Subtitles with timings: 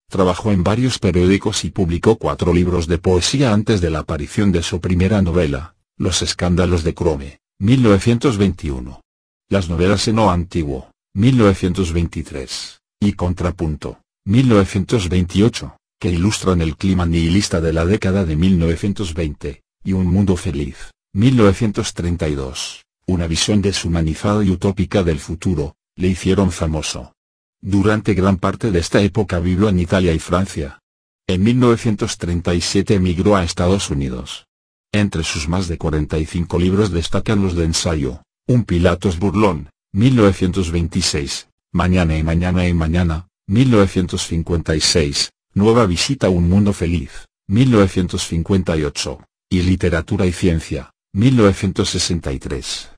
[0.10, 4.64] Trabajó en varios periódicos y publicó cuatro libros de poesía antes de la aparición de
[4.64, 9.02] su primera novela, Los escándalos de Crome, 1921.
[9.50, 17.72] Las novelas en O Antiguo, 1923, y Contrapunto, 1928, que ilustran el clima nihilista de
[17.72, 25.20] la década de 1920, y Un Mundo Feliz, 1932, una visión deshumanizada y utópica del
[25.20, 27.14] futuro, le hicieron famoso.
[27.62, 30.80] Durante gran parte de esta época vivió en Italia y Francia.
[31.28, 34.48] En 1937 emigró a Estados Unidos.
[34.92, 42.18] Entre sus más de 45 libros destacan los de ensayo, Un Pilatos Burlón, 1926, Mañana
[42.18, 50.32] y Mañana y Mañana, 1956, Nueva Visita a un Mundo Feliz, 1958, y Literatura y
[50.32, 52.92] Ciencia, 1963.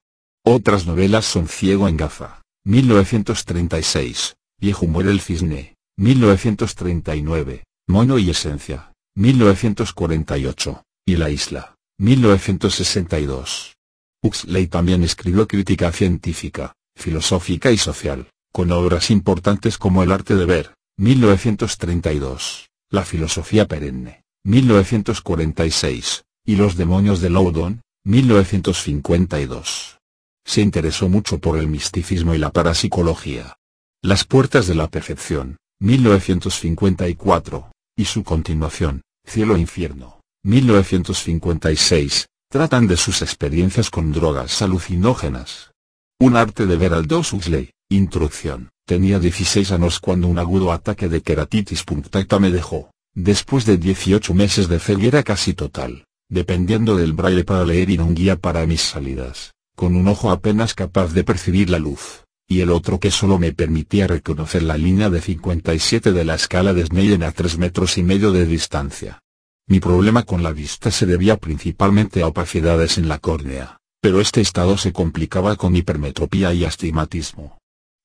[0.45, 8.93] Otras novelas son Ciego en Gaza, 1936, Viejo muere el cisne, 1939, Mono y Esencia,
[9.15, 13.77] 1948, y La Isla, 1962.
[14.21, 20.45] Huxley también escribió crítica científica, filosófica y social, con obras importantes como El arte de
[20.45, 29.99] ver, 1932, La filosofía perenne, 1946, y Los demonios de Loudon, 1952.
[30.45, 33.57] Se interesó mucho por el misticismo y la parapsicología.
[34.01, 42.97] Las puertas de la perfección, 1954, y su continuación, Cielo e Infierno, 1956, tratan de
[42.97, 45.71] sus experiencias con drogas alucinógenas.
[46.19, 51.21] Un arte de ver Aldous Huxley, introducción, tenía 16 años cuando un agudo ataque de
[51.21, 57.43] queratitis punctata me dejó, después de 18 meses de ceguera casi total, dependiendo del braille
[57.43, 61.69] para leer y un guía para mis salidas, con un ojo apenas capaz de percibir
[61.69, 66.25] la luz y el otro que solo me permitía reconocer la línea de 57 de
[66.25, 69.19] la escala de Snellen a 3 metros y medio de distancia.
[69.67, 74.41] Mi problema con la vista se debía principalmente a opacidades en la córnea, pero este
[74.41, 77.58] estado se complicaba con hipermetropía y astigmatismo.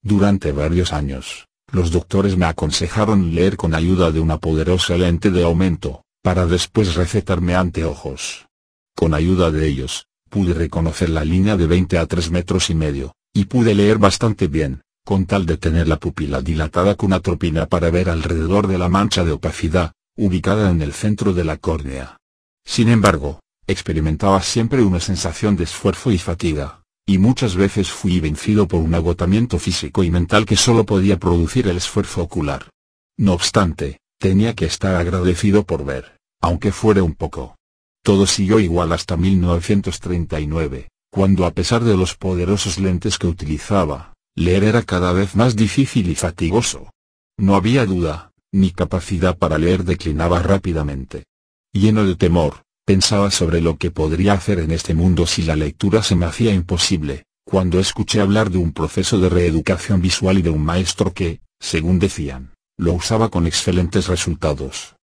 [0.06, 5.44] Durante varios años, los doctores me aconsejaron leer con ayuda de una poderosa lente de
[5.44, 8.46] aumento, para después recetarme anteojos.
[8.94, 13.14] Con ayuda de ellos, pude reconocer la línea de 20 a 3 metros y medio,
[13.32, 17.88] y pude leer bastante bien, con tal de tener la pupila dilatada con atropina para
[17.88, 22.18] ver alrededor de la mancha de opacidad, ubicada en el centro de la córnea.
[22.62, 28.66] Sin embargo, experimentaba siempre una sensación de esfuerzo y fatiga, y muchas veces fui vencido
[28.66, 32.70] por un agotamiento físico y mental que solo podía producir el esfuerzo ocular.
[33.18, 37.56] No obstante, tenía que estar agradecido por ver, aunque fuera un poco.
[38.02, 44.64] Todo siguió igual hasta 1939, cuando a pesar de los poderosos lentes que utilizaba, leer
[44.64, 46.90] era cada vez más difícil y fatigoso.
[47.38, 51.24] No había duda, mi capacidad para leer declinaba rápidamente.
[51.72, 56.02] Lleno de temor, pensaba sobre lo que podría hacer en este mundo si la lectura
[56.02, 60.50] se me hacía imposible, cuando escuché hablar de un proceso de reeducación visual y de
[60.50, 64.96] un maestro que, según decían, lo usaba con excelentes resultados.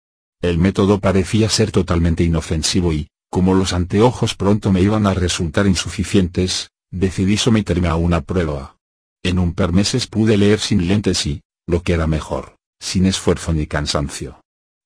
[0.43, 5.67] El método parecía ser totalmente inofensivo y, como los anteojos pronto me iban a resultar
[5.67, 8.77] insuficientes, decidí someterme a una prueba.
[9.23, 13.53] En un par meses pude leer sin lentes y, lo que era mejor, sin esfuerzo
[13.53, 14.40] ni cansancio.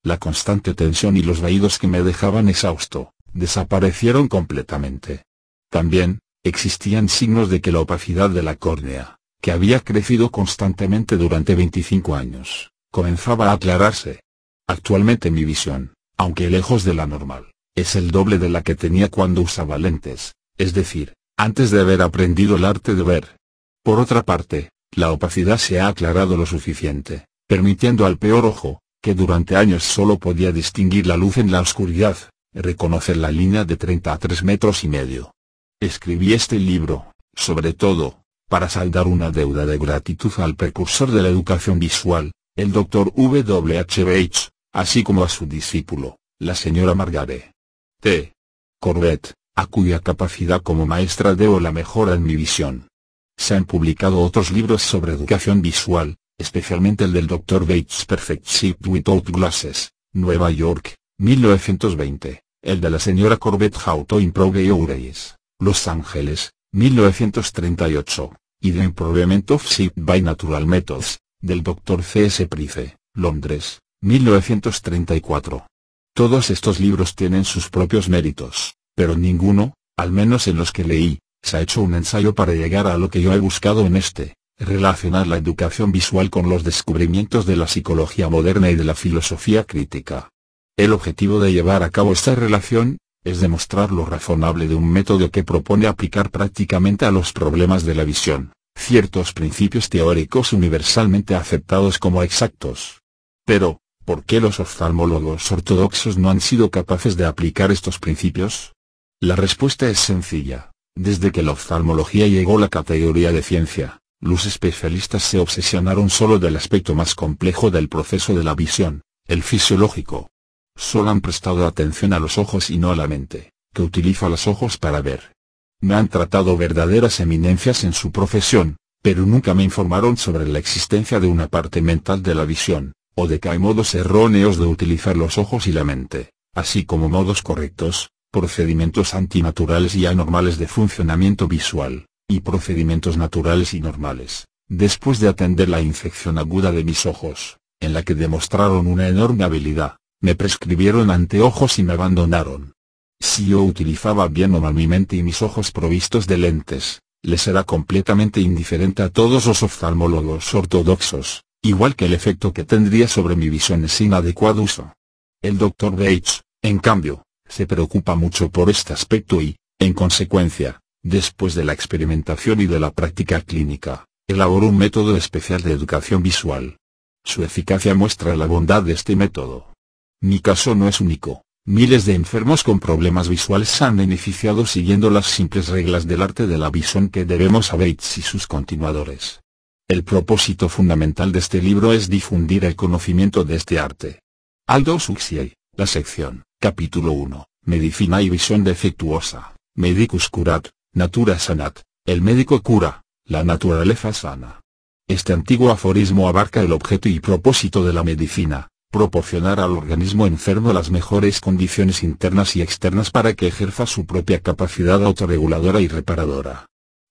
[0.05, 5.25] La constante tensión y los vaídos que me dejaban exhausto, desaparecieron completamente.
[5.71, 11.55] También, existían signos de que la opacidad de la córnea, que había crecido constantemente durante
[11.55, 14.21] 25 años, comenzaba a aclararse.
[14.67, 19.09] Actualmente mi visión, aunque lejos de la normal, es el doble de la que tenía
[19.09, 23.37] cuando usaba lentes, es decir, antes de haber aprendido el arte de ver.
[23.83, 29.15] Por otra parte, la opacidad se ha aclarado lo suficiente, permitiendo al peor ojo, que
[29.15, 32.17] durante años solo podía distinguir la luz en la oscuridad,
[32.55, 35.35] reconocer la línea de 30 a 3 metros y medio.
[35.79, 41.29] Escribí este libro, sobre todo, para saldar una deuda de gratitud al precursor de la
[41.29, 43.13] educación visual, el Dr.
[43.15, 43.79] W.
[43.79, 44.05] H.
[44.05, 47.53] Bates, así como a su discípulo, la señora Margaret.
[48.01, 48.33] T.
[48.81, 52.89] Corbett, a cuya capacidad como maestra debo la mejora en mi visión.
[53.37, 57.67] Se han publicado otros libros sobre educación visual, especialmente el del Dr.
[57.67, 64.21] Bates Perfect Sight Without Glasses, Nueva York, 1920, el de la señora Corbett How to
[64.21, 65.13] Improve
[65.61, 72.03] Los Ángeles, 1938, y The Improvement of Sight by Natural Methods, del Dr.
[72.03, 72.27] C.
[72.27, 72.47] S.
[72.47, 75.67] Price, Londres, 1934.
[76.15, 81.19] Todos estos libros tienen sus propios méritos, pero ninguno, al menos en los que leí,
[81.43, 84.35] se ha hecho un ensayo para llegar a lo que yo he buscado en este,
[84.59, 89.65] relacionar la educación visual con los descubrimientos de la psicología moderna y de la filosofía
[89.65, 90.31] crítica.
[90.77, 95.31] El objetivo de llevar a cabo esta relación, es demostrar lo razonable de un método
[95.31, 101.99] que propone aplicar prácticamente a los problemas de la visión, ciertos principios teóricos universalmente aceptados
[101.99, 103.01] como exactos.
[103.47, 108.75] Pero, ¿por qué los oftalmólogos ortodoxos no han sido capaces de aplicar estos principios?
[109.21, 110.71] La respuesta es sencilla.
[110.97, 116.39] Desde que la oftalmología llegó a la categoría de ciencia, los especialistas se obsesionaron solo
[116.39, 120.31] del aspecto más complejo del proceso de la visión, el fisiológico.
[120.75, 124.47] Solo han prestado atención a los ojos y no a la mente, que utiliza los
[124.47, 125.35] ojos para ver.
[125.83, 131.21] Me han tratado verdaderas eminencias en su profesión, pero nunca me informaron sobre la existencia
[131.21, 135.19] de una parte mental de la visión, o de que hay modos erróneos de utilizar
[135.19, 141.47] los ojos y la mente, así como modos correctos, procedimientos antinaturales y anormales de funcionamiento
[141.47, 144.47] visual, y procedimientos naturales y normales.
[144.69, 149.45] Después de atender la infección aguda de mis ojos, en la que demostraron una enorme
[149.45, 152.73] habilidad, me prescribieron anteojos y me abandonaron.
[153.21, 157.47] Si yo utilizaba bien o mal mi mente y mis ojos provistos de lentes, les
[157.47, 163.37] era completamente indiferente a todos los oftalmólogos ortodoxos, igual que el efecto que tendría sobre
[163.37, 164.95] mi visión es inadecuado uso.
[165.43, 165.93] El Dr.
[165.93, 171.73] Bates, en cambio, se preocupa mucho por este aspecto y, en consecuencia, después de la
[171.73, 176.79] experimentación y de la práctica clínica, elaboró un método especial de educación visual.
[177.23, 179.73] Su eficacia muestra la bondad de este método.
[180.21, 181.43] Mi caso no es único.
[181.67, 186.59] Miles de enfermos con problemas visuales han beneficiado siguiendo las simples reglas del arte de
[186.59, 189.41] la visión que debemos a Bates y sus continuadores.
[189.89, 194.21] El propósito fundamental de este libro es difundir el conocimiento de este arte.
[194.67, 202.23] Aldous Huxley, la sección, capítulo 1, Medicina y visión defectuosa, Medicus curat, natura sanat, el
[202.23, 204.61] médico cura, la naturaleza sana.
[205.09, 210.73] Este antiguo aforismo abarca el objeto y propósito de la medicina, proporcionar al organismo enfermo
[210.73, 216.67] las mejores condiciones internas y externas para que ejerza su propia capacidad autorreguladora y reparadora.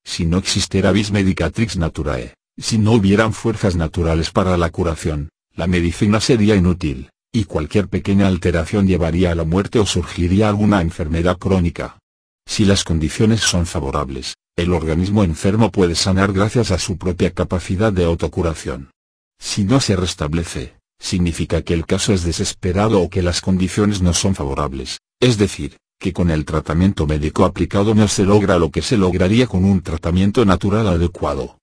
[0.05, 5.67] Si no existiera vis medicatrix naturae, si no hubieran fuerzas naturales para la curación, la
[5.67, 11.37] medicina sería inútil, y cualquier pequeña alteración llevaría a la muerte o surgiría alguna enfermedad
[11.37, 11.97] crónica.
[12.45, 17.91] Si las condiciones son favorables, el organismo enfermo puede sanar gracias a su propia capacidad
[17.91, 18.91] de autocuración.
[19.39, 24.13] Si no se restablece, significa que el caso es desesperado o que las condiciones no
[24.13, 28.81] son favorables, es decir, que con el tratamiento médico aplicado no se logra lo que
[28.81, 31.57] se lograría con un tratamiento natural adecuado.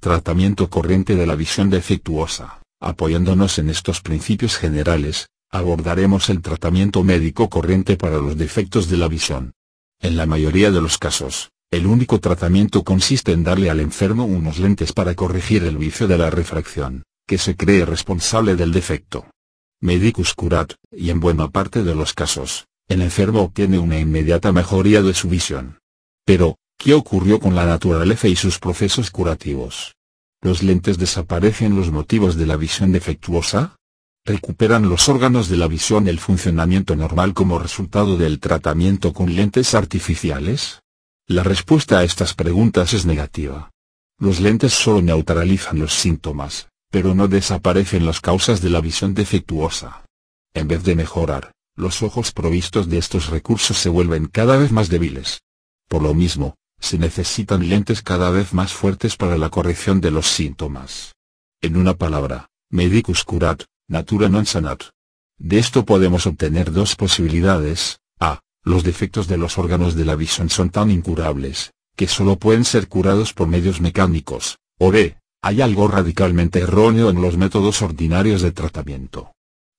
[0.00, 2.60] Tratamiento corriente de la visión defectuosa.
[2.80, 9.06] Apoyándonos en estos principios generales, abordaremos el tratamiento médico corriente para los defectos de la
[9.06, 9.52] visión.
[10.02, 14.58] En la mayoría de los casos, el único tratamiento consiste en darle al enfermo unos
[14.58, 19.26] lentes para corregir el vicio de la refracción que se cree responsable del defecto.
[19.80, 25.02] Medicus curat, y en buena parte de los casos, el enfermo obtiene una inmediata mejoría
[25.02, 25.78] de su visión.
[26.26, 29.94] Pero, ¿qué ocurrió con la naturaleza y sus procesos curativos?
[30.42, 33.76] ¿Los lentes desaparecen los motivos de la visión defectuosa?
[34.24, 39.74] ¿Recuperan los órganos de la visión el funcionamiento normal como resultado del tratamiento con lentes
[39.74, 40.80] artificiales?
[41.26, 43.72] La respuesta a estas preguntas es negativa.
[44.20, 50.04] Los lentes solo neutralizan los síntomas, pero no desaparecen las causas de la visión defectuosa.
[50.54, 54.88] En vez de mejorar, los ojos provistos de estos recursos se vuelven cada vez más
[54.88, 55.42] débiles.
[55.88, 60.28] Por lo mismo, se necesitan lentes cada vez más fuertes para la corrección de los
[60.28, 61.16] síntomas.
[61.60, 64.88] En una palabra, medicus curat, natura non sanat.
[65.36, 68.40] De esto podemos obtener dos posibilidades, a.
[68.64, 72.88] Los defectos de los órganos de la visión son tan incurables, que solo pueden ser
[72.88, 75.18] curados por medios mecánicos, o b.
[75.42, 79.32] Hay algo radicalmente erróneo en los métodos ordinarios de tratamiento.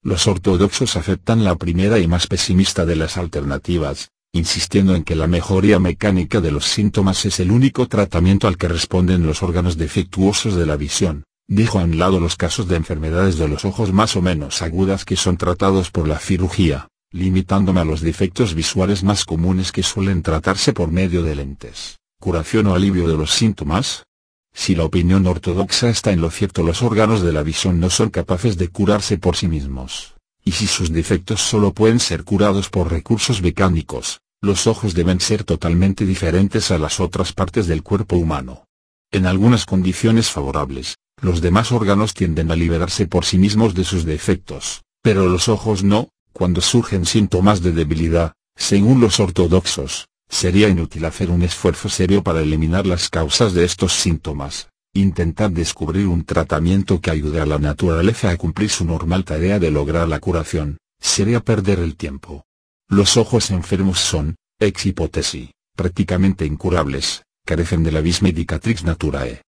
[0.04, 5.28] Los ortodoxos aceptan la primera y más pesimista de las alternativas, insistiendo en que la
[5.28, 10.56] mejoría mecánica de los síntomas es el único tratamiento al que responden los órganos defectuosos
[10.56, 14.16] de la visión, dijo a un lado los casos de enfermedades de los ojos más
[14.16, 19.26] o menos agudas que son tratados por la cirugía, limitándome a los defectos visuales más
[19.26, 24.06] comunes que suelen tratarse por medio de lentes, curación o alivio de los síntomas,
[24.54, 28.10] si la opinión ortodoxa está en lo cierto los órganos de la visión no son
[28.10, 32.92] capaces de curarse por sí mismos, y si sus defectos solo pueden ser curados por
[32.92, 38.66] recursos mecánicos, los ojos deben ser totalmente diferentes a las otras partes del cuerpo humano.
[39.12, 44.04] En algunas condiciones favorables, los demás órganos tienden a liberarse por sí mismos de sus
[44.04, 51.06] defectos, pero los ojos no, cuando surgen síntomas de debilidad, según los ortodoxos, sería inútil
[51.06, 57.00] hacer un esfuerzo serio para eliminar las causas de estos síntomas, intentar descubrir un tratamiento
[57.00, 61.40] que ayude a la naturaleza a cumplir su normal tarea de lograr la curación, sería
[61.40, 62.44] perder el tiempo.
[62.90, 69.42] Los ojos enfermos son, ex hipótesis, prácticamente incurables, carecen de la vis medicatrix naturae.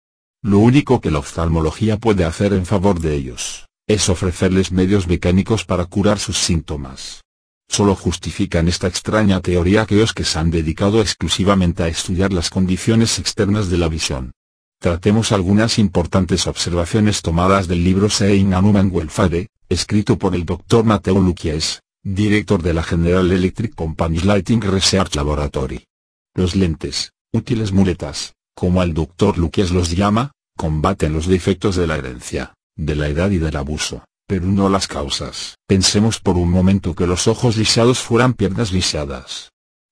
[0.46, 5.66] Lo único que la oftalmología puede hacer en favor de ellos, es ofrecerles medios mecánicos
[5.66, 7.24] para curar sus síntomas.
[7.68, 13.18] Solo justifican esta extraña teoría aquellos que se han dedicado exclusivamente a estudiar las condiciones
[13.18, 14.34] externas de la visión.
[14.80, 20.86] Tratemos algunas importantes observaciones tomadas del libro Sein Anuman Welfare, escrito por el Dr.
[20.86, 25.88] Mateo Luquies, director de la General Electric Company Lighting Research Laboratory.
[26.36, 29.40] Los lentes, útiles muletas, como el Dr.
[29.40, 34.06] Luquies los llama, combaten los defectos de la herencia, de la edad y del abuso,
[34.28, 35.56] pero no las causas.
[35.68, 39.52] Pensemos por un momento que los ojos lisados fueran piernas lisadas.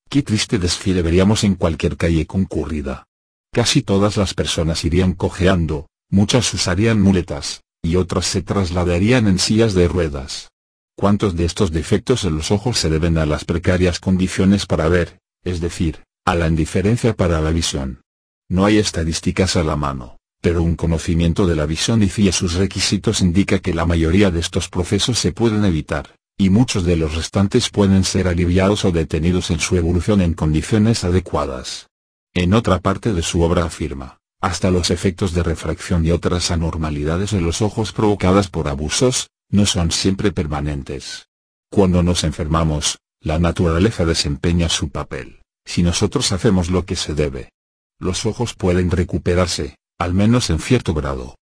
[0.10, 3.06] Qué triste desfile veríamos en cualquier calle concurrida.
[3.52, 9.74] Casi todas las personas irían cojeando, muchas usarían muletas, y otras se trasladarían en sillas
[9.74, 10.50] de ruedas.
[10.96, 15.20] ¿Cuántos de estos defectos en los ojos se deben a las precarias condiciones para ver,
[15.44, 18.02] es decir, a la indiferencia para la visión?
[18.50, 23.22] No hay estadísticas a la mano, pero un conocimiento de la visión y sus requisitos
[23.22, 27.70] indica que la mayoría de estos procesos se pueden evitar, y muchos de los restantes
[27.70, 31.88] pueden ser aliviados o detenidos en su evolución en condiciones adecuadas.
[32.34, 37.32] En otra parte de su obra afirma, hasta los efectos de refracción y otras anormalidades
[37.32, 41.30] en los ojos provocadas por abusos, no son siempre permanentes.
[41.72, 47.54] Cuando nos enfermamos, la naturaleza desempeña su papel, si nosotros hacemos lo que se debe.
[47.98, 51.36] Los ojos pueden recuperarse, al menos en cierto grado.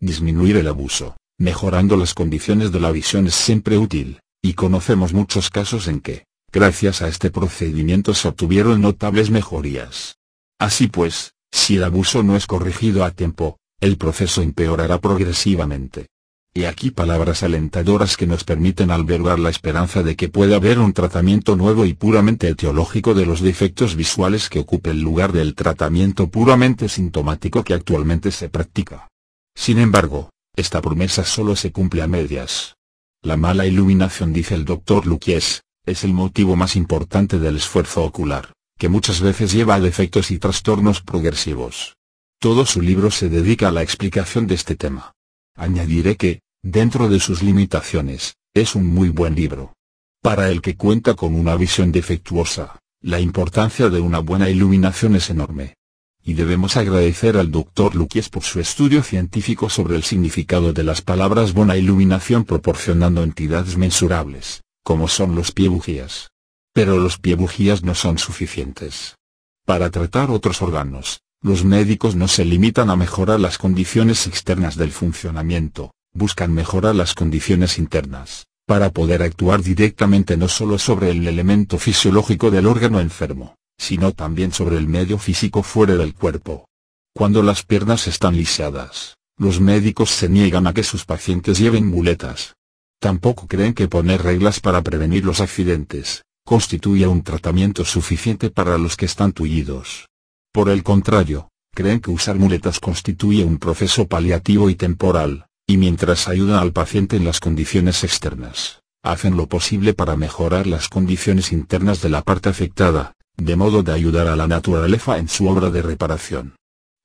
[0.00, 5.50] Disminuir el abuso, mejorando las condiciones de la visión es siempre útil, y conocemos muchos
[5.50, 10.16] casos en que, gracias a este procedimiento se obtuvieron notables mejorías.
[10.58, 16.08] Así pues, si el abuso no es corregido a tiempo, el proceso empeorará progresivamente.
[16.54, 20.92] Y aquí palabras alentadoras que nos permiten albergar la esperanza de que puede haber un
[20.92, 26.28] tratamiento nuevo y puramente etiológico de los defectos visuales que ocupe el lugar del tratamiento
[26.28, 29.08] puramente sintomático que actualmente se practica.
[29.54, 32.76] Sin embargo, esta promesa solo se cumple a medias.
[33.22, 38.52] La mala iluminación, dice el doctor Luquies, es el motivo más importante del esfuerzo ocular
[38.78, 41.96] que muchas veces lleva a defectos y trastornos progresivos.
[42.40, 45.14] Todo su libro se dedica a la explicación de este tema.
[45.58, 49.74] Añadiré que, dentro de sus limitaciones, es un muy buen libro.
[50.22, 55.30] Para el que cuenta con una visión defectuosa, la importancia de una buena iluminación es
[55.30, 55.74] enorme.
[56.22, 57.96] Y debemos agradecer al Dr.
[57.96, 63.76] Luquies por su estudio científico sobre el significado de las palabras buena iluminación proporcionando entidades
[63.76, 66.30] mensurables, como son los pie bujías.
[66.72, 69.16] Pero los pie bujías no son suficientes.
[69.64, 74.90] Para tratar otros órganos, los médicos no se limitan a mejorar las condiciones externas del
[74.90, 81.78] funcionamiento, buscan mejorar las condiciones internas, para poder actuar directamente no solo sobre el elemento
[81.78, 86.66] fisiológico del órgano enfermo, sino también sobre el medio físico fuera del cuerpo.
[87.14, 92.56] Cuando las piernas están lisiadas, los médicos se niegan a que sus pacientes lleven muletas.
[93.00, 98.96] Tampoco creen que poner reglas para prevenir los accidentes, constituye un tratamiento suficiente para los
[98.96, 100.08] que están tullidos.
[100.52, 106.28] Por el contrario, creen que usar muletas constituye un proceso paliativo y temporal, y mientras
[106.28, 112.00] ayudan al paciente en las condiciones externas, hacen lo posible para mejorar las condiciones internas
[112.00, 115.82] de la parte afectada, de modo de ayudar a la naturaleza en su obra de
[115.82, 116.56] reparación.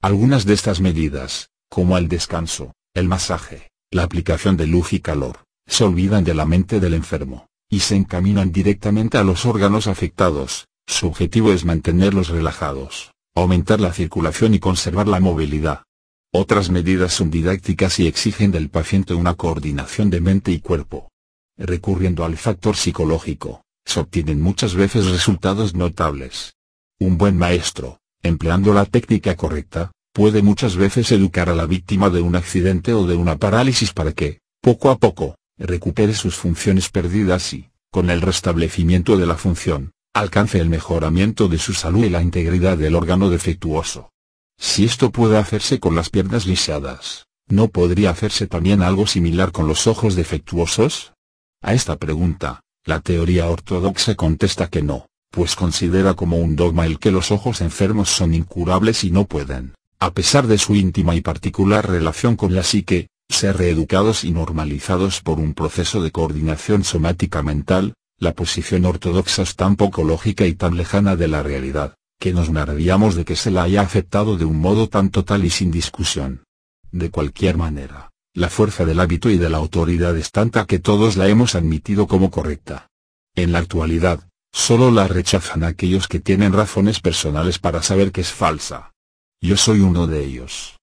[0.02, 5.44] Algunas de estas medidas, como el descanso, el masaje, la aplicación de luz y calor,
[5.68, 10.68] se olvidan de la mente del enfermo y se encaminan directamente a los órganos afectados.
[10.86, 15.84] Su objetivo es mantenerlos relajados, aumentar la circulación y conservar la movilidad.
[16.32, 21.10] Otras medidas son didácticas y exigen del paciente una coordinación de mente y cuerpo.
[21.58, 26.56] Recurriendo al factor psicológico, se obtienen muchas veces resultados notables.
[27.00, 32.22] Un buen maestro, empleando la técnica correcta, puede muchas veces educar a la víctima de
[32.22, 37.54] un accidente o de una parálisis para que, poco a poco, recupere sus funciones perdidas
[37.54, 42.22] y, con el restablecimiento de la función, alcance el mejoramiento de su salud y la
[42.22, 44.12] integridad del órgano defectuoso.
[44.60, 49.68] Si esto puede hacerse con las piernas lisiadas, ¿no podría hacerse también algo similar con
[49.68, 51.14] los ojos defectuosos?
[51.62, 57.00] A esta pregunta, la teoría ortodoxa contesta que no, pues considera como un dogma el
[57.00, 61.22] que los ojos enfermos son incurables y no pueden, a pesar de su íntima y
[61.22, 67.42] particular relación con la psique, ser reeducados y normalizados por un proceso de coordinación somática
[67.42, 72.32] mental, la posición ortodoxa es tan poco lógica y tan lejana de la realidad, que
[72.32, 75.72] nos maravíamos de que se la haya aceptado de un modo tan total y sin
[75.72, 76.44] discusión.
[76.92, 81.18] De cualquier manera, la fuerza del hábito y de la autoridad es tanta que todos
[81.18, 82.88] la hemos admitido como correcta.
[83.36, 88.32] En la actualidad, solo la rechazan aquellos que tienen razones personales para saber que es
[88.32, 88.94] falsa.
[89.42, 90.78] Yo soy uno de ellos.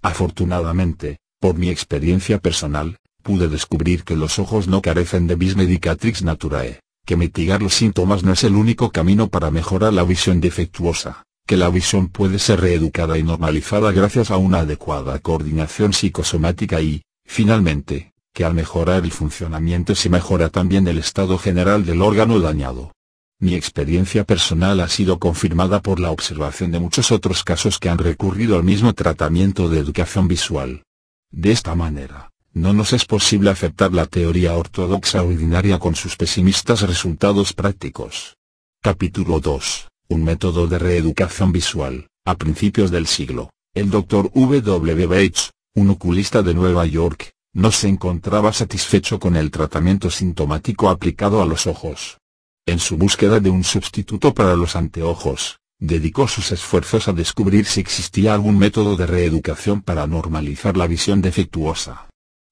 [0.00, 6.22] Afortunadamente, por mi experiencia personal, pude descubrir que los ojos no carecen de vis medicatrix
[6.22, 11.22] naturae, que mitigar los síntomas no es el único camino para mejorar la visión defectuosa,
[11.46, 17.02] que la visión puede ser reeducada y normalizada gracias a una adecuada coordinación psicosomática y,
[17.24, 22.92] finalmente, que al mejorar el funcionamiento se mejora también el estado general del órgano dañado.
[23.38, 27.98] Mi experiencia personal ha sido confirmada por la observación de muchos otros casos que han
[27.98, 30.82] recurrido al mismo tratamiento de educación visual.
[31.30, 36.80] De esta manera, no nos es posible aceptar la teoría ortodoxa ordinaria con sus pesimistas
[36.80, 38.38] resultados prácticos.
[38.82, 39.88] Capítulo 2.
[40.08, 42.08] Un método de reeducación visual.
[42.24, 44.30] A principios del siglo, el Dr.
[44.32, 44.62] W.
[44.62, 45.06] W.
[45.06, 51.42] Bates, un oculista de Nueva York, no se encontraba satisfecho con el tratamiento sintomático aplicado
[51.42, 52.16] a los ojos.
[52.64, 57.80] En su búsqueda de un sustituto para los anteojos, dedicó sus esfuerzos a descubrir si
[57.80, 62.06] existía algún método de reeducación para normalizar la visión defectuosa.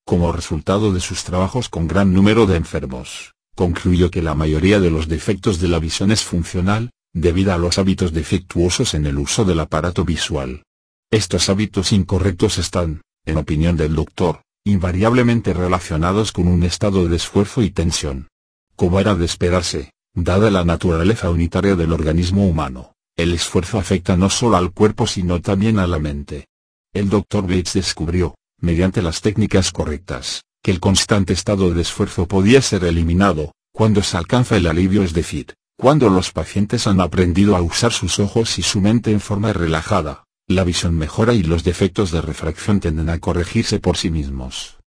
[0.04, 4.90] Como resultado de sus trabajos con gran número de enfermos, concluyó que la mayoría de
[4.90, 9.44] los defectos de la visión es funcional, debido a los hábitos defectuosos en el uso
[9.44, 10.62] del aparato visual.
[11.11, 17.62] Estos hábitos incorrectos están, en opinión del doctor, invariablemente relacionados con un estado de esfuerzo
[17.62, 18.28] y tensión.
[18.76, 24.30] Como era de esperarse, Dada la naturaleza unitaria del organismo humano, el esfuerzo afecta no
[24.30, 26.46] solo al cuerpo sino también a la mente.
[26.92, 27.42] El Dr.
[27.42, 33.52] Bates descubrió, mediante las técnicas correctas, que el constante estado de esfuerzo podía ser eliminado,
[33.73, 38.18] cuando se alcanza el alivio es decir, cuando los pacientes han aprendido a usar sus
[38.18, 42.81] ojos y su mente en forma relajada, la visión mejora y los defectos de refracción
[42.81, 44.79] tienden a corregirse por sí mismos.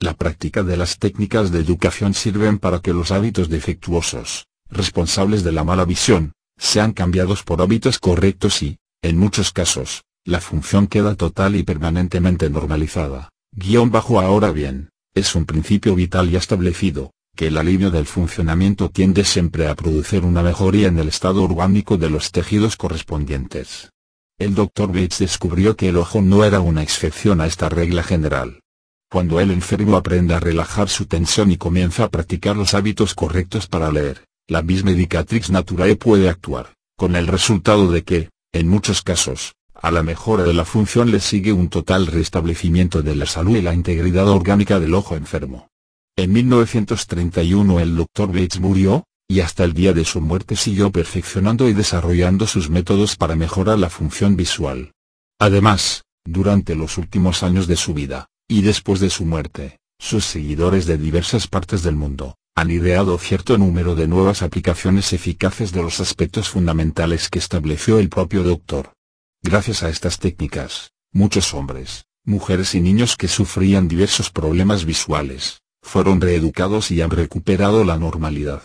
[0.00, 5.52] La práctica de las técnicas de educación sirven para que los hábitos defectuosos, responsables de
[5.52, 11.14] la mala visión, sean cambiados por hábitos correctos y, en muchos casos, la función queda
[11.14, 13.30] total y permanentemente normalizada.
[13.52, 18.90] Guión bajo ahora bien, es un principio vital y establecido, que el alivio del funcionamiento
[18.90, 23.92] tiende siempre a producir una mejoría en el estado orgánico de los tejidos correspondientes.
[24.36, 24.88] El Dr.
[24.88, 28.60] Bates descubrió que el ojo no era una excepción a esta regla general.
[29.08, 33.68] Cuando el enfermo aprende a relajar su tensión y comienza a practicar los hábitos correctos
[33.68, 39.02] para leer, la misma Medicatrix Naturae puede actuar, con el resultado de que, en muchos
[39.02, 43.56] casos, a la mejora de la función le sigue un total restablecimiento de la salud
[43.56, 45.68] y la integridad orgánica del ojo enfermo.
[46.16, 48.28] En 1931 el Dr.
[48.28, 53.16] Bates murió, y hasta el día de su muerte siguió perfeccionando y desarrollando sus métodos
[53.16, 54.92] para mejorar la función visual.
[55.38, 60.86] Además, durante los últimos años de su vida, y después de su muerte, sus seguidores
[60.86, 66.00] de diversas partes del mundo, han ideado cierto número de nuevas aplicaciones eficaces de los
[66.00, 68.95] aspectos fundamentales que estableció el propio doctor.
[69.42, 76.20] Gracias a estas técnicas, muchos hombres, mujeres y niños que sufrían diversos problemas visuales, fueron
[76.20, 78.62] reeducados y han recuperado la normalidad.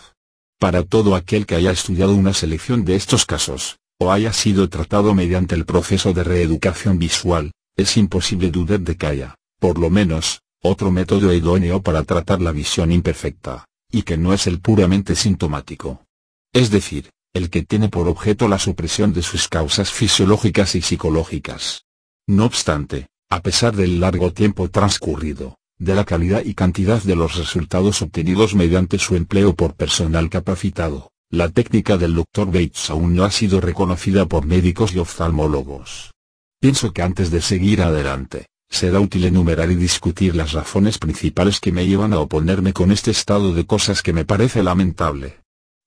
[0.59, 5.13] Para todo aquel que haya estudiado una selección de estos casos, o haya sido tratado
[5.13, 10.41] mediante el proceso de reeducación visual, es imposible dudar de que haya, por lo menos,
[10.63, 16.05] otro método idóneo para tratar la visión imperfecta y que no es el puramente sintomático.
[16.53, 21.85] Es decir, el que tiene por objeto la supresión de sus causas fisiológicas y psicológicas.
[22.27, 27.35] No obstante, a pesar del largo tiempo transcurrido, de la calidad y cantidad de los
[27.35, 32.47] resultados obtenidos mediante su empleo por personal capacitado, la técnica del Dr.
[32.47, 36.11] Bates aún no ha sido reconocida por médicos y oftalmólogos.
[36.59, 41.73] Pienso que antes de seguir adelante, Será útil enumerar y discutir las razones principales que
[41.73, 45.40] me llevan a oponerme con este estado de cosas que me parece lamentable.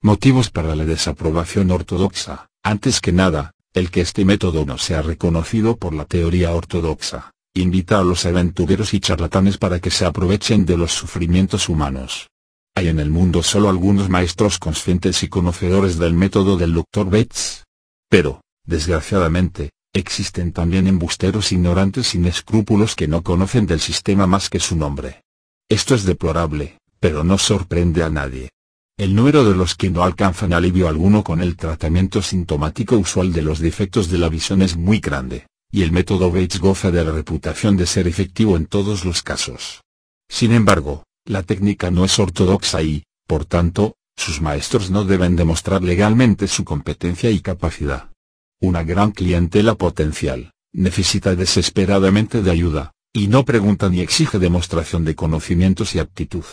[0.05, 2.51] Motivos para la desaprobación ortodoxa.
[2.62, 8.01] Antes que nada, el que este método no sea reconocido por la teoría ortodoxa, invita
[8.01, 12.29] a los aventureros y charlatanes para que se aprovechen de los sufrimientos humanos.
[12.75, 17.07] Hay en el mundo solo algunos maestros conscientes y conocedores del método del Dr.
[17.07, 17.64] Bates.
[18.11, 24.59] Pero, desgraciadamente, Existen también embusteros ignorantes sin escrúpulos que no conocen del sistema más que
[24.59, 25.23] su nombre.
[25.69, 28.51] Esto es deplorable, pero no sorprende a nadie.
[28.96, 33.42] El número de los que no alcanzan alivio alguno con el tratamiento sintomático usual de
[33.42, 37.11] los defectos de la visión es muy grande, y el método Bates goza de la
[37.11, 39.83] reputación de ser efectivo en todos los casos.
[40.28, 45.83] Sin embargo, la técnica no es ortodoxa y, por tanto, sus maestros no deben demostrar
[45.83, 48.12] legalmente su competencia y capacidad.
[48.61, 55.16] Una gran clientela potencial, necesita desesperadamente de ayuda, y no pregunta ni exige demostración de
[55.16, 56.44] conocimientos y aptitud.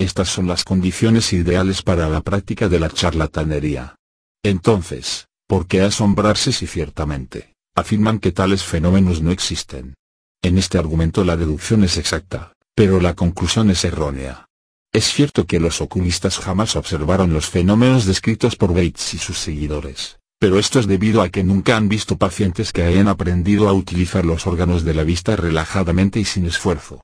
[0.00, 3.96] Estas son las condiciones ideales para la práctica de la charlatanería.
[4.42, 9.92] Entonces, ¿por qué asombrarse si ciertamente, afirman que tales fenómenos no existen?
[10.40, 14.46] En este argumento la deducción es exacta, pero la conclusión es errónea.
[14.90, 20.18] Es cierto que los oculistas jamás observaron los fenómenos descritos por Bates y sus seguidores,
[20.38, 24.24] pero esto es debido a que nunca han visto pacientes que hayan aprendido a utilizar
[24.24, 27.02] los órganos de la vista relajadamente y sin esfuerzo.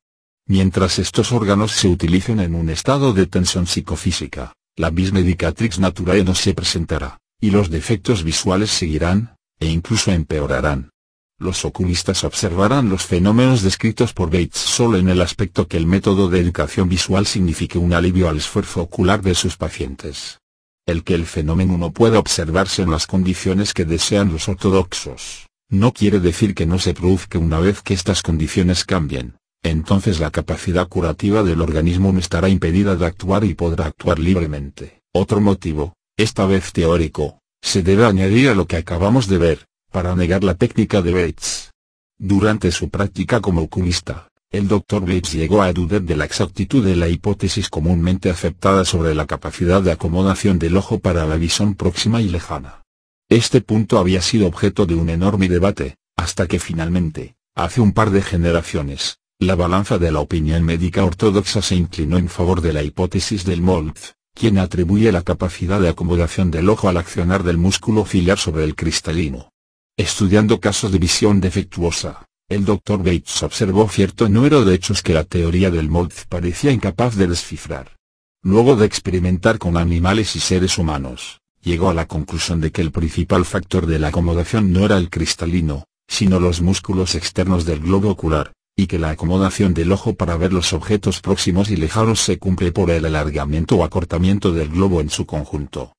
[0.49, 6.37] Mientras estos órganos se utilicen en un estado de tensión psicofísica, la medicatrix naturae no
[6.37, 10.91] se presentará, y los defectos visuales seguirán, e incluso empeorarán.
[11.39, 16.31] Los oculistas observarán los fenómenos descritos por Bates solo en el aspecto que el método
[16.31, 20.39] de educación visual signifique un alivio al esfuerzo ocular de sus pacientes.
[20.87, 25.93] El que el fenómeno no pueda observarse en las condiciones que desean los ortodoxos, no
[25.93, 29.37] quiere decir que no se produzca una vez que estas condiciones cambien,
[29.71, 35.03] entonces la capacidad curativa del organismo no estará impedida de actuar y podrá actuar libremente.
[35.13, 40.15] Otro motivo, esta vez teórico, se debe añadir a lo que acabamos de ver, para
[40.15, 41.71] negar la técnica de Bates.
[42.19, 45.01] Durante su práctica como oculista, el Dr.
[45.01, 49.83] Bates llegó a dudar de la exactitud de la hipótesis comúnmente aceptada sobre la capacidad
[49.83, 52.83] de acomodación del ojo para la visión próxima y lejana.
[53.29, 58.11] Este punto había sido objeto de un enorme debate, hasta que finalmente, hace un par
[58.11, 62.83] de generaciones, la balanza de la opinión médica ortodoxa se inclinó en favor de la
[62.83, 68.07] hipótesis del Moltz, quien atribuye la capacidad de acomodación del ojo al accionar del músculo
[68.07, 69.51] ciliar sobre el cristalino.
[69.99, 72.99] Estudiando casos de visión defectuosa, el Dr.
[72.99, 77.95] Bates observó cierto número de hechos que la teoría del Moltz parecía incapaz de descifrar.
[78.43, 82.91] Luego de experimentar con animales y seres humanos, llegó a la conclusión de que el
[82.91, 88.11] principal factor de la acomodación no era el cristalino, sino los músculos externos del globo
[88.11, 92.39] ocular, y que la acomodación del ojo para ver los objetos próximos y lejanos se
[92.39, 95.95] cumple por el alargamiento o acortamiento del globo en su conjunto.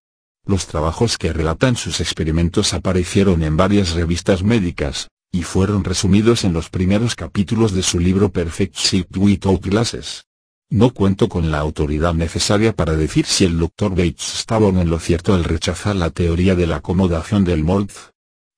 [0.46, 6.54] Los trabajos que relatan sus experimentos aparecieron en varias revistas médicas, y fueron resumidos en
[6.54, 10.26] los primeros capítulos de su libro Perfect Sight Without Glasses.
[10.70, 13.92] No cuento con la autoridad necesaria para decir si el Dr.
[13.92, 18.12] Bates estaba en lo cierto al rechazar la teoría de la acomodación del Moltz.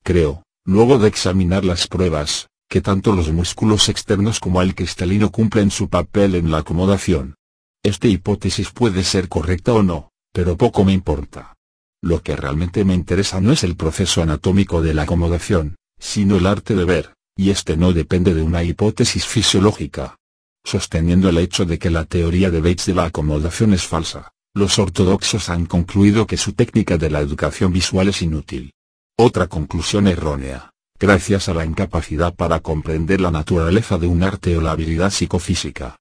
[0.03, 5.71] Creo, luego de examinar las pruebas, que tanto los músculos externos como el cristalino cumplen
[5.71, 7.35] su papel en la acomodación.
[7.83, 11.55] Esta hipótesis puede ser correcta o no, pero poco me importa.
[12.01, 16.45] Lo que realmente me interesa no es el proceso anatómico de la acomodación, sino el
[16.45, 20.17] arte de ver, y este no depende de una hipótesis fisiológica.
[20.63, 24.77] Sosteniendo el hecho de que la teoría de Bates de la acomodación es falsa, los
[24.77, 28.73] ortodoxos han concluido que su técnica de la educación visual es inútil.
[29.17, 34.61] Otra conclusión errónea, gracias a la incapacidad para comprender la naturaleza de un arte o
[34.61, 35.95] la habilidad psicofísica.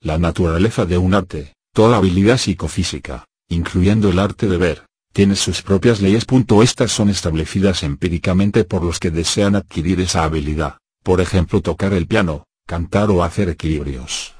[0.00, 5.62] La naturaleza de un arte, toda habilidad psicofísica, incluyendo el arte de ver, tiene sus
[5.62, 6.24] propias leyes.
[6.62, 12.06] Estas son establecidas empíricamente por los que desean adquirir esa habilidad, por ejemplo tocar el
[12.06, 14.36] piano, cantar o hacer equilibrios.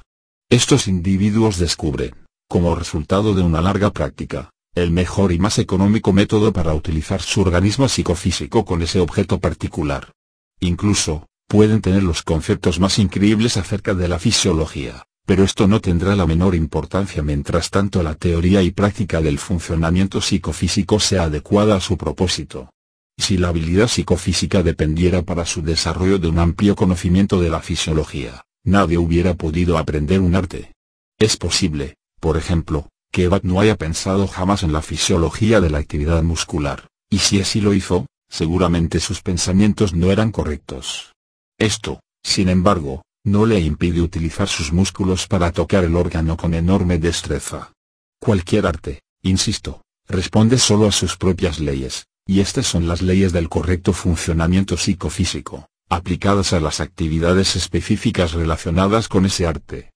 [0.49, 2.15] Estos individuos descubren,
[2.49, 7.41] como resultado de una larga práctica, el mejor y más económico método para utilizar su
[7.41, 10.13] organismo psicofísico con ese objeto particular.
[10.61, 16.17] Incluso, pueden tener los conceptos más increíbles acerca de la fisiología, pero esto no tendrá
[16.17, 21.81] la menor importancia mientras tanto la teoría y práctica del funcionamiento psicofísico sea adecuada a
[21.81, 22.71] su propósito.
[23.17, 28.43] Si la habilidad psicofísica dependiera para su desarrollo de un amplio conocimiento de la fisiología,
[28.65, 30.73] nadie hubiera podido aprender un arte.
[31.17, 36.25] Es posible, por ejemplo, que no haya pensado jamás en la fisiología de la actividad
[36.25, 41.13] muscular, y si así lo hizo, seguramente sus pensamientos no eran correctos.
[41.57, 46.99] Esto, sin embargo, no le impide utilizar sus músculos para tocar el órgano con enorme
[46.99, 47.73] destreza.
[48.21, 53.49] Cualquier arte, insisto, responde solo a sus propias leyes, y estas son las leyes del
[53.49, 59.94] correcto funcionamiento psicofísico, aplicadas a las actividades específicas relacionadas con ese arte.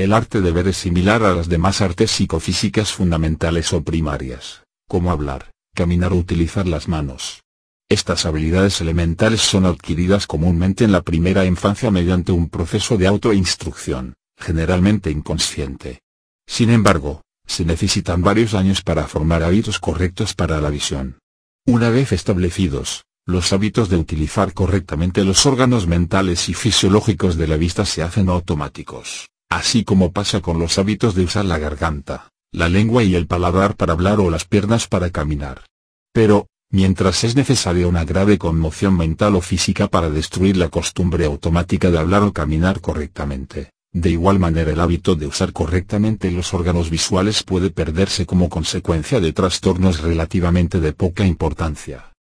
[0.00, 5.10] El arte de ver es similar a las demás artes psicofísicas fundamentales o primarias, como
[5.10, 7.42] hablar, caminar o utilizar las manos.
[7.86, 14.14] Estas habilidades elementales son adquiridas comúnmente en la primera infancia mediante un proceso de autoinstrucción,
[14.38, 16.00] generalmente inconsciente.
[16.46, 21.18] Sin embargo, se necesitan varios años para formar hábitos correctos para la visión.
[21.66, 27.56] Una vez establecidos, Los hábitos de utilizar correctamente los órganos mentales y fisiológicos de la
[27.56, 32.68] vista se hacen automáticos, así como pasa con los hábitos de usar la garganta, la
[32.68, 35.66] lengua y el paladar para hablar o las piernas para caminar.
[36.12, 41.90] Pero, mientras es necesaria una grave conmoción mental o física para destruir la costumbre automática
[41.90, 46.90] de hablar o caminar correctamente, de igual manera el hábito de usar correctamente los órganos
[46.90, 52.12] visuales puede perderse como consecuencia de trastornos relativamente de poca importancia.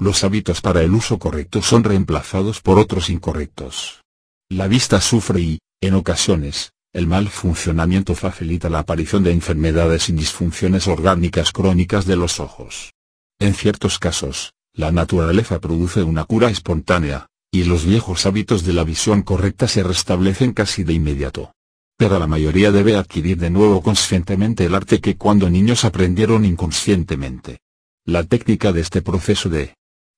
[0.00, 4.02] Los hábitos para el uso correcto son reemplazados por otros incorrectos.
[4.48, 10.12] La vista sufre y, en ocasiones, el mal funcionamiento facilita la aparición de enfermedades y
[10.12, 12.92] disfunciones orgánicas crónicas de los ojos.
[13.38, 18.84] En ciertos casos, la naturaleza produce una cura espontánea, y los viejos hábitos de la
[18.84, 21.52] visión correcta se restablecen casi de inmediato.
[21.96, 27.58] Pero la mayoría debe adquirir de nuevo conscientemente el arte que cuando niños aprendieron inconscientemente.
[28.04, 29.74] La técnica de este proceso de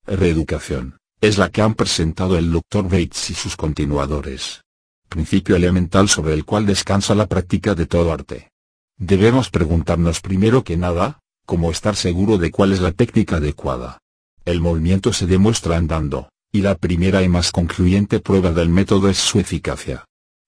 [0.07, 2.85] reeducación, es la que han presentado el Dr.
[2.85, 4.63] Bates y sus continuadores.
[5.11, 8.53] Principio elemental sobre el cual descansa la práctica de todo arte.
[8.97, 13.99] Debemos preguntarnos primero que nada, cómo estar seguro de cuál es la técnica adecuada.
[14.45, 19.19] El movimiento se demuestra andando, y la primera y más concluyente prueba del método es
[19.19, 20.05] su eficacia.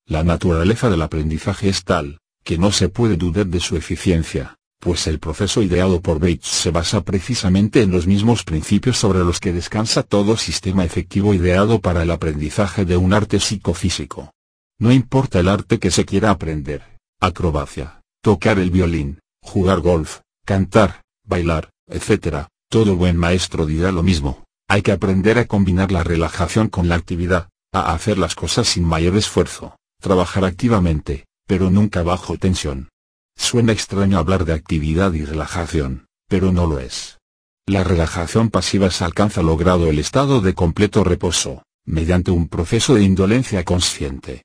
[0.07, 5.09] La naturaleza del aprendizaje es tal, que no se puede dudar de su eficiencia, pues
[5.09, 9.53] el proceso ideado por Bates se basa precisamente en los mismos principios sobre los que
[9.53, 14.33] descansa todo sistema efectivo ideado para el aprendizaje de un arte psicofísico.
[14.83, 16.83] No importa el arte que se quiera aprender,
[17.21, 24.43] acrobacia, tocar el violín, jugar golf, cantar, bailar, etc., todo buen maestro dirá lo mismo,
[24.69, 28.83] hay que aprender a combinar la relajación con la actividad, a hacer las cosas sin
[28.83, 32.89] mayor esfuerzo, trabajar activamente, pero nunca bajo tensión.
[33.37, 37.21] Suena extraño hablar de actividad y relajación, pero no lo es.
[37.69, 43.05] La relajación pasiva se alcanza logrado el estado de completo reposo, mediante un proceso de
[43.05, 44.43] indolencia consciente.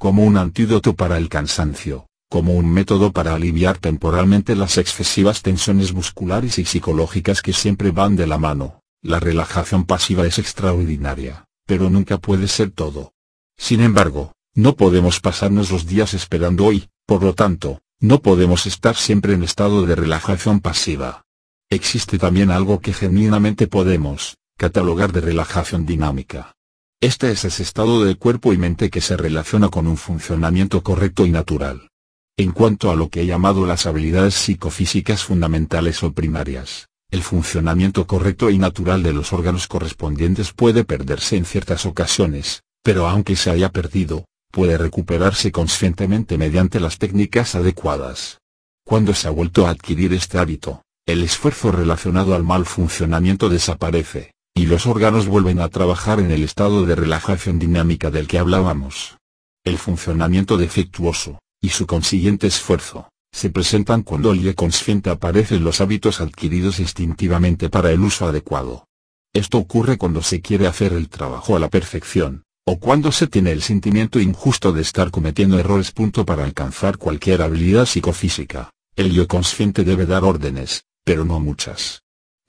[0.00, 5.92] Como un antídoto para el cansancio, como un método para aliviar temporalmente las excesivas tensiones
[5.92, 11.90] musculares y psicológicas que siempre van de la mano, la relajación pasiva es extraordinaria, pero
[11.90, 13.12] nunca puede ser todo.
[13.58, 18.96] Sin embargo, no podemos pasarnos los días esperando hoy, por lo tanto, no podemos estar
[18.96, 21.26] siempre en estado de relajación pasiva.
[21.68, 26.54] Existe también algo que genuinamente podemos, catalogar de relajación dinámica.
[27.02, 31.24] Este es ese estado de cuerpo y mente que se relaciona con un funcionamiento correcto
[31.24, 31.88] y natural.
[32.36, 38.06] En cuanto a lo que he llamado las habilidades psicofísicas fundamentales o primarias, el funcionamiento
[38.06, 43.48] correcto y natural de los órganos correspondientes puede perderse en ciertas ocasiones, pero aunque se
[43.48, 48.40] haya perdido, puede recuperarse conscientemente mediante las técnicas adecuadas.
[48.84, 54.32] Cuando se ha vuelto a adquirir este hábito, el esfuerzo relacionado al mal funcionamiento desaparece,
[54.54, 59.18] y los órganos vuelven a trabajar en el estado de relajación dinámica del que hablábamos.
[59.64, 65.80] El funcionamiento defectuoso, y su consiguiente esfuerzo, se presentan cuando el consciente aparece en los
[65.80, 68.86] hábitos adquiridos instintivamente para el uso adecuado.
[69.32, 73.52] Esto ocurre cuando se quiere hacer el trabajo a la perfección, o cuando se tiene
[73.52, 75.92] el sentimiento injusto de estar cometiendo errores.
[76.26, 82.02] Para alcanzar cualquier habilidad psicofísica, el yo consciente debe dar órdenes, pero no muchas.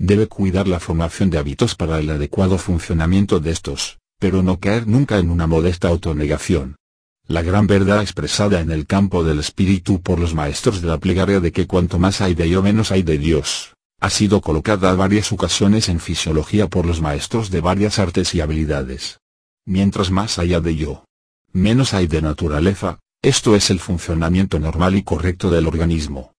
[0.03, 4.87] Debe cuidar la formación de hábitos para el adecuado funcionamiento de estos, pero no caer
[4.87, 6.75] nunca en una modesta autonegación.
[7.27, 11.39] La gran verdad expresada en el campo del espíritu por los maestros de la plegaria
[11.39, 14.95] de que cuanto más hay de yo menos hay de Dios, ha sido colocada a
[14.95, 19.19] varias ocasiones en fisiología por los maestros de varias artes y habilidades.
[19.67, 21.05] Mientras más haya de yo,
[21.53, 26.30] menos hay de naturaleza, esto es el funcionamiento normal y correcto del organismo.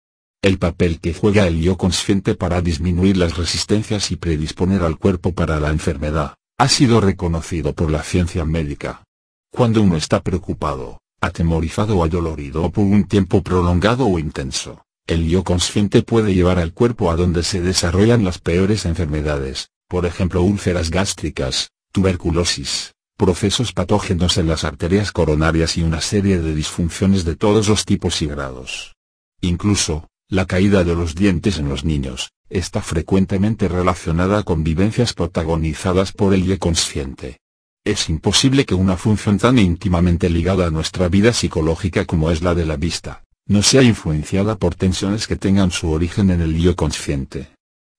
[0.43, 5.33] El papel que juega el yo consciente para disminuir las resistencias y predisponer al cuerpo
[5.33, 9.05] para la enfermedad, ha sido reconocido por la ciencia médica.
[9.53, 15.45] Cuando uno está preocupado, atemorizado o adolorido por un tiempo prolongado o intenso, el yo
[15.45, 20.91] consciente puede llevar al cuerpo a donde se desarrollan las peores enfermedades, por ejemplo úlceras
[20.91, 27.69] gástricas, tuberculosis, procesos patógenos en las arterias coronarias y una serie de disfunciones de todos
[27.69, 28.95] los tipos y grados.
[29.41, 36.13] Incluso, la caída de los dientes en los niños, está frecuentemente relacionada con vivencias protagonizadas
[36.13, 37.41] por el yo consciente.
[37.85, 42.55] Es imposible que una función tan íntimamente ligada a nuestra vida psicológica como es la
[42.55, 46.77] de la vista, no sea influenciada por tensiones que tengan su origen en el yo
[46.77, 47.51] consciente.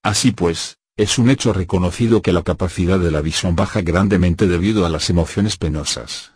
[0.02, 4.88] Así pues, es un hecho reconocido que la capacidad de la visión baja grandemente debido
[4.88, 6.32] a las emociones penosas.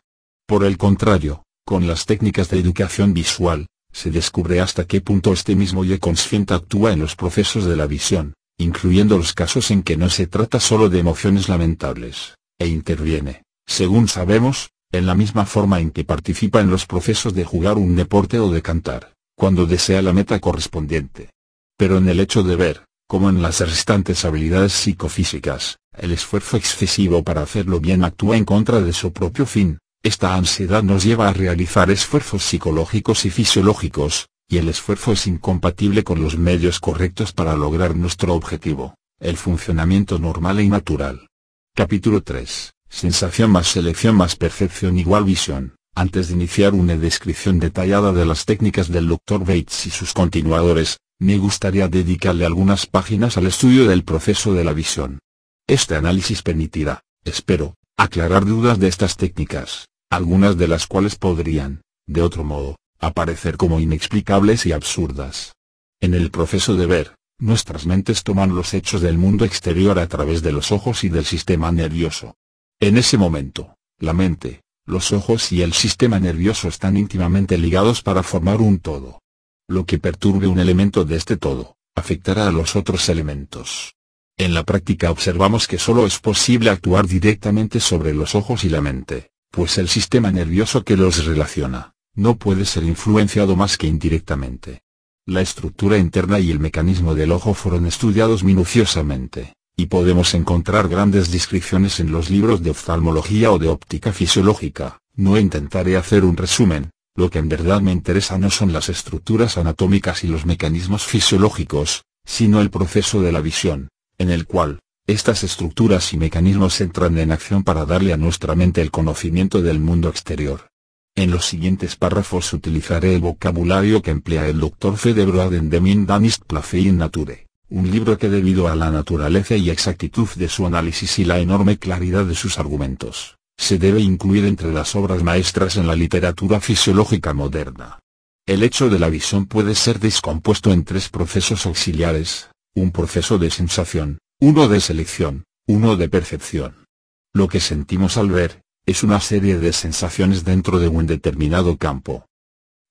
[0.46, 3.66] Por el contrario, con las técnicas de educación visual,
[3.98, 7.88] se descubre hasta qué punto este mismo yo consciente actúa en los procesos de la
[7.88, 13.42] visión, incluyendo los casos en que no se trata solo de emociones lamentables, e interviene,
[13.66, 17.96] según sabemos, en la misma forma en que participa en los procesos de jugar un
[17.96, 21.32] deporte o de cantar, cuando desea la meta correspondiente.
[21.76, 27.24] Pero en el hecho de ver, como en las restantes habilidades psicofísicas, el esfuerzo excesivo
[27.24, 31.34] para hacerlo bien actúa en contra de su propio fin, esta ansiedad nos lleva a
[31.34, 37.58] realizar esfuerzos psicológicos y fisiológicos, y el esfuerzo es incompatible con los medios correctos para
[37.58, 41.28] lograr nuestro objetivo, el funcionamiento normal y natural.
[41.76, 42.72] Capítulo 3.
[42.90, 45.76] Sensación más selección más percepción igual visión.
[45.94, 49.42] Antes de iniciar una descripción detallada de las técnicas del Dr.
[49.42, 54.72] Bates y sus continuadores, me gustaría dedicarle algunas páginas al estudio del proceso de la
[54.72, 55.20] visión.
[55.68, 62.22] Este análisis permitirá, espero, aclarar dudas de estas técnicas, algunas de las cuales podrían, de
[62.22, 65.54] otro modo, aparecer como inexplicables y absurdas.
[66.00, 70.42] En el proceso de ver, nuestras mentes toman los hechos del mundo exterior a través
[70.42, 72.36] de los ojos y del sistema nervioso.
[72.80, 78.24] En ese momento, la mente, los ojos y el sistema nervioso están íntimamente ligados para
[78.24, 79.20] formar un todo.
[79.68, 83.96] Lo que perturbe un elemento de este todo, afectará a los otros elementos.
[84.38, 88.82] En la práctica observamos que solo es posible actuar directamente sobre los ojos y la
[88.82, 94.84] mente, pues el sistema nervioso que los relaciona, no puede ser influenciado más que indirectamente.
[95.26, 101.32] La estructura interna y el mecanismo del ojo fueron estudiados minuciosamente, y podemos encontrar grandes
[101.32, 105.00] descripciones en los libros de oftalmología o de óptica fisiológica.
[105.16, 109.58] No intentaré hacer un resumen, lo que en verdad me interesa no son las estructuras
[109.58, 113.90] anatómicas y los mecanismos fisiológicos, sino el proceso de la visión,
[114.20, 118.82] en el cual, estas estructuras y mecanismos entran en acción para darle a nuestra mente
[118.82, 120.68] el conocimiento del mundo exterior.
[121.16, 124.98] En los siguientes párrafos utilizaré el vocabulario que emplea el Dr.
[124.98, 126.44] Fedebroad en The Mind Danist
[126.74, 131.26] in Nature, un libro que debido a la naturaleza y exactitud de su análisis y
[131.26, 135.96] la enorme claridad de sus argumentos, se debe incluir entre las obras maestras en la
[135.96, 138.00] literatura fisiológica moderna.
[138.46, 143.50] El hecho de la visión puede ser descompuesto en tres procesos auxiliares, un proceso de
[143.50, 146.86] sensación, uno de selección, uno de percepción.
[147.34, 152.28] Lo que sentimos al ver, es una serie de sensaciones dentro de un determinado campo.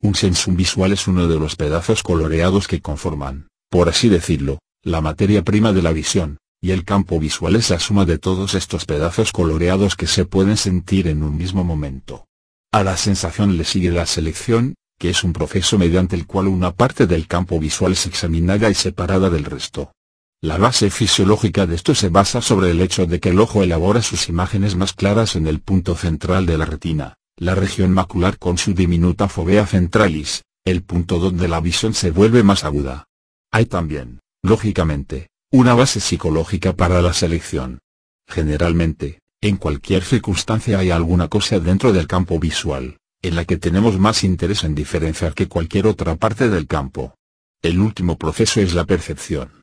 [0.03, 5.01] Un sensum visual es uno de los pedazos coloreados que conforman, por así decirlo, la
[5.01, 8.85] materia prima de la visión, y el campo visual es la suma de todos estos
[8.85, 12.27] pedazos coloreados que se pueden sentir en un mismo momento.
[12.73, 16.73] A la sensación le sigue la selección, que es un proceso mediante el cual una
[16.73, 19.93] parte del campo visual es examinada y separada del resto.
[20.43, 24.03] La base fisiológica de esto se basa sobre el hecho de que el ojo elabora
[24.03, 28.59] sus imágenes más claras en el punto central de la retina, la región macular con
[28.59, 33.07] su diminuta fovea centralis, el punto donde la visión se vuelve más aguda.
[33.51, 37.79] Hay también, lógicamente, una base psicológica para la selección.
[38.29, 43.99] Generalmente, en cualquier circunstancia hay alguna cosa dentro del campo visual, en la que tenemos
[43.99, 47.15] más interés en diferenciar que cualquier otra parte del campo.
[47.63, 49.56] El último proceso es la percepción.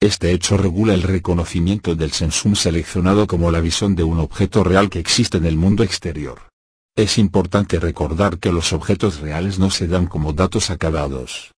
[0.00, 4.90] Este hecho regula el reconocimiento del sensum seleccionado como la visión de un objeto real
[4.90, 6.50] que existe en el mundo exterior.
[6.94, 11.52] Es importante recordar que los objetos reales no se dan como datos acabados.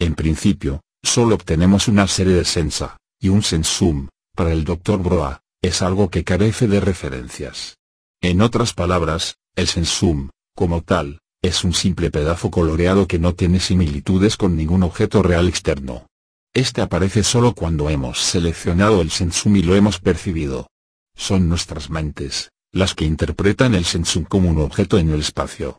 [0.00, 5.00] En principio, solo obtenemos una serie de sensa, y un sensum, para el Dr.
[5.00, 7.76] Broa, es algo que carece de referencias.
[8.20, 13.60] En otras palabras, el sensum, como tal, es un simple pedazo coloreado que no tiene
[13.60, 16.06] similitudes con ningún objeto real externo.
[16.54, 20.68] Este aparece solo cuando hemos seleccionado el sensum y lo hemos percibido.
[21.16, 25.78] Son nuestras mentes, las que interpretan el sensum como un objeto en el espacio.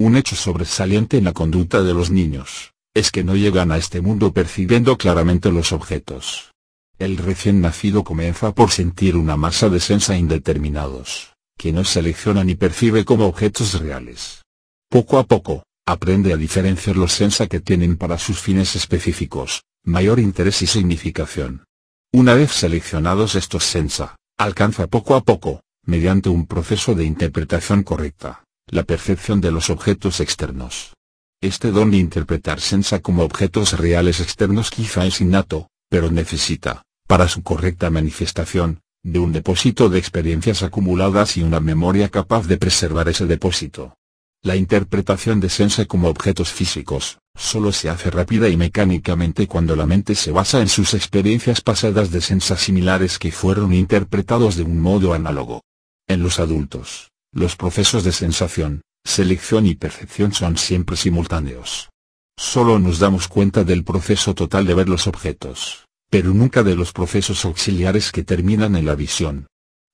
[0.00, 4.00] Un hecho sobresaliente en la conducta de los niños, es que no llegan a este
[4.00, 6.50] mundo percibiendo claramente los objetos.
[6.98, 12.56] El recién nacido comienza por sentir una masa de sensa indeterminados, que no selecciona ni
[12.56, 14.42] percibe como objetos reales.
[14.90, 20.18] Poco a poco, aprende a diferenciar los sensa que tienen para sus fines específicos, mayor
[20.18, 21.64] interés y significación.
[22.12, 28.44] Una vez seleccionados estos sensa, alcanza poco a poco, mediante un proceso de interpretación correcta,
[28.66, 30.94] la percepción de los objetos externos.
[31.40, 37.28] Este don de interpretar sensa como objetos reales externos quizá es innato, pero necesita, para
[37.28, 43.08] su correcta manifestación, de un depósito de experiencias acumuladas y una memoria capaz de preservar
[43.08, 43.94] ese depósito.
[44.42, 49.86] La interpretación de sensa como objetos físicos, solo se hace rápida y mecánicamente cuando la
[49.86, 54.80] mente se basa en sus experiencias pasadas de sensa similares que fueron interpretados de un
[54.80, 55.62] modo análogo.
[56.08, 61.90] En los adultos, los procesos de sensación, selección y percepción son siempre simultáneos.
[62.38, 66.92] Solo nos damos cuenta del proceso total de ver los objetos, pero nunca de los
[66.92, 69.46] procesos auxiliares que terminan en la visión.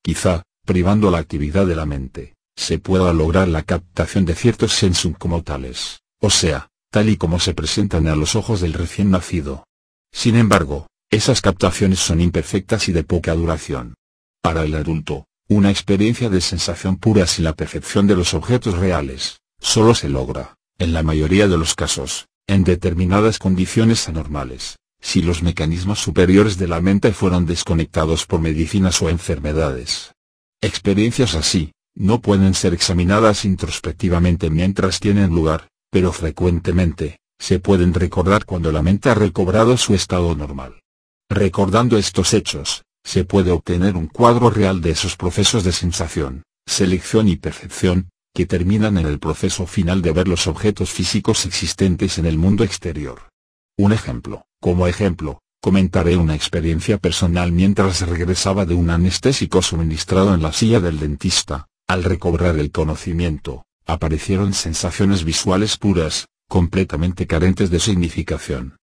[0.02, 5.12] Quizá, privando la actividad de la mente, se pueda lograr la captación de ciertos sensum
[5.12, 9.64] como tales, o sea, tal y como se presentan a los ojos del recién nacido.
[10.12, 13.94] Sin embargo, esas captaciones son imperfectas y de poca duración.
[14.42, 19.40] Para el adulto, una experiencia de sensación pura sin la percepción de los objetos reales,
[19.58, 25.42] solo se logra, en la mayoría de los casos, en determinadas condiciones anormales, si los
[25.42, 30.12] mecanismos superiores de la mente fueron desconectados por medicinas o enfermedades.
[30.60, 38.46] Experiencias así, no pueden ser examinadas introspectivamente mientras tienen lugar, pero frecuentemente, se pueden recordar
[38.46, 40.80] cuando la mente ha recobrado su estado normal.
[41.28, 47.28] Recordando estos hechos, se puede obtener un cuadro real de esos procesos de sensación, selección
[47.28, 52.24] y percepción, que terminan en el proceso final de ver los objetos físicos existentes en
[52.24, 53.28] el mundo exterior.
[53.76, 60.40] Un ejemplo, como ejemplo, comentaré una experiencia personal mientras regresaba de un anestésico suministrado en
[60.40, 67.80] la silla del dentista, al recobrar el conocimiento, aparecieron sensaciones visuales puras, completamente carentes de
[67.80, 68.76] significación.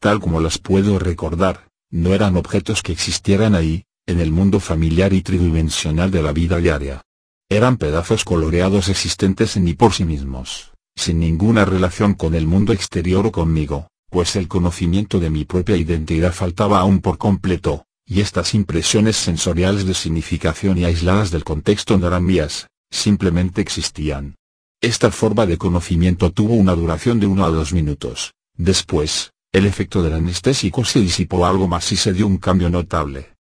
[0.00, 5.12] Tal como las puedo recordar, no eran objetos que existieran ahí, en el mundo familiar
[5.12, 7.02] y tridimensional de la vida diaria.
[7.48, 12.72] Eran pedazos coloreados existentes en y por sí mismos, sin ninguna relación con el mundo
[12.72, 18.20] exterior o conmigo, pues el conocimiento de mi propia identidad faltaba aún por completo, y
[18.20, 24.36] estas impresiones sensoriales de significación y aisladas del contexto no eran mías, simplemente existían.
[24.86, 28.34] Esta forma de conocimiento tuvo una duración de uno a dos minutos.
[28.56, 33.34] Después, el efecto del anestésico se disipó algo más y se dio un cambio notable.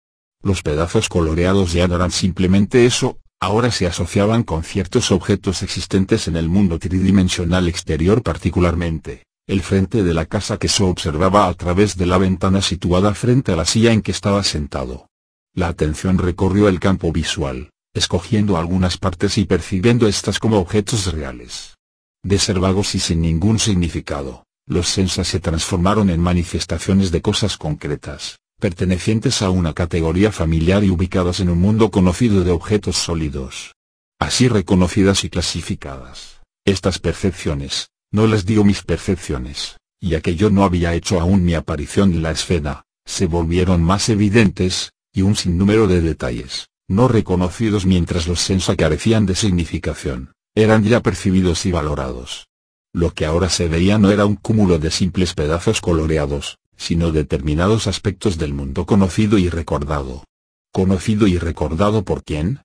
[0.43, 6.29] Los pedazos coloreados ya no eran simplemente eso, ahora se asociaban con ciertos objetos existentes
[6.29, 11.53] en el mundo tridimensional exterior particularmente, el frente de la casa que se observaba a
[11.53, 15.11] través de la ventana situada frente a la silla en que estaba sentado.
[15.53, 21.77] La atención recorrió el campo visual, escogiendo algunas partes y percibiendo estas como objetos reales.
[22.23, 27.57] De ser vagos y sin ningún significado, los sensas se transformaron en manifestaciones de cosas
[27.57, 33.75] concretas, pertenecientes a una categoría familiar y ubicadas en un mundo conocido de objetos sólidos.
[34.19, 40.65] Así reconocidas y clasificadas, estas percepciones, no les dio mis percepciones, ya que yo no
[40.65, 45.87] había hecho aún mi aparición en la escena, se volvieron más evidentes, y un sinnúmero
[45.87, 52.47] de detalles, no reconocidos mientras los sensa carecían de significación, eran ya percibidos y valorados.
[52.93, 57.87] Lo que ahora se veía no era un cúmulo de simples pedazos coloreados, sino determinados
[57.87, 60.25] aspectos del mundo conocido y recordado.
[60.73, 62.61] ¿Conocido y recordado por quién?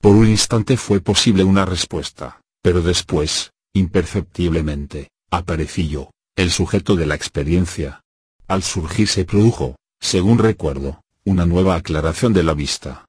[0.00, 7.06] Por un instante fue posible una respuesta, pero después, Imperceptiblemente, aparecí yo, el sujeto de
[7.06, 8.02] la experiencia.
[8.46, 13.06] Al surgir se produjo, según recuerdo, una nueva aclaración de la vista.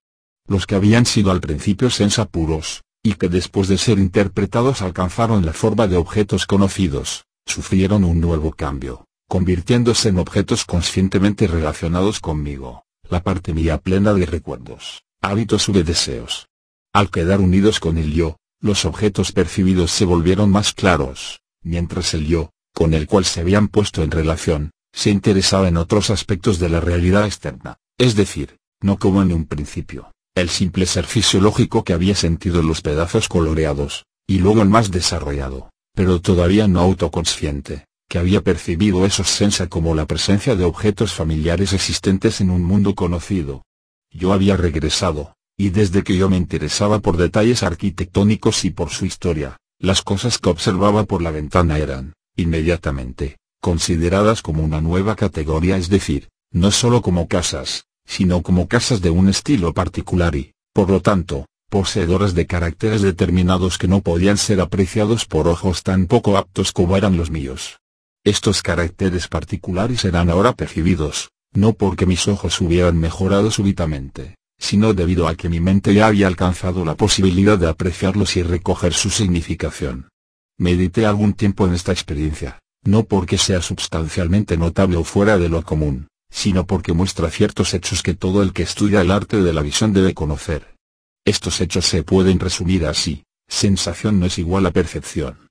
[0.47, 5.45] Los que habían sido al principio sensa puros, y que después de ser interpretados alcanzaron
[5.45, 12.85] la forma de objetos conocidos, sufrieron un nuevo cambio, convirtiéndose en objetos conscientemente relacionados conmigo,
[13.09, 16.47] la parte mía plena de recuerdos, hábitos u deseos.
[16.93, 22.25] Al quedar unidos con el yo, los objetos percibidos se volvieron más claros, mientras el
[22.25, 26.69] yo, con el cual se habían puesto en relación, se interesaba en otros aspectos de
[26.69, 31.93] la realidad externa, es decir, no como en un principio, el simple ser fisiológico que
[31.93, 38.19] había sentido los pedazos coloreados, y luego el más desarrollado, pero todavía no autoconsciente, que
[38.19, 43.63] había percibido esos sensa como la presencia de objetos familiares existentes en un mundo conocido.
[44.11, 49.05] Yo había regresado, y desde que yo me interesaba por detalles arquitectónicos y por su
[49.05, 55.77] historia, las cosas que observaba por la ventana eran, inmediatamente, consideradas como una nueva categoría,
[55.77, 60.89] es decir, no solo como casas, sino como casas de un estilo particular y, por
[60.89, 66.37] lo tanto, poseedoras de caracteres determinados que no podían ser apreciados por ojos tan poco
[66.37, 67.79] aptos como eran los míos.
[68.23, 75.27] Estos caracteres particulares eran ahora percibidos, no porque mis ojos hubieran mejorado súbitamente, sino debido
[75.27, 80.09] a que mi mente ya había alcanzado la posibilidad de apreciarlos y recoger su significación.
[80.57, 85.63] Medité algún tiempo en esta experiencia, no porque sea sustancialmente notable o fuera de lo
[85.63, 89.61] común, sino porque muestra ciertos hechos que todo el que estudia el arte de la
[89.61, 90.75] visión debe conocer.
[91.23, 95.47] Estos hechos se pueden resumir así, sensación no es igual a percepción.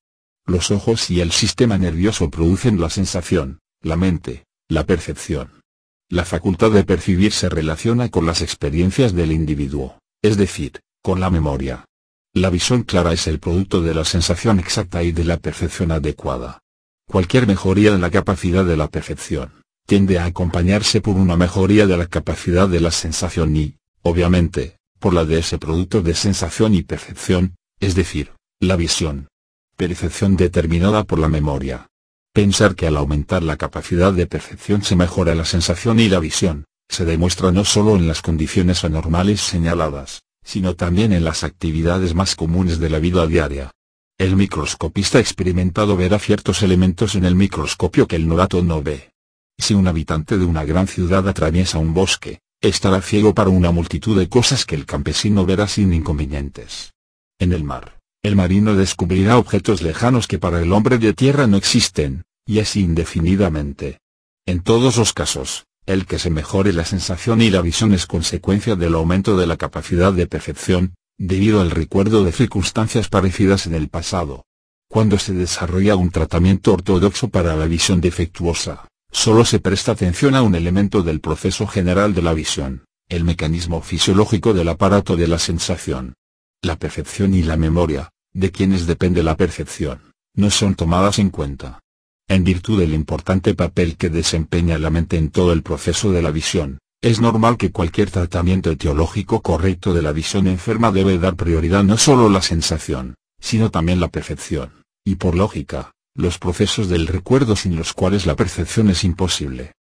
[0.47, 5.62] Los ojos y el sistema nervioso producen la sensación, la mente, la percepción.
[6.11, 11.30] La facultad de percibir se relaciona con las experiencias del individuo, es decir, con la
[11.30, 11.87] memoria.
[12.35, 16.61] La visión clara es el producto de la sensación exacta y de la percepción adecuada.
[17.09, 21.97] Cualquier mejoría en la capacidad de la percepción, tiende a acompañarse por una mejoría de
[21.97, 26.82] la capacidad de la sensación y, obviamente, por la de ese producto de sensación y
[26.82, 29.28] percepción, es decir, la visión.
[29.76, 31.89] Percepción determinada por la memoria.
[32.32, 36.64] Pensar que al aumentar la capacidad de percepción se mejora la sensación y la visión,
[36.89, 42.35] se demuestra no solo en las condiciones anormales señaladas, sino también en las actividades más
[42.35, 43.70] comunes de la vida diaria.
[44.16, 49.14] El microscopista experimentado verá ciertos elementos en el microscopio que el novato no ve.
[49.59, 54.19] Si un habitante de una gran ciudad atraviesa un bosque, estará ciego para una multitud
[54.19, 56.93] de cosas que el campesino verá sin inconvenientes.
[57.39, 61.57] En el mar, el marino descubrirá objetos lejanos que para el hombre de tierra no
[61.57, 63.99] existen, y así indefinidamente.
[64.47, 68.77] En todos los casos, el que se mejore la sensación y la visión es consecuencia
[68.77, 73.89] del aumento de la capacidad de percepción, debido al recuerdo de circunstancias parecidas en el
[73.89, 74.45] pasado.
[74.89, 80.43] Cuando se desarrolla un tratamiento ortodoxo para la visión defectuosa, Solo se presta atención a
[80.43, 85.39] un elemento del proceso general de la visión, el mecanismo fisiológico del aparato de la
[85.39, 86.15] sensación.
[86.62, 90.01] La percepción y la memoria, de quienes depende la percepción,
[90.35, 91.81] no son tomadas en cuenta.
[92.29, 96.33] En virtud del importante papel que desempeña la mente en todo el proceso de la
[96.33, 101.85] visión, es normal que cualquier tratamiento etiológico correcto de la visión enferma debe dar prioridad
[101.85, 107.09] no solo a la sensación, sino también la percepción, y por lógica, los procesos del
[107.09, 109.73] recuerdo sin los cuales la percepción es imposible.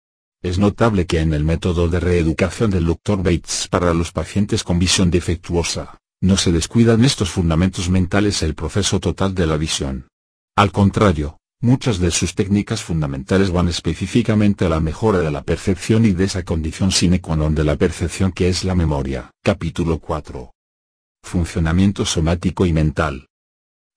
[0.42, 3.18] Es notable que en el método de reeducación del Dr.
[3.18, 8.98] Bates para los pacientes con visión defectuosa, no se descuidan estos fundamentos mentales el proceso
[8.98, 10.08] total de la visión.
[10.56, 16.04] Al contrario, muchas de sus técnicas fundamentales van específicamente a la mejora de la percepción
[16.04, 19.30] y de esa condición sine qua non de la percepción que es la memoria.
[19.42, 20.50] Capítulo 4.
[21.22, 23.28] Funcionamiento somático y mental.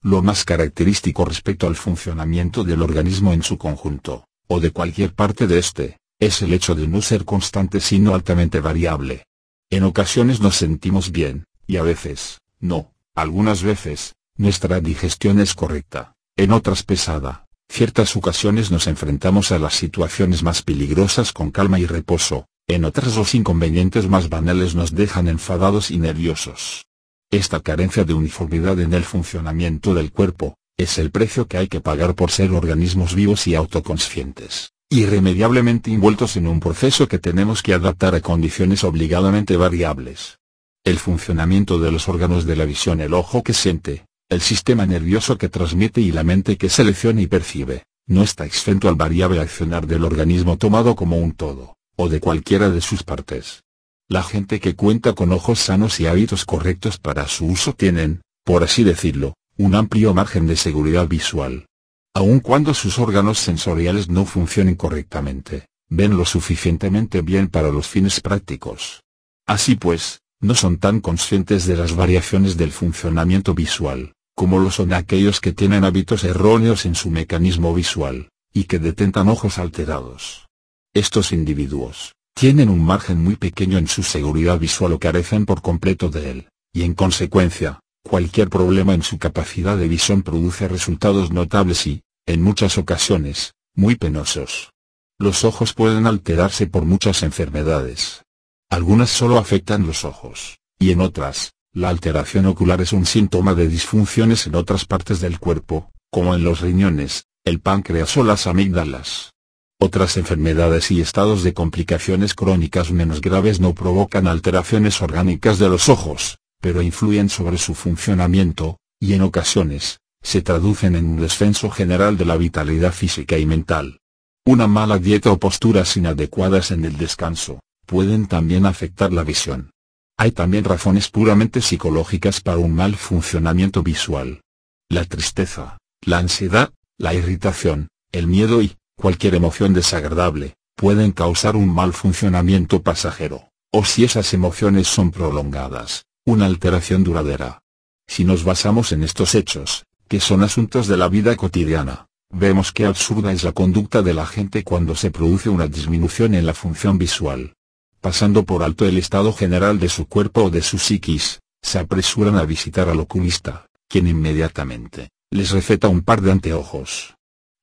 [0.01, 5.47] Lo más característico respecto al funcionamiento del organismo en su conjunto, o de cualquier parte
[5.47, 9.25] de este, es el hecho de no ser constante sino altamente variable.
[9.69, 16.15] En ocasiones nos sentimos bien, y a veces, no, algunas veces, nuestra digestión es correcta,
[16.37, 21.85] en otras pesada, ciertas ocasiones nos enfrentamos a las situaciones más peligrosas con calma y
[21.85, 26.86] reposo, en otras los inconvenientes más banales nos dejan enfadados y nerviosos.
[27.29, 31.81] Esta carencia de uniformidad en el funcionamiento del cuerpo, es el precio que hay que
[31.81, 37.73] pagar por ser organismos vivos y autoconscientes, irremediablemente envueltos en un proceso que tenemos que
[37.73, 40.39] adaptar a condiciones obligadamente variables.
[40.85, 45.37] El funcionamiento de los órganos de la visión, el ojo que siente, el sistema nervioso
[45.37, 49.85] que transmite y la mente que selecciona y percibe, no está exento al variable accionar
[49.85, 53.63] del organismo tomado como un todo, o de cualquiera de sus partes.
[54.09, 58.63] La gente que cuenta con ojos sanos y hábitos correctos para su uso tienen, por
[58.63, 61.65] así decirlo, un amplio margen de seguridad visual.
[62.13, 68.21] Aun cuando sus órganos sensoriales no funcionen correctamente, ven lo suficientemente bien para los fines
[68.21, 69.03] prácticos.
[69.45, 74.93] Así pues, no son tan conscientes de las variaciones del funcionamiento visual, como lo son
[74.93, 80.47] aquellos que tienen hábitos erróneos en su mecanismo visual, y que detentan ojos alterados.
[80.93, 86.09] Estos individuos, tienen un margen muy pequeño en su seguridad visual o carecen por completo
[86.09, 91.87] de él, y en consecuencia, cualquier problema en su capacidad de visión produce resultados notables
[91.87, 94.71] y, en muchas ocasiones, muy penosos.
[95.17, 98.21] Los ojos pueden alterarse por muchas enfermedades.
[98.69, 103.67] Algunas solo afectan los ojos, y en otras, la alteración ocular es un síntoma de
[103.67, 109.31] disfunciones en otras partes del cuerpo, como en los riñones, el páncreas o las amígdalas.
[109.79, 115.87] Otras enfermedades y estados de complicaciones crónicas menos graves no provocan alteraciones orgánicas de los
[115.87, 122.17] ojos, pero influyen sobre su funcionamiento, y en ocasiones, se traducen en un descenso general
[122.17, 123.99] de la vitalidad física y mental.
[124.45, 129.69] Una mala dieta o posturas inadecuadas en el descanso, pueden también afectar la visión.
[130.17, 134.41] Hay también razones puramente psicológicas para un mal funcionamiento visual.
[134.89, 141.73] La tristeza, la ansiedad, la irritación, el miedo y, cualquier emoción desagradable, pueden causar un
[141.73, 147.61] mal funcionamiento pasajero, o si esas emociones son prolongadas, una alteración duradera.
[148.07, 152.85] Si nos basamos en estos hechos, que son asuntos de la vida cotidiana, vemos qué
[152.85, 156.97] absurda es la conducta de la gente cuando se produce una disminución en la función
[156.97, 157.53] visual.
[158.01, 162.35] Pasando por alto el estado general de su cuerpo o de su psiquis, se apresuran
[162.35, 167.16] a visitar al oculista, quien inmediatamente, les receta un par de anteojos,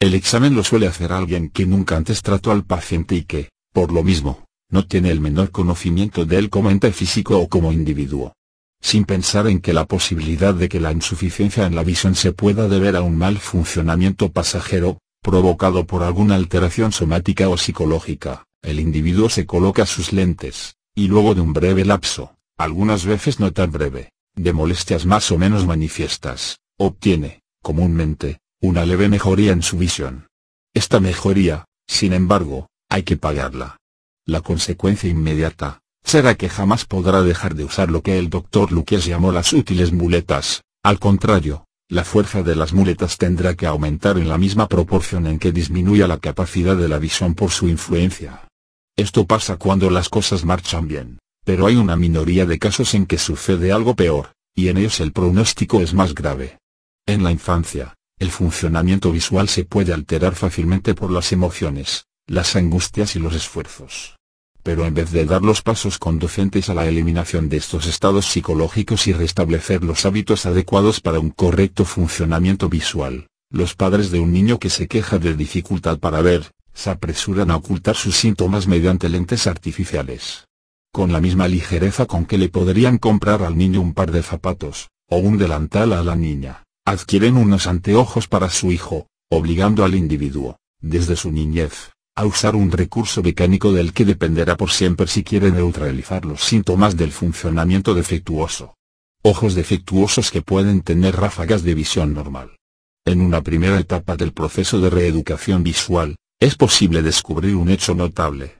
[0.06, 3.90] el examen lo suele hacer alguien que nunca antes trató al paciente y que, por
[3.90, 8.34] lo mismo, no tiene el menor conocimiento de él como ente físico o como individuo.
[8.82, 12.68] Sin pensar en que la posibilidad de que la insuficiencia en la visión se pueda
[12.68, 19.30] deber a un mal funcionamiento pasajero, provocado por alguna alteración somática o psicológica, el individuo
[19.30, 24.10] se coloca sus lentes, y luego de un breve lapso, algunas veces no tan breve,
[24.36, 30.28] de molestias más o menos manifiestas, obtiene, comúnmente, una leve mejoría en su visión.
[30.72, 33.76] Esta mejoría, sin embargo, hay que pagarla.
[34.24, 39.04] La consecuencia inmediata, será que jamás podrá dejar de usar lo que el doctor Lucas
[39.04, 44.30] llamó las útiles muletas, al contrario, la fuerza de las muletas tendrá que aumentar en
[44.30, 48.48] la misma proporción en que disminuya la capacidad de la visión por su influencia.
[48.96, 53.18] Esto pasa cuando las cosas marchan bien, pero hay una minoría de casos en que
[53.18, 56.58] sucede algo peor, y en ellos el pronóstico es más grave.
[57.06, 63.16] En la infancia, el funcionamiento visual se puede alterar fácilmente por las emociones, las angustias
[63.16, 64.16] y los esfuerzos.
[64.62, 69.06] Pero en vez de dar los pasos conducentes a la eliminación de estos estados psicológicos
[69.08, 74.58] y restablecer los hábitos adecuados para un correcto funcionamiento visual, los padres de un niño
[74.58, 79.46] que se queja de dificultad para ver, se apresuran a ocultar sus síntomas mediante lentes
[79.46, 80.46] artificiales.
[80.92, 84.88] Con la misma ligereza con que le podrían comprar al niño un par de zapatos,
[85.08, 90.58] o un delantal a la niña, adquieren unos anteojos para su hijo, obligando al individuo,
[90.80, 95.50] desde su niñez, a usar un recurso mecánico del que dependerá por siempre si quiere
[95.50, 98.76] neutralizar los síntomas del funcionamiento defectuoso.
[99.22, 102.58] Ojos defectuosos que pueden tener ráfagas de visión normal.
[103.06, 108.58] En una primera etapa del proceso de reeducación visual, es posible descubrir un hecho notable.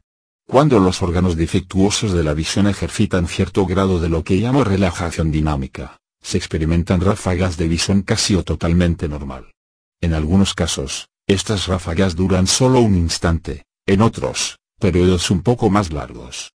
[0.49, 5.31] Cuando los órganos defectuosos de la visión ejercitan cierto grado de lo que llamo relajación
[5.31, 9.53] dinámica, se experimentan ráfagas de visión casi o totalmente normal.
[10.01, 15.93] En algunos casos, estas ráfagas duran solo un instante, en otros, periodos un poco más
[15.93, 16.53] largos.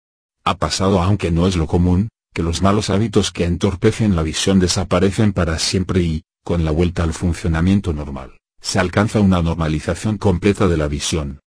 [0.43, 4.59] Ha pasado aunque no es lo común, que los malos hábitos que entorpecen la visión
[4.59, 10.67] desaparecen para siempre y, con la vuelta al funcionamiento normal, se alcanza una normalización completa
[10.67, 11.39] de la visión.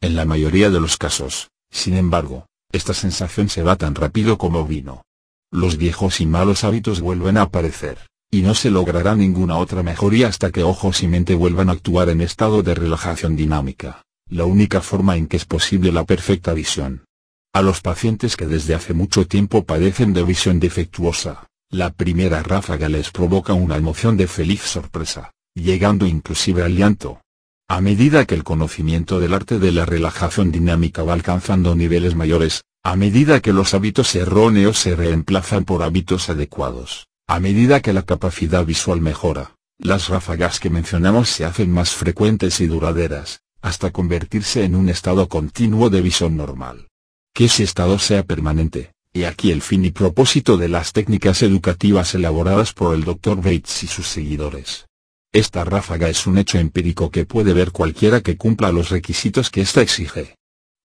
[0.00, 4.66] En la mayoría de los casos, sin embargo, esta sensación se va tan rápido como
[4.66, 5.02] vino.
[5.50, 7.98] Los viejos y malos hábitos vuelven a aparecer
[8.30, 12.08] y no se logrará ninguna otra mejoría hasta que ojos y mente vuelvan a actuar
[12.08, 17.04] en estado de relajación dinámica, la única forma en que es posible la perfecta visión.
[17.54, 22.88] A los pacientes que desde hace mucho tiempo padecen de visión defectuosa, la primera ráfaga
[22.88, 27.22] les provoca una emoción de feliz sorpresa, llegando inclusive al llanto.
[27.68, 32.62] A medida que el conocimiento del arte de la relajación dinámica va alcanzando niveles mayores,
[32.86, 38.02] a medida que los hábitos erróneos se reemplazan por hábitos adecuados, a medida que la
[38.02, 44.62] capacidad visual mejora, las ráfagas que mencionamos se hacen más frecuentes y duraderas, hasta convertirse
[44.62, 46.86] en un estado continuo de visión normal.
[47.34, 52.14] Que ese estado sea permanente, y aquí el fin y propósito de las técnicas educativas
[52.14, 53.38] elaboradas por el Dr.
[53.38, 54.86] Bates y sus seguidores.
[55.32, 59.62] Esta ráfaga es un hecho empírico que puede ver cualquiera que cumpla los requisitos que
[59.62, 60.36] ésta exige.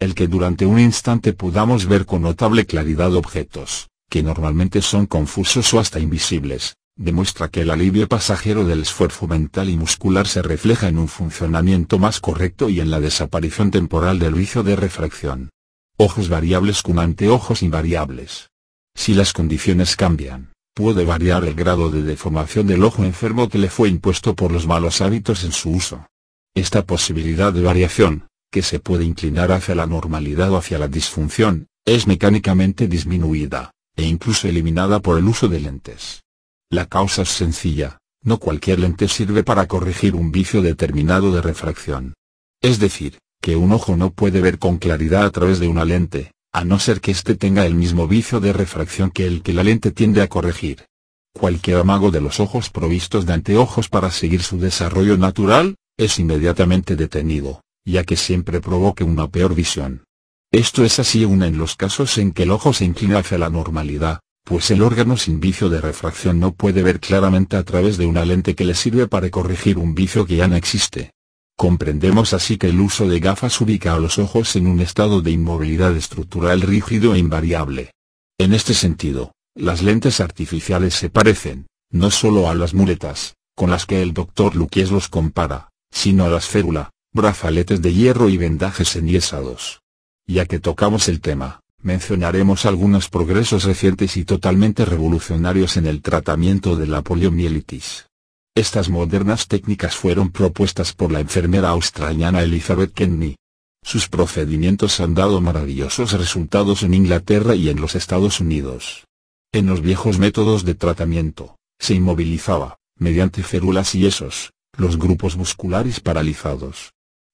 [0.02, 5.72] El que durante un instante podamos ver con notable claridad objetos, que normalmente son confusos
[5.76, 10.88] o hasta invisibles, demuestra que el alivio pasajero del esfuerzo mental y muscular se refleja
[10.88, 15.52] en un funcionamiento más correcto y en la desaparición temporal del vicio de refracción.
[15.98, 18.50] Ojos variables con anteojos invariables.
[18.96, 23.70] Si las condiciones cambian, puede variar el grado de deformación del ojo enfermo que le
[23.70, 26.08] fue impuesto por los malos hábitos en su uso.
[26.56, 31.68] Esta posibilidad de variación, que se puede inclinar hacia la normalidad o hacia la disfunción,
[31.86, 36.24] es mecánicamente disminuida e incluso eliminada por el uso de lentes.
[36.70, 42.14] La causa es sencilla, no cualquier lente sirve para corregir un vicio determinado de refracción.
[42.62, 46.32] Es decir, que un ojo no puede ver con claridad a través de una lente,
[46.54, 49.64] a no ser que éste tenga el mismo vicio de refracción que el que la
[49.64, 50.86] lente tiende a corregir.
[51.34, 56.96] Cualquier amago de los ojos provistos de anteojos para seguir su desarrollo natural, es inmediatamente
[56.96, 60.04] detenido, ya que siempre provoque una peor visión.
[60.52, 63.50] Esto es así aún en los casos en que el ojo se inclina hacia la
[63.50, 68.06] normalidad, pues el órgano sin vicio de refracción no puede ver claramente a través de
[68.06, 71.12] una lente que le sirve para corregir un vicio que ya no existe.
[71.58, 75.32] Comprendemos así que el uso de gafas ubica a los ojos en un estado de
[75.32, 77.92] inmovilidad estructural rígido e invariable.
[78.40, 83.86] En este sentido, las lentes artificiales se parecen, no solo a las muletas, con las
[83.86, 88.96] que el doctor Luquies los compara, sino a las férula, brazaletes de hierro y vendajes
[88.96, 89.82] enyesados.
[90.28, 96.76] Ya que tocamos el tema, mencionaremos algunos progresos recientes y totalmente revolucionarios en el tratamiento
[96.76, 98.08] de la poliomielitis.
[98.56, 103.36] Estas modernas técnicas fueron propuestas por la enfermera australiana Elizabeth Kenney.
[103.84, 109.06] Sus procedimientos han dado maravillosos resultados en Inglaterra y en los Estados Unidos.
[109.52, 116.00] En los viejos métodos de tratamiento, se inmovilizaba, mediante férulas y yesos, los grupos musculares
[116.00, 116.94] paralizados.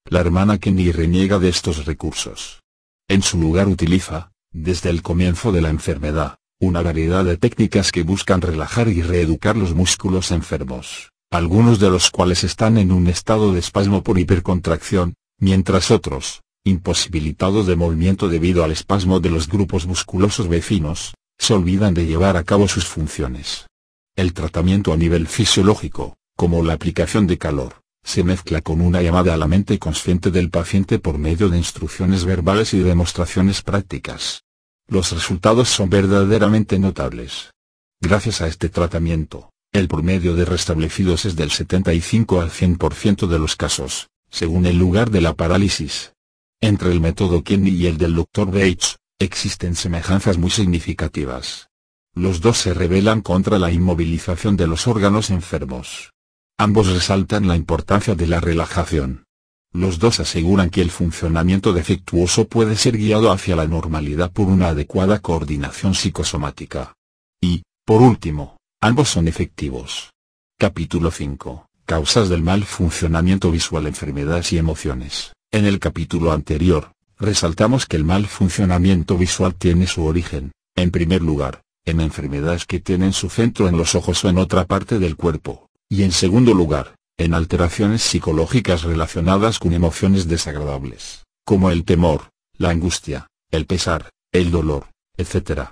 [0.09, 2.61] La hermana Kenny reniega de estos recursos.
[3.09, 8.03] En su lugar utiliza, desde el comienzo de la enfermedad, una variedad de técnicas que
[8.03, 13.51] buscan relajar y reeducar los músculos enfermos, algunos de los cuales están en un estado
[13.51, 19.87] de espasmo por hipercontracción, mientras otros, imposibilitados de movimiento debido al espasmo de los grupos
[19.87, 23.67] musculosos vecinos, se olvidan de llevar a cabo sus funciones.
[24.15, 29.33] El tratamiento a nivel fisiológico, como la aplicación de calor, se mezcla con una llamada
[29.33, 34.45] a la mente consciente del paciente por medio de instrucciones verbales y demostraciones prácticas.
[34.87, 37.51] Los resultados son verdaderamente notables.
[37.99, 43.57] Gracias a este tratamiento, el promedio de restablecidos es del 75 al 100% de los
[43.57, 46.13] casos, según el lugar de la parálisis.
[46.61, 48.45] Entre el método Kenny y el del Dr.
[48.49, 51.67] Bates, existen semejanzas muy significativas.
[52.15, 56.13] Los dos se rebelan contra la inmovilización de los órganos enfermos.
[56.59, 59.25] Ambos resaltan la importancia de la relajación.
[59.73, 64.69] Los dos aseguran que el funcionamiento defectuoso puede ser guiado hacia la normalidad por una
[64.69, 66.95] adecuada coordinación psicosomática.
[67.39, 70.09] Y, por último, ambos son efectivos.
[70.57, 71.67] Capítulo 5.
[71.85, 75.33] Causas del mal funcionamiento visual, enfermedades y emociones.
[75.51, 81.21] En el capítulo anterior, resaltamos que el mal funcionamiento visual tiene su origen, en primer
[81.21, 85.15] lugar, en enfermedades que tienen su centro en los ojos o en otra parte del
[85.15, 92.29] cuerpo, y en segundo lugar, en alteraciones psicológicas relacionadas con emociones desagradables, como el temor,
[92.57, 95.69] la angustia, el pesar, el dolor, etc.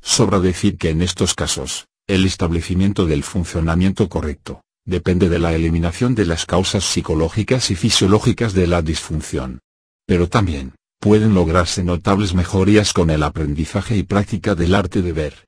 [0.00, 6.14] Sobra decir que en estos casos, el establecimiento del funcionamiento correcto, depende de la eliminación
[6.14, 9.60] de las causas psicológicas y fisiológicas de la disfunción.
[10.06, 15.47] Pero también, pueden lograrse notables mejorías con el aprendizaje y práctica del arte de ver.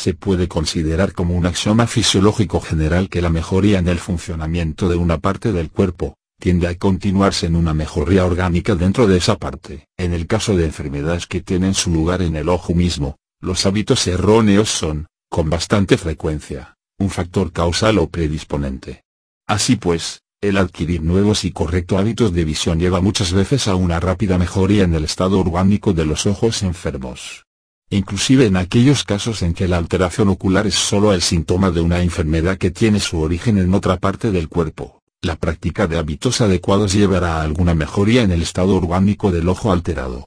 [0.00, 4.96] Se puede considerar como un axioma fisiológico general que la mejoría en el funcionamiento de
[4.96, 9.88] una parte del cuerpo, tiende a continuarse en una mejoría orgánica dentro de esa parte.
[9.98, 14.06] En el caso de enfermedades que tienen su lugar en el ojo mismo, los hábitos
[14.06, 19.02] erróneos son, con bastante frecuencia, un factor causal o predisponente.
[19.46, 24.00] Así pues, el adquirir nuevos y correctos hábitos de visión lleva muchas veces a una
[24.00, 27.44] rápida mejoría en el estado orgánico de los ojos enfermos
[27.90, 32.02] inclusive en aquellos casos en que la alteración ocular es solo el síntoma de una
[32.02, 35.02] enfermedad que tiene su origen en otra parte del cuerpo.
[35.22, 39.72] La práctica de hábitos adecuados llevará a alguna mejoría en el estado orgánico del ojo
[39.72, 40.26] alterado.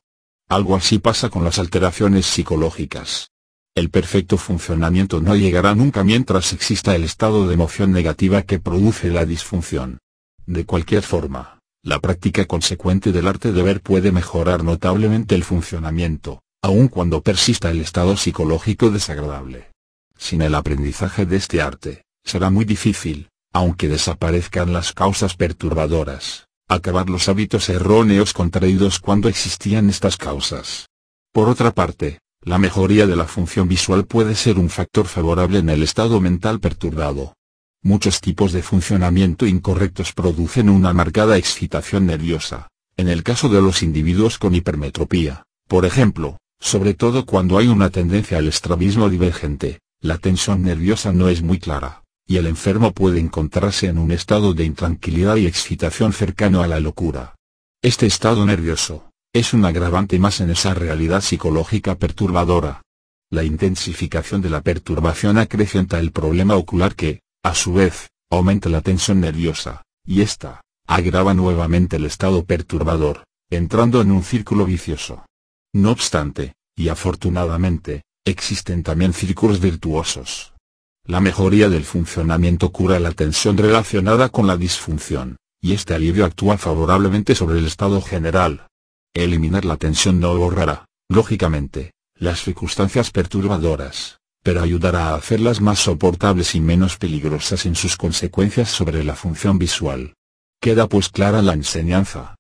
[0.49, 3.32] Algo así pasa con las alteraciones psicológicas.
[3.76, 9.09] El perfecto funcionamiento no llegará nunca mientras exista el estado de emoción negativa que produce
[9.09, 9.97] la disfunción.
[10.45, 16.43] De cualquier forma, la práctica consecuente del arte de ver puede mejorar notablemente el funcionamiento,
[16.64, 19.70] aun cuando persista el estado psicológico desagradable.
[20.18, 27.09] Sin el aprendizaje de este arte, será muy difícil, aunque desaparezcan las causas perturbadoras, acabar
[27.09, 30.88] los hábitos erróneos contraídos cuando existían estas causas.
[31.34, 35.70] Por otra parte, la mejoría de la función visual puede ser un factor favorable en
[35.70, 37.34] el estado mental perturbado.
[37.82, 42.70] Muchos tipos de funcionamiento incorrectos producen una marcada excitación nerviosa.
[42.95, 47.89] En el caso de los individuos con hipermetropía, por ejemplo, sobre todo cuando hay una
[47.89, 53.20] tendencia al estrabismo divergente, la tensión nerviosa no es muy clara, y el enfermo puede
[53.20, 57.36] encontrarse en un estado de intranquilidad y excitación cercano a la locura.
[57.82, 62.82] Este estado nervioso, es un agravante más en esa realidad psicológica perturbadora.
[63.30, 68.80] La intensificación de la perturbación acrecenta el problema ocular que, a su vez, aumenta la
[68.80, 75.26] tensión nerviosa, y esta, agrava nuevamente el estado perturbador, entrando en un círculo vicioso.
[75.74, 80.53] No obstante, y afortunadamente, existen también círculos virtuosos.
[81.05, 86.57] La mejoría del funcionamiento cura la tensión relacionada con la disfunción, y este alivio actúa
[86.57, 88.67] favorablemente sobre el estado general.
[89.13, 96.55] Eliminar la tensión no borrará, lógicamente, las circunstancias perturbadoras, pero ayudará a hacerlas más soportables
[96.55, 100.13] y menos peligrosas en sus consecuencias sobre la función visual.
[100.61, 102.36] Queda pues clara la enseñanza.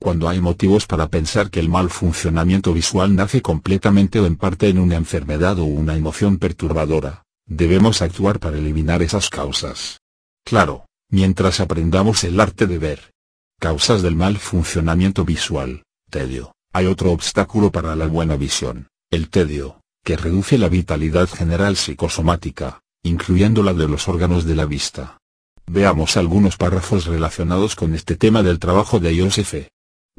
[0.00, 4.68] Cuando hay motivos para pensar que el mal funcionamiento visual nace completamente o en parte
[4.68, 9.98] en una enfermedad o una emoción perturbadora, debemos actuar para eliminar esas causas.
[10.44, 13.12] Claro, mientras aprendamos el arte de ver.
[13.58, 16.52] Causas del mal funcionamiento visual, tedio.
[16.72, 22.82] Hay otro obstáculo para la buena visión, el tedio, que reduce la vitalidad general psicosomática,
[23.02, 25.18] incluyendo la de los órganos de la vista.
[25.66, 29.66] Veamos algunos párrafos relacionados con este tema del trabajo de Joseph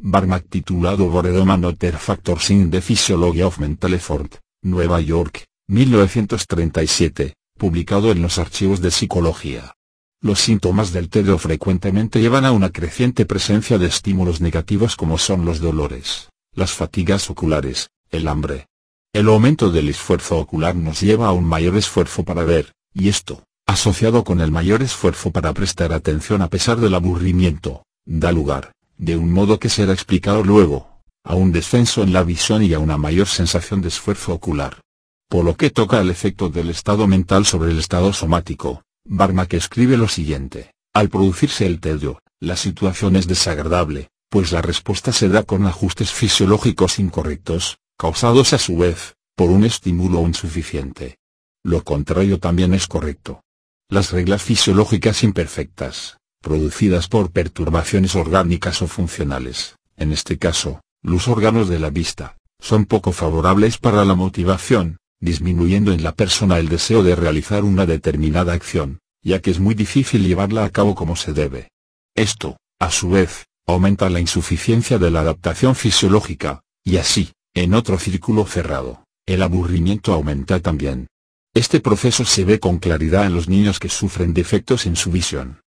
[0.02, 8.10] Barmack titulado Boredom Other Factors in the Physiology of Mental Effort, Nueva York, 1937, publicado
[8.10, 9.74] en los archivos de psicología.
[10.22, 15.44] Los síntomas del TEDO frecuentemente llevan a una creciente presencia de estímulos negativos como son
[15.44, 18.68] los dolores, las fatigas oculares, el hambre.
[19.12, 23.44] El aumento del esfuerzo ocular nos lleva a un mayor esfuerzo para ver, y esto,
[23.66, 29.16] asociado con el mayor esfuerzo para prestar atención a pesar del aburrimiento, da lugar, de
[29.16, 32.98] un modo que será explicado luego, a un descenso en la visión y a una
[32.98, 34.82] mayor sensación de esfuerzo ocular.
[35.26, 39.96] Por lo que toca el efecto del estado mental sobre el estado somático, Barmack escribe
[39.96, 45.44] lo siguiente, al producirse el tedio, la situación es desagradable, pues la respuesta se da
[45.44, 51.16] con ajustes fisiológicos incorrectos, causados a su vez, por un estímulo insuficiente.
[51.64, 53.42] Lo contrario también es correcto.
[53.88, 61.68] Las reglas fisiológicas imperfectas, producidas por perturbaciones orgánicas o funcionales, en este caso, los órganos
[61.68, 67.02] de la vista, son poco favorables para la motivación, disminuyendo en la persona el deseo
[67.02, 71.32] de realizar una determinada acción, ya que es muy difícil llevarla a cabo como se
[71.32, 71.70] debe.
[72.14, 77.98] Esto, a su vez, aumenta la insuficiencia de la adaptación fisiológica, y así, en otro
[77.98, 81.08] círculo cerrado, el aburrimiento aumenta también.
[81.54, 85.60] Este proceso se ve con claridad en los niños que sufren defectos en su visión.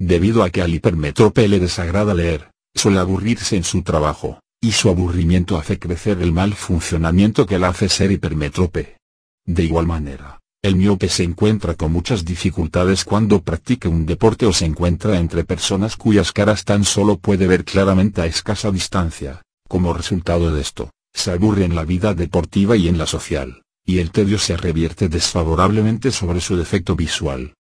[0.00, 4.88] Debido a que al hipermetrope le desagrada leer, suele aburrirse en su trabajo, y su
[4.88, 8.96] aburrimiento hace crecer el mal funcionamiento que la hace ser hipermetrope.
[9.44, 14.54] De igual manera, el miope se encuentra con muchas dificultades cuando practica un deporte o
[14.54, 19.42] se encuentra entre personas cuyas caras tan solo puede ver claramente a escasa distancia.
[19.68, 23.98] Como resultado de esto, se aburre en la vida deportiva y en la social, y
[23.98, 27.52] el tedio se revierte desfavorablemente sobre su defecto visual.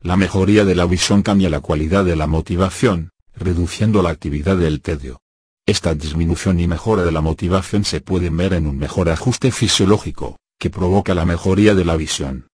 [0.00, 4.80] La mejoría de la visión cambia la cualidad de la motivación, reduciendo la actividad del
[4.80, 5.20] tedio.
[5.66, 10.38] Esta disminución y mejora de la motivación se pueden ver en un mejor ajuste fisiológico,
[10.56, 12.46] que provoca la mejoría de la visión.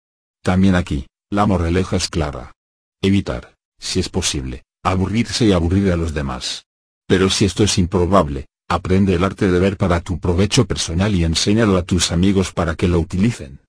[0.42, 2.52] También aquí, la moraleja es clara.
[3.02, 6.64] Evitar, si es posible, aburrirse y aburrir a los demás.
[7.06, 11.24] Pero si esto es improbable, aprende el arte de ver para tu provecho personal y
[11.24, 13.60] enséñalo a tus amigos para que lo utilicen.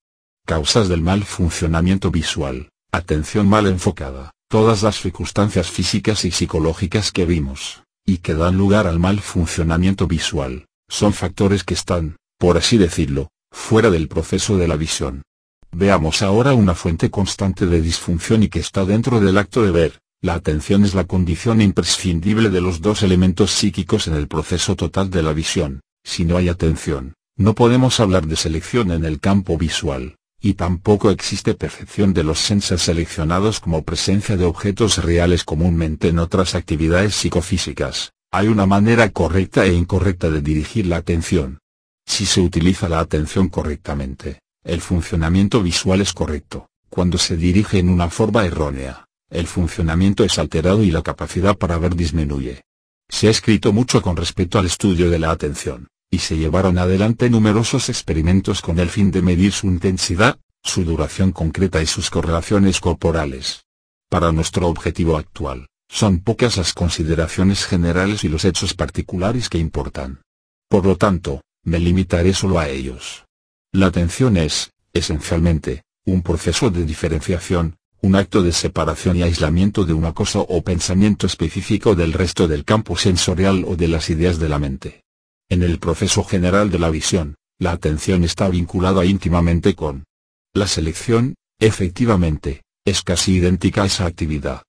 [0.46, 7.26] Causas del mal funcionamiento visual, atención mal enfocada, todas las circunstancias físicas y psicológicas que
[7.26, 12.78] vimos, y que dan lugar al mal funcionamiento visual, son factores que están, por así
[12.78, 15.24] decirlo, fuera del proceso de la visión.
[15.72, 20.00] Veamos ahora una fuente constante de disfunción y que está dentro del acto de ver.
[20.22, 25.10] La atención es la condición imprescindible de los dos elementos psíquicos en el proceso total
[25.10, 25.82] de la visión.
[26.04, 30.15] Si no hay atención, no podemos hablar de selección en el campo visual,
[30.46, 36.20] y tampoco existe percepción de los sensores seleccionados como presencia de objetos reales comúnmente en
[36.20, 38.12] otras actividades psicofísicas.
[38.32, 41.58] Hay una manera correcta e incorrecta de dirigir la atención.
[42.06, 46.68] Si se utiliza la atención correctamente, el funcionamiento visual es correcto.
[46.92, 51.80] Cuando se dirige en una forma errónea, el funcionamiento es alterado y la capacidad para
[51.80, 52.62] ver disminuye.
[53.10, 57.30] Se ha escrito mucho con respecto al estudio de la atención, y se llevaron adelante
[57.30, 62.80] numerosos experimentos con el fin de medir su intensidad, su duración concreta y sus correlaciones
[62.80, 63.66] corporales.
[64.10, 70.22] Para nuestro objetivo actual, son pocas las consideraciones generales y los hechos particulares que importan.
[70.70, 73.26] Por lo tanto, me limitaré solo a ellos.
[73.72, 79.94] La atención es, esencialmente, un proceso de diferenciación, un acto de separación y aislamiento de
[79.94, 84.50] una cosa o pensamiento específico del resto del campo sensorial o de las ideas de
[84.50, 85.05] la mente.
[85.50, 90.06] En el proceso general de la visión, la atención está vinculada íntimamente con
[90.54, 94.64] la selección, efectivamente, es casi idéntica a esa actividad.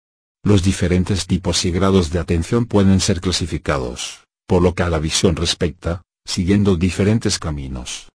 [0.45, 4.99] Los diferentes tipos y grados de atención pueden ser clasificados, por lo que a la
[4.99, 8.09] visión respecta, siguiendo diferentes caminos.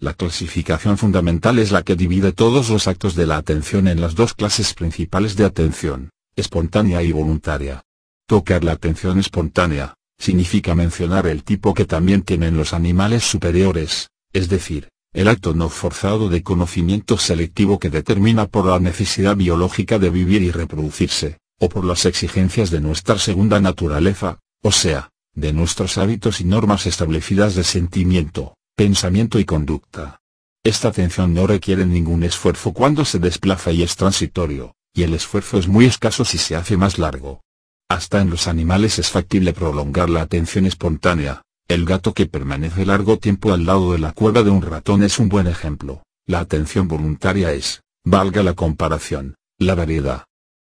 [0.00, 4.14] La clasificación fundamental es la que divide todos los actos de la atención en las
[4.14, 7.82] dos clases principales de atención, espontánea y voluntaria.
[8.26, 14.48] Tocar la atención espontánea, significa mencionar el tipo que también tienen los animales superiores, es
[14.48, 20.10] decir, el acto no forzado de conocimiento selectivo que determina por la necesidad biológica de
[20.10, 25.98] vivir y reproducirse, o por las exigencias de nuestra segunda naturaleza, o sea, de nuestros
[25.98, 30.20] hábitos y normas establecidas de sentimiento, pensamiento y conducta.
[30.64, 35.58] Esta atención no requiere ningún esfuerzo cuando se desplaza y es transitorio, y el esfuerzo
[35.58, 37.40] es muy escaso si se hace más largo.
[37.88, 41.42] Hasta en los animales es factible prolongar la atención espontánea.
[41.68, 45.18] El gato que permanece largo tiempo al lado de la cueva de un ratón es
[45.18, 46.02] un buen ejemplo.
[46.26, 50.24] La atención voluntaria es, valga la comparación, la variedad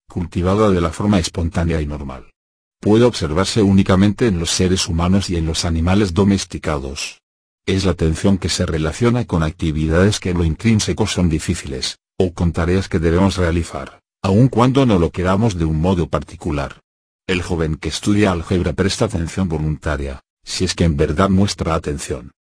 [0.10, 2.34] cultivada de la forma espontánea y normal
[2.84, 7.22] puede observarse únicamente en los seres humanos y en los animales domesticados.
[7.66, 12.34] Es la atención que se relaciona con actividades que en lo intrínseco son difíciles, o
[12.34, 16.82] con tareas que debemos realizar, aun cuando no lo queramos de un modo particular.
[17.26, 22.32] El joven que estudia álgebra presta atención voluntaria, si es que en verdad muestra atención.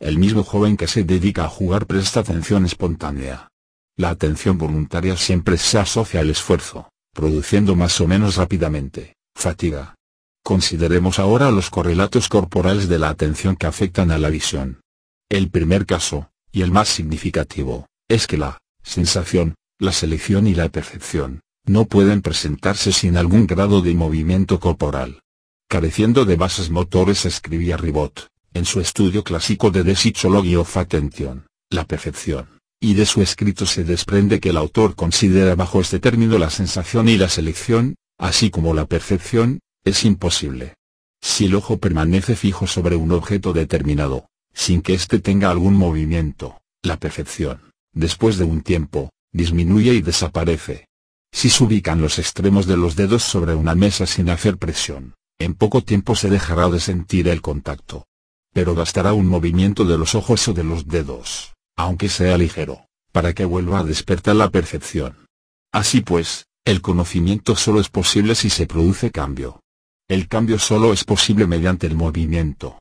[0.00, 3.48] El mismo joven que se dedica a jugar presta atención espontánea.
[3.96, 9.94] La atención voluntaria siempre se asocia al esfuerzo, produciendo más o menos rápidamente, fatiga.
[10.42, 14.80] Consideremos ahora los correlatos corporales de la atención que afectan a la visión.
[15.28, 20.68] El primer caso, y el más significativo, es que la sensación, la selección y la
[20.68, 25.20] percepción, no pueden presentarse sin algún grado de movimiento corporal.
[25.68, 31.46] Careciendo de bases motores escribía Ribot, en su estudio clásico de The Psychology of Attention,
[31.70, 36.36] la percepción, y de su escrito se desprende que el autor considera bajo este término
[36.38, 40.74] la sensación y la selección, así como la percepción, es imposible.
[41.20, 46.60] Si el ojo permanece fijo sobre un objeto determinado, sin que éste tenga algún movimiento,
[46.82, 50.88] la percepción, después de un tiempo, disminuye y desaparece.
[51.32, 55.54] Si se ubican los extremos de los dedos sobre una mesa sin hacer presión, en
[55.54, 58.06] poco tiempo se dejará de sentir el contacto.
[58.52, 63.32] Pero bastará un movimiento de los ojos o de los dedos, aunque sea ligero, para
[63.32, 65.26] que vuelva a despertar la percepción.
[65.72, 69.62] Así pues, el conocimiento solo es posible si se produce cambio.
[70.08, 72.78] El cambio solo es posible mediante el movimiento.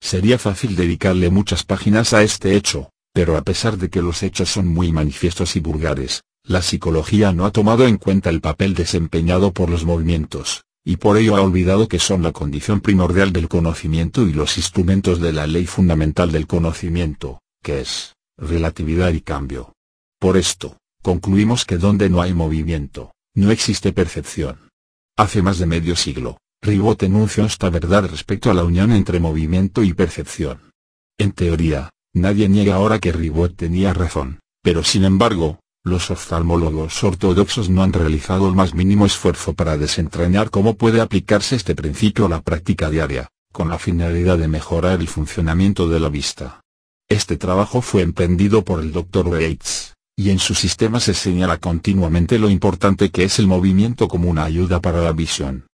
[0.00, 4.50] Sería fácil dedicarle muchas páginas a este hecho, pero a pesar de que los hechos
[4.50, 9.52] son muy manifiestos y vulgares, la psicología no ha tomado en cuenta el papel desempeñado
[9.52, 14.28] por los movimientos, y por ello ha olvidado que son la condición primordial del conocimiento
[14.28, 19.72] y los instrumentos de la ley fundamental del conocimiento, que es, relatividad y cambio.
[20.20, 24.68] Por esto, concluimos que donde no hay movimiento, no existe percepción.
[25.16, 29.82] Hace más de medio siglo, Ribot enunció esta verdad respecto a la unión entre movimiento
[29.82, 30.72] y percepción.
[31.18, 37.68] En teoría, nadie niega ahora que Ribot tenía razón, pero sin embargo, los oftalmólogos ortodoxos
[37.68, 42.30] no han realizado el más mínimo esfuerzo para desentrañar cómo puede aplicarse este principio a
[42.30, 46.62] la práctica diaria, con la finalidad de mejorar el funcionamiento de la vista.
[47.06, 49.28] Este trabajo fue emprendido por el Dr.
[49.28, 54.30] Bates, y en su sistema se señala continuamente lo importante que es el movimiento como
[54.30, 55.66] una ayuda para la visión.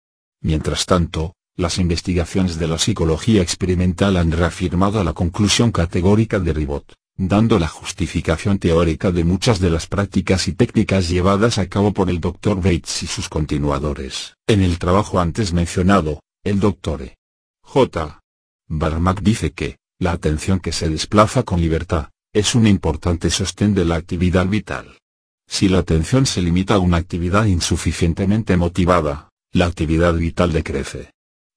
[0.41, 6.98] Mientras tanto, las investigaciones de la psicología experimental han reafirmado la conclusión categórica de Ribot
[7.19, 12.09] dando la justificación teórica de muchas de las prácticas y técnicas llevadas a cabo por
[12.09, 12.55] el Dr.
[12.55, 14.35] Bates y sus continuadores.
[14.47, 17.01] En el trabajo antes mencionado, el Dr.
[17.01, 17.17] E.
[17.61, 18.21] J.
[18.69, 23.83] Barmack dice que, la atención que se desplaza con libertad, es un importante sostén de
[23.83, 24.97] la actividad vital.
[25.45, 31.11] Si la atención se limita a una actividad insuficientemente motivada, la actividad vital decrece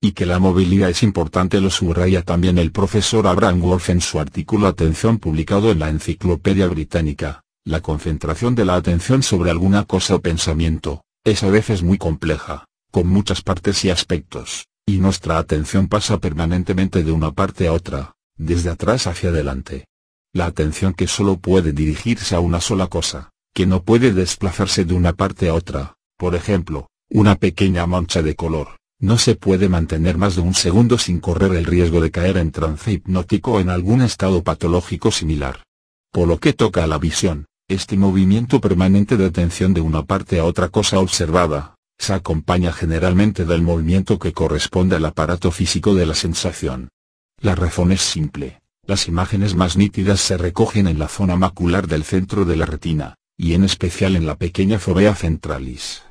[0.05, 4.19] y que la movilidad es importante lo subraya también el profesor Abraham Wolf en su
[4.19, 10.17] artículo Atención publicado en la Enciclopedia Británica, la concentración de la atención sobre alguna cosa
[10.17, 15.87] o pensamiento, es a veces muy compleja, con muchas partes y aspectos, y nuestra atención
[15.87, 19.87] pasa permanentemente de una parte a otra, desde atrás hacia adelante.
[20.35, 24.95] La atención que solo puede dirigirse a una sola cosa, que no puede desplazarse de
[24.95, 30.17] una parte a otra, por ejemplo, una pequeña mancha de color, no se puede mantener
[30.17, 33.69] más de un segundo sin correr el riesgo de caer en trance hipnótico o en
[33.69, 35.65] algún estado patológico similar.
[36.13, 40.39] Por lo que toca a la visión, este movimiento permanente de atención de una parte
[40.39, 46.07] a otra cosa observada, se acompaña generalmente del movimiento que corresponde al aparato físico de
[46.07, 46.89] la sensación.
[47.41, 52.05] La razón es simple, las imágenes más nítidas se recogen en la zona macular del
[52.05, 56.03] centro de la retina, y en especial en la pequeña fovea centralis.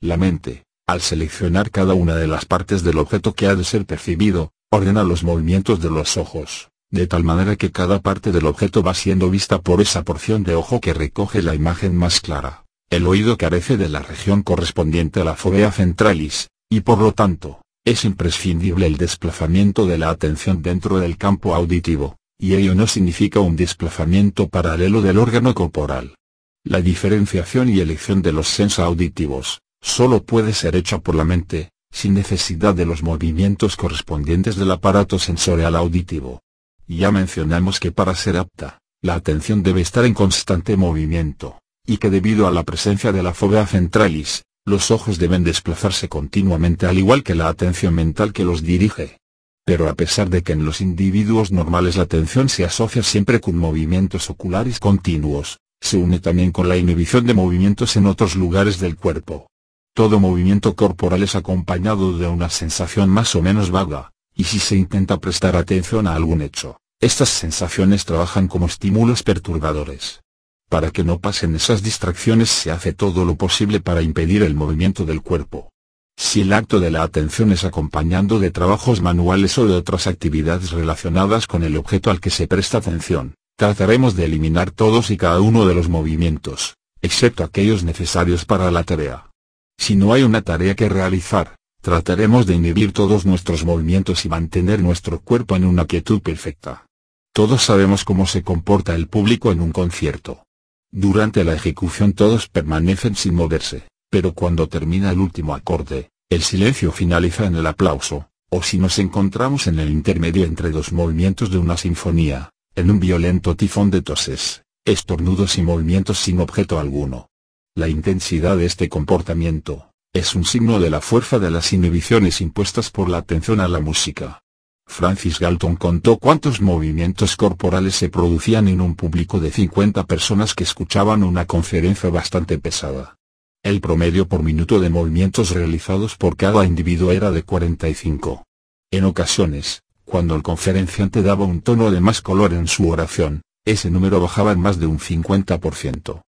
[0.00, 3.86] La mente, al seleccionar cada una de las partes del objeto que ha de ser
[3.86, 8.82] percibido, ordena los movimientos de los ojos, de tal manera que cada parte del objeto
[8.82, 12.64] va siendo vista por esa porción de ojo que recoge la imagen más clara.
[12.90, 17.62] El oído carece de la región correspondiente a la fovea centralis, y por lo tanto,
[17.84, 23.40] es imprescindible el desplazamiento de la atención dentro del campo auditivo, y ello no significa
[23.40, 26.14] un desplazamiento paralelo del órgano corporal.
[26.62, 31.70] La diferenciación y elección de los sensos auditivos, solo puede ser hecha por la mente,
[31.92, 36.40] sin necesidad de los movimientos correspondientes del aparato sensorial auditivo.
[36.88, 42.08] Ya mencionamos que para ser apta, la atención debe estar en constante movimiento, y que
[42.08, 47.22] debido a la presencia de la fobia centralis, los ojos deben desplazarse continuamente al igual
[47.22, 49.18] que la atención mental que los dirige.
[49.66, 53.56] Pero a pesar de que en los individuos normales la atención se asocia siempre con
[53.58, 58.96] movimientos oculares continuos, se une también con la inhibición de movimientos en otros lugares del
[58.96, 59.46] cuerpo.
[59.94, 64.74] Todo movimiento corporal es acompañado de una sensación más o menos vaga, y si se
[64.74, 70.20] intenta prestar atención a algún hecho, estas sensaciones trabajan como estímulos perturbadores.
[70.68, 75.04] Para que no pasen esas distracciones se hace todo lo posible para impedir el movimiento
[75.04, 75.70] del cuerpo.
[76.16, 80.72] Si el acto de la atención es acompañando de trabajos manuales o de otras actividades
[80.72, 85.40] relacionadas con el objeto al que se presta atención, trataremos de eliminar todos y cada
[85.40, 89.30] uno de los movimientos, excepto aquellos necesarios para la tarea.
[89.78, 94.80] Si no hay una tarea que realizar, trataremos de inhibir todos nuestros movimientos y mantener
[94.80, 96.86] nuestro cuerpo en una quietud perfecta.
[97.34, 100.44] Todos sabemos cómo se comporta el público en un concierto.
[100.90, 106.92] Durante la ejecución todos permanecen sin moverse, pero cuando termina el último acorde, el silencio
[106.92, 111.58] finaliza en el aplauso, o si nos encontramos en el intermedio entre dos movimientos de
[111.58, 117.28] una sinfonía, en un violento tifón de toses, estornudos y movimientos sin objeto alguno.
[117.76, 122.88] La intensidad de este comportamiento, es un signo de la fuerza de las inhibiciones impuestas
[122.88, 124.42] por la atención a la música.
[124.86, 130.62] Francis Galton contó cuántos movimientos corporales se producían en un público de 50 personas que
[130.62, 133.16] escuchaban una conferencia bastante pesada.
[133.64, 138.44] El promedio por minuto de movimientos realizados por cada individuo era de 45.
[138.92, 143.90] En ocasiones, cuando el conferenciante daba un tono de más color en su oración, ese
[143.90, 146.22] número bajaba en más de un 50%.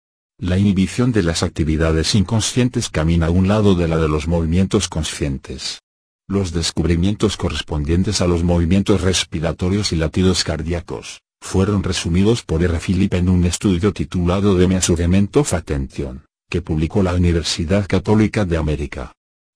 [0.43, 4.89] La inhibición de las actividades inconscientes camina a un lado de la de los movimientos
[4.89, 5.79] conscientes.
[6.27, 12.81] Los descubrimientos correspondientes a los movimientos respiratorios y latidos cardíacos, fueron resumidos por R.
[12.81, 18.57] Philip en un estudio titulado The Measurement of Attention que publicó la Universidad Católica de
[18.57, 19.13] América.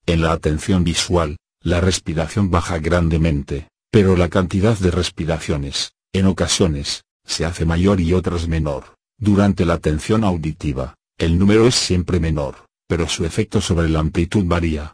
[0.07, 7.03] En la atención visual, la respiración baja grandemente, pero la cantidad de respiraciones, en ocasiones,
[7.25, 8.96] se hace mayor y otras menor.
[9.19, 14.45] Durante la atención auditiva, el número es siempre menor, pero su efecto sobre la amplitud
[14.45, 14.93] varía.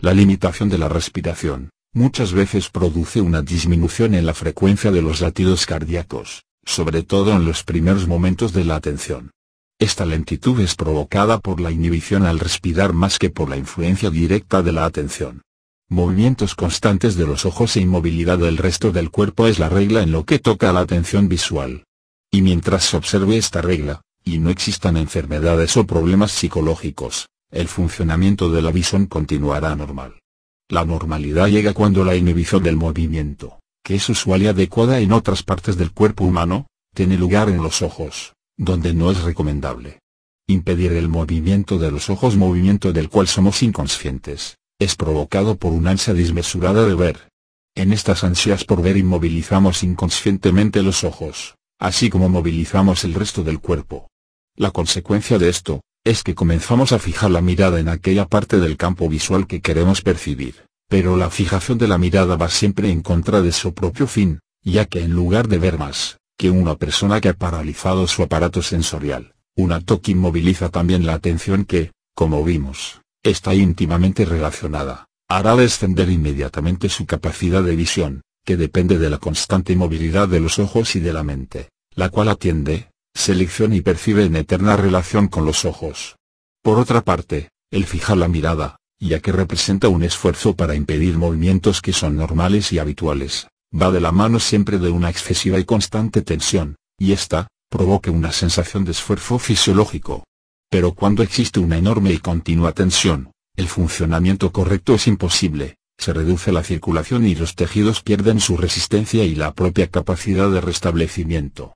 [0.00, 5.20] La limitación de la respiración, muchas veces produce una disminución en la frecuencia de los
[5.20, 9.30] latidos cardíacos, sobre todo en los primeros momentos de la atención.
[9.78, 14.62] Esta lentitud es provocada por la inhibición al respirar más que por la influencia directa
[14.62, 15.42] de la atención.
[15.88, 20.10] Movimientos constantes de los ojos e inmovilidad del resto del cuerpo es la regla en
[20.10, 21.84] lo que toca a la atención visual.
[22.30, 28.50] Y mientras se observe esta regla, y no existan enfermedades o problemas psicológicos, el funcionamiento
[28.50, 30.20] de la visión continuará normal.
[30.68, 35.42] La normalidad llega cuando la inhibición del movimiento, que es usual y adecuada en otras
[35.42, 40.00] partes del cuerpo humano, tiene lugar en los ojos donde no es recomendable.
[40.46, 45.92] Impedir el movimiento de los ojos movimiento del cual somos inconscientes, es provocado por una
[45.92, 47.28] ansia desmesurada de ver.
[47.74, 53.58] En estas ansias por ver inmovilizamos inconscientemente los ojos, así como movilizamos el resto del
[53.58, 54.08] cuerpo.
[54.54, 58.76] La consecuencia de esto, es que comenzamos a fijar la mirada en aquella parte del
[58.76, 63.42] campo visual que queremos percibir, pero la fijación de la mirada va siempre en contra
[63.42, 67.30] de su propio fin, ya que en lugar de ver más, que una persona que
[67.30, 73.00] ha paralizado su aparato sensorial, un acto que inmoviliza también la atención que, como vimos,
[73.22, 79.74] está íntimamente relacionada, hará descender inmediatamente su capacidad de visión, que depende de la constante
[79.76, 84.36] movilidad de los ojos y de la mente, la cual atiende, selecciona y percibe en
[84.36, 86.16] eterna relación con los ojos.
[86.62, 91.80] Por otra parte, el fijar la mirada, ya que representa un esfuerzo para impedir movimientos
[91.80, 96.22] que son normales y habituales, va de la mano siempre de una excesiva y constante
[96.22, 100.24] tensión, y esta, provoca una sensación de esfuerzo fisiológico.
[100.68, 106.50] Pero cuando existe una enorme y continua tensión, el funcionamiento correcto es imposible, se reduce
[106.50, 111.74] la circulación y los tejidos pierden su resistencia y la propia capacidad de restablecimiento.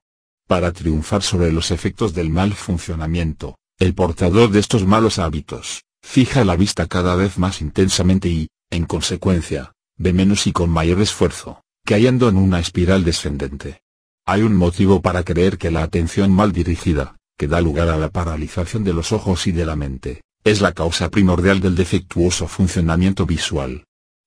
[0.49, 6.45] Para triunfar sobre los efectos del mal funcionamiento, el portador de estos malos hábitos, fija
[6.45, 11.61] la vista cada vez más intensamente y, en consecuencia, ve menos y con mayor esfuerzo
[11.84, 13.83] cayendo en una espiral descendente.
[14.26, 18.09] Hay un motivo para creer que la atención mal dirigida, que da lugar a la
[18.09, 23.26] paralización de los ojos y de la mente, es la causa primordial del defectuoso funcionamiento
[23.26, 23.84] visual.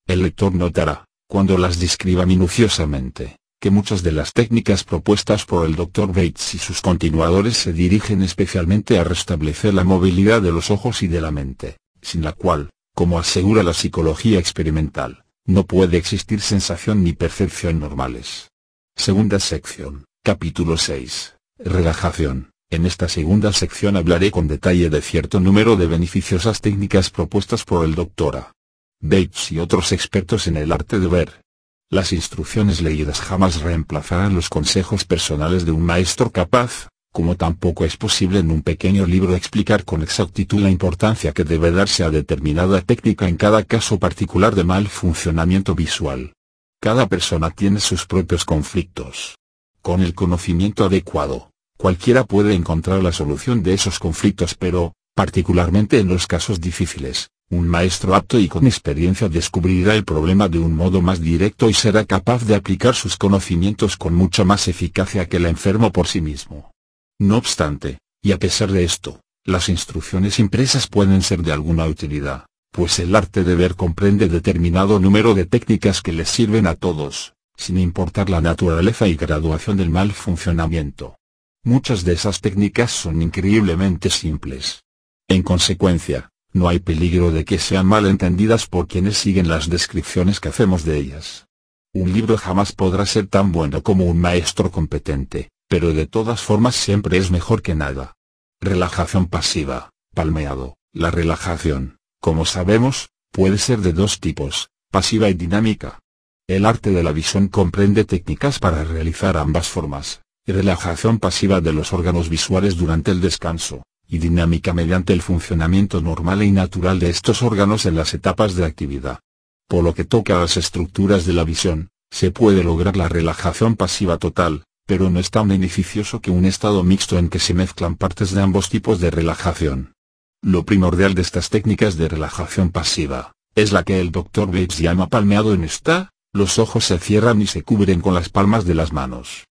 [0.07, 5.75] El lector notará, cuando las describa minuciosamente, que muchas de las técnicas propuestas por el
[5.75, 6.07] Dr.
[6.07, 11.07] Bates y sus continuadores se dirigen especialmente a restablecer la movilidad de los ojos y
[11.09, 17.03] de la mente, sin la cual, como asegura la psicología experimental, no puede existir sensación
[17.03, 18.47] ni percepción normales.
[18.95, 21.35] Segunda sección, capítulo 6.
[21.59, 22.51] Relajación.
[22.69, 27.83] En esta segunda sección hablaré con detalle de cierto número de beneficiosas técnicas propuestas por
[27.83, 28.51] el Dr.
[28.99, 31.41] Bates y otros expertos en el arte de ver.
[31.89, 37.95] Las instrucciones leídas jamás reemplazarán los consejos personales de un maestro capaz, como tampoco es
[37.95, 42.81] posible en un pequeño libro explicar con exactitud la importancia que debe darse a determinada
[42.81, 46.33] técnica en cada caso particular de mal funcionamiento visual.
[46.81, 49.35] Cada persona tiene sus propios conflictos.
[49.83, 56.07] Con el conocimiento adecuado, cualquiera puede encontrar la solución de esos conflictos pero, particularmente en
[56.07, 61.01] los casos difíciles, un maestro apto y con experiencia descubrirá el problema de un modo
[61.01, 65.45] más directo y será capaz de aplicar sus conocimientos con mucha más eficacia que el
[65.45, 66.71] enfermo por sí mismo.
[67.19, 72.45] No obstante, y a pesar de esto, las instrucciones impresas pueden ser de alguna utilidad,
[72.71, 77.33] pues el arte de ver comprende determinado número de técnicas que les sirven a todos,
[77.55, 81.15] sin importar la naturaleza y graduación del mal funcionamiento.
[81.63, 84.83] Muchas de esas técnicas son increíblemente simples.
[85.29, 90.39] En consecuencia, no hay peligro de que sean mal entendidas por quienes siguen las descripciones
[90.39, 91.47] que hacemos de ellas.
[91.93, 96.75] Un libro jamás podrá ser tan bueno como un maestro competente, pero de todas formas
[96.75, 98.15] siempre es mejor que nada.
[98.59, 100.75] Relajación pasiva, palmeado.
[100.93, 105.99] La relajación, como sabemos, puede ser de dos tipos, pasiva y dinámica.
[106.47, 111.93] El arte de la visión comprende técnicas para realizar ambas formas, relajación pasiva de los
[111.93, 117.43] órganos visuales durante el descanso, y dinámica mediante el funcionamiento normal y natural de estos
[117.43, 119.19] órganos en las etapas de actividad.
[119.67, 123.75] Por lo que toca a las estructuras de la visión, se puede lograr la relajación
[123.75, 127.95] pasiva total, pero no es tan beneficioso que un estado mixto en que se mezclan
[127.95, 129.93] partes de ambos tipos de relajación.
[130.41, 134.47] Lo primordial de estas técnicas de relajación pasiva, es la que el Dr.
[134.47, 138.63] Bates llama palmeado en esta, los ojos se cierran y se cubren con las palmas
[138.65, 139.47] de las manos.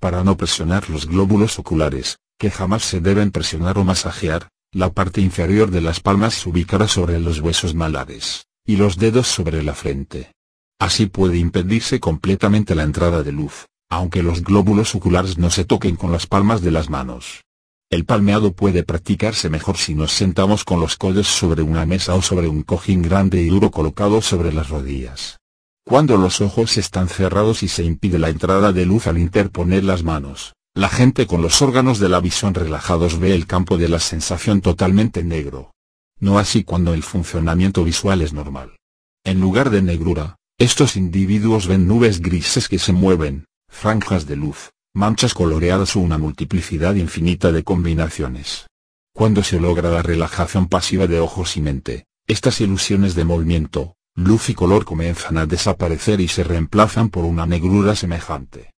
[0.00, 5.20] Para no presionar los glóbulos oculares, que jamás se deben presionar o masajear, la parte
[5.20, 9.74] inferior de las palmas se ubicará sobre los huesos malares, y los dedos sobre la
[9.74, 10.32] frente.
[10.80, 15.96] Así puede impedirse completamente la entrada de luz, aunque los glóbulos oculares no se toquen
[15.96, 17.42] con las palmas de las manos.
[17.90, 22.22] El palmeado puede practicarse mejor si nos sentamos con los codos sobre una mesa o
[22.22, 25.36] sobre un cojín grande y duro colocado sobre las rodillas.
[25.84, 30.04] Cuando los ojos están cerrados y se impide la entrada de luz al interponer las
[30.04, 33.98] manos, la gente con los órganos de la visión relajados ve el campo de la
[33.98, 35.72] sensación totalmente negro.
[36.20, 38.76] No así cuando el funcionamiento visual es normal.
[39.24, 44.70] En lugar de negrura, estos individuos ven nubes grises que se mueven, franjas de luz,
[44.94, 48.66] manchas coloreadas o una multiplicidad infinita de combinaciones.
[49.12, 54.48] Cuando se logra la relajación pasiva de ojos y mente, estas ilusiones de movimiento, luz
[54.50, 58.70] y color comienzan a desaparecer y se reemplazan por una negrura semejante.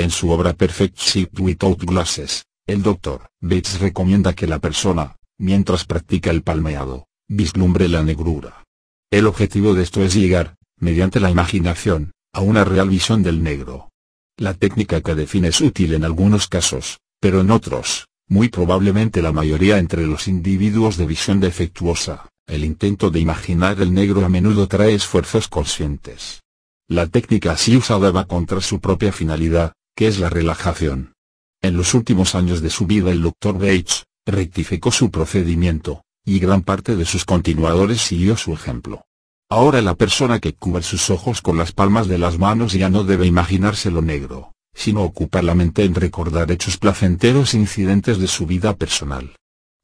[0.00, 3.30] En su obra Perfect Shift Without Glasses, el Dr.
[3.40, 8.64] Bates recomienda que la persona, mientras practica el palmeado, vislumbre la negrura.
[9.10, 13.90] El objetivo de esto es llegar, mediante la imaginación, a una real visión del negro.
[14.36, 19.32] La técnica que define es útil en algunos casos, pero en otros, muy probablemente la
[19.32, 24.68] mayoría entre los individuos de visión defectuosa, el intento de imaginar el negro a menudo
[24.68, 26.44] trae esfuerzos conscientes.
[26.86, 31.14] La técnica así usada va contra su propia finalidad, que es la relajación.
[31.60, 33.54] En los últimos años de su vida el Dr.
[33.54, 39.06] Bates, rectificó su procedimiento, y gran parte de sus continuadores siguió su ejemplo.
[39.50, 43.02] Ahora la persona que cubre sus ojos con las palmas de las manos ya no
[43.02, 48.28] debe imaginarse lo negro, sino ocupar la mente en recordar hechos placenteros e incidentes de
[48.28, 49.34] su vida personal.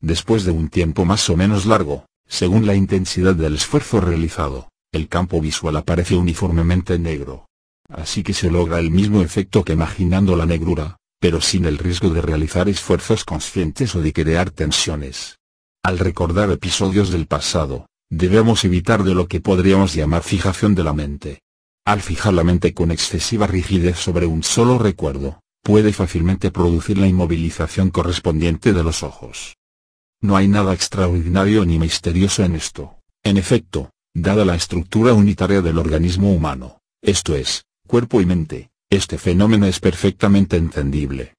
[0.00, 5.08] Después de un tiempo más o menos largo, según la intensidad del esfuerzo realizado, el
[5.08, 7.46] campo visual aparece uniformemente negro.
[7.88, 12.10] Así que se logra el mismo efecto que imaginando la negrura, pero sin el riesgo
[12.10, 15.38] de realizar esfuerzos conscientes o de crear tensiones.
[15.82, 20.92] Al recordar episodios del pasado, debemos evitar de lo que podríamos llamar fijación de la
[20.92, 21.40] mente.
[21.86, 27.06] Al fijar la mente con excesiva rigidez sobre un solo recuerdo, puede fácilmente producir la
[27.06, 29.56] inmovilización correspondiente de los ojos.
[30.22, 35.78] No hay nada extraordinario ni misterioso en esto, en efecto, dada la estructura unitaria del
[35.78, 41.34] organismo humano, esto es, cuerpo y mente, este fenómeno es perfectamente entendible.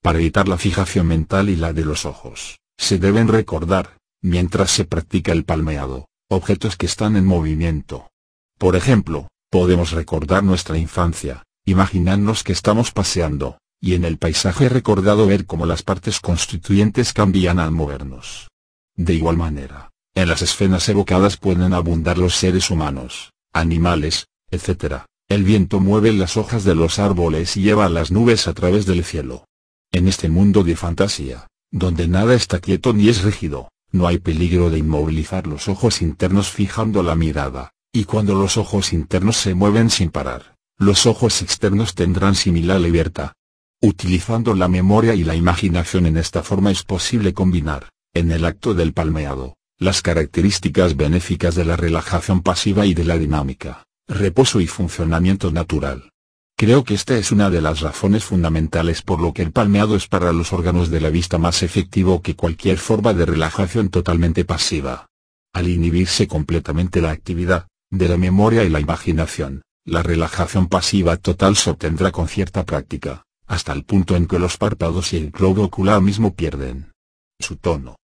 [0.00, 4.84] Para evitar la fijación mental y la de los ojos, se deben recordar, mientras se
[4.84, 8.10] practica el palmeado, objetos que están en movimiento.
[8.58, 15.26] Por ejemplo, podemos recordar nuestra infancia, imaginarnos que estamos paseando, y en el paisaje recordado
[15.26, 18.48] ver cómo las partes constituyentes cambian al movernos.
[18.96, 25.04] De igual manera, en las escenas evocadas pueden abundar los seres humanos, animales, etc.
[25.32, 29.02] El viento mueve las hojas de los árboles y lleva las nubes a través del
[29.02, 29.46] cielo.
[29.90, 34.68] En este mundo de fantasía, donde nada está quieto ni es rígido, no hay peligro
[34.68, 39.88] de inmovilizar los ojos internos fijando la mirada, y cuando los ojos internos se mueven
[39.88, 43.32] sin parar, los ojos externos tendrán similar libertad.
[43.80, 48.74] Utilizando la memoria y la imaginación en esta forma es posible combinar, en el acto
[48.74, 54.66] del palmeado, las características benéficas de la relajación pasiva y de la dinámica, reposo y
[54.66, 56.10] funcionamiento natural.
[56.56, 60.06] Creo que esta es una de las razones fundamentales por lo que el palmeado es
[60.06, 65.08] para los órganos de la vista más efectivo que cualquier forma de relajación totalmente pasiva.
[65.52, 71.56] Al inhibirse completamente la actividad, de la memoria y la imaginación, la relajación pasiva total
[71.56, 75.64] se obtendrá con cierta práctica, hasta el punto en que los párpados y el globo
[75.64, 76.92] ocular mismo pierden
[77.40, 77.96] su tono.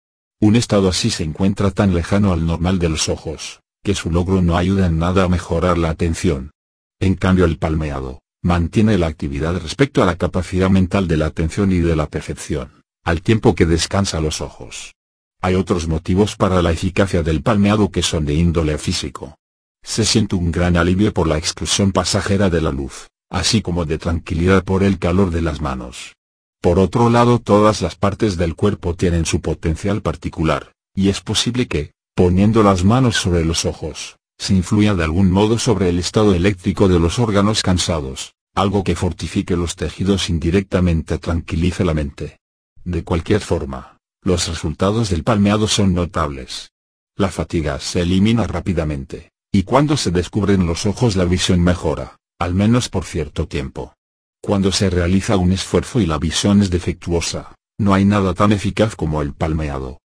[0.41, 4.43] Un estado así se encuentra tan lejano al normal de los ojos, que su logro
[4.43, 6.51] no ayuda en nada a mejorar la atención.
[6.99, 11.71] En cambio el palmeado, mantiene la actividad respecto a la capacidad mental de la atención
[11.71, 14.97] y de la percepción, al tiempo que descansa los ojos.
[15.41, 19.37] Hay otros motivos para la eficacia del palmeado que son de índole físico.
[19.85, 23.99] Se siente un gran alivio por la exclusión pasajera de la luz, así como de
[23.99, 26.17] tranquilidad por el calor de las manos.
[26.61, 31.69] Por otro lado todas las partes del cuerpo tienen su potencial particular, y es posible
[31.69, 36.35] que, poniendo las manos sobre los ojos, se influya de algún modo sobre el estado
[36.35, 42.39] eléctrico de los órganos cansados, algo que fortifique los tejidos indirectamente tranquilice la mente.
[42.85, 46.73] De cualquier forma, los resultados del palmeado son notables.
[47.17, 52.55] La fatiga se elimina rápidamente, y cuando se descubren los ojos la visión mejora, al
[52.55, 53.93] menos por cierto tiempo.
[54.41, 58.97] Cuando se realiza un esfuerzo y la visión es defectuosa, no hay nada tan eficaz
[58.97, 59.99] como el palmeado.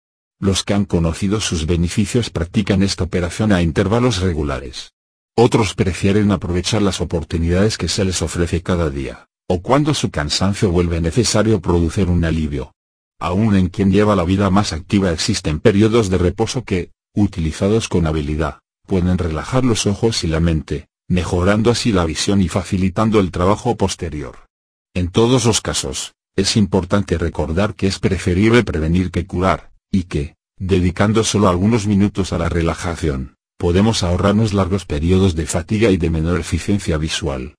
[0.41, 4.93] Los que han conocido sus beneficios practican esta operación a intervalos regulares.
[5.35, 10.71] Otros prefieren aprovechar las oportunidades que se les ofrece cada día, o cuando su cansancio
[10.71, 12.73] vuelve necesario producir un alivio.
[13.19, 18.07] Aún en quien lleva la vida más activa existen periodos de reposo que, utilizados con
[18.07, 23.31] habilidad, pueden relajar los ojos y la mente, mejorando así la visión y facilitando el
[23.31, 24.47] trabajo posterior.
[24.93, 30.35] En todos los casos, es importante recordar que es preferible prevenir que curar, y que,
[30.57, 36.09] dedicando solo algunos minutos a la relajación, podemos ahorrarnos largos periodos de fatiga y de
[36.09, 37.55] menor eficiencia visual.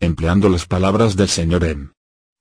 [0.00, 1.90] Empleando las palabras del señor M.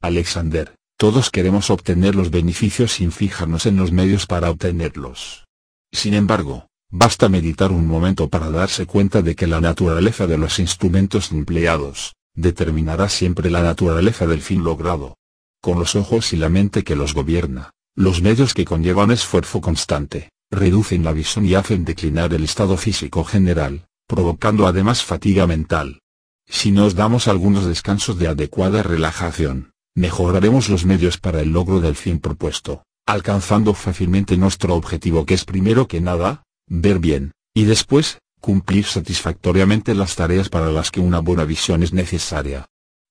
[0.02, 5.46] Alexander, todos queremos obtener los beneficios sin fijarnos en los medios para obtenerlos.
[5.92, 10.60] Sin embargo, basta meditar un momento para darse cuenta de que la naturaleza de los
[10.60, 15.18] instrumentos empleados, determinará siempre la naturaleza del fin logrado.
[15.62, 20.30] Con los ojos y la mente que los gobierna, los medios que conllevan esfuerzo constante,
[20.50, 26.00] reducen la visión y hacen declinar el estado físico general, provocando además fatiga mental.
[26.48, 31.96] Si nos damos algunos descansos de adecuada relajación, mejoraremos los medios para el logro del
[31.96, 38.18] fin propuesto, alcanzando fácilmente nuestro objetivo que es primero que nada, ver bien, y después,
[38.42, 42.66] cumplir satisfactoriamente las tareas para las que una buena visión es necesaria.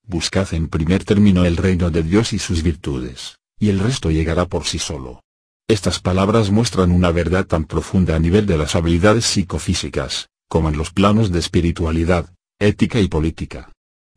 [0.05, 4.47] Buscad en primer término el reino de Dios y sus virtudes y el resto llegará
[4.47, 5.23] por sí solo.
[5.69, 10.77] Estas palabras muestran una verdad tan profunda a nivel de las habilidades psicofísicas, como en
[10.77, 13.71] los planos de espiritualidad, ética y política.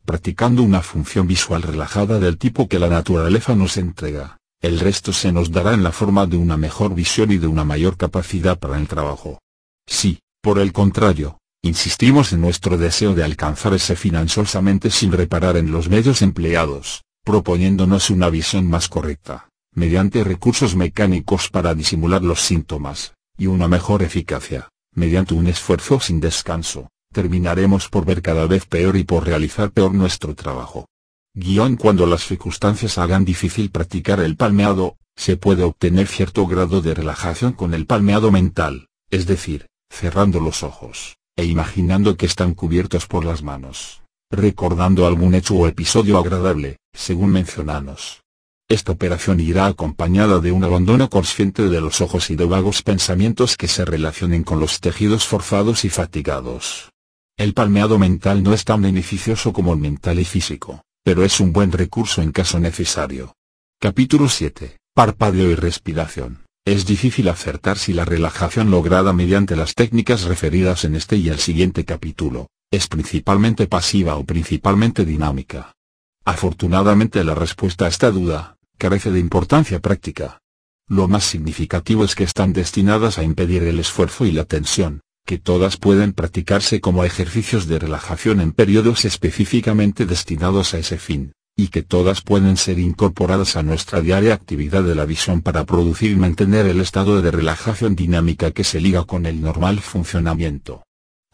[0.04, 5.30] Practicando una función visual relajada del tipo que la naturaleza nos entrega, el resto se
[5.30, 8.76] nos dará en la forma de una mejor visión y de una mayor capacidad para
[8.78, 9.38] el trabajo.
[9.86, 15.56] Si, por el contrario, insistimos en nuestro deseo de alcanzar ese fin solamente sin reparar
[15.56, 22.40] en los medios empleados, proponiéndonos una visión más correcta, mediante recursos mecánicos para disimular los
[22.40, 28.66] síntomas, y una mejor eficacia, mediante un esfuerzo sin descanso, terminaremos por ver cada vez
[28.66, 30.86] peor y por realizar peor nuestro trabajo.
[31.34, 36.94] Guión cuando las circunstancias hagan difícil practicar el palmeado, se puede obtener cierto grado de
[36.94, 43.08] relajación con el palmeado mental, es decir, cerrando los ojos, e imaginando que están cubiertos
[43.08, 48.22] por las manos recordando algún hecho o episodio agradable, según mencionamos.
[48.68, 53.56] Esta operación irá acompañada de un abandono consciente de los ojos y de vagos pensamientos
[53.56, 56.90] que se relacionen con los tejidos forzados y fatigados.
[57.36, 61.52] El palmeado mental no es tan beneficioso como el mental y físico, pero es un
[61.52, 63.34] buen recurso en caso necesario.
[63.78, 64.78] Capítulo 7.
[64.94, 66.44] Parpadeo y respiración.
[66.64, 71.38] Es difícil acertar si la relajación lograda mediante las técnicas referidas en este y el
[71.38, 75.72] siguiente capítulo, es principalmente pasiva o principalmente dinámica.
[76.24, 80.40] Afortunadamente la respuesta a esta duda, carece de importancia práctica.
[80.88, 85.38] Lo más significativo es que están destinadas a impedir el esfuerzo y la tensión, que
[85.38, 91.68] todas pueden practicarse como ejercicios de relajación en periodos específicamente destinados a ese fin, y
[91.68, 96.16] que todas pueden ser incorporadas a nuestra diaria actividad de la visión para producir y
[96.16, 100.85] mantener el estado de relajación dinámica que se liga con el normal funcionamiento.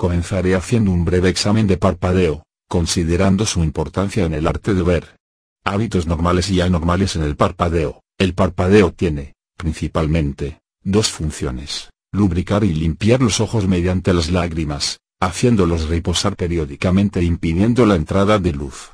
[0.03, 5.17] Comenzaré haciendo un breve examen de parpadeo, considerando su importancia en el arte de ver.
[5.63, 8.03] Hábitos normales y anormales en el parpadeo.
[8.19, 15.89] El parpadeo tiene, principalmente, dos funciones, lubricar y limpiar los ojos mediante las lágrimas, haciéndolos
[15.89, 18.91] reposar periódicamente e impidiendo la entrada de luz.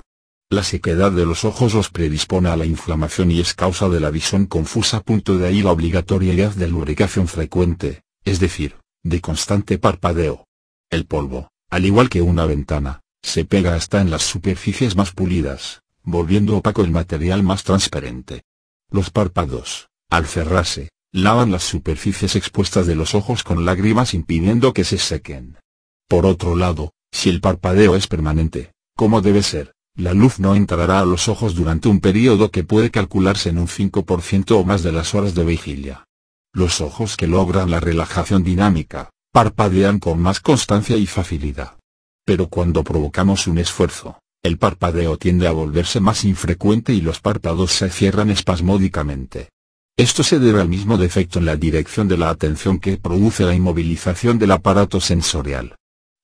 [0.50, 4.10] La sequedad de los ojos los predispone a la inflamación y es causa de la
[4.10, 5.02] visión confusa.
[5.06, 10.47] De ahí la obligatoriedad de lubricación frecuente, es decir, de constante parpadeo.
[10.90, 15.82] El polvo, al igual que una ventana, se pega hasta en las superficies más pulidas,
[16.02, 18.42] volviendo opaco el material más transparente.
[18.90, 24.84] Los párpados, al cerrarse, lavan las superficies expuestas de los ojos con lágrimas impidiendo que
[24.84, 25.58] se sequen.
[26.08, 31.00] Por otro lado, si el parpadeo es permanente, como debe ser, la luz no entrará
[31.00, 34.92] a los ojos durante un periodo que puede calcularse en un 5% o más de
[34.92, 36.06] las horas de vigilia.
[36.54, 41.76] Los ojos que logran la relajación dinámica, parpadean con más constancia y facilidad.
[42.24, 47.72] Pero cuando provocamos un esfuerzo, el parpadeo tiende a volverse más infrecuente y los párpados
[47.72, 49.48] se cierran espasmódicamente.
[49.96, 53.54] Esto se debe al mismo defecto en la dirección de la atención que produce la
[53.54, 55.74] inmovilización del aparato sensorial.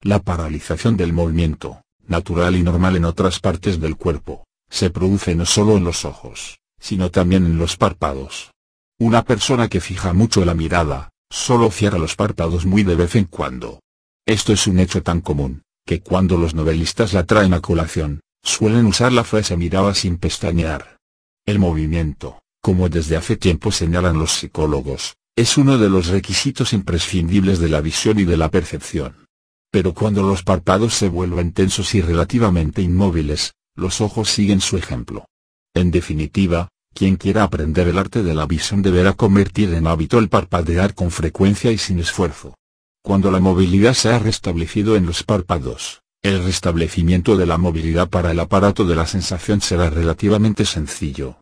[0.00, 5.44] La paralización del movimiento, natural y normal en otras partes del cuerpo, se produce no
[5.44, 8.52] solo en los ojos, sino también en los párpados.
[8.98, 13.24] Una persona que fija mucho la mirada, solo cierra los párpados muy de vez en
[13.24, 13.80] cuando.
[14.24, 18.86] Esto es un hecho tan común, que cuando los novelistas la traen a colación, suelen
[18.86, 20.98] usar la frase miraba sin pestañear.
[21.44, 27.58] El movimiento, como desde hace tiempo señalan los psicólogos, es uno de los requisitos imprescindibles
[27.58, 29.26] de la visión y de la percepción.
[29.72, 35.26] Pero cuando los párpados se vuelven tensos y relativamente inmóviles, los ojos siguen su ejemplo.
[35.74, 40.28] En definitiva, quien quiera aprender el arte de la visión deberá convertir en hábito el
[40.28, 42.54] parpadear con frecuencia y sin esfuerzo.
[43.02, 48.30] Cuando la movilidad se ha restablecido en los párpados, el restablecimiento de la movilidad para
[48.30, 51.36] el aparato de la sensación será relativamente sencillo.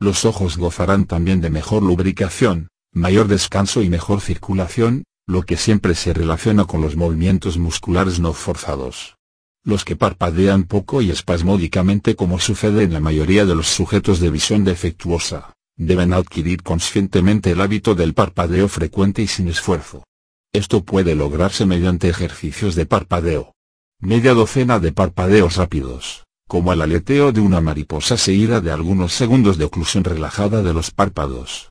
[0.00, 5.94] Los ojos gozarán también de mejor lubricación, mayor descanso y mejor circulación, lo que siempre
[5.94, 9.16] se relaciona con los movimientos musculares no forzados.
[9.64, 14.30] Los que parpadean poco y espasmódicamente como sucede en la mayoría de los sujetos de
[14.30, 20.04] visión defectuosa, deben adquirir conscientemente el hábito del parpadeo frecuente y sin esfuerzo.
[20.52, 23.54] Esto puede lograrse mediante ejercicios de parpadeo.
[24.00, 29.56] Media docena de parpadeos rápidos, como el aleteo de una mariposa seguida de algunos segundos
[29.56, 31.70] de oclusión relajada de los párpados.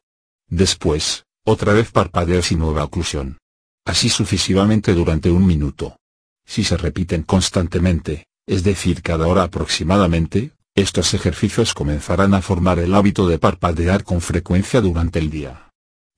[0.50, 3.38] Después, otra vez parpadeos y nueva oclusión
[3.86, 5.98] así sucesivamente durante un minuto.
[6.46, 12.94] Si se repiten constantemente, es decir cada hora aproximadamente, estos ejercicios comenzarán a formar el
[12.96, 15.70] hábito de parpadear con frecuencia durante el día.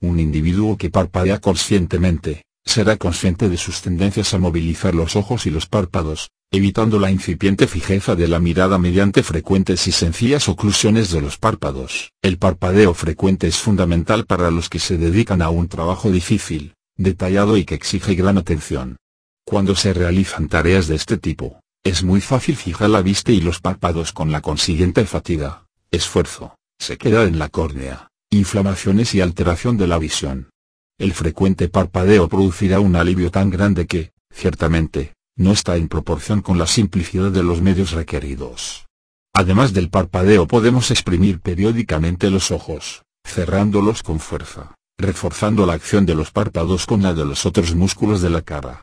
[0.01, 5.51] Un individuo que parpadea conscientemente, será consciente de sus tendencias a movilizar los ojos y
[5.51, 11.21] los párpados, evitando la incipiente fijeza de la mirada mediante frecuentes y sencillas oclusiones de
[11.21, 12.11] los párpados.
[12.21, 17.57] El parpadeo frecuente es fundamental para los que se dedican a un trabajo difícil, detallado
[17.57, 18.97] y que exige gran atención.
[19.45, 23.61] Cuando se realizan tareas de este tipo, es muy fácil fijar la vista y los
[23.61, 29.99] párpados con la consiguiente fatiga, esfuerzo, sequedad en la córnea, inflamaciones y alteración de la
[29.99, 30.49] visión.
[30.97, 36.57] El frecuente parpadeo producirá un alivio tan grande que, ciertamente, no está en proporción con
[36.57, 38.87] la simplicidad de los medios requeridos.
[39.33, 46.15] Además del parpadeo podemos exprimir periódicamente los ojos, cerrándolos con fuerza reforzando la acción de
[46.15, 48.81] los párpados con la de los otros músculos de la cara.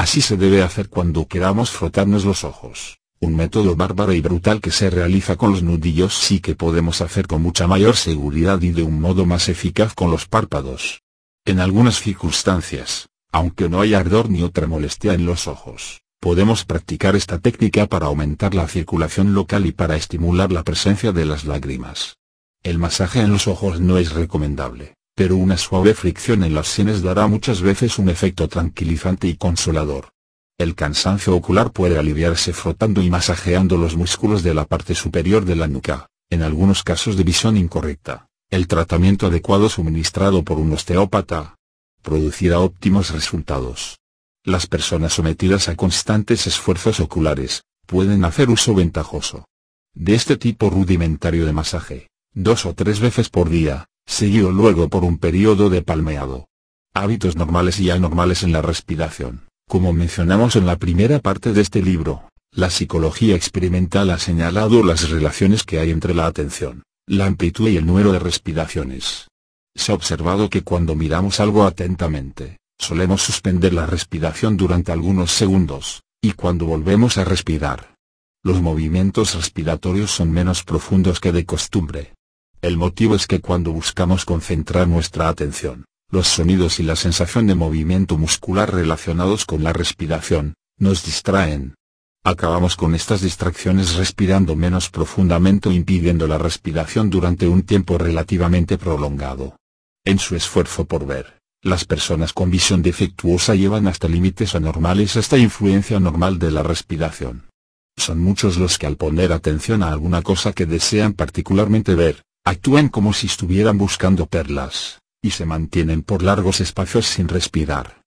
[0.00, 4.70] Así se debe hacer cuando queramos frotarnos los ojos, un método bárbaro y brutal que
[4.70, 8.82] se realiza con los nudillos sí que podemos hacer con mucha mayor seguridad y de
[8.82, 11.02] un modo más eficaz con los párpados.
[11.44, 17.14] En algunas circunstancias, aunque no haya ardor ni otra molestia en los ojos, podemos practicar
[17.14, 22.16] esta técnica para aumentar la circulación local y para estimular la presencia de las lágrimas.
[22.62, 27.02] El masaje en los ojos no es recomendable pero una suave fricción en las sienes
[27.02, 30.14] dará muchas veces un efecto tranquilizante y consolador.
[30.56, 35.56] El cansancio ocular puede aliviarse frotando y masajeando los músculos de la parte superior de
[35.56, 38.28] la nuca, en algunos casos de visión incorrecta.
[38.48, 41.56] El tratamiento adecuado suministrado por un osteópata
[42.00, 43.98] producirá óptimos resultados.
[44.42, 49.44] Las personas sometidas a constantes esfuerzos oculares, pueden hacer uso ventajoso
[49.92, 55.04] de este tipo rudimentario de masaje, dos o tres veces por día, seguido luego por
[55.04, 56.48] un periodo de palmeado.
[56.92, 59.46] Hábitos normales y anormales en la respiración.
[59.68, 65.08] Como mencionamos en la primera parte de este libro, la psicología experimental ha señalado las
[65.08, 69.28] relaciones que hay entre la atención, la amplitud y el número de respiraciones.
[69.76, 76.02] Se ha observado que cuando miramos algo atentamente, solemos suspender la respiración durante algunos segundos,
[76.20, 77.94] y cuando volvemos a respirar,
[78.42, 82.14] los movimientos respiratorios son menos profundos que de costumbre.
[82.62, 87.54] El motivo es que cuando buscamos concentrar nuestra atención, los sonidos y la sensación de
[87.54, 91.74] movimiento muscular relacionados con la respiración, nos distraen.
[92.22, 98.76] Acabamos con estas distracciones respirando menos profundamente o impidiendo la respiración durante un tiempo relativamente
[98.76, 99.56] prolongado.
[100.04, 105.38] En su esfuerzo por ver, las personas con visión defectuosa llevan hasta límites anormales esta
[105.38, 107.48] influencia normal de la respiración.
[107.96, 112.88] Son muchos los que al poner atención a alguna cosa que desean particularmente ver, actúan
[112.88, 118.00] como si estuvieran buscando perlas, y se mantienen por largos espacios sin respirar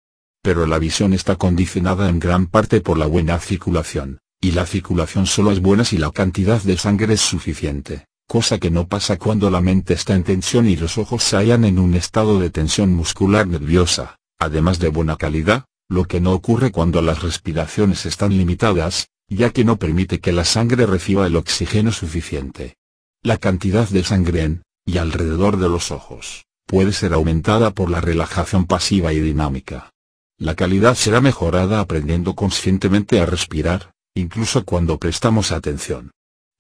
[0.44, 5.26] pero la visión está condicionada en gran parte por la buena circulación, y la circulación
[5.26, 9.50] solo es buena si la cantidad de sangre es suficiente, cosa que no pasa cuando
[9.50, 12.94] la mente está en tensión y los ojos se hallan en un estado de tensión
[12.94, 19.08] muscular nerviosa, además de buena calidad, lo que no ocurre cuando las respiraciones están limitadas,
[19.30, 22.76] ya que no permite que la sangre reciba el oxígeno suficiente.
[23.26, 28.02] La cantidad de sangre en, y alrededor de los ojos, puede ser aumentada por la
[28.02, 29.92] relajación pasiva y dinámica.
[30.38, 36.12] La calidad será mejorada aprendiendo conscientemente a respirar, incluso cuando prestamos atención.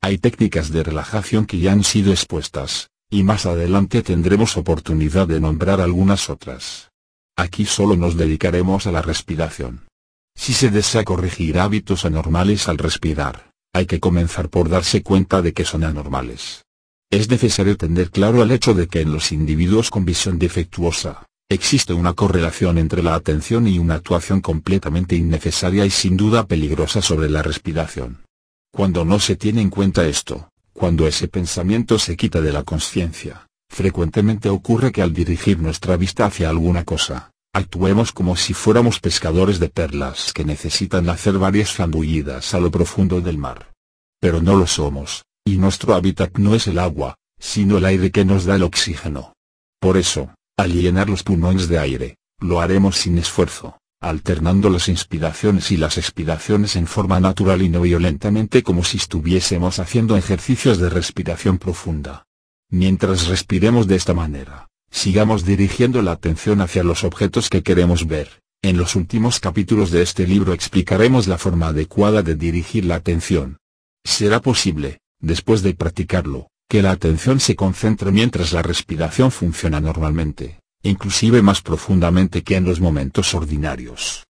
[0.01, 5.41] Hay técnicas de relajación que ya han sido expuestas, y más adelante tendremos oportunidad de
[5.41, 6.91] nombrar algunas otras.
[7.35, 9.85] Aquí solo nos dedicaremos a la respiración.
[10.33, 15.53] Si se desea corregir hábitos anormales al respirar, hay que comenzar por darse cuenta de
[15.53, 16.63] que son anormales.
[17.11, 21.93] Es necesario tener claro el hecho de que en los individuos con visión defectuosa, Existe
[21.93, 27.29] una correlación entre la atención y una actuación completamente innecesaria y sin duda peligrosa sobre
[27.29, 28.25] la respiración.
[28.71, 33.47] Cuando no se tiene en cuenta esto, cuando ese pensamiento se quita de la conciencia,
[33.69, 39.59] frecuentemente ocurre que al dirigir nuestra vista hacia alguna cosa, actuemos como si fuéramos pescadores
[39.59, 43.71] de perlas que necesitan hacer varias zambullidas a lo profundo del mar.
[44.19, 48.25] Pero no lo somos, y nuestro hábitat no es el agua, sino el aire que
[48.25, 49.33] nos da el oxígeno.
[49.79, 55.71] Por eso, al llenar los pulmones de aire, lo haremos sin esfuerzo, alternando las inspiraciones
[55.71, 60.89] y las expiraciones en forma natural y no violentamente como si estuviésemos haciendo ejercicios de
[60.89, 62.25] respiración profunda.
[62.69, 68.41] Mientras respiremos de esta manera, sigamos dirigiendo la atención hacia los objetos que queremos ver.
[68.61, 73.57] En los últimos capítulos de este libro explicaremos la forma adecuada de dirigir la atención.
[74.05, 80.59] Será posible, después de practicarlo, que la atención se concentre mientras la respiración funciona normalmente,
[80.83, 84.23] inclusive más profundamente que en los momentos ordinarios.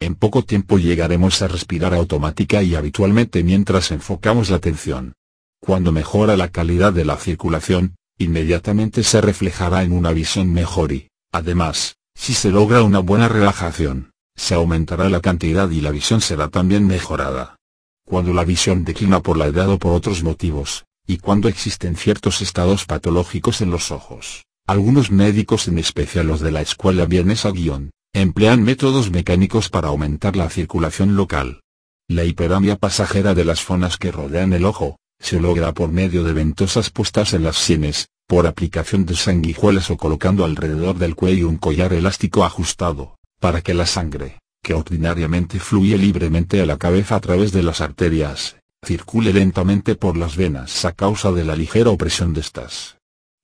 [0.00, 5.14] En poco tiempo llegaremos a respirar automática y habitualmente mientras enfocamos la atención.
[5.60, 11.08] Cuando mejora la calidad de la circulación, inmediatamente se reflejará en una visión mejor y,
[11.32, 16.48] además, si se logra una buena relajación, se aumentará la cantidad y la visión será
[16.48, 17.56] también mejorada.
[18.06, 22.42] Cuando la visión declina por la edad o por otros motivos, y cuando existen ciertos
[22.42, 24.44] estados patológicos en los ojos.
[24.66, 30.36] Algunos médicos en especial los de la escuela vienesa guion, emplean métodos mecánicos para aumentar
[30.36, 31.62] la circulación local.
[32.06, 36.32] La hiperamia pasajera de las zonas que rodean el ojo, se logra por medio de
[36.32, 41.58] ventosas puestas en las sienes, por aplicación de sanguijuelas o colocando alrededor del cuello un
[41.58, 47.20] collar elástico ajustado, para que la sangre, que ordinariamente fluye libremente a la cabeza a
[47.20, 52.32] través de las arterias, circule lentamente por las venas a causa de la ligera opresión
[52.32, 52.96] de estas.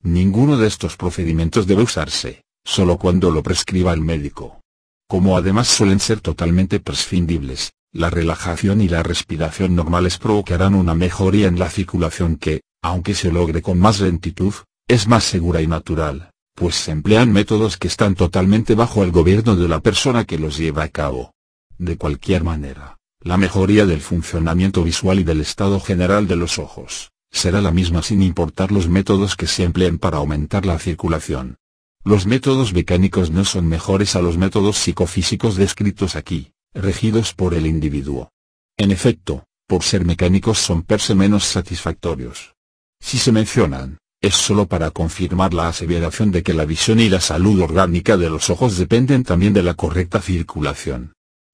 [0.03, 4.61] Ninguno de estos procedimientos debe usarse, solo cuando lo prescriba el médico.
[5.09, 11.49] Como además suelen ser totalmente prescindibles, la relajación y la respiración normales provocarán una mejoría
[11.49, 14.53] en la circulación que, aunque se logre con más lentitud,
[14.87, 19.57] es más segura y natural, pues se emplean métodos que están totalmente bajo el gobierno
[19.57, 21.33] de la persona que los lleva a cabo.
[21.79, 27.11] De cualquier manera, la mejoría del funcionamiento visual y del estado general de los ojos,
[27.33, 31.57] será la misma sin importar los métodos que se empleen para aumentar la circulación.
[32.05, 37.67] Los métodos mecánicos no son mejores a los métodos psicofísicos descritos aquí, regidos por el
[37.67, 38.31] individuo.
[38.77, 42.55] En efecto, por ser mecánicos son per se menos satisfactorios.
[43.01, 47.21] Si se mencionan, es solo para confirmar la aseveración de que la visión y la
[47.21, 51.13] salud orgánica de los ojos dependen también de la correcta circulación.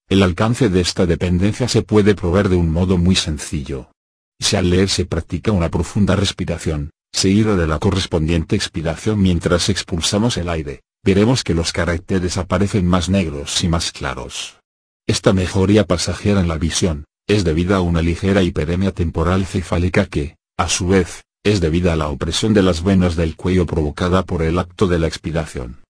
[0.09, 3.91] El alcance de esta dependencia se puede probar de un modo muy sencillo.
[4.41, 10.37] Si al leer se practica una profunda respiración, seguida de la correspondiente expiración mientras expulsamos
[10.37, 14.62] el aire, veremos que los caracteres aparecen más negros y más claros.
[15.07, 20.37] Esta mejoría pasajera en la visión, es debida a una ligera hiperemia temporal cefálica que,
[20.57, 24.43] a su vez, es debida a la opresión de las venas del cuello provocada por
[24.43, 25.83] el acto de la expiración.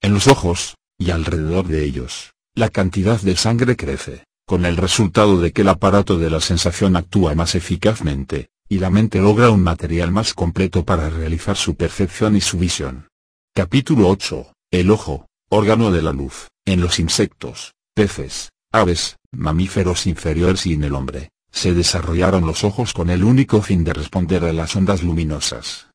[0.00, 5.40] En los ojos, y alrededor de ellos, la cantidad de sangre crece, con el resultado
[5.40, 9.62] de que el aparato de la sensación actúa más eficazmente, y la mente logra un
[9.62, 13.08] material más completo para realizar su percepción y su visión.
[13.52, 14.52] Capítulo 8.
[14.70, 20.84] El ojo, órgano de la luz, en los insectos, peces, aves, mamíferos inferiores y en
[20.84, 21.30] el hombre.
[21.52, 25.88] se desarrollaron los ojos con el único fin de responder a las ondas luminosas.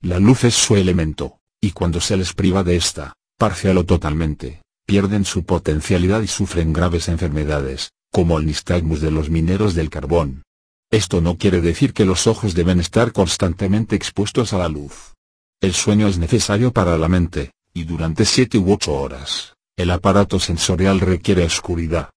[0.00, 4.62] La luz es su elemento, y cuando se les priva de esta, parcial o totalmente,
[4.86, 10.42] pierden su potencialidad y sufren graves enfermedades, como el nistagmus de los mineros del carbón.
[10.90, 15.14] Esto no quiere decir que los ojos deben estar constantemente expuestos a la luz.
[15.60, 20.38] El sueño es necesario para la mente, y durante 7 u 8 horas, el aparato
[20.38, 22.10] sensorial requiere oscuridad.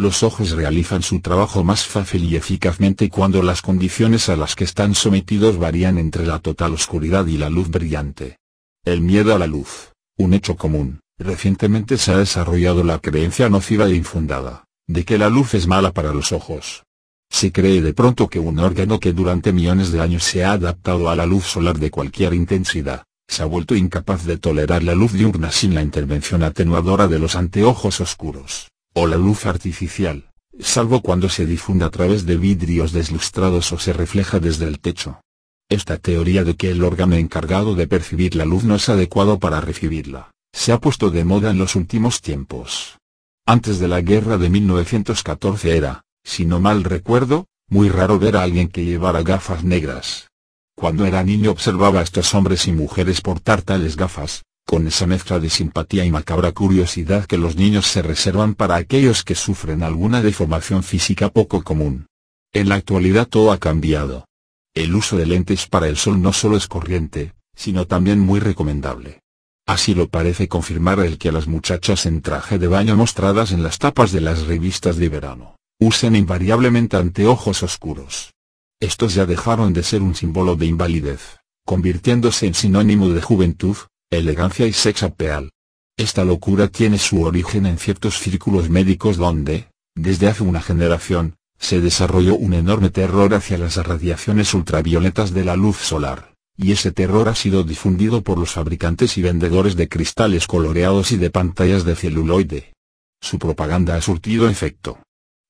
[0.00, 4.64] Los ojos realizan su trabajo más fácil y eficazmente cuando las condiciones a las que
[4.64, 8.38] están sometidos varían entre la total oscuridad y la luz brillante.
[8.82, 13.88] El miedo a la luz, un hecho común, recientemente se ha desarrollado la creencia nociva
[13.88, 16.84] e infundada, de que la luz es mala para los ojos.
[17.28, 21.10] Se cree de pronto que un órgano que durante millones de años se ha adaptado
[21.10, 25.12] a la luz solar de cualquier intensidad, se ha vuelto incapaz de tolerar la luz
[25.12, 28.70] diurna sin la intervención atenuadora de los anteojos oscuros
[29.00, 30.28] o la luz artificial,
[30.58, 35.22] salvo cuando se difunde a través de vidrios deslustrados o se refleja desde el techo.
[35.70, 39.62] Esta teoría de que el órgano encargado de percibir la luz no es adecuado para
[39.62, 42.98] recibirla, se ha puesto de moda en los últimos tiempos.
[43.46, 48.42] Antes de la guerra de 1914 era, si no mal recuerdo, muy raro ver a
[48.42, 50.28] alguien que llevara gafas negras.
[50.76, 55.40] Cuando era niño observaba a estos hombres y mujeres portar tales gafas, con esa mezcla
[55.40, 60.22] de simpatía y macabra curiosidad que los niños se reservan para aquellos que sufren alguna
[60.22, 62.06] deformación física poco común.
[62.52, 64.26] En la actualidad todo ha cambiado.
[64.72, 69.22] El uso de lentes para el sol no solo es corriente, sino también muy recomendable.
[69.66, 73.80] Así lo parece confirmar el que las muchachas en traje de baño mostradas en las
[73.80, 78.34] tapas de las revistas de verano, usen invariablemente anteojos oscuros.
[78.78, 83.76] Estos ya dejaron de ser un símbolo de invalidez, convirtiéndose en sinónimo de juventud,
[84.10, 85.52] elegancia y sex appeal.
[85.96, 91.80] Esta locura tiene su origen en ciertos círculos médicos donde, desde hace una generación, se
[91.80, 97.28] desarrolló un enorme terror hacia las radiaciones ultravioletas de la luz solar, y ese terror
[97.28, 101.94] ha sido difundido por los fabricantes y vendedores de cristales coloreados y de pantallas de
[101.94, 102.72] celuloide.
[103.20, 104.98] Su propaganda ha surtido efecto.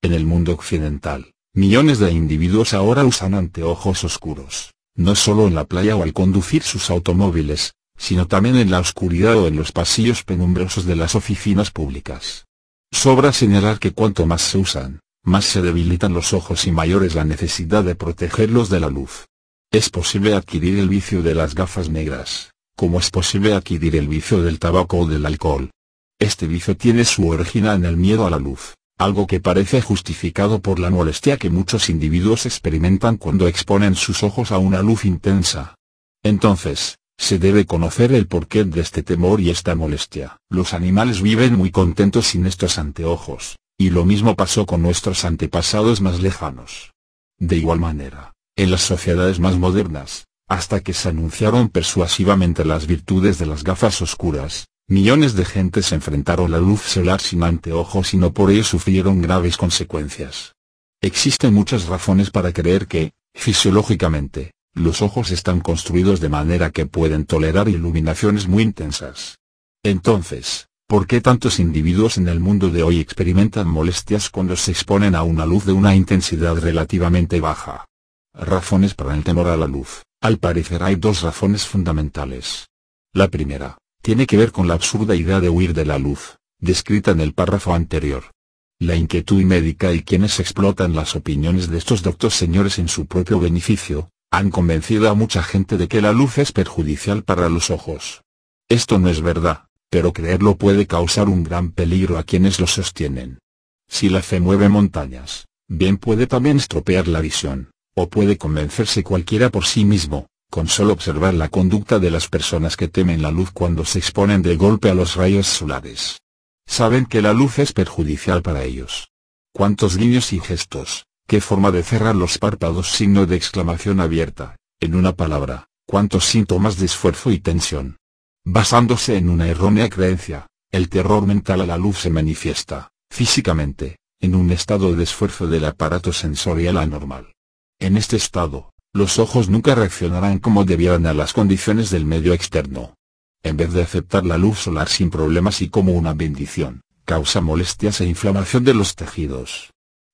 [0.03, 5.65] En el mundo occidental, millones de individuos ahora usan anteojos oscuros, no solo en la
[5.65, 10.25] playa o al conducir sus automóviles, sino también en la oscuridad o en los pasillos
[10.25, 12.47] penumbrosos de las oficinas públicas.
[12.91, 17.15] Sobra señalar que cuanto más se usan, más se debilitan los ojos y mayor es
[17.15, 19.27] la necesidad de protegerlos de la luz.
[19.71, 24.43] Es posible adquirir el vicio de las gafas negras, como es posible adquirir el vicio
[24.43, 25.71] del tabaco o del alcohol.
[26.19, 30.63] Este vicio tiene su origen en el miedo a la luz, algo que parece justificado
[30.63, 35.75] por la molestia que muchos individuos experimentan cuando exponen sus ojos a una luz intensa.
[36.23, 40.39] Entonces, se debe conocer el porqué de este temor y esta molestia.
[40.49, 46.01] Los animales viven muy contentos sin estos anteojos, y lo mismo pasó con nuestros antepasados
[46.01, 46.93] más lejanos.
[47.39, 53.39] De igual manera, en las sociedades más modernas, hasta que se anunciaron persuasivamente las virtudes
[53.39, 58.15] de las gafas oscuras, millones de gente se enfrentaron a la luz solar sin anteojos
[58.15, 60.55] y no por ello sufrieron graves consecuencias.
[61.03, 67.27] Existen muchas razones para creer que, fisiológicamente, los ojos están construidos de manera que pueden
[67.27, 69.39] tolerar iluminaciones muy intensas.
[69.83, 75.15] Entonces, ¿por qué tantos individuos en el mundo de hoy experimentan molestias cuando se exponen
[75.15, 77.87] a una luz de una intensidad relativamente baja?
[78.33, 80.03] Razones para el temor a la luz.
[80.21, 82.69] Al parecer hay dos razones fundamentales.
[83.13, 87.11] La primera, tiene que ver con la absurda idea de huir de la luz, descrita
[87.11, 88.31] en el párrafo anterior.
[88.79, 93.41] La inquietud médica y quienes explotan las opiniones de estos doctos señores en su propio
[93.41, 98.23] beneficio, han convencido a mucha gente de que la luz es perjudicial para los ojos.
[98.69, 103.41] Esto no es verdad, pero creerlo puede causar un gran peligro a quienes lo sostienen.
[103.89, 109.51] Si la fe mueve montañas, bien puede también estropear la visión, o puede convencerse cualquiera
[109.51, 113.51] por sí mismo, con solo observar la conducta de las personas que temen la luz
[113.51, 116.21] cuando se exponen de golpe a los rayos solares.
[116.67, 119.11] Saben que la luz es perjudicial para ellos.
[119.53, 122.91] ¿Cuántos guiños y gestos, ¿Qué forma de cerrar los párpados?
[122.91, 124.57] Signo de exclamación abierta.
[124.81, 127.99] En una palabra, cuántos síntomas de esfuerzo y tensión.
[128.45, 134.35] Basándose en una errónea creencia, el terror mental a la luz se manifiesta, físicamente, en
[134.35, 137.33] un estado de esfuerzo del aparato sensorial anormal.
[137.79, 142.97] En este estado, los ojos nunca reaccionarán como debieran a las condiciones del medio externo.
[143.45, 148.01] En vez de aceptar la luz solar sin problemas y como una bendición, causa molestias
[148.01, 149.71] e inflamación de los tejidos.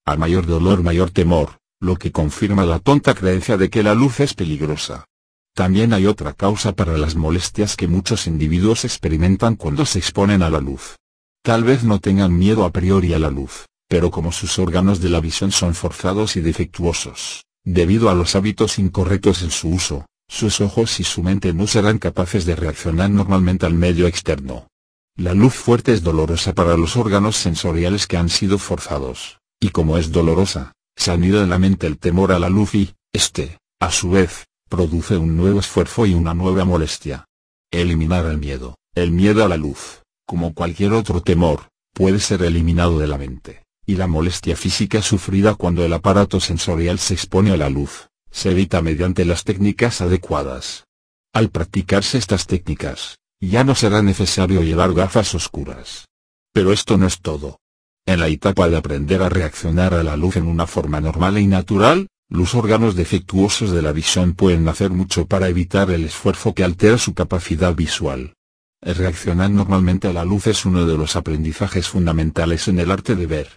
[0.09, 4.20] A mayor dolor mayor temor, lo que confirma la tonta creencia de que la luz
[4.20, 5.05] es peligrosa.
[5.53, 10.51] También hay otra causa para las molestias que muchos individuos experimentan cuando se exponen a
[10.51, 10.95] la luz.
[11.43, 15.09] Tal vez no tengan miedo a priori a la luz, pero como sus órganos de
[15.09, 20.61] la visión son forzados y defectuosos, debido a los hábitos incorrectos en su uso, sus
[20.61, 24.69] ojos y su mente no serán capaces de reaccionar normalmente al medio externo.
[25.16, 29.99] La luz fuerte es dolorosa para los órganos sensoriales que han sido forzados, y como
[29.99, 33.91] es dolorosa, se anida en la mente el temor a la luz y, este, a
[33.91, 37.27] su vez, produce un nuevo esfuerzo y una nueva molestia.
[37.70, 42.99] Eliminar el miedo, el miedo a la luz, como cualquier otro temor, puede ser eliminado
[42.99, 47.57] de la mente, y la molestia física sufrida cuando el aparato sensorial se expone a
[47.57, 50.85] la luz, se evita mediante las técnicas adecuadas.
[51.33, 56.07] Al practicarse estas técnicas, ya no será necesario llevar gafas oscuras.
[56.53, 57.59] Pero esto no es todo.
[58.07, 61.49] En la etapa de aprender a reaccionar a la luz en una forma normal y
[61.49, 66.62] natural, los órganos defectuosos de la visión pueden hacer mucho para evitar el esfuerzo que
[66.62, 68.35] altera su capacidad visual.
[68.81, 73.27] Reaccionar normalmente a la luz es uno de los aprendizajes fundamentales en el arte de
[73.27, 73.49] ver.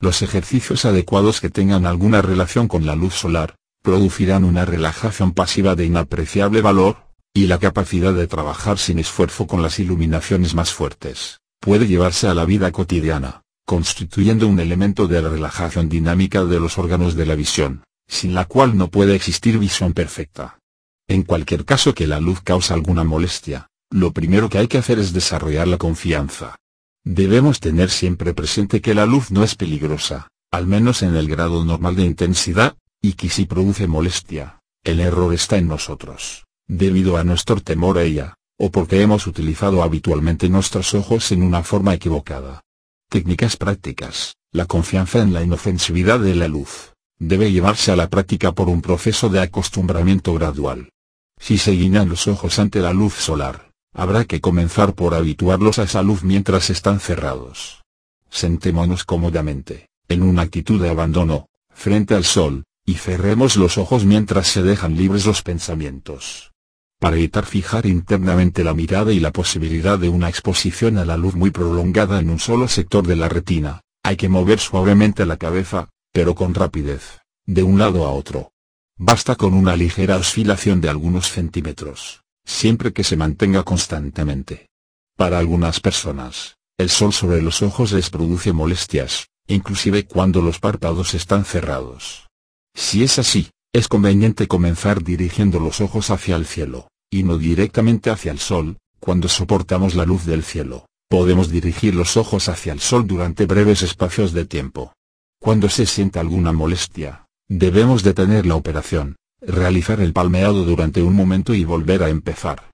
[0.00, 5.74] Los ejercicios adecuados que tengan alguna relación con la luz solar, producirán una relajación pasiva
[5.74, 6.98] de inapreciable valor,
[7.34, 12.34] y la capacidad de trabajar sin esfuerzo con las iluminaciones más fuertes, puede llevarse a
[12.34, 17.84] la vida cotidiana constituyendo un elemento de relajación dinámica de los órganos de la visión,
[18.08, 20.58] sin la cual no puede existir visión perfecta.
[21.06, 24.98] En cualquier caso que la luz causa alguna molestia, lo primero que hay que hacer
[24.98, 26.56] es desarrollar la confianza.
[27.04, 31.62] Debemos tener siempre presente que la luz no es peligrosa, al menos en el grado
[31.62, 37.24] normal de intensidad, y que si produce molestia, el error está en nosotros, debido a
[37.24, 42.62] nuestro temor a ella, o porque hemos utilizado habitualmente nuestros ojos en una forma equivocada.
[43.10, 44.36] Técnicas prácticas.
[44.52, 48.82] La confianza en la inofensividad de la luz, debe llevarse a la práctica por un
[48.82, 50.90] proceso de acostumbramiento gradual.
[51.38, 55.84] Si se guiñan los ojos ante la luz solar, habrá que comenzar por habituarlos a
[55.84, 57.82] esa luz mientras están cerrados.
[58.28, 64.48] Sentémonos cómodamente, en una actitud de abandono, frente al sol, y cerremos los ojos mientras
[64.48, 66.52] se dejan libres los pensamientos
[66.98, 71.34] para evitar fijar internamente la mirada y la posibilidad de una exposición a la luz
[71.34, 75.90] muy prolongada en un solo sector de la retina, hay que mover suavemente la cabeza,
[76.12, 78.52] pero con rapidez, de un lado a otro.
[78.96, 84.68] Basta con una ligera oscilación de algunos centímetros, siempre que se mantenga constantemente.
[85.16, 91.14] Para algunas personas, el sol sobre los ojos les produce molestias, inclusive cuando los párpados
[91.14, 92.28] están cerrados.
[92.74, 98.10] Si es así, es conveniente comenzar dirigiendo los ojos hacia el cielo, y no directamente
[98.10, 100.86] hacia el sol, cuando soportamos la luz del cielo.
[101.08, 104.92] Podemos dirigir los ojos hacia el sol durante breves espacios de tiempo.
[105.40, 111.54] Cuando se sienta alguna molestia, debemos detener la operación, realizar el palmeado durante un momento
[111.54, 112.72] y volver a empezar.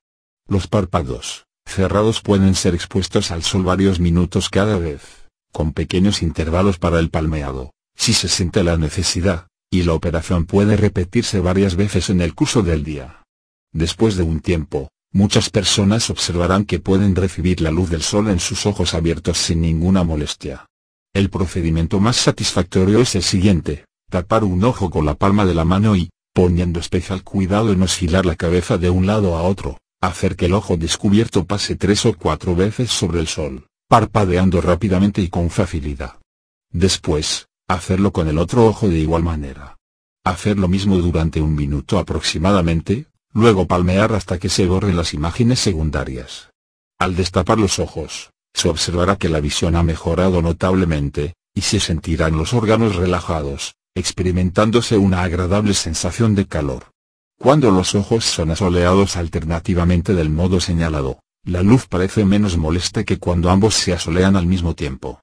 [0.48, 6.78] Los párpados, cerrados pueden ser expuestos al sol varios minutos cada vez, con pequeños intervalos
[6.78, 9.48] para el palmeado, si se siente la necesidad,
[9.80, 13.22] y la operación puede repetirse varias veces en el curso del día.
[13.72, 18.38] Después de un tiempo, muchas personas observarán que pueden recibir la luz del sol en
[18.38, 20.66] sus ojos abiertos sin ninguna molestia.
[21.12, 25.64] El procedimiento más satisfactorio es el siguiente, tapar un ojo con la palma de la
[25.64, 30.36] mano y, poniendo especial cuidado en oscilar la cabeza de un lado a otro, hacer
[30.36, 35.28] que el ojo descubierto pase tres o cuatro veces sobre el sol, parpadeando rápidamente y
[35.28, 36.18] con facilidad.
[36.70, 39.78] Después, Hacerlo con el otro ojo de igual manera.
[40.22, 45.60] Hacer lo mismo durante un minuto aproximadamente, luego palmear hasta que se borren las imágenes
[45.60, 46.50] secundarias.
[46.98, 52.36] Al destapar los ojos, se observará que la visión ha mejorado notablemente, y se sentirán
[52.36, 56.90] los órganos relajados, experimentándose una agradable sensación de calor.
[57.38, 63.18] Cuando los ojos son asoleados alternativamente del modo señalado, la luz parece menos molesta que
[63.18, 65.20] cuando ambos se asolean al mismo tiempo.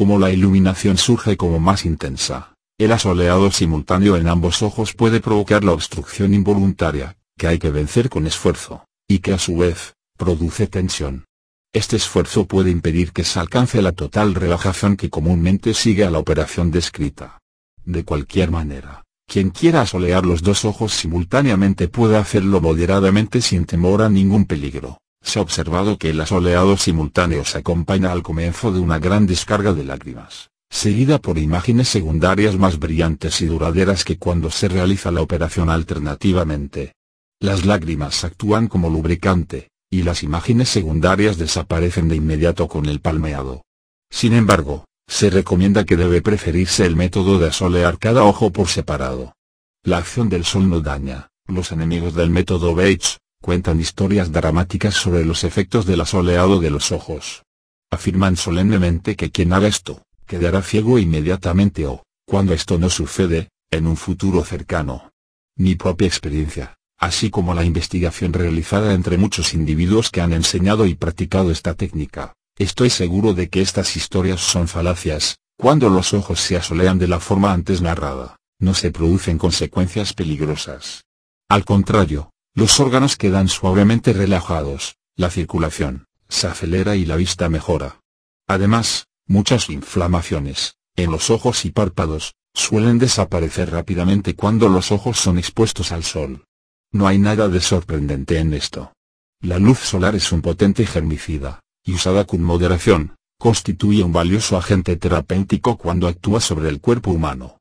[0.00, 5.62] Como la iluminación surge como más intensa, el asoleado simultáneo en ambos ojos puede provocar
[5.62, 10.68] la obstrucción involuntaria, que hay que vencer con esfuerzo, y que a su vez, produce
[10.68, 11.26] tensión.
[11.74, 16.18] Este esfuerzo puede impedir que se alcance la total relajación que comúnmente sigue a la
[16.18, 17.38] operación descrita.
[17.84, 24.00] De cualquier manera, quien quiera asolear los dos ojos simultáneamente puede hacerlo moderadamente sin temor
[24.00, 24.96] a ningún peligro.
[25.22, 29.72] Se ha observado que el asoleado simultáneo se acompaña al comienzo de una gran descarga
[29.72, 35.20] de lágrimas, seguida por imágenes secundarias más brillantes y duraderas que cuando se realiza la
[35.20, 36.94] operación alternativamente.
[37.38, 43.62] Las lágrimas actúan como lubricante, y las imágenes secundarias desaparecen de inmediato con el palmeado.
[44.10, 49.34] Sin embargo, se recomienda que debe preferirse el método de asolear cada ojo por separado.
[49.82, 55.24] La acción del sol no daña, los enemigos del método Bates, cuentan historias dramáticas sobre
[55.24, 57.42] los efectos del asoleado de los ojos.
[57.90, 63.86] Afirman solemnemente que quien haga esto, quedará ciego inmediatamente o, cuando esto no sucede, en
[63.86, 65.10] un futuro cercano.
[65.56, 70.94] Mi propia experiencia, así como la investigación realizada entre muchos individuos que han enseñado y
[70.94, 76.56] practicado esta técnica, estoy seguro de que estas historias son falacias, cuando los ojos se
[76.56, 81.04] asolean de la forma antes narrada, no se producen consecuencias peligrosas.
[81.48, 82.30] Al contrario,
[82.60, 88.02] los órganos quedan suavemente relajados, la circulación, se acelera y la vista mejora.
[88.46, 95.38] Además, muchas inflamaciones, en los ojos y párpados, suelen desaparecer rápidamente cuando los ojos son
[95.38, 96.44] expuestos al sol.
[96.92, 98.92] No hay nada de sorprendente en esto.
[99.40, 104.96] La luz solar es un potente germicida, y usada con moderación, constituye un valioso agente
[104.96, 107.56] terapéutico cuando actúa sobre el cuerpo humano.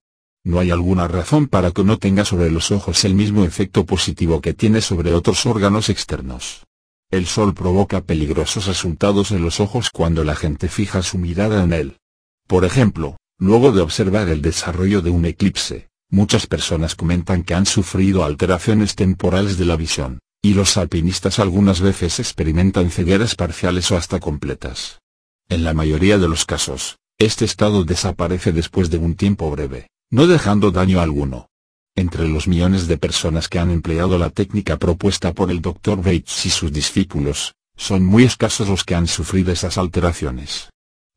[0.49, 4.41] No hay alguna razón para que no tenga sobre los ojos el mismo efecto positivo
[4.41, 6.65] que tiene sobre otros órganos externos.
[7.11, 11.71] El sol provoca peligrosos resultados en los ojos cuando la gente fija su mirada en
[11.71, 11.97] él.
[12.47, 17.67] Por ejemplo, luego de observar el desarrollo de un eclipse, muchas personas comentan que han
[17.67, 23.97] sufrido alteraciones temporales de la visión, y los alpinistas algunas veces experimentan cegueras parciales o
[23.97, 24.97] hasta completas.
[25.47, 30.27] En la mayoría de los casos, este estado desaparece después de un tiempo breve, no
[30.27, 31.49] dejando daño alguno.
[31.95, 35.97] Entre los millones de personas que han empleado la técnica propuesta por el Dr.
[35.97, 40.69] Bates y sus discípulos, son muy escasos los que han sufrido esas alteraciones.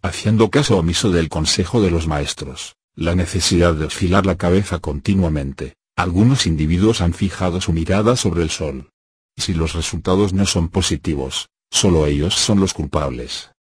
[0.03, 5.75] Haciendo caso omiso del consejo de los maestros, la necesidad de oscilar la cabeza continuamente,
[5.97, 8.91] algunos individuos han fijado su mirada sobre el sol.
[9.37, 13.51] Si los resultados no son positivos, solo ellos son los culpables.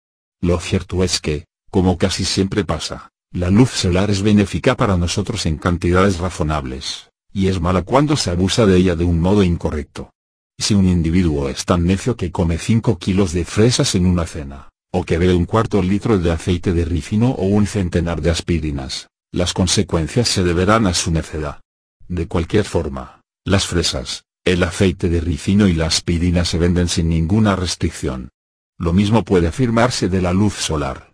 [0.40, 5.46] Lo cierto es que, como casi siempre pasa, la luz solar es benéfica para nosotros
[5.46, 10.10] en cantidades razonables, y es mala cuando se abusa de ella de un modo incorrecto.
[10.59, 14.68] Si un individuo es tan necio que come 5 kilos de fresas en una cena,
[14.92, 19.09] o que bebe un cuarto litro de aceite de ricino o un centenar de aspirinas,
[19.32, 21.62] las consecuencias se deberán a su necedad.
[22.09, 27.09] De cualquier forma, las fresas, el aceite de ricino y la aspirina se venden sin
[27.09, 28.28] ninguna restricción.
[28.76, 31.11] Lo mismo puede afirmarse de la luz solar.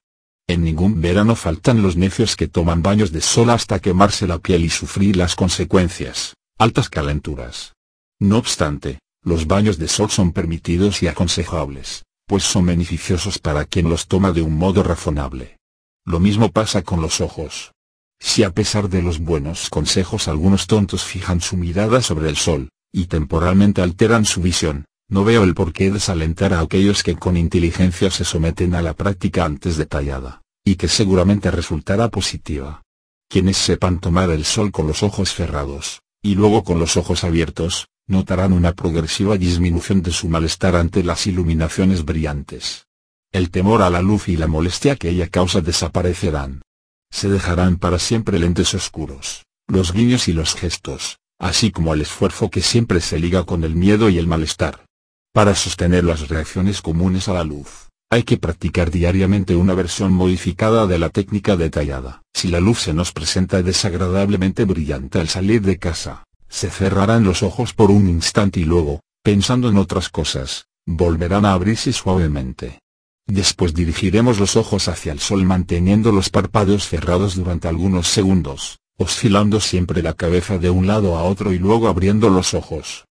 [0.49, 4.65] En ningún verano faltan los necios que toman baños de sol hasta quemarse la piel
[4.65, 7.75] y sufrir las consecuencias, altas calenturas.
[8.19, 13.91] No obstante, los baños de sol son permitidos y aconsejables, pues son beneficiosos para quien
[13.91, 15.59] los toma de un modo razonable.
[16.07, 17.73] Lo mismo pasa con los ojos.
[18.19, 22.71] Si a pesar de los buenos consejos algunos tontos fijan su mirada sobre el sol,
[22.91, 28.11] y temporalmente alteran su visión, no veo el porqué desalentar a aquellos que con inteligencia
[28.11, 32.83] se someten a la práctica antes detallada, y que seguramente resultará positiva.
[33.29, 37.89] Quienes sepan tomar el sol con los ojos cerrados, y luego con los ojos abiertos,
[38.07, 42.87] notarán una progresiva disminución de su malestar ante las iluminaciones brillantes.
[43.33, 46.63] El temor a la luz y la molestia que ella causa desaparecerán.
[47.11, 52.51] Se dejarán para siempre lentes oscuros, los guiños y los gestos, así como el esfuerzo
[52.51, 54.88] que siempre se liga con el miedo y el malestar.
[55.39, 60.89] Para sostener las reacciones comunes a la luz, hay que practicar diariamente una versión modificada
[60.89, 62.23] de la técnica detallada.
[62.35, 67.45] Si la luz se nos presenta desagradablemente brillante al salir de casa, se cerrarán los
[67.45, 72.81] ojos por un instante y luego, pensando en otras cosas, volverán a abrirse suavemente.
[73.25, 79.61] Después dirigiremos los ojos hacia el sol manteniendo los párpados cerrados durante algunos segundos, oscilando
[79.61, 83.05] siempre la cabeza de un lado a otro y luego abriendo los ojos.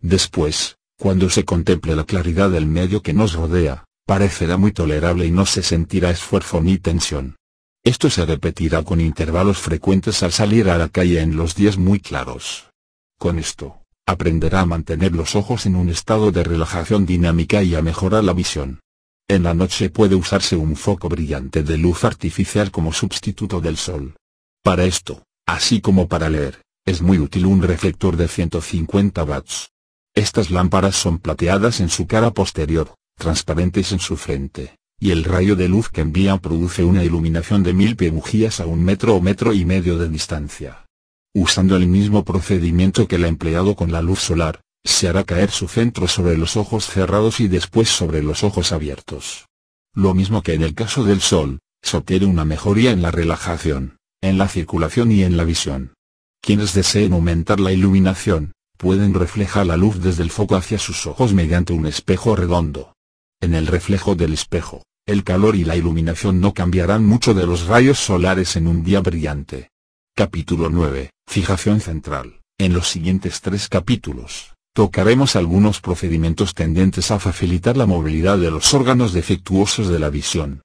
[0.00, 5.30] Después, cuando se contemple la claridad del medio que nos rodea, parecerá muy tolerable y
[5.30, 7.36] no se sentirá esfuerzo ni tensión.
[7.82, 12.00] Esto se repetirá con intervalos frecuentes al salir a la calle en los días muy
[12.00, 12.70] claros.
[13.18, 17.82] Con esto, aprenderá a mantener los ojos en un estado de relajación dinámica y a
[17.82, 18.80] mejorar la visión.
[19.28, 24.16] En la noche puede usarse un foco brillante de luz artificial como sustituto del sol.
[24.62, 29.73] Para esto, así como para leer, es muy útil un reflector de 150 watts.
[30.14, 35.56] Estas lámparas son plateadas en su cara posterior, transparentes en su frente, y el rayo
[35.56, 39.52] de luz que envían produce una iluminación de mil bujías a un metro o metro
[39.52, 40.86] y medio de distancia.
[41.34, 45.66] Usando el mismo procedimiento que el empleado con la luz solar, se hará caer su
[45.66, 49.46] centro sobre los ojos cerrados y después sobre los ojos abiertos.
[49.94, 53.96] Lo mismo que en el caso del sol, se obtiene una mejoría en la relajación,
[54.22, 55.94] en la circulación y en la visión.
[56.40, 61.32] Quienes deseen aumentar la iluminación, pueden reflejar la luz desde el foco hacia sus ojos
[61.32, 62.94] mediante un espejo redondo.
[63.40, 67.66] En el reflejo del espejo, el calor y la iluminación no cambiarán mucho de los
[67.66, 69.70] rayos solares en un día brillante.
[70.16, 71.10] Capítulo 9.
[71.26, 72.40] Fijación central.
[72.58, 78.72] En los siguientes tres capítulos, tocaremos algunos procedimientos tendentes a facilitar la movilidad de los
[78.72, 80.62] órganos defectuosos de la visión.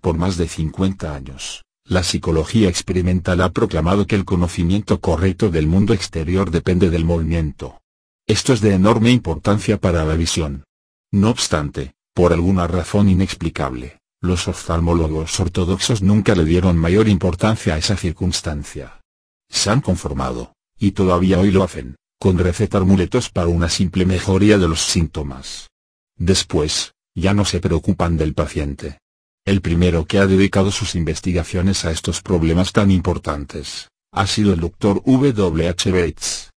[0.00, 1.62] Por más de 50 años,
[1.92, 7.82] La psicología experimental ha proclamado que el conocimiento correcto del mundo exterior depende del movimiento.
[8.26, 10.64] Esto es de enorme importancia para la visión.
[11.12, 17.76] No obstante, por alguna razón inexplicable, los oftalmólogos ortodoxos nunca le dieron mayor importancia a
[17.76, 19.02] esa circunstancia.
[19.50, 24.56] Se han conformado, y todavía hoy lo hacen, con recetar muletos para una simple mejoría
[24.56, 25.68] de los síntomas.
[26.16, 29.01] Después, ya no se preocupan del paciente.
[29.44, 34.60] El primero que ha dedicado sus investigaciones a estos problemas tan importantes, ha sido el
[34.60, 35.02] Dr.
[35.04, 35.68] W.
[35.68, 35.90] H.
[35.90, 36.50] Bates.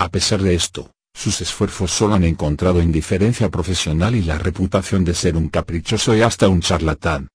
[0.00, 5.14] A pesar de esto, sus esfuerzos solo han encontrado indiferencia profesional y la reputación de
[5.14, 7.28] ser un caprichoso y hasta un charlatán.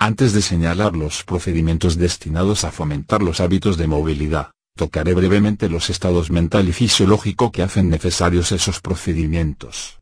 [0.00, 5.90] Antes de señalar los procedimientos destinados a fomentar los hábitos de movilidad, tocaré brevemente los
[5.90, 9.98] estados mental y fisiológico que hacen necesarios esos procedimientos.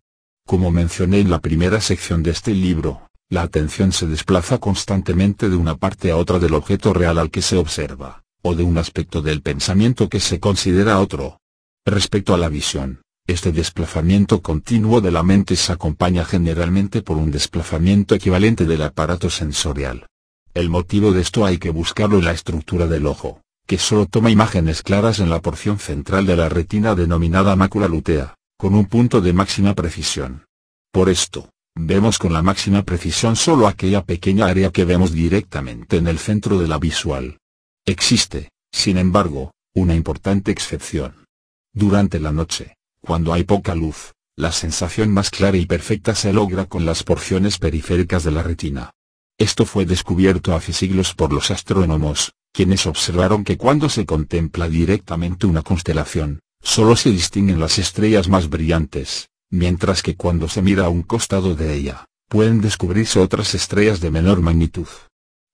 [0.46, 5.56] Como mencioné en la primera sección de este libro, la atención se desplaza constantemente de
[5.56, 9.22] una parte a otra del objeto real al que se observa, o de un aspecto
[9.22, 11.40] del pensamiento que se considera otro.
[11.86, 17.30] Respecto a la visión, este desplazamiento continuo de la mente se acompaña generalmente por un
[17.30, 20.08] desplazamiento equivalente del aparato sensorial.
[20.52, 24.30] El motivo de esto hay que buscarlo en la estructura del ojo, que solo toma
[24.30, 29.22] imágenes claras en la porción central de la retina denominada mácula lutea, con un punto
[29.22, 30.44] de máxima precisión.
[30.92, 36.06] Por esto, Vemos con la máxima precisión solo aquella pequeña área que vemos directamente en
[36.06, 37.38] el centro de la visual.
[37.86, 41.24] Existe, sin embargo, una importante excepción.
[41.72, 46.66] Durante la noche, cuando hay poca luz, la sensación más clara y perfecta se logra
[46.66, 48.90] con las porciones periféricas de la retina.
[49.38, 55.46] Esto fue descubierto hace siglos por los astrónomos, quienes observaron que cuando se contempla directamente
[55.46, 60.88] una constelación, solo se distinguen las estrellas más brillantes, mientras que cuando se mira a
[60.88, 64.88] un costado de ella, pueden descubrirse otras estrellas de menor magnitud.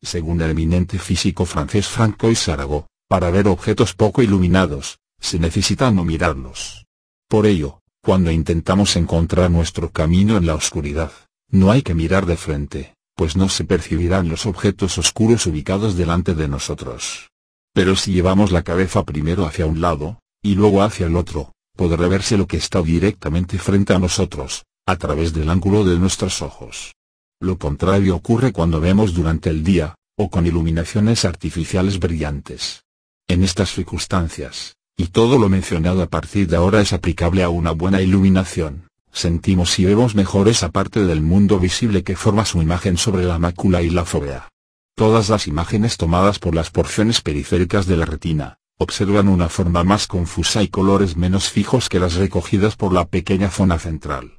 [0.00, 6.04] Según el eminente físico francés Francois Arago, para ver objetos poco iluminados, se necesita no
[6.04, 6.86] mirarlos.
[7.28, 11.10] Por ello, cuando intentamos encontrar nuestro camino en la oscuridad,
[11.50, 16.36] no hay que mirar de frente, pues no se percibirán los objetos oscuros ubicados delante
[16.36, 17.30] de nosotros.
[17.74, 22.08] Pero si llevamos la cabeza primero hacia un lado, y luego hacia el otro, podrá
[22.08, 26.96] verse lo que está directamente frente a nosotros, a través del ángulo de nuestros ojos.
[27.40, 32.82] Lo contrario ocurre cuando vemos durante el día, o con iluminaciones artificiales brillantes.
[33.28, 37.70] En estas circunstancias, y todo lo mencionado a partir de ahora es aplicable a una
[37.70, 42.96] buena iluminación, sentimos y vemos mejor esa parte del mundo visible que forma su imagen
[42.96, 44.48] sobre la mácula y la fovea.
[44.96, 50.06] Todas las imágenes tomadas por las porciones periféricas de la retina, observan una forma más
[50.06, 54.38] confusa y colores menos fijos que las recogidas por la pequeña zona central.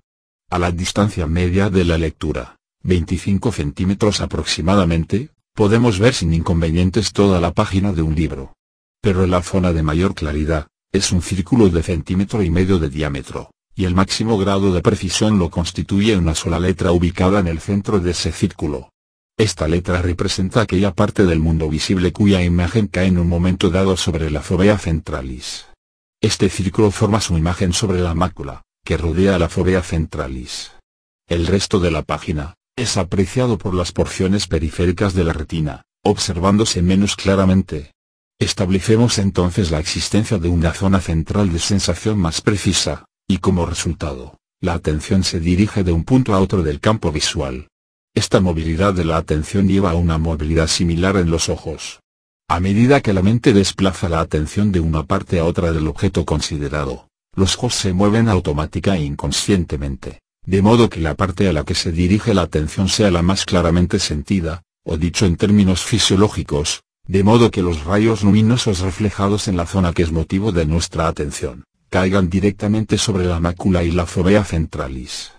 [0.49, 7.41] A la distancia media de la lectura, 25 centímetros aproximadamente, podemos ver sin inconvenientes toda
[7.41, 8.53] la página de un libro.
[9.02, 13.52] Pero la zona de mayor claridad, es un círculo de centímetro y medio de diámetro,
[13.76, 17.99] y el máximo grado de precisión lo constituye una sola letra ubicada en el centro
[17.99, 18.90] de ese círculo.
[19.40, 23.95] Esta letra representa aquella parte del mundo visible cuya imagen cae en un momento dado
[23.95, 25.66] sobre la fovea centralis.
[26.22, 30.74] Este círculo forma su imagen sobre la mácula, que rodea la fovea centralis.
[31.26, 36.82] El resto de la página, es apreciado por las porciones periféricas de la retina, observándose
[36.82, 37.94] menos claramente.
[38.40, 44.38] Establecemos entonces la existencia de una zona central de sensación más precisa, y como resultado,
[44.60, 47.70] la atención se dirige de un punto a otro del campo visual.
[48.15, 52.02] Esta movilidad de la atención lleva a una movilidad similar en los ojos.
[52.48, 56.26] A medida que la mente desplaza la atención de una parte a otra del objeto
[56.26, 61.64] considerado, los ojos se mueven automática e inconscientemente, de modo que la parte a la
[61.64, 66.81] que se dirige la atención sea la más claramente sentida, o dicho en términos fisiológicos,
[67.07, 71.07] de modo que los rayos luminosos reflejados en la zona que es motivo de nuestra
[71.07, 75.31] atención, caigan directamente sobre la mácula y la fovea centralis.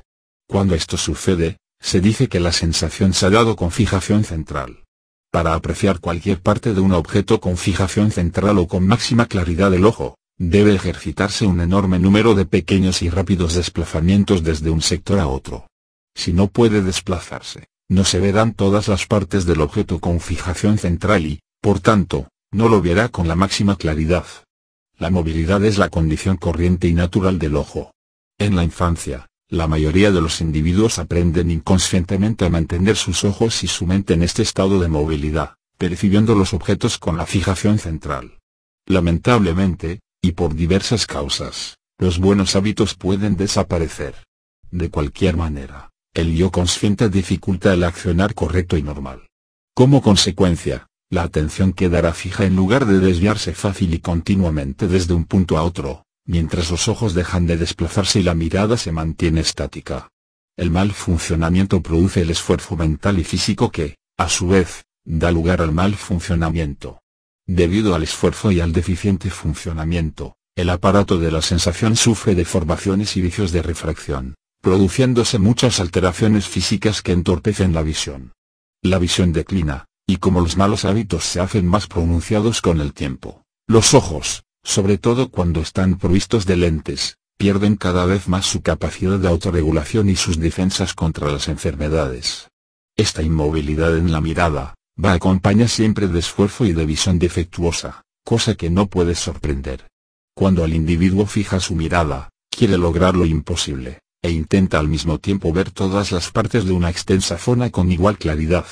[0.49, 4.85] Cuando esto sucede, se dice que la sensación se ha dado con fijación central.
[5.33, 9.87] Para apreciar cualquier parte de un objeto con fijación central o con máxima claridad del
[9.87, 15.27] ojo, debe ejercitarse un enorme número de pequeños y rápidos desplazamientos desde un sector a
[15.27, 15.67] otro.
[16.15, 21.27] Si no puede desplazarse, no se verán todas las partes del objeto con fijación central
[21.27, 24.27] y, por tanto, no lo verá con la máxima claridad.
[24.99, 27.93] La movilidad es la condición corriente y natural del ojo.
[28.39, 33.67] En la infancia, la mayoría de los individuos aprenden inconscientemente a mantener sus ojos y
[33.67, 38.39] su mente en este estado de movilidad, percibiendo los objetos con la fijación central.
[38.87, 44.15] Lamentablemente, y por diversas causas, los buenos hábitos pueden desaparecer.
[44.71, 49.27] De cualquier manera, el yo consciente dificulta el accionar correcto y normal.
[49.75, 55.25] Como consecuencia, La atención quedará fija en lugar de desviarse fácil y continuamente desde un
[55.25, 60.11] punto a otro, mientras los ojos dejan de desplazarse y la mirada se mantiene estática.
[60.57, 65.61] El mal funcionamiento produce el esfuerzo mental y físico que, a su vez, da lugar
[65.61, 67.01] al mal funcionamiento.
[67.49, 73.23] Debido al esfuerzo y al deficiente funcionamiento, el aparato de la sensación sufre deformaciones y
[73.23, 78.35] vicios de refracción, produciéndose muchas alteraciones físicas que entorpecen la visión.
[78.83, 83.43] La visión declina, y como los malos hábitos se hacen más pronunciados con el tiempo,
[83.67, 89.19] los ojos, sobre todo cuando están provistos de lentes, pierden cada vez más su capacidad
[89.19, 92.49] de autorregulación y sus defensas contra las enfermedades.
[92.97, 98.55] Esta inmovilidad en la mirada, va acompañada siempre de esfuerzo y de visión defectuosa, cosa
[98.55, 99.87] que no puede sorprender.
[100.35, 105.53] Cuando el individuo fija su mirada, quiere lograr lo imposible, e intenta al mismo tiempo
[105.53, 108.67] ver todas las partes de una extensa zona con igual claridad.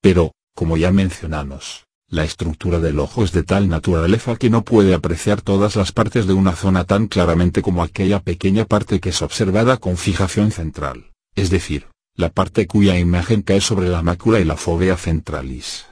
[0.00, 4.94] Pero, como ya mencionamos, la estructura del ojo es de tal naturaleza que no puede
[4.94, 9.20] apreciar todas las partes de una zona tan claramente como aquella pequeña parte que es
[9.20, 14.44] observada con fijación central, es decir, la parte cuya imagen cae sobre la mácula y
[14.44, 15.84] la fovea centralis.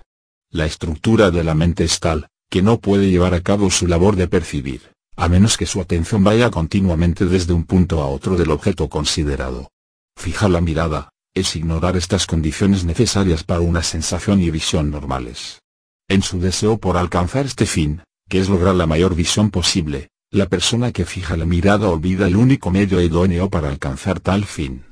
[0.51, 4.17] La estructura de la mente es tal, que no puede llevar a cabo su labor
[4.17, 8.53] de percibir, a menos que su atención vaya continuamente desde un punto a otro del
[8.53, 9.69] objeto considerado.
[10.17, 15.61] Fija la mirada, es ignorar estas condiciones necesarias para una sensación y visión normales.
[16.09, 20.47] En su deseo por alcanzar este fin, que es lograr la mayor visión posible, la
[20.47, 24.85] persona que fija la mirada olvida el único medio idóneo para alcanzar tal fin.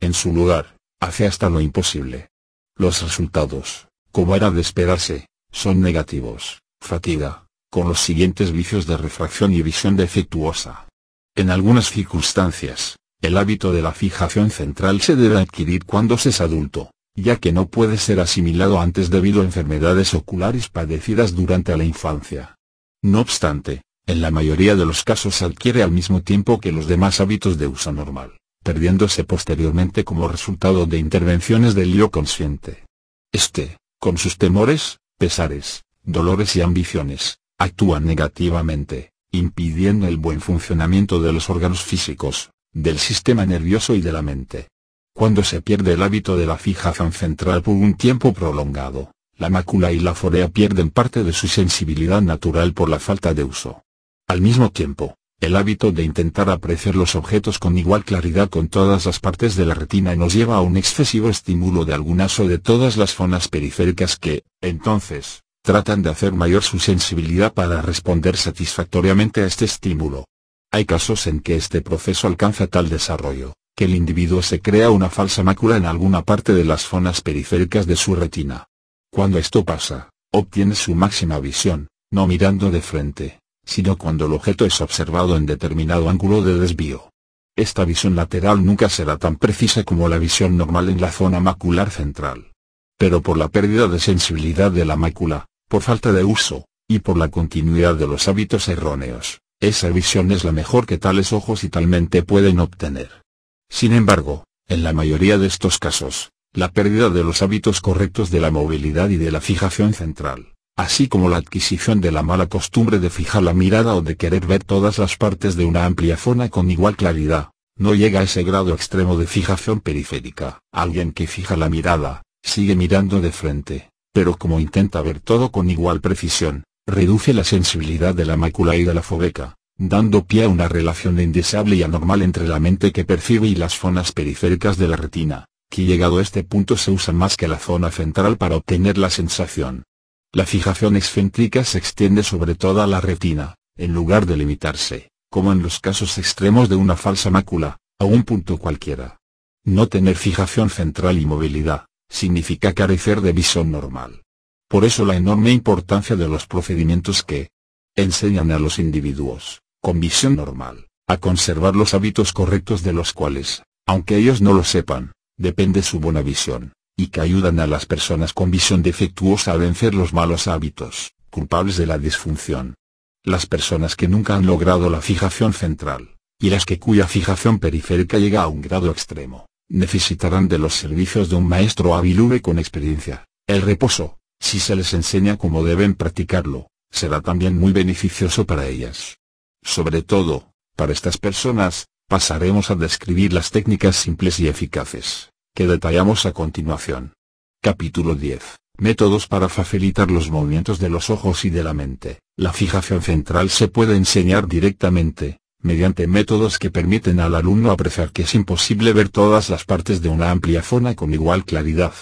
[0.00, 2.30] En su lugar, hace hasta lo imposible.
[2.76, 9.52] Los resultados, como era de esperarse, son negativos, fatiga, con los siguientes vicios de refracción
[9.52, 10.88] y visión defectuosa.
[11.36, 16.40] En algunas circunstancias, el hábito de la fijación central se debe adquirir cuando se es
[16.40, 21.84] adulto, ya que no puede ser asimilado antes debido a enfermedades oculares padecidas durante la
[21.84, 22.56] infancia.
[23.02, 27.20] No obstante, en la mayoría de los casos adquiere al mismo tiempo que los demás
[27.20, 32.84] hábitos de uso normal, perdiéndose posteriormente como resultado de intervenciones del yo consciente.
[33.32, 41.32] Este, con sus temores, pesares, dolores y ambiciones, actúa negativamente, impidiendo el buen funcionamiento de
[41.32, 44.68] los órganos físicos, del sistema nervioso y de la mente.
[45.16, 49.90] Cuando se pierde el hábito de la fijación central por un tiempo prolongado, la mácula
[49.90, 53.82] y la forea pierden parte de su sensibilidad natural por la falta de uso.
[54.28, 59.06] Al mismo tiempo, el hábito de intentar apreciar los objetos con igual claridad con todas
[59.06, 62.58] las partes de la retina nos lleva a un excesivo estímulo de algunas o de
[62.58, 69.40] todas las zonas periféricas que, entonces, tratan de hacer mayor su sensibilidad para responder satisfactoriamente
[69.40, 70.26] a este estímulo.
[70.70, 75.10] Hay casos en que este proceso alcanza tal desarrollo, que el individuo se crea una
[75.10, 78.68] falsa mácula en alguna parte de las zonas periféricas de su retina.
[79.12, 84.64] Cuando esto pasa, obtiene su máxima visión, no mirando de frente, sino cuando el objeto
[84.64, 87.10] es observado en determinado ángulo de desvío.
[87.54, 91.90] Esta visión lateral nunca será tan precisa como la visión normal en la zona macular
[91.90, 92.52] central.
[92.98, 97.18] Pero por la pérdida de sensibilidad de la mácula, por falta de uso, y por
[97.18, 101.68] la continuidad de los hábitos erróneos, esa visión es la mejor que tales ojos y
[101.68, 103.25] tal mente pueden obtener.
[103.68, 108.40] Sin embargo, en la mayoría de estos casos, la pérdida de los hábitos correctos de
[108.40, 112.98] la movilidad y de la fijación central, así como la adquisición de la mala costumbre
[112.98, 116.48] de fijar la mirada o de querer ver todas las partes de una amplia zona
[116.48, 120.60] con igual claridad, no llega a ese grado extremo de fijación periférica.
[120.72, 125.68] Alguien que fija la mirada, sigue mirando de frente, pero como intenta ver todo con
[125.68, 130.48] igual precisión, reduce la sensibilidad de la mácula y de la fobeca, dando pie a
[130.48, 134.88] una relación indeseable y anormal entre la mente que percibe y las zonas periféricas de
[134.88, 138.56] la retina, que llegado a este punto se usa más que la zona central para
[138.56, 139.84] obtener la sensación.
[140.32, 145.62] La fijación excéntrica se extiende sobre toda la retina, en lugar de limitarse, como en
[145.62, 149.18] los casos extremos de una falsa mácula, a un punto cualquiera.
[149.64, 154.22] No tener fijación central y movilidad, significa carecer de visión normal.
[154.68, 157.50] Por eso la enorme importancia de los procedimientos que
[157.94, 163.62] enseñan a los individuos, con visión normal, a conservar los hábitos correctos de los cuales,
[163.86, 168.32] aunque ellos no lo sepan, depende su buena visión, y que ayudan a las personas
[168.32, 172.74] con visión defectuosa a vencer los malos hábitos, culpables de la disfunción.
[173.22, 178.18] Las personas que nunca han logrado la fijación central, y las que cuya fijación periférica
[178.18, 183.24] llega a un grado extremo, necesitarán de los servicios de un maestro hábil con experiencia.
[183.46, 189.18] El reposo, si se les enseña cómo deben practicarlo, será también muy beneficioso para ellas.
[189.66, 196.24] Sobre todo, para estas personas, pasaremos a describir las técnicas simples y eficaces, que detallamos
[196.24, 197.14] a continuación.
[197.60, 198.42] Capítulo 10.
[198.78, 202.20] Métodos para facilitar los movimientos de los ojos y de la mente.
[202.36, 208.22] La fijación central se puede enseñar directamente, mediante métodos que permiten al alumno apreciar que
[208.22, 211.94] es imposible ver todas las partes de una amplia zona con igual claridad.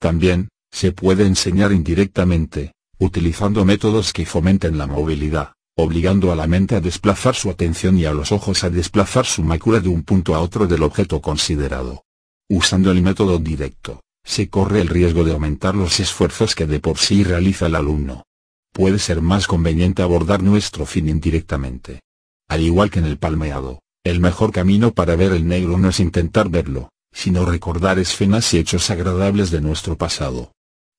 [0.00, 6.76] También, se puede enseñar indirectamente, utilizando métodos que fomenten la movilidad, obligando a la mente
[6.76, 10.34] a desplazar su atención y a los ojos a desplazar su mácula de un punto
[10.34, 12.04] a otro del objeto considerado.
[12.48, 16.98] Usando el método directo, se corre el riesgo de aumentar los esfuerzos que de por
[16.98, 18.24] sí realiza el alumno.
[18.72, 22.00] Puede ser más conveniente abordar nuestro fin indirectamente.
[22.48, 26.00] Al igual que en el palmeado, el mejor camino para ver el negro no es
[26.00, 30.52] intentar verlo, sino recordar escenas y hechos agradables de nuestro pasado.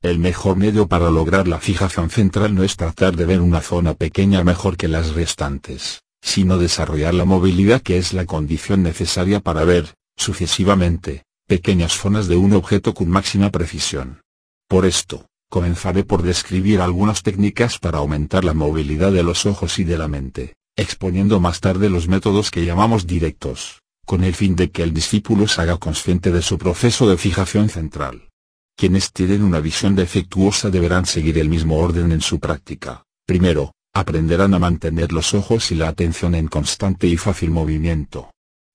[0.06, 3.96] El mejor medio para lograr la fijación central no es tratar de ver una zona
[3.96, 9.64] pequeña mejor que las restantes, sino desarrollar la movilidad que es la condición necesaria para
[9.64, 14.22] ver, sucesivamente, pequeñas zonas de un objeto con máxima precisión.
[14.68, 19.86] Por esto, comenzaré por describir algunas técnicas para aumentar la movilidad de los ojos y
[19.86, 24.70] de la mente, exponiendo más tarde los métodos que llamamos directos, con el fin de
[24.70, 28.30] que el discípulo se haga consciente de su proceso de fijación central.
[28.78, 33.06] Quienes tienen una visión defectuosa deberán seguir el mismo orden en su práctica.
[33.26, 38.32] Primero, aprenderán a mantener los ojos y la atención en constante y fácil movimiento.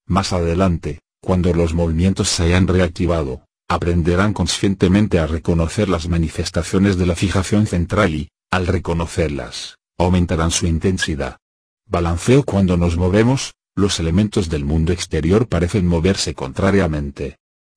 [0.07, 7.05] Más adelante, cuando los movimientos se hayan reactivado, aprenderán conscientemente a reconocer las manifestaciones de
[7.05, 11.37] la fijación central y, al reconocerlas, aumentarán su intensidad.
[11.87, 17.37] Balanceo Cuando nos movemos, los elementos del mundo exterior parecen moverse contrariamente.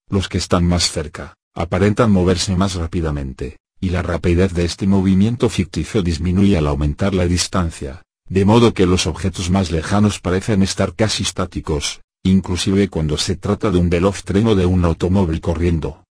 [0.09, 5.49] Los que están más cerca, aparentan moverse más rápidamente, y la rapidez de este movimiento
[5.49, 10.95] ficticio disminuye al aumentar la distancia, de modo que los objetos más lejanos parecen estar
[10.95, 16.03] casi estáticos, inclusive cuando se trata de un veloz tren o de un automóvil corriendo.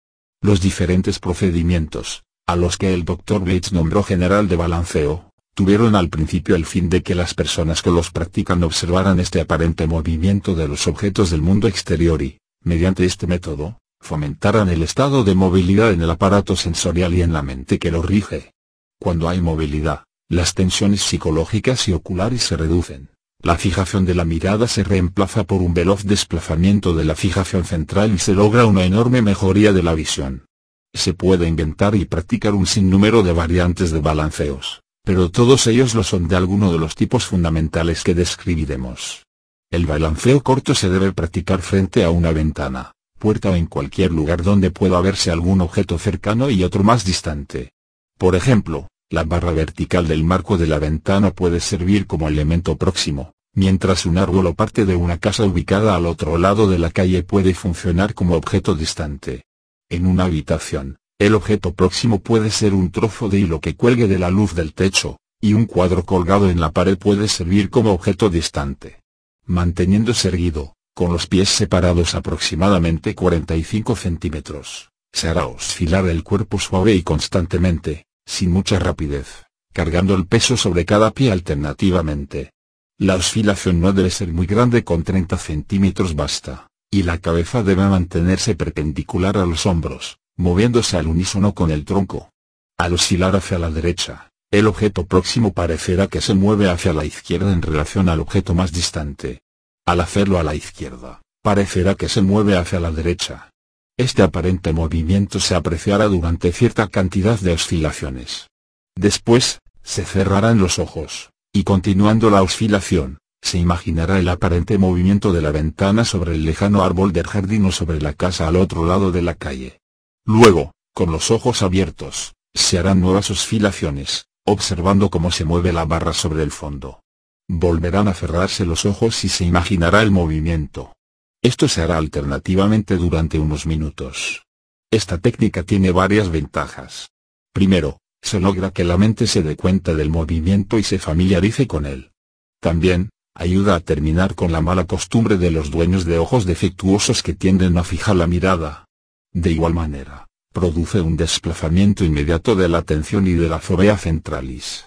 [0.42, 3.40] Los diferentes procedimientos, a los que el Dr.
[3.40, 7.90] Bates nombró general de balanceo, tuvieron al principio el fin de que las personas que
[7.90, 13.26] los practican observaran este aparente movimiento de los objetos del mundo exterior y, mediante este
[13.26, 17.90] método, fomentaran el estado de movilidad en el aparato sensorial y en la mente que
[17.90, 18.52] lo rige.
[19.00, 23.08] Cuando hay movilidad, las tensiones psicológicas y oculares se reducen
[23.42, 28.14] la fijación de la mirada se reemplaza por un veloz desplazamiento de la fijación central
[28.14, 30.46] y se logra una enorme mejoría de la visión.
[30.94, 36.04] Se puede inventar y practicar un sinnúmero de variantes de balanceos, pero todos ellos lo
[36.04, 39.24] son de alguno de los tipos fundamentales que describiremos.
[39.72, 42.92] El balanceo corto se debe practicar frente a una ventana,
[43.22, 47.70] puerta o en cualquier lugar donde pueda verse algún objeto cercano y otro más distante.
[48.18, 53.32] Por ejemplo, la barra vertical del marco de la ventana puede servir como elemento próximo,
[53.54, 57.22] mientras un árbol o parte de una casa ubicada al otro lado de la calle
[57.22, 59.44] puede funcionar como objeto distante.
[59.88, 64.18] En una habitación, el objeto próximo puede ser un trozo de hilo que cuelgue de
[64.18, 68.30] la luz del techo, y un cuadro colgado en la pared puede servir como objeto
[68.30, 69.00] distante.
[69.46, 76.94] Manteniéndose erguido, con los pies separados aproximadamente 45 centímetros, se hará oscilar el cuerpo suave
[76.94, 82.52] y constantemente, sin mucha rapidez, cargando el peso sobre cada pie alternativamente.
[82.98, 87.86] La oscilación no debe ser muy grande con 30 centímetros basta, y la cabeza debe
[87.86, 92.30] mantenerse perpendicular a los hombros, moviéndose al unísono con el tronco.
[92.78, 97.52] Al oscilar hacia la derecha, el objeto próximo parecerá que se mueve hacia la izquierda
[97.52, 99.41] en relación al objeto más distante.
[99.86, 103.52] Al hacerlo a la izquierda, parecerá que se mueve hacia la derecha,
[103.98, 108.48] este aparente movimiento se apreciará durante cierta cantidad de oscilaciones.
[108.96, 115.42] Después, se cerrarán los ojos, y continuando la oscilación, se imaginará el aparente movimiento de
[115.42, 119.12] la ventana sobre el lejano árbol del jardín o sobre la casa al otro lado
[119.12, 119.80] de la calle.
[120.24, 126.14] Luego, con los ojos abiertos, se harán nuevas oscilaciones, observando cómo se mueve la barra
[126.14, 127.01] sobre el fondo.
[127.48, 130.94] Volverán a cerrarse los ojos y se imaginará el movimiento.
[131.42, 134.44] Esto se hará alternativamente durante unos minutos.
[134.90, 137.10] Esta técnica tiene varias ventajas.
[137.52, 141.86] Primero, se logra que la mente se dé cuenta del movimiento y se familiarice con
[141.86, 142.12] él.
[142.60, 147.34] También, ayuda a terminar con la mala costumbre de los dueños de ojos defectuosos que
[147.34, 148.84] tienden a fijar la mirada.
[149.32, 154.84] De igual manera, produce un desplazamiento inmediato de la atención y de la fovea centralis.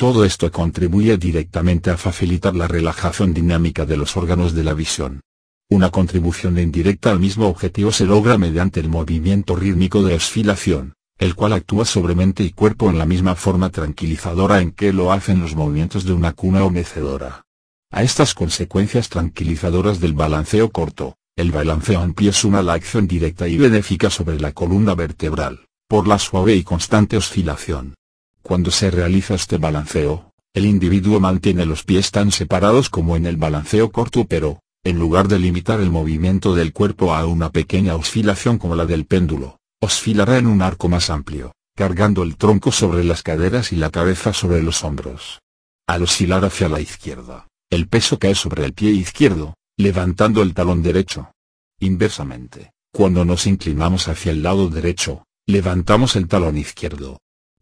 [0.00, 5.20] Todo esto contribuye directamente a facilitar la relajación dinámica de los órganos de la visión.
[5.68, 11.34] Una contribución indirecta al mismo objetivo se logra mediante el movimiento rítmico de oscilación, el
[11.34, 15.42] cual actúa sobre mente y cuerpo en la misma forma tranquilizadora en que lo hacen
[15.42, 17.42] los movimientos de una cuna o mecedora.
[17.90, 23.58] A estas consecuencias tranquilizadoras del balanceo corto, el balanceo amplio suma la acción directa y
[23.58, 27.96] benéfica sobre la columna vertebral, por la suave y constante oscilación.
[28.42, 33.36] Cuando se realiza este balanceo, el individuo mantiene los pies tan separados como en el
[33.36, 38.58] balanceo corto pero, en lugar de limitar el movimiento del cuerpo a una pequeña oscilación
[38.58, 43.22] como la del péndulo, oscilará en un arco más amplio, cargando el tronco sobre las
[43.22, 45.40] caderas y la cabeza sobre los hombros.
[45.86, 50.82] Al oscilar hacia la izquierda, el peso cae sobre el pie izquierdo, levantando el talón
[50.82, 51.30] derecho.
[51.78, 57.18] Inversamente, cuando nos inclinamos hacia el lado derecho, levantamos el talón izquierdo.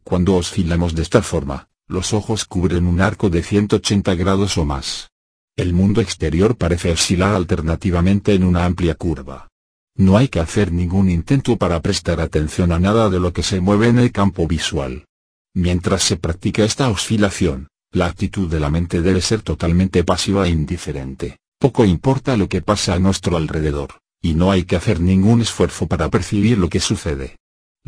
[0.08, 5.10] Cuando oscilamos de esta forma, los ojos cubren un arco de 180 grados o más.
[5.54, 9.48] El mundo exterior parece oscilar alternativamente en una amplia curva.
[9.94, 13.60] No hay que hacer ningún intento para prestar atención a nada de lo que se
[13.60, 15.04] mueve en el campo visual.
[15.52, 20.50] Mientras se practica esta oscilación, la actitud de la mente debe ser totalmente pasiva e
[20.52, 21.36] indiferente.
[21.58, 25.86] Poco importa lo que pasa a nuestro alrededor, y no hay que hacer ningún esfuerzo
[25.86, 27.36] para percibir lo que sucede.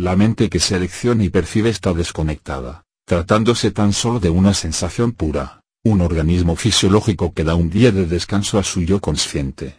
[0.01, 5.61] La mente que selecciona y percibe está desconectada tratándose tan solo de una sensación pura,
[5.85, 9.77] un organismo fisiológico que da un día de descanso a su yo consciente.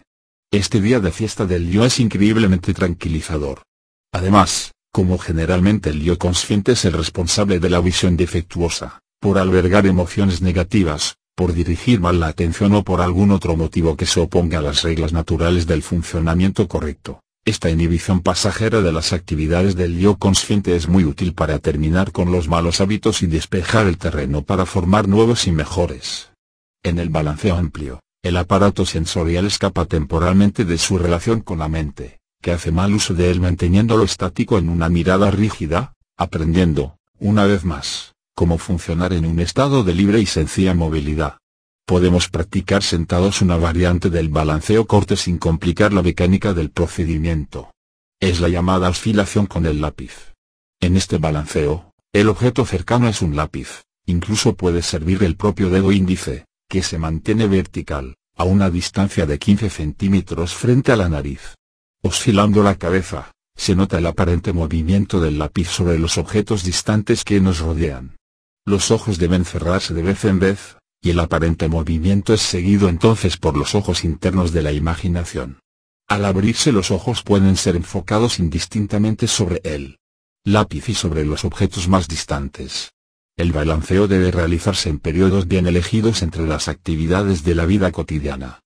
[0.51, 3.63] Este día de fiesta del yo es increíblemente tranquilizador.
[4.11, 9.87] Además, como generalmente el yo consciente es el responsable de la visión defectuosa, por albergar
[9.87, 14.59] emociones negativas, por dirigir mal la atención o por algún otro motivo que se oponga
[14.59, 20.17] a las reglas naturales del funcionamiento correcto, esta inhibición pasajera de las actividades del yo
[20.17, 24.67] consciente es muy útil para terminar con los malos hábitos y despejar el terreno para
[24.67, 26.29] formar nuevos y mejores.
[26.83, 32.19] En el balanceo amplio, el aparato sensorial escapa temporalmente de su relación con la mente,
[32.43, 37.63] que hace mal uso de él manteniéndolo estático en una mirada rígida, aprendiendo, una vez
[37.63, 41.40] más, cómo funcionar en un estado de libre y sencilla movilidad.
[41.85, 47.71] Podemos practicar sentados una variante del balanceo corte sin complicar la mecánica del procedimiento.
[48.19, 50.33] Es la llamada oscilación con el lápiz.
[50.79, 55.91] En este balanceo, el objeto cercano es un lápiz, incluso puede servir el propio dedo
[55.91, 61.55] índice, que se mantiene vertical, a una distancia de 15 centímetros frente a la nariz.
[62.01, 67.39] Oscilando la cabeza, se nota el aparente movimiento del lápiz sobre los objetos distantes que
[67.39, 68.15] nos rodean.
[68.65, 73.37] Los ojos deben cerrarse de vez en vez, y el aparente movimiento es seguido entonces
[73.37, 75.59] por los ojos internos de la imaginación.
[76.07, 79.97] Al abrirse los ojos pueden ser enfocados indistintamente sobre el
[80.43, 82.91] lápiz y sobre los objetos más distantes.
[83.37, 88.59] El balanceo debe realizarse en periodos bien elegidos entre las actividades de la vida cotidiana.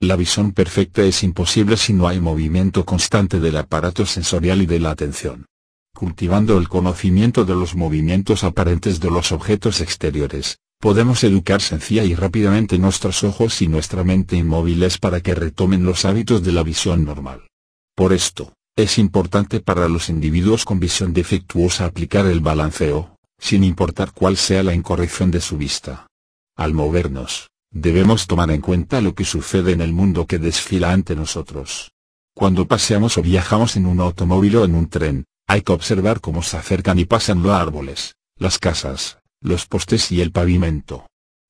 [0.00, 4.80] La visión perfecta es imposible si no hay movimiento constante del aparato sensorial y de
[4.80, 5.46] la atención.
[5.94, 12.16] Cultivando el conocimiento de los movimientos aparentes de los objetos exteriores, Podemos educar sencilla y
[12.16, 17.04] rápidamente nuestros ojos y nuestra mente inmóviles para que retomen los hábitos de la visión
[17.04, 17.46] normal.
[17.94, 24.10] Por esto, es importante para los individuos con visión defectuosa aplicar el balanceo, sin importar
[24.10, 26.08] cuál sea la incorrección de su vista.
[26.56, 31.14] Al movernos, debemos tomar en cuenta lo que sucede en el mundo que desfila ante
[31.14, 31.92] nosotros.
[32.34, 36.42] Cuando paseamos o viajamos en un automóvil o en un tren, hay que observar cómo
[36.42, 41.06] se acercan y pasan los árboles, las casas, los postes y el pavimento.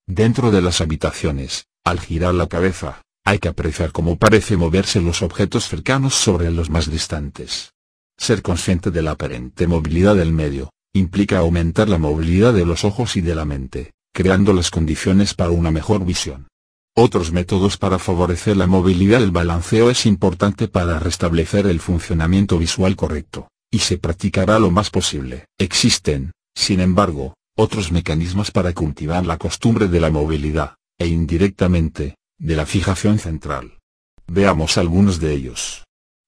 [0.07, 5.23] Dentro de las habitaciones, al girar la cabeza, hay que apreciar cómo parece moverse los
[5.23, 7.73] objetos cercanos sobre los más distantes.
[8.19, 13.17] Ser consciente de la aparente movilidad del medio, implica aumentar la movilidad de los ojos
[13.17, 16.49] y de la mente, creando las condiciones para una mejor visión.
[16.95, 22.97] Otros métodos para favorecer la movilidad del balanceo es importante para restablecer el funcionamiento visual
[22.97, 25.47] correcto, y se practicará lo más posible.
[25.59, 32.57] Existen, sin embargo, otros mecanismos para cultivar la costumbre de la movilidad, e indirectamente, de
[32.57, 33.79] la fijación central.
[34.27, 35.85] Veamos algunos de ellos.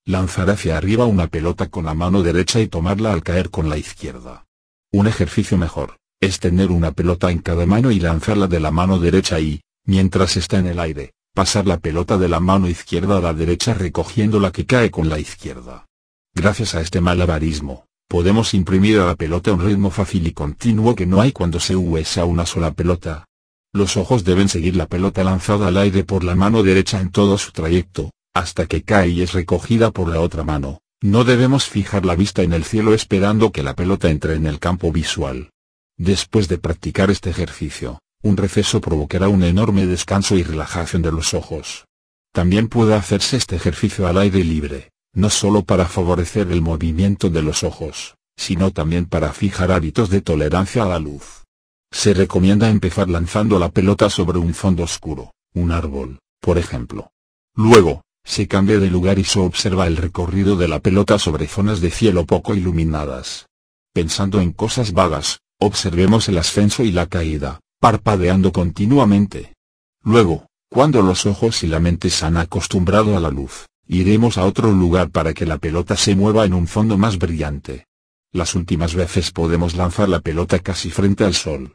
[0.06, 3.78] Lanzar hacia arriba una pelota con la mano derecha y tomarla al caer con la
[3.78, 4.44] izquierda.
[4.92, 8.98] Un ejercicio mejor, es tener una pelota en cada mano y lanzarla de la mano
[8.98, 13.20] derecha y, mientras está en el aire, pasar la pelota de la mano izquierda a
[13.20, 15.86] la derecha recogiendo la que cae con la izquierda.
[16.34, 21.06] Gracias a este malabarismo, podemos imprimir a la pelota un ritmo fácil y continuo que
[21.06, 23.26] no hay cuando se usa una sola pelota.
[23.72, 27.38] Los ojos deben seguir la pelota lanzada al aire por la mano derecha en todo
[27.38, 30.80] su trayecto, hasta que cae y es recogida por la otra mano.
[31.02, 34.58] No debemos fijar la vista en el cielo esperando que la pelota entre en el
[34.58, 35.50] campo visual.
[35.98, 41.34] Después de practicar este ejercicio, un receso provocará un enorme descanso y relajación de los
[41.34, 41.84] ojos.
[42.32, 47.42] También puede hacerse este ejercicio al aire libre no solo para favorecer el movimiento de
[47.42, 51.44] los ojos, sino también para fijar hábitos de tolerancia a la luz.
[51.92, 57.12] Se recomienda empezar lanzando la pelota sobre un fondo oscuro, un árbol, por ejemplo.
[57.54, 61.80] Luego, se cambia de lugar y se observa el recorrido de la pelota sobre zonas
[61.80, 63.46] de cielo poco iluminadas.
[63.92, 69.54] Pensando en cosas vagas, observemos el ascenso y la caída, parpadeando continuamente.
[70.02, 74.44] Luego, cuando los ojos y la mente se han acostumbrado a la luz, iremos a
[74.44, 77.86] otro lugar para que la pelota se mueva en un fondo más brillante.
[78.32, 81.74] Las últimas veces podemos lanzar la pelota casi frente al sol.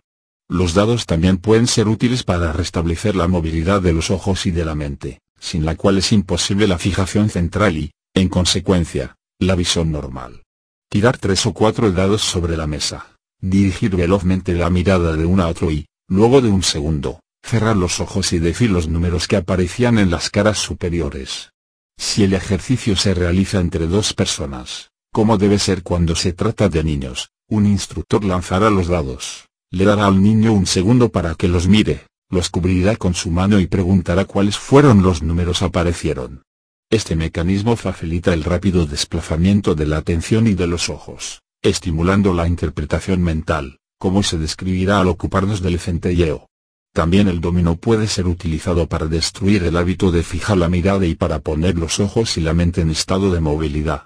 [0.50, 4.66] Los dados también pueden ser útiles para restablecer la movilidad de los ojos y de
[4.66, 9.92] la mente, sin la cual es imposible la fijación central y, en consecuencia, la visión
[9.92, 10.44] normal.
[10.90, 15.48] Tirar tres o cuatro dados sobre la mesa, dirigir velozmente la mirada de uno a
[15.48, 20.00] otro y, luego de un segundo, cerrar los ojos y decir los números que aparecían
[20.00, 21.52] en las caras superiores.
[22.00, 26.82] Si el ejercicio se realiza entre dos personas, como debe ser cuando se trata de
[26.82, 31.68] niños, un instructor lanzará los dados, le dará al niño un segundo para que los
[31.68, 36.44] mire, los cubrirá con su mano y preguntará cuáles fueron los números aparecieron.
[36.90, 42.48] Este mecanismo facilita el rápido desplazamiento de la atención y de los ojos, estimulando la
[42.48, 46.49] interpretación mental, como se describirá al ocuparnos del centelleo.
[46.94, 51.16] También el dominó puede ser utilizado para destruir el hábito de fijar la mirada y
[51.16, 54.06] para poner los ojos y la mente en estado de movilidad.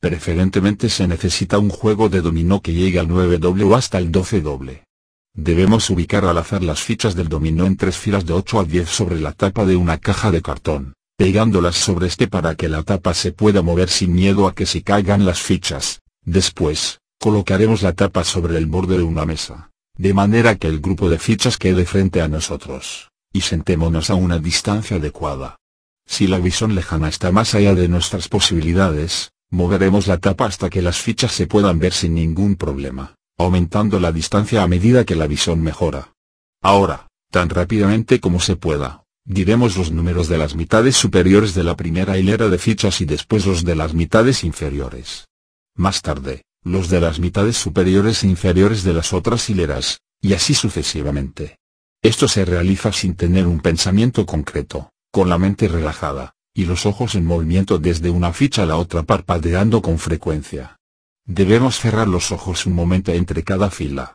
[0.00, 4.40] Preferentemente se necesita un juego de dominó que llegue al 9 o hasta el 12
[4.42, 4.84] doble.
[5.32, 8.88] Debemos ubicar al azar las fichas del dominó en tres filas de 8 a 10
[8.88, 13.14] sobre la tapa de una caja de cartón, pegándolas sobre este para que la tapa
[13.14, 16.02] se pueda mover sin miedo a que se caigan las fichas.
[16.24, 21.08] Después, colocaremos la tapa sobre el borde de una mesa de manera que el grupo
[21.08, 25.56] de fichas quede frente a nosotros, y sentémonos a una distancia adecuada.
[26.06, 30.82] Si la visión lejana está más allá de nuestras posibilidades, moveremos la tapa hasta que
[30.82, 35.26] las fichas se puedan ver sin ningún problema, aumentando la distancia a medida que la
[35.26, 36.12] visión mejora.
[36.60, 41.76] Ahora, tan rápidamente como se pueda, diremos los números de las mitades superiores de la
[41.76, 45.26] primera hilera de fichas y después los de las mitades inferiores.
[45.76, 50.54] Más tarde, los de las mitades superiores e inferiores de las otras hileras, y así
[50.54, 51.58] sucesivamente.
[52.02, 57.14] Esto se realiza sin tener un pensamiento concreto, con la mente relajada, y los ojos
[57.16, 60.76] en movimiento desde una ficha a la otra parpadeando con frecuencia.
[61.26, 64.14] Debemos cerrar los ojos un momento entre cada fila.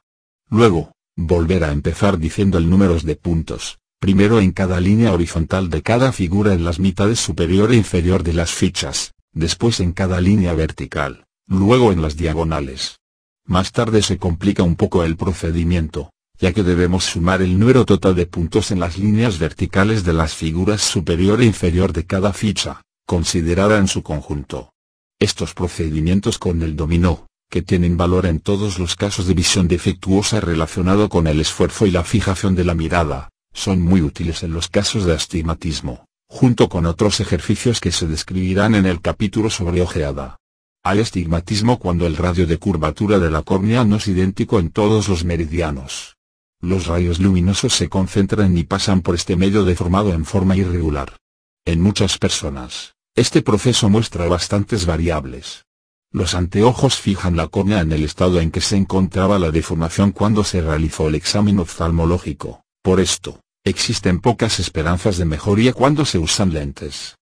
[0.49, 5.83] Luego, volver a empezar diciendo el número de puntos, primero en cada línea horizontal de
[5.83, 10.53] cada figura en las mitades superior e inferior de las fichas, después en cada línea
[10.53, 12.99] vertical, luego en las diagonales.
[13.45, 18.15] Más tarde se complica un poco el procedimiento, ya que debemos sumar el número total
[18.15, 22.83] de puntos en las líneas verticales de las figuras superior e inferior de cada ficha,
[23.07, 24.71] considerada en su conjunto.
[25.19, 30.39] Estos procedimientos con el dominó, que tienen valor en todos los casos de visión defectuosa
[30.39, 34.69] relacionado con el esfuerzo y la fijación de la mirada, son muy útiles en los
[34.69, 40.38] casos de astigmatismo, junto con otros ejercicios que se describirán en el capítulo sobre ojeada.
[40.81, 45.09] Hay estigmatismo cuando el radio de curvatura de la córnea no es idéntico en todos
[45.09, 46.15] los meridianos.
[46.61, 51.17] Los rayos luminosos se concentran y pasan por este medio deformado en forma irregular.
[51.65, 55.65] En muchas personas, este proceso muestra bastantes variables.
[56.11, 60.45] Los anteojos fijan la córnea en el estado en que se encontraba la deformación cuando
[60.45, 62.63] se realizó el examen oftalmológico.
[62.81, 67.18] Por esto, existen pocas esperanzas de mejoría cuando se usan lentes.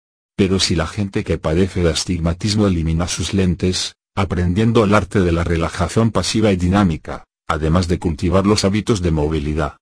[0.42, 5.30] Pero si la gente que padece de astigmatismo elimina sus lentes, aprendiendo el arte de
[5.30, 9.76] la relajación pasiva y dinámica, además de cultivar los hábitos de movilidad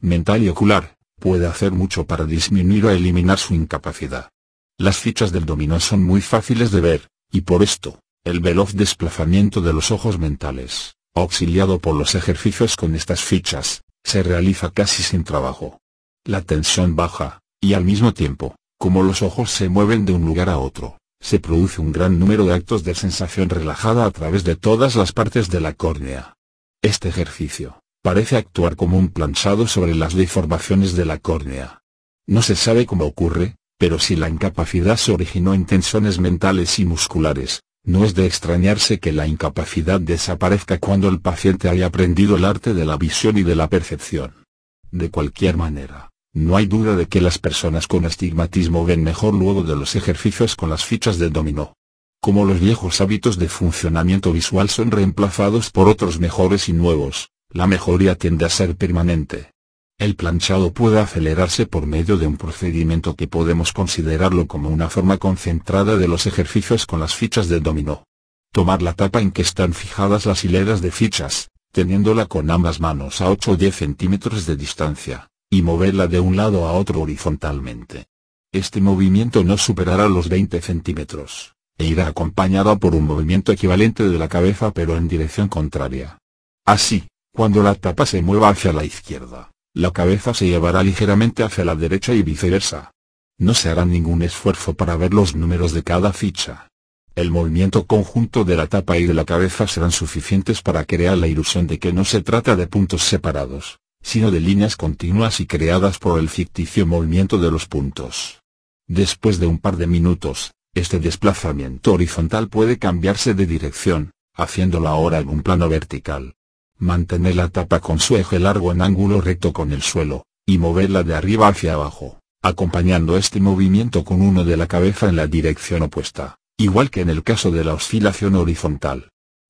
[0.00, 4.30] mental y ocular, puede hacer mucho para disminuir o eliminar su incapacidad.
[4.78, 9.60] Las fichas del dominó son muy fáciles de ver, y por esto, el veloz desplazamiento
[9.60, 15.24] de los ojos mentales, auxiliado por los ejercicios con estas fichas, se realiza casi sin
[15.24, 15.78] trabajo.
[16.24, 20.48] La tensión baja, y al mismo tiempo, como los ojos se mueven de un lugar
[20.48, 24.56] a otro, se produce un gran número de actos de sensación relajada a través de
[24.56, 26.34] todas las partes de la córnea.
[26.82, 31.82] Este ejercicio, parece actuar como un planchado sobre las deformaciones de la córnea.
[32.26, 36.84] No se sabe cómo ocurre, pero si la incapacidad se originó en tensiones mentales y
[36.84, 42.44] musculares, no es de extrañarse que la incapacidad desaparezca cuando el paciente haya aprendido el
[42.44, 44.44] arte de la visión y de la percepción.
[44.90, 49.62] De cualquier manera, no hay duda de que las personas con astigmatismo ven mejor luego
[49.62, 51.72] de los ejercicios con las fichas de dominó.
[52.20, 57.66] Como los viejos hábitos de funcionamiento visual son reemplazados por otros mejores y nuevos, la
[57.66, 59.50] mejoría tiende a ser permanente.
[59.98, 65.16] El planchado puede acelerarse por medio de un procedimiento que podemos considerarlo como una forma
[65.16, 68.04] concentrada de los ejercicios con las fichas de dominó.
[68.52, 73.22] Tomar la tapa en que están fijadas las hileras de fichas, teniéndola con ambas manos
[73.22, 78.06] a 8 o 10 centímetros de distancia, y moverla de un lado a otro horizontalmente.
[78.52, 84.18] Este movimiento no superará los 20 centímetros, e irá acompañada por un movimiento equivalente de
[84.18, 86.18] la cabeza pero en dirección contraria.
[86.64, 91.64] Así, cuando la tapa se mueva hacia la izquierda, la cabeza se llevará ligeramente hacia
[91.64, 92.92] la derecha y viceversa.
[93.38, 96.68] No se hará ningún esfuerzo para ver los números de cada ficha.
[97.14, 101.26] El movimiento conjunto de la tapa y de la cabeza serán suficientes para crear la
[101.26, 105.98] ilusión de que no se trata de puntos separados, sino de líneas continuas y creadas
[105.98, 108.40] por el ficticio movimiento de los puntos.
[108.86, 115.18] Después de un par de minutos, este desplazamiento horizontal puede cambiarse de dirección, haciéndola ahora
[115.18, 116.36] en un plano vertical.
[116.78, 121.02] Mantener la tapa con su eje largo en ángulo recto con el suelo, y moverla
[121.02, 125.82] de arriba hacia abajo, acompañando este movimiento con uno de la cabeza en la dirección
[125.82, 129.08] opuesta, igual que en el caso de la oscilación horizontal.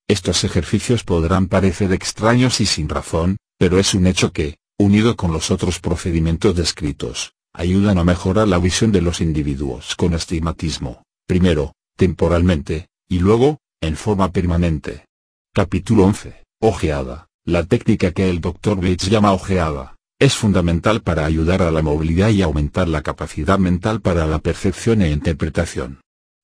[0.09, 5.33] Estos ejercicios podrán parecer extraños y sin razón, pero es un hecho que, unido con
[5.33, 11.74] los otros procedimientos descritos, ayudan a mejorar la visión de los individuos con astigmatismo, primero,
[11.97, 15.07] temporalmente, y luego, en forma permanente.
[15.55, 16.43] Capítulo 11.
[16.61, 17.27] Ojeada.
[17.45, 18.77] La técnica que el Dr.
[18.77, 24.01] Bates llama ojeada, es fundamental para ayudar a la movilidad y aumentar la capacidad mental
[24.01, 26.01] para la percepción e interpretación.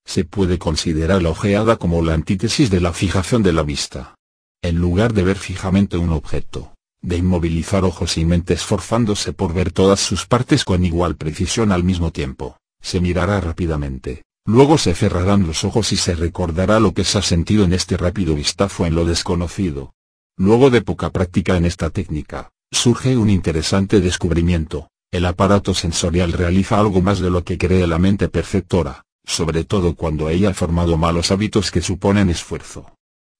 [0.06, 4.14] Se puede considerar la ojeada como la antítesis de la fijación de la vista.
[4.62, 9.72] En lugar de ver fijamente un objeto, de inmovilizar ojos y mente esforzándose por ver
[9.72, 15.46] todas sus partes con igual precisión al mismo tiempo, se mirará rápidamente, luego se cerrarán
[15.46, 18.94] los ojos y se recordará lo que se ha sentido en este rápido vistazo en
[18.94, 19.92] lo desconocido.
[20.36, 26.78] Luego de poca práctica en esta técnica, surge un interesante descubrimiento, el aparato sensorial realiza
[26.78, 30.96] algo más de lo que cree la mente perceptora, sobre todo cuando ella ha formado
[30.96, 32.94] malos hábitos que suponen esfuerzo.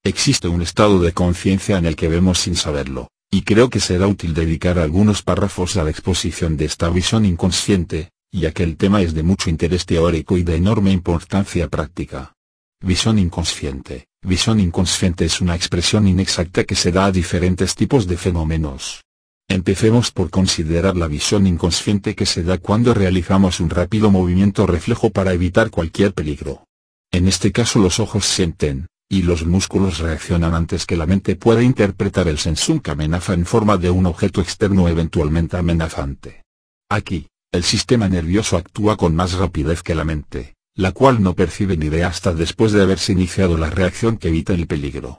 [0.05, 4.07] Existe un estado de conciencia en el que vemos sin saberlo, y creo que será
[4.07, 9.01] útil dedicar algunos párrafos a la exposición de esta visión inconsciente, ya que el tema
[9.01, 12.35] es de mucho interés teórico y de enorme importancia práctica.
[12.83, 14.07] Visión inconsciente.
[14.21, 19.03] Visión inconsciente es una expresión inexacta que se da a diferentes tipos de fenómenos.
[19.49, 25.09] Empecemos por considerar la visión inconsciente que se da cuando realizamos un rápido movimiento reflejo
[25.09, 26.67] para evitar cualquier peligro.
[27.11, 31.63] En este caso los ojos sienten, y los músculos reaccionan antes que la mente pueda
[31.63, 36.45] interpretar el sensum que amenaza en forma de un objeto externo eventualmente amenazante.
[36.89, 41.77] Aquí, el sistema nervioso actúa con más rapidez que la mente, la cual no percibe
[41.77, 45.19] ni ve hasta después de haberse iniciado la reacción que evita el peligro.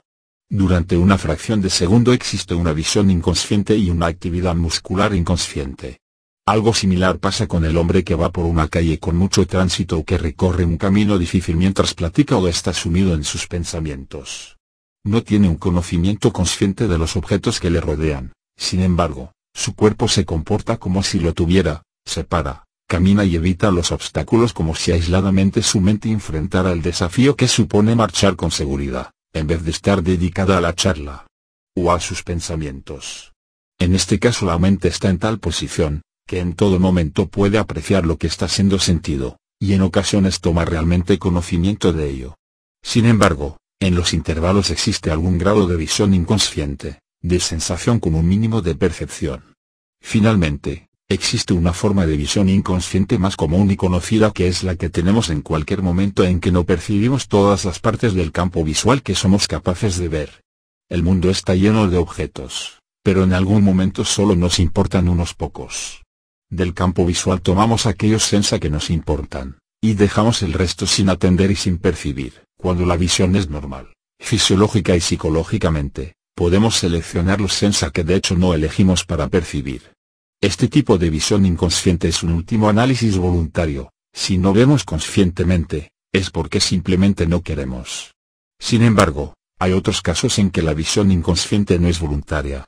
[0.50, 6.00] Durante una fracción de segundo existe una visión inconsciente y una actividad muscular inconsciente.
[6.46, 10.04] Algo similar pasa con el hombre que va por una calle con mucho tránsito o
[10.04, 14.58] que recorre un camino difícil mientras platica o está sumido en sus pensamientos.
[15.06, 20.06] No tiene un conocimiento consciente de los objetos que le rodean, sin embargo, su cuerpo
[20.06, 24.92] se comporta como si lo tuviera, se para, camina y evita los obstáculos como si
[24.92, 30.02] aisladamente su mente enfrentara el desafío que supone marchar con seguridad, en vez de estar
[30.02, 31.26] dedicada a la charla
[31.74, 33.32] o a sus pensamientos.
[33.78, 38.06] En este caso la mente está en tal posición, que en todo momento puede apreciar
[38.06, 42.36] lo que está siendo sentido, y en ocasiones toma realmente conocimiento de ello.
[42.82, 48.26] Sin embargo, en los intervalos existe algún grado de visión inconsciente, de sensación con un
[48.26, 49.54] mínimo de percepción.
[50.00, 54.90] Finalmente, existe una forma de visión inconsciente más común y conocida que es la que
[54.90, 59.14] tenemos en cualquier momento en que no percibimos todas las partes del campo visual que
[59.14, 60.42] somos capaces de ver.
[60.90, 66.03] El mundo está lleno de objetos, pero en algún momento solo nos importan unos pocos.
[66.54, 71.50] Del campo visual tomamos aquellos sensa que nos importan, y dejamos el resto sin atender
[71.50, 72.44] y sin percibir.
[72.56, 78.36] Cuando la visión es normal, fisiológica y psicológicamente, podemos seleccionar los sensa que de hecho
[78.36, 79.94] no elegimos para percibir.
[80.40, 86.30] Este tipo de visión inconsciente es un último análisis voluntario, si no vemos conscientemente, es
[86.30, 88.14] porque simplemente no queremos.
[88.60, 92.64] Sin embargo, hay otros casos en que la visión inconsciente no es voluntaria,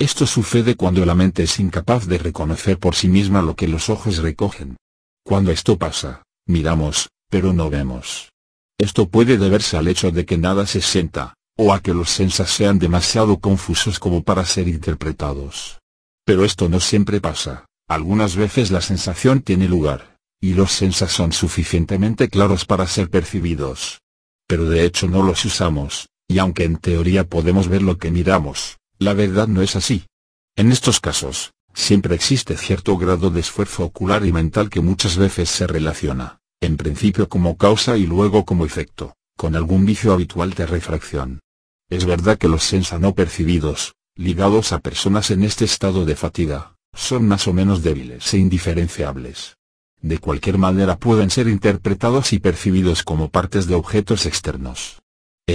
[0.00, 3.90] esto sucede cuando la mente es incapaz de reconocer por sí misma lo que los
[3.90, 4.78] ojos recogen.
[5.22, 8.30] Cuando esto pasa, miramos, pero no vemos.
[8.78, 12.50] Esto puede deberse al hecho de que nada se sienta, o a que los sensas
[12.50, 15.80] sean demasiado confusos como para ser interpretados.
[16.24, 21.32] Pero esto no siempre pasa, algunas veces la sensación tiene lugar, y los sensas son
[21.32, 24.00] suficientemente claros para ser percibidos.
[24.46, 28.79] Pero de hecho no los usamos, y aunque en teoría podemos ver lo que miramos,
[29.00, 30.04] la verdad no es así.
[30.56, 35.48] En estos casos, siempre existe cierto grado de esfuerzo ocular y mental que muchas veces
[35.48, 40.66] se relaciona, en principio como causa y luego como efecto, con algún vicio habitual de
[40.66, 41.40] refracción.
[41.88, 46.76] Es verdad que los sensa no percibidos, ligados a personas en este estado de fatiga,
[46.92, 49.56] son más o menos débiles e indiferenciables.
[50.02, 55.02] de cualquier manera pueden ser interpretados y percibidos como partes de objetos externos.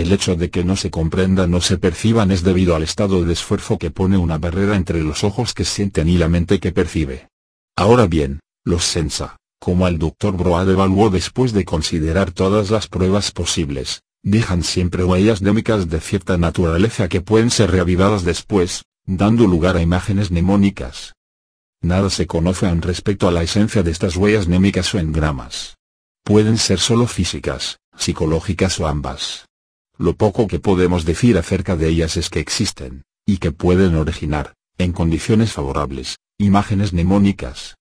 [0.02, 3.32] El hecho de que no se comprendan o se perciban es debido al estado de
[3.32, 7.30] esfuerzo que pone una barrera entre los ojos que sienten y la mente que percibe.
[7.78, 10.36] Ahora bien, los sensa, como el Dr.
[10.36, 16.38] Broad evaluó después de considerar todas las pruebas posibles, dejan siempre huellas némicas de cierta
[16.38, 21.14] naturaleza que pueden ser reavivadas después, dando lugar a imágenes mnemónicas.
[21.82, 25.78] Nada se conoce aún respecto a la esencia de estas huellas némicas o engramas.
[26.26, 29.46] Pueden ser solo físicas, psicológicas o ambas.
[29.98, 34.54] Lo poco que podemos decir acerca de ellas es que existen, y que pueden originar,
[34.78, 37.78] en condiciones favorables, imágenes mnemónicas.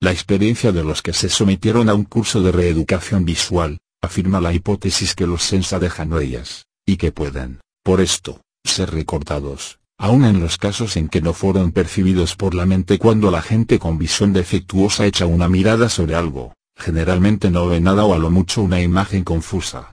[0.00, 4.54] La experiencia de los que se sometieron a un curso de reeducación visual, afirma la
[4.54, 10.40] hipótesis que los sensa dejan huellas, y que pueden, por esto, ser recordados, aun en
[10.40, 14.32] los casos en que no fueron percibidos por la mente cuando la gente con visión
[14.32, 18.80] defectuosa echa una mirada sobre algo, generalmente no ve nada o a lo mucho una
[18.80, 19.92] imagen confusa.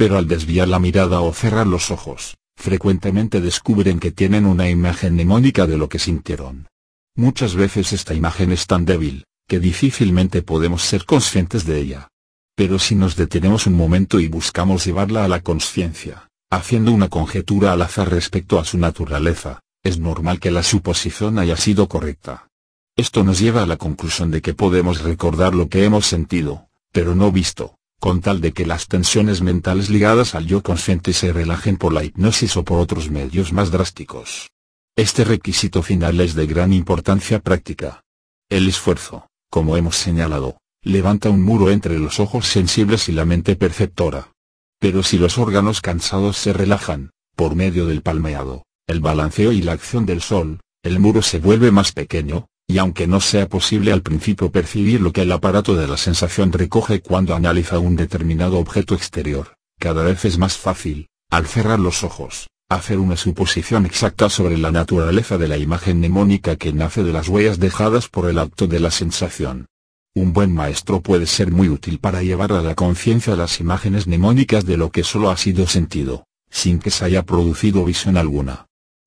[0.00, 5.12] Pero al desviar la mirada o cerrar los ojos, frecuentemente descubren que tienen una imagen
[5.12, 6.68] mnemónica de lo que sintieron.
[7.14, 12.08] Muchas veces esta imagen es tan débil, que difícilmente podemos ser conscientes de ella.
[12.56, 17.72] Pero si nos detenemos un momento y buscamos llevarla a la conciencia, haciendo una conjetura
[17.74, 22.48] al azar respecto a su naturaleza, es normal que la suposición haya sido correcta.
[22.96, 27.14] Esto nos lleva a la conclusión de que podemos recordar lo que hemos sentido, pero
[27.14, 31.76] no visto, con tal de que las tensiones mentales ligadas al yo consciente se relajen
[31.76, 34.48] por la hipnosis o por otros medios más drásticos.
[34.96, 38.02] Este requisito final es de gran importancia práctica.
[38.48, 43.54] El esfuerzo, como hemos señalado, levanta un muro entre los ojos sensibles y la mente
[43.54, 44.32] perceptora.
[44.78, 49.72] Pero si los órganos cansados se relajan, por medio del palmeado, el balanceo y la
[49.72, 54.02] acción del sol, el muro se vuelve más pequeño, y aunque no sea posible al
[54.02, 58.94] principio percibir lo que el aparato de la sensación recoge cuando analiza un determinado objeto
[58.94, 64.56] exterior, cada vez es más fácil, al cerrar los ojos, hacer una suposición exacta sobre
[64.56, 68.68] la naturaleza de la imagen mnemónica que nace de las huellas dejadas por el acto
[68.68, 69.66] de la sensación.
[70.14, 74.64] Un buen maestro puede ser muy útil para llevar a la conciencia las imágenes mnemónicas
[74.64, 78.66] de lo que solo ha sido sentido, sin que se haya producido visión alguna.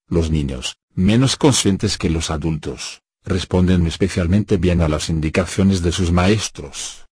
[0.10, 6.12] Los niños, menos conscientes que los adultos, responden especialmente bien a las indicaciones de sus
[6.12, 7.06] maestros.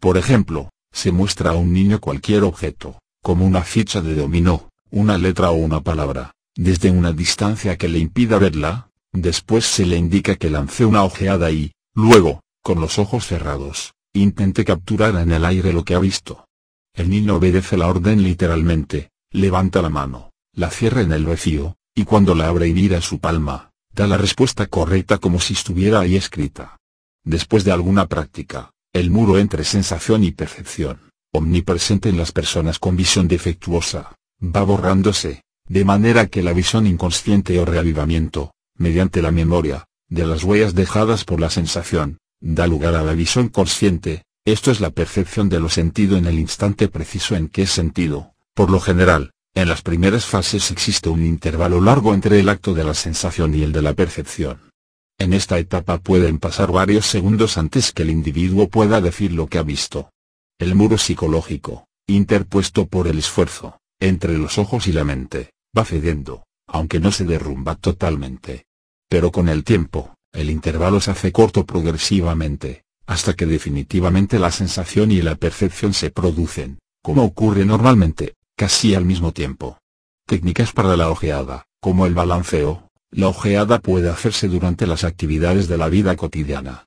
[0.00, 5.18] Por ejemplo, se muestra a un niño cualquier objeto, como una ficha de dominó, una
[5.18, 10.36] letra o una palabra, desde una distancia que le impida verla, después se le indica
[10.36, 15.72] que lance una ojeada y, luego, con los ojos cerrados, intente capturar en el aire
[15.72, 16.46] lo que ha visto.
[16.94, 22.04] El niño obedece la orden literalmente, levanta la mano, la cierra en el vacío, y
[22.04, 26.14] cuando la abre y mira su palma, da la respuesta correcta como si estuviera ahí
[26.14, 26.76] escrita.
[27.24, 32.96] Después de alguna práctica, el muro entre sensación y percepción, omnipresente en las personas con
[32.96, 39.86] visión defectuosa, va borrándose, de manera que la visión inconsciente o reavivamiento, mediante la memoria,
[40.08, 44.78] de las huellas dejadas por la sensación, da lugar a la visión consciente, esto es
[44.78, 48.78] la percepción de lo sentido en el instante preciso en que es sentido, por lo
[48.78, 53.56] general, en las primeras fases existe un intervalo largo entre el acto de la sensación
[53.56, 54.70] y el de la percepción.
[55.18, 59.58] En esta etapa pueden pasar varios segundos antes que el individuo pueda decir lo que
[59.58, 60.12] ha visto.
[60.60, 66.44] El muro psicológico, interpuesto por el esfuerzo, entre los ojos y la mente, va cediendo,
[66.68, 68.66] aunque no se derrumba totalmente.
[69.08, 75.10] Pero con el tiempo, el intervalo se hace corto progresivamente, hasta que definitivamente la sensación
[75.10, 79.78] y la percepción se producen, como ocurre normalmente, casi al mismo tiempo.
[80.26, 85.78] Técnicas para la ojeada, como el balanceo, la ojeada puede hacerse durante las actividades de
[85.78, 86.84] la vida cotidiana.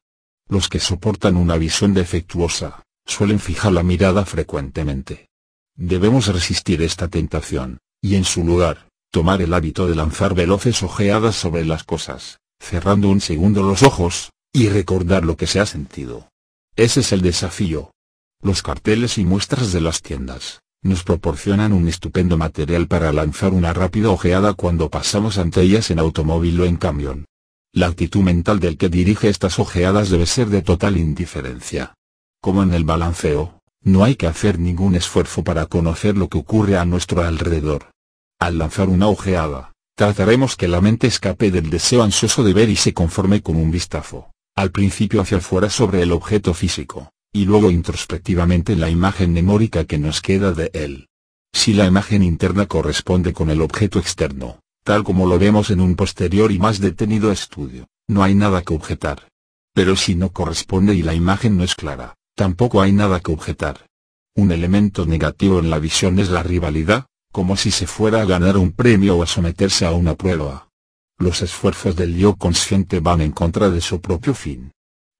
[0.49, 5.29] Los que soportan una visión defectuosa, suelen fijar la mirada frecuentemente.
[5.77, 11.37] Debemos resistir esta tentación, y en su lugar, tomar el hábito de lanzar veloces ojeadas
[11.37, 16.27] sobre las cosas, cerrando un segundo los ojos, y recordar lo que se ha sentido.
[16.75, 17.93] Ese es el desafío.
[18.41, 23.73] Los carteles y muestras de las tiendas, nos proporcionan un estupendo material para lanzar una
[23.73, 27.25] rápida ojeada cuando pasamos ante ellas en automóvil o en camión.
[27.73, 31.93] La actitud mental del que dirige estas ojeadas debe ser de total indiferencia.
[32.41, 36.77] Como en el balanceo, no hay que hacer ningún esfuerzo para conocer lo que ocurre
[36.77, 37.91] a nuestro alrededor.
[38.39, 42.75] Al lanzar una ojeada, Trataremos que la mente escape del deseo ansioso de ver y
[42.75, 47.71] se conforme con un vistazo, al principio hacia afuera sobre el objeto físico, y luego
[47.71, 51.07] introspectivamente la imagen memórica que nos queda de él.
[51.53, 55.95] Si la imagen interna corresponde con el objeto externo, tal como lo vemos en un
[55.95, 59.29] posterior y más detenido estudio, no hay nada que objetar.
[59.73, 63.85] Pero si no corresponde y la imagen no es clara, tampoco hay nada que objetar.
[64.35, 68.57] Un elemento negativo en la visión es la rivalidad, como si se fuera a ganar
[68.57, 70.69] un premio o a someterse a una prueba.
[71.17, 74.71] Los esfuerzos del yo consciente van en contra de su propio fin.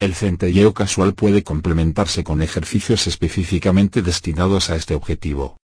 [0.02, 5.58] El centelleo casual puede complementarse con ejercicios específicamente destinados a este objetivo.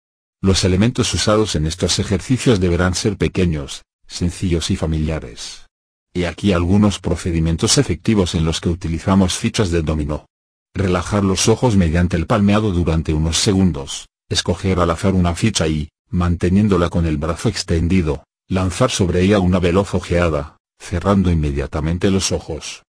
[0.43, 5.65] Los elementos usados en estos ejercicios deberán ser pequeños, sencillos y familiares.
[6.13, 10.27] Y aquí algunos procedimientos efectivos en los que utilizamos fichas de dominó.
[10.75, 15.89] Relajar los ojos mediante el palmeado durante unos segundos, escoger al azar una ficha y,
[16.11, 22.83] manteniéndola con el brazo extendido, lanzar sobre ella una veloz ojeada, cerrando inmediatamente los ojos.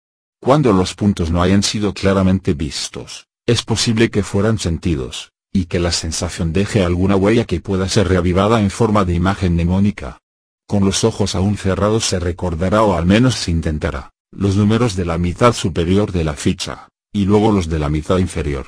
[0.48, 5.78] Cuando los puntos no hayan sido claramente vistos, es posible que fueran sentidos, y que
[5.78, 10.20] la sensación deje alguna huella que pueda ser reavivada en forma de imagen mnemónica.
[10.66, 15.04] Con los ojos aún cerrados se recordará o al menos se intentará, los números de
[15.04, 18.68] la mitad superior de la ficha, y luego los de la mitad inferior.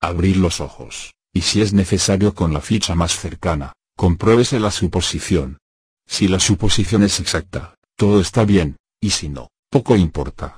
[0.00, 5.58] Abrir los ojos, y si es necesario con la ficha más cercana, compruébese la suposición.
[6.06, 10.56] Si la suposición es exacta, todo está bien, y si no, poco importa.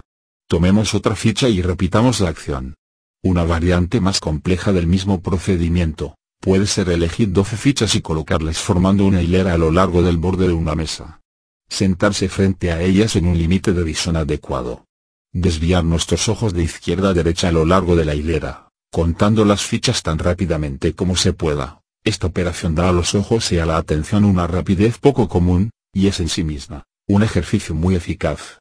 [0.49, 2.75] Tomemos otra ficha y repitamos la acción.
[3.23, 9.05] Una variante más compleja del mismo procedimiento, puede ser elegir 12 fichas y colocarlas formando
[9.05, 11.21] una hilera a lo largo del borde de una mesa.
[11.69, 14.87] Sentarse frente a ellas en un límite de visión adecuado.
[15.35, 19.61] Desviar nuestros ojos de izquierda a derecha a lo largo de la hilera, contando las
[19.61, 21.83] fichas tan rápidamente como se pueda.
[22.05, 26.07] Esta operación da a los ojos y a la atención una rapidez poco común, y
[26.07, 28.61] es en sí misma, un ejercicio muy eficaz.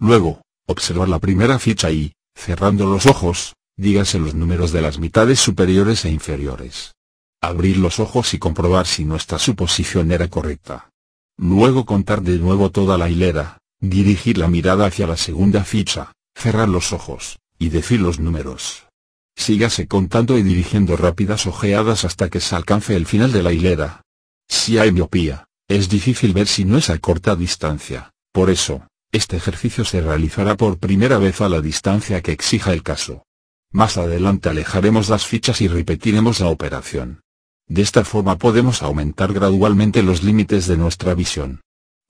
[0.00, 5.40] Luego, observar la primera ficha y, cerrando los ojos, dígase los números de las mitades
[5.40, 6.94] superiores e inferiores.
[7.40, 10.90] Abrir los ojos y comprobar si nuestra suposición era correcta.
[11.38, 16.68] Luego contar de nuevo toda la hilera, dirigir la mirada hacia la segunda ficha, cerrar
[16.68, 18.86] los ojos, y decir los números.
[19.36, 24.02] Sígase contando y dirigiendo rápidas ojeadas hasta que se alcance el final de la hilera.
[24.48, 29.36] Si hay miopía, es difícil ver si no es a corta distancia, por eso, este
[29.36, 33.24] ejercicio se realizará por primera vez a la distancia que exija el caso.
[33.72, 37.22] Más adelante alejaremos las fichas y repetiremos la operación.
[37.66, 41.60] De esta forma podemos aumentar gradualmente los límites de nuestra visión.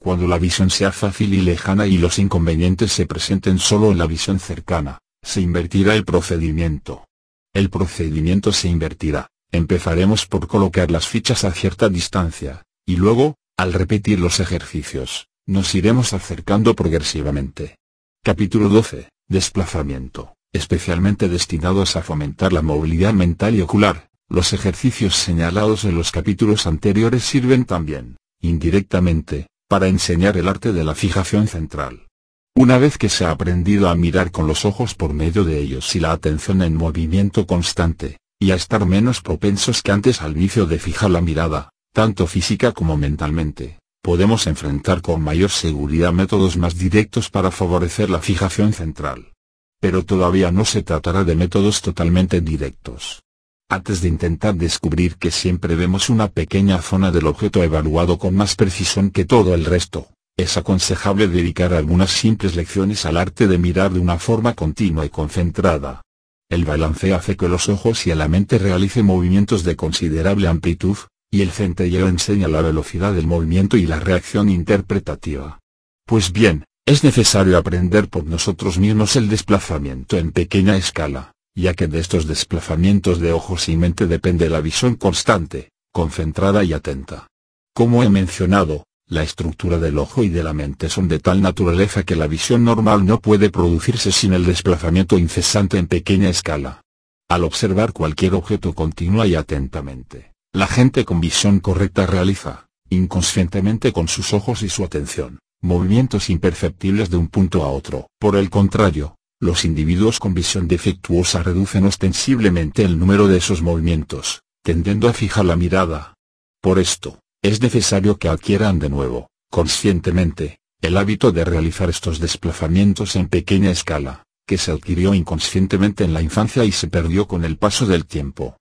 [0.01, 4.07] Cuando la visión sea fácil y lejana y los inconvenientes se presenten solo en la
[4.07, 7.07] visión cercana, se invertirá el procedimiento.
[7.53, 9.29] El procedimiento se invertirá.
[9.51, 15.75] Empezaremos por colocar las fichas a cierta distancia, y luego, al repetir los ejercicios, nos
[15.75, 17.79] iremos acercando progresivamente.
[18.23, 19.09] Capítulo 12.
[19.29, 24.11] Desplazamiento, especialmente destinados a fomentar la movilidad mental y ocular.
[24.29, 30.85] Los ejercicios señalados en los capítulos anteriores sirven también, indirectamente, para enseñar el arte de
[30.85, 32.09] la fijación central.
[32.55, 35.97] Una vez que se ha aprendido a mirar con los ojos por medio de ellos
[35.97, 40.67] y la atención en movimiento constante, y a estar menos propensos que antes al vicio
[40.67, 43.79] de fijar la mirada, tanto física como mentalmente,
[44.09, 49.35] podemos enfrentar con mayor seguridad métodos más directos para favorecer la fijación central.
[49.83, 53.23] Pero todavía no se tratará de métodos totalmente directos.
[53.69, 58.57] Antes de intentar descubrir que siempre vemos una pequeña zona del objeto evaluado con más
[58.57, 63.93] precisión que todo el resto, es aconsejable dedicar algunas simples lecciones al arte de mirar
[63.93, 66.01] de una forma continua y concentrada.
[66.49, 70.97] El balance hace que los ojos y la mente realicen movimientos de considerable amplitud,
[71.31, 75.61] y el centelleo enseña la velocidad del movimiento y la reacción interpretativa.
[76.07, 81.87] Pues bien, es necesario aprender por nosotros mismos el desplazamiento en pequeña escala, ya que
[81.87, 87.27] de estos desplazamientos de ojos y mente depende la visión constante, concentrada y atenta.
[87.75, 92.03] Como he mencionado, la estructura del ojo y de la mente son de tal naturaleza
[92.03, 96.83] que la visión normal no puede producirse sin el desplazamiento incesante en pequeña escala.
[97.29, 104.09] Al observar cualquier objeto continua y atentamente, la gente con visión correcta realiza, inconscientemente con
[104.09, 108.09] sus ojos y su atención, movimientos imperceptibles de un punto a otro.
[108.19, 114.43] Por el contrario, los individuos con visión defectuosa reducen ostensiblemente el número de esos movimientos,
[114.63, 116.15] tendiendo a fijar la mirada.
[116.61, 123.17] Por esto, es necesario que adquieran de nuevo, conscientemente, el hábito de realizar estos desplazamientos
[123.17, 127.59] en pequeña escala, que se adquirió inconscientemente en la infancia y se perdió con el
[127.59, 128.57] paso del tiempo.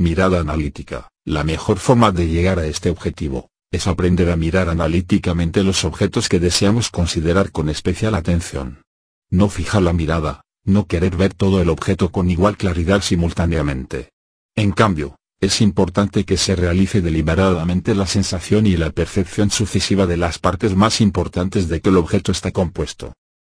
[0.00, 1.10] Mirada analítica.
[1.26, 6.30] La mejor forma de llegar a este objetivo, es aprender a mirar analíticamente los objetos
[6.30, 8.82] que deseamos considerar con especial atención.
[9.28, 14.08] No fijar la mirada, no querer ver todo el objeto con igual claridad simultáneamente.
[14.56, 20.16] En cambio, es importante que se realice deliberadamente la sensación y la percepción sucesiva de
[20.16, 23.12] las partes más importantes de que el objeto está compuesto.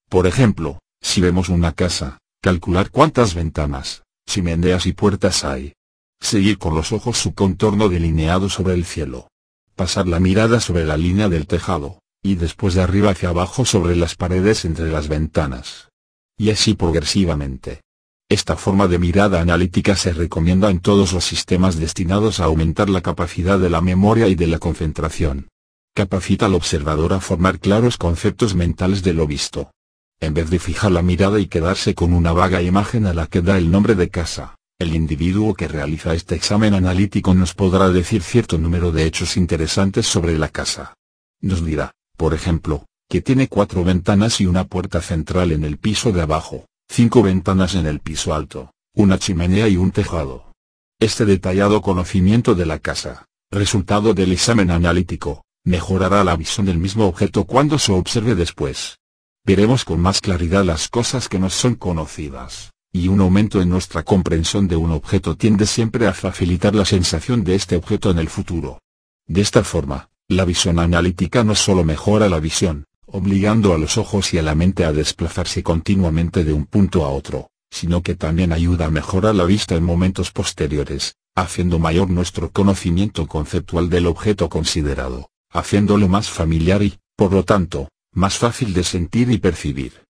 [0.08, 5.72] Por ejemplo, si vemos una casa, Calcular cuántas ventanas, chimeneas y puertas hay.
[6.20, 9.28] Seguir con los ojos su contorno delineado sobre el cielo.
[9.74, 13.94] Pasar la mirada sobre la línea del tejado, y después de arriba hacia abajo sobre
[13.94, 15.88] las paredes entre las ventanas.
[16.36, 17.82] Y así progresivamente.
[18.28, 23.00] Esta forma de mirada analítica se recomienda en todos los sistemas destinados a aumentar la
[23.00, 25.46] capacidad de la memoria y de la concentración.
[25.94, 29.70] Capacita al observador a formar claros conceptos mentales de lo visto.
[30.18, 33.42] En vez de fijar la mirada y quedarse con una vaga imagen a la que
[33.42, 38.22] da el nombre de casa, el individuo que realiza este examen analítico nos podrá decir
[38.22, 40.94] cierto número de hechos interesantes sobre la casa.
[41.40, 46.12] Nos dirá, por ejemplo, que tiene cuatro ventanas y una puerta central en el piso
[46.12, 50.52] de abajo, cinco ventanas en el piso alto, una chimenea y un tejado.
[51.00, 57.06] Este detallado conocimiento de la casa, resultado del examen analítico, mejorará la visión del mismo
[57.06, 58.98] objeto cuando se observe después.
[59.42, 64.02] Veremos con más claridad las cosas que nos son conocidas, y un aumento en nuestra
[64.02, 68.28] comprensión de un objeto tiende siempre a facilitar la sensación de este objeto en el
[68.28, 68.80] futuro.
[69.26, 74.32] De esta forma, la visión analítica no solo mejora la visión, obligando a los ojos
[74.34, 78.52] y a la mente a desplazarse continuamente de un punto a otro, sino que también
[78.52, 84.48] ayuda a mejorar la vista en momentos posteriores, haciendo mayor nuestro conocimiento conceptual del objeto
[84.48, 90.05] considerado, haciéndolo más familiar y, por lo tanto, más fácil de sentir y percibir.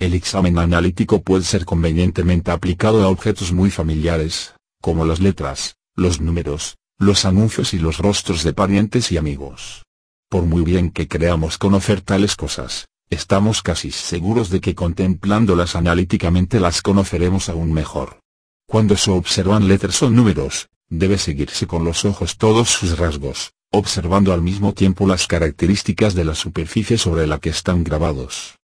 [0.00, 6.22] El examen analítico puede ser convenientemente aplicado a objetos muy familiares, como las letras, los
[6.22, 9.84] números, los anuncios y los rostros de parientes y amigos.
[10.30, 16.60] Por muy bien que creamos conocer tales cosas, estamos casi seguros de que contemplándolas analíticamente
[16.60, 18.20] las conoceremos aún mejor.
[18.66, 24.32] Cuando se observan letras o números, debe seguirse con los ojos todos sus rasgos, observando
[24.32, 28.59] al mismo tiempo las características de la superficie sobre la que están grabados.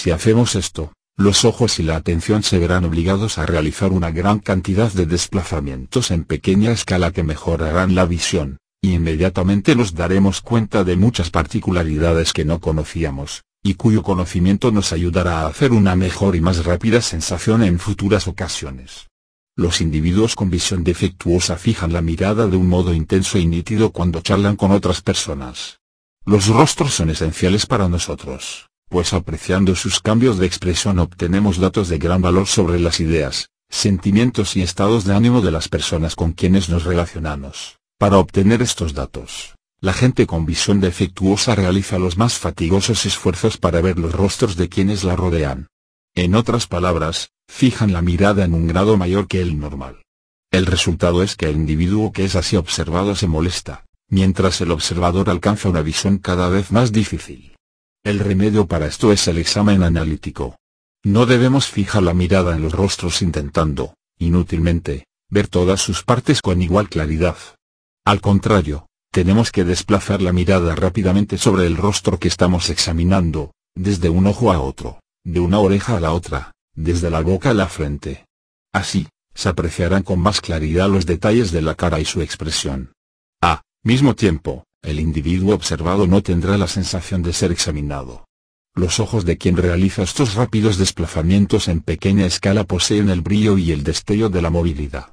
[0.00, 4.38] Si hacemos esto, los ojos y la atención se verán obligados a realizar una gran
[4.38, 10.84] cantidad de desplazamientos en pequeña escala que mejorarán la visión, y inmediatamente nos daremos cuenta
[10.84, 16.36] de muchas particularidades que no conocíamos, y cuyo conocimiento nos ayudará a hacer una mejor
[16.36, 19.08] y más rápida sensación en futuras ocasiones.
[19.56, 24.20] Los individuos con visión defectuosa fijan la mirada de un modo intenso y nítido cuando
[24.20, 25.80] charlan con otras personas.
[26.24, 31.98] Los rostros son esenciales para nosotros pues apreciando sus cambios de expresión obtenemos datos de
[31.98, 36.68] gran valor sobre las ideas, sentimientos y estados de ánimo de las personas con quienes
[36.68, 37.78] nos relacionamos.
[37.98, 43.80] Para obtener estos datos, la gente con visión defectuosa realiza los más fatigosos esfuerzos para
[43.80, 45.68] ver los rostros de quienes la rodean.
[46.14, 50.02] En otras palabras, fijan la mirada en un grado mayor que el normal.
[50.50, 55.28] El resultado es que el individuo que es así observado se molesta, mientras el observador
[55.28, 57.57] alcanza una visión cada vez más difícil.
[58.04, 60.56] El remedio para esto es el examen analítico.
[61.04, 66.62] No debemos fijar la mirada en los rostros intentando, inútilmente, ver todas sus partes con
[66.62, 67.36] igual claridad.
[68.04, 74.08] Al contrario, tenemos que desplazar la mirada rápidamente sobre el rostro que estamos examinando, desde
[74.08, 77.66] un ojo a otro, de una oreja a la otra, desde la boca a la
[77.66, 78.26] frente.
[78.72, 82.92] Así, se apreciarán con más claridad los detalles de la cara y su expresión.
[83.42, 88.26] A mismo tiempo, el individuo observado no tendrá la sensación de ser examinado.
[88.74, 93.72] Los ojos de quien realiza estos rápidos desplazamientos en pequeña escala poseen el brillo y
[93.72, 95.12] el destello de la movilidad.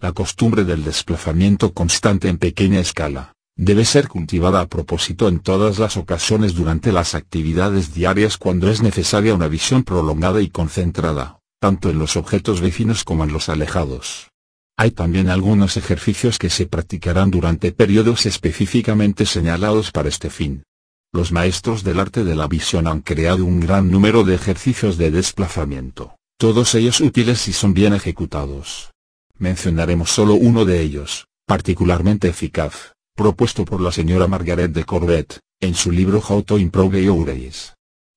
[0.00, 5.78] La costumbre del desplazamiento constante en pequeña escala, debe ser cultivada a propósito en todas
[5.78, 11.90] las ocasiones durante las actividades diarias cuando es necesaria una visión prolongada y concentrada, tanto
[11.90, 14.31] en los objetos vecinos como en los alejados.
[14.76, 20.64] Hay también algunos ejercicios que se practicarán durante periodos específicamente señalados para este fin.
[21.12, 25.10] Los maestros del arte de la visión han creado un gran número de ejercicios de
[25.10, 28.92] desplazamiento, todos ellos útiles si son bien ejecutados.
[29.38, 35.74] Mencionaremos solo uno de ellos, particularmente eficaz, propuesto por la señora Margaret de Corbett, en
[35.74, 37.30] su libro How to Improve Your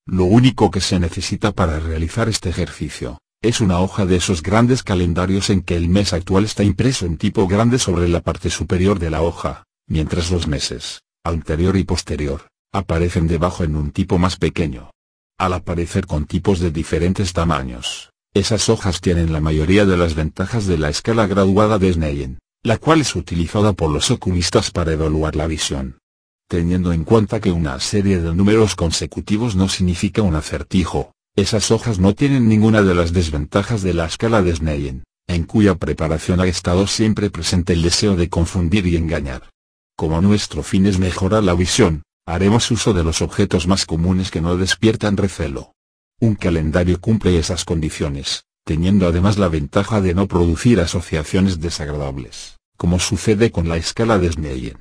[0.07, 4.81] Lo único que se necesita para realizar este ejercicio, es una hoja de esos grandes
[4.81, 8.97] calendarios en que el mes actual está impreso en tipo grande sobre la parte superior
[8.97, 14.37] de la hoja, mientras los meses, anterior y posterior, aparecen debajo en un tipo más
[14.37, 14.91] pequeño.
[15.37, 20.65] Al aparecer con tipos de diferentes tamaños, esas hojas tienen la mayoría de las ventajas
[20.65, 25.35] de la escala graduada de Snellen, la cual es utilizada por los oculistas para evaluar
[25.35, 25.99] la visión.
[26.47, 31.99] Teniendo en cuenta que una serie de números consecutivos no significa un acertijo, esas hojas
[31.99, 36.47] no tienen ninguna de las desventajas de la escala de Snellen, en cuya preparación ha
[36.47, 39.49] estado siempre presente el deseo de confundir y engañar.
[39.97, 44.41] Como nuestro fin es mejorar la visión, haremos uso de los objetos más comunes que
[44.41, 45.73] no despiertan recelo.
[46.19, 52.99] Un calendario cumple esas condiciones, teniendo además la ventaja de no producir asociaciones desagradables, como
[52.99, 54.77] sucede con la escala de Snellen.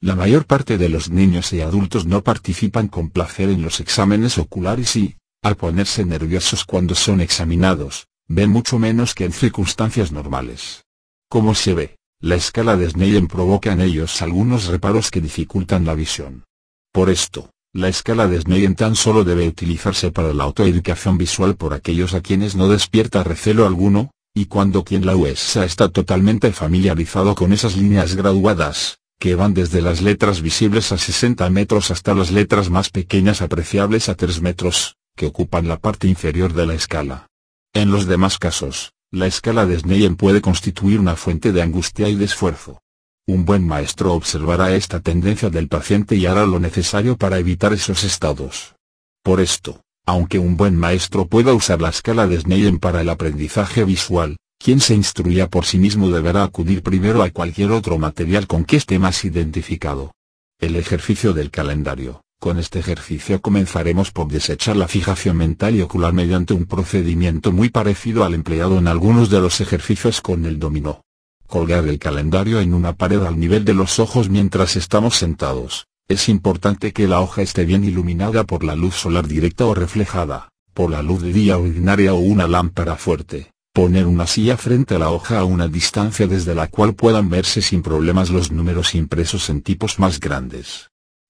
[0.00, 4.38] La mayor parte de los niños y adultos no participan con placer en los exámenes
[4.38, 10.84] oculares y, al ponerse nerviosos cuando son examinados, ven mucho menos que en circunstancias normales.
[11.28, 15.94] Como se ve, la escala de Snellen provoca en ellos algunos reparos que dificultan la
[15.94, 16.44] visión.
[16.92, 21.74] Por esto, la escala de Snellen tan solo debe utilizarse para la autoeducación visual por
[21.74, 27.34] aquellos a quienes no despierta recelo alguno, y cuando quien la USA está totalmente familiarizado
[27.34, 32.30] con esas líneas graduadas, que van desde las letras visibles a 60 metros hasta las
[32.30, 37.26] letras más pequeñas apreciables a 3 metros, que ocupan la parte inferior de la escala.
[37.74, 42.14] En los demás casos, la escala de Snellen puede constituir una fuente de angustia y
[42.14, 42.80] de esfuerzo.
[43.26, 48.04] Un buen maestro observará esta tendencia del paciente y hará lo necesario para evitar esos
[48.04, 48.76] estados.
[49.24, 53.84] Por esto, aunque un buen maestro pueda usar la escala de Snellen para el aprendizaje
[53.84, 58.64] visual, quien se instruya por sí mismo deberá acudir primero a cualquier otro material con
[58.64, 60.12] que esté más identificado.
[60.60, 62.22] El ejercicio del calendario.
[62.40, 67.68] Con este ejercicio comenzaremos por desechar la fijación mental y ocular mediante un procedimiento muy
[67.68, 71.02] parecido al empleado en algunos de los ejercicios con el dominó.
[71.48, 75.88] Colgar el calendario en una pared al nivel de los ojos mientras estamos sentados.
[76.06, 80.50] Es importante que la hoja esté bien iluminada por la luz solar directa o reflejada,
[80.74, 83.50] por la luz de día ordinaria o una lámpara fuerte.
[83.72, 87.62] Poner una silla frente a la hoja a una distancia desde la cual puedan verse
[87.62, 90.87] sin problemas los números impresos en tipos más grandes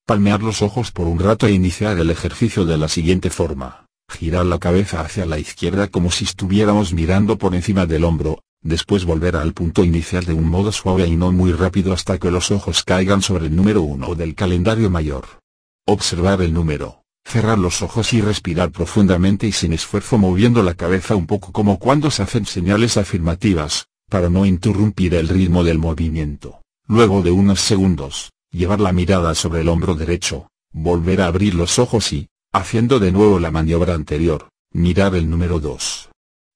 [0.08, 3.84] palmear los ojos por un rato e iniciar el ejercicio de la siguiente forma.
[4.10, 9.04] Girar la cabeza hacia la izquierda como si estuviéramos mirando por encima del hombro, después
[9.04, 12.50] volver al punto inicial de un modo suave y no muy rápido hasta que los
[12.50, 15.26] ojos caigan sobre el número 1 del calendario mayor.
[15.86, 21.16] Observar el número, cerrar los ojos y respirar profundamente y sin esfuerzo moviendo la cabeza
[21.16, 26.62] un poco como cuando se hacen señales afirmativas, para no interrumpir el ritmo del movimiento.
[26.86, 31.78] Luego de unos segundos, llevar la mirada sobre el hombro derecho, volver a abrir los
[31.78, 36.10] ojos y, haciendo de nuevo la maniobra anterior, mirar el número 2.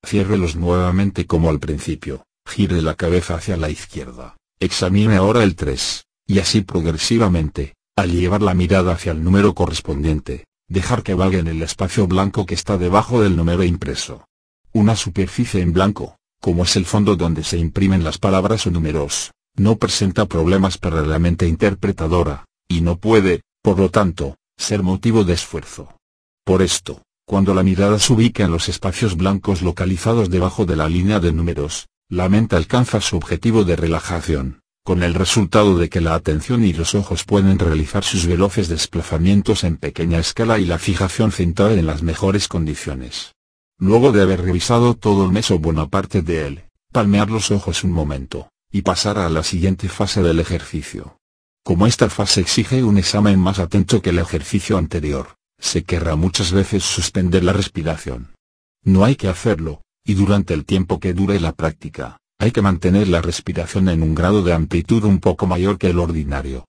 [0.05, 6.05] Ciérrelos nuevamente como al principio, gire la cabeza hacia la izquierda, examine ahora el 3,
[6.27, 11.49] y así progresivamente, al llevar la mirada hacia el número correspondiente, dejar que valga en
[11.49, 14.25] el espacio blanco que está debajo del número impreso.
[14.73, 19.33] Una superficie en blanco, como es el fondo donde se imprimen las palabras o números,
[19.57, 25.25] no presenta problemas para la mente interpretadora, y no puede, por lo tanto, ser motivo
[25.25, 25.97] de esfuerzo.
[26.45, 30.89] Por esto, cuando la mirada se ubica en los espacios blancos localizados debajo de la
[30.89, 36.01] línea de números, la mente alcanza su objetivo de relajación, con el resultado de que
[36.01, 40.79] la atención y los ojos pueden realizar sus veloces desplazamientos en pequeña escala y la
[40.79, 43.35] fijación centrada en las mejores condiciones.
[43.79, 47.85] Luego de haber revisado todo el mes o buena parte de él, palmear los ojos
[47.85, 51.19] un momento, y pasar a la siguiente fase del ejercicio.
[51.63, 56.51] Como esta fase exige un examen más atento que el ejercicio anterior, se querrá muchas
[56.51, 58.35] veces suspender la respiración.
[58.83, 63.07] No hay que hacerlo, y durante el tiempo que dure la práctica, hay que mantener
[63.09, 66.65] la respiración en un grado de amplitud un poco mayor que el ordinario.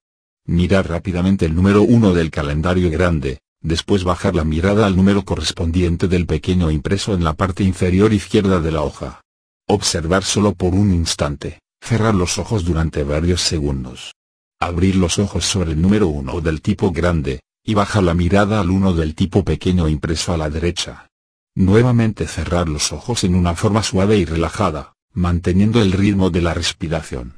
[0.46, 6.06] Mirar rápidamente el número 1 del calendario grande, después bajar la mirada al número correspondiente
[6.06, 9.22] del pequeño impreso en la parte inferior izquierda de la hoja.
[9.66, 14.14] Observar solo por un instante, Cerrar los ojos durante varios segundos.
[14.58, 18.70] Abrir los ojos sobre el número 1 del tipo grande, y bajar la mirada al
[18.70, 21.08] 1 del tipo pequeño impreso a la derecha.
[21.54, 26.54] Nuevamente cerrar los ojos en una forma suave y relajada, manteniendo el ritmo de la
[26.54, 27.34] respiración.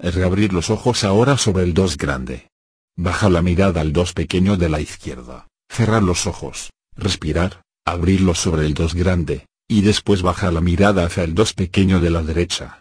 [0.00, 2.48] Reabrir los ojos ahora sobre el 2 grande.
[2.96, 8.66] Baja la mirada al 2 pequeño de la izquierda, cerrar los ojos, respirar, abrirlos sobre
[8.66, 12.80] el 2 grande, y después bajar la mirada hacia el 2 pequeño de la derecha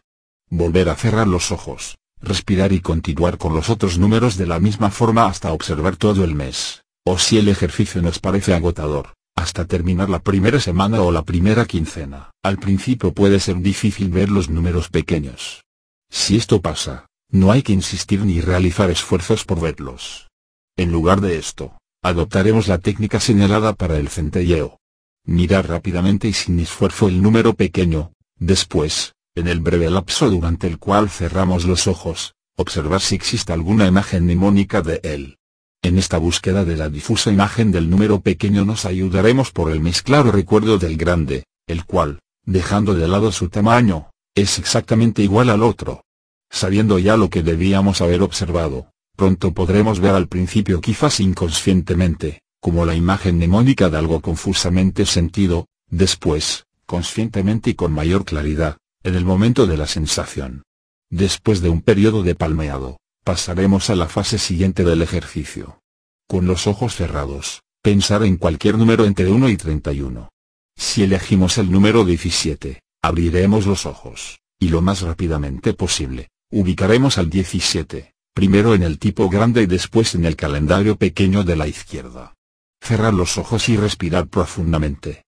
[0.50, 4.90] volver a cerrar los ojos, respirar y continuar con los otros números de la misma
[4.92, 10.10] forma hasta observar todo el mes, o si el ejercicio nos parece agotador, hasta terminar
[10.10, 12.32] la primera semana o la primera quincena.
[12.44, 15.64] Al principio puede ser difícil ver los números pequeños.
[16.10, 20.30] Si esto pasa, no hay que insistir ni realizar esfuerzos por verlos.
[20.78, 24.78] En lugar de esto, adoptaremos la técnica señalada para el centelleo.
[25.26, 30.78] Mirar rápidamente y sin esfuerzo el número pequeño, después, en el breve lapso durante el
[30.78, 35.38] cual cerramos los ojos, observar si existe alguna imagen mnemónica de él.
[35.82, 40.04] En esta búsqueda de la difusa imagen del número pequeño nos ayudaremos por el más
[40.04, 45.64] claro recuerdo del grande, el cual, dejando de lado su tamaño, es exactamente igual al
[45.64, 46.04] otro.
[46.52, 52.86] Sabiendo ya lo que debíamos haber observado, pronto podremos ver al principio quizás inconscientemente, como
[52.86, 59.26] la imagen mnemónica de algo confusamente sentido, después, conscientemente y con mayor claridad, en el
[59.26, 60.64] momento de la sensación.
[61.10, 65.80] Después de un periodo de palmeado, pasaremos a la fase siguiente del ejercicio.
[66.28, 70.30] Con los ojos cerrados, pensar en cualquier número entre 1 y 31.
[70.78, 77.30] Si elegimos el número 17, abriremos los ojos, y lo más rápidamente posible, ubicaremos al
[77.30, 82.36] 17, primero en el tipo grande y después en el calendario pequeño de la izquierda.
[82.82, 85.23] Cerrar los ojos y respirar profundamente.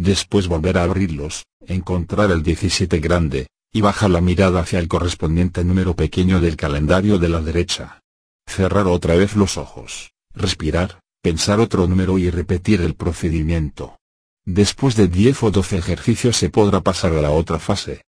[0.00, 5.62] Después volver a abrirlos, encontrar el 17 grande, y bajar la mirada hacia el correspondiente
[5.62, 8.00] número pequeño del calendario de la derecha.
[8.46, 13.98] Cerrar otra vez los ojos, respirar, pensar otro número y repetir el procedimiento.
[14.46, 18.00] Después de 10 o 12 ejercicios se podrá pasar a la otra fase.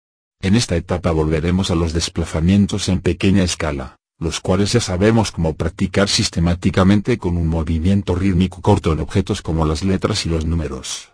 [0.41, 5.55] En esta etapa volveremos a los desplazamientos en pequeña escala, los cuales ya sabemos cómo
[5.55, 11.10] practicar sistemáticamente con un movimiento rítmico corto en objetos como las letras y los números.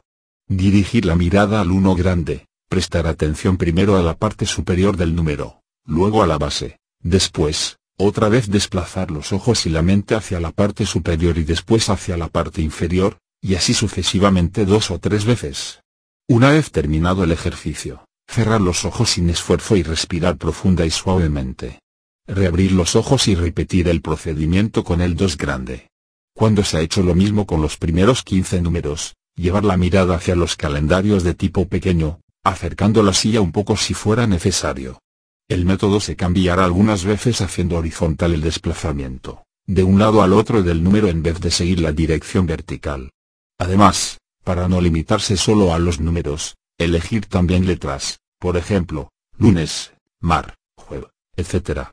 [0.49, 5.63] Dirigir la mirada al uno grande, prestar atención primero a la parte superior del número,
[5.85, 10.53] luego a la base, después, otra vez desplazar los ojos y la mente hacia la
[10.53, 15.81] parte superior y después hacia la parte inferior, y así sucesivamente dos o tres veces.
[16.29, 21.81] Una vez terminado el ejercicio, cerrar los ojos sin esfuerzo y respirar profunda y suavemente.
[22.29, 25.89] Reabrir los ojos y repetir el procedimiento con el 2 grande.
[26.35, 30.35] Cuando se ha hecho lo mismo con los primeros 15 números, llevar la mirada hacia
[30.35, 35.01] los calendarios de tipo pequeño, acercando la silla un poco si fuera necesario.
[35.49, 40.63] El método se cambiará algunas veces haciendo horizontal el desplazamiento, de un lado al otro
[40.63, 43.11] del número en vez de seguir la dirección vertical.
[43.59, 50.55] Además, para no limitarse solo a los números, elegir también letras, por ejemplo, lunes, mar,
[50.77, 51.89] jueves, etc.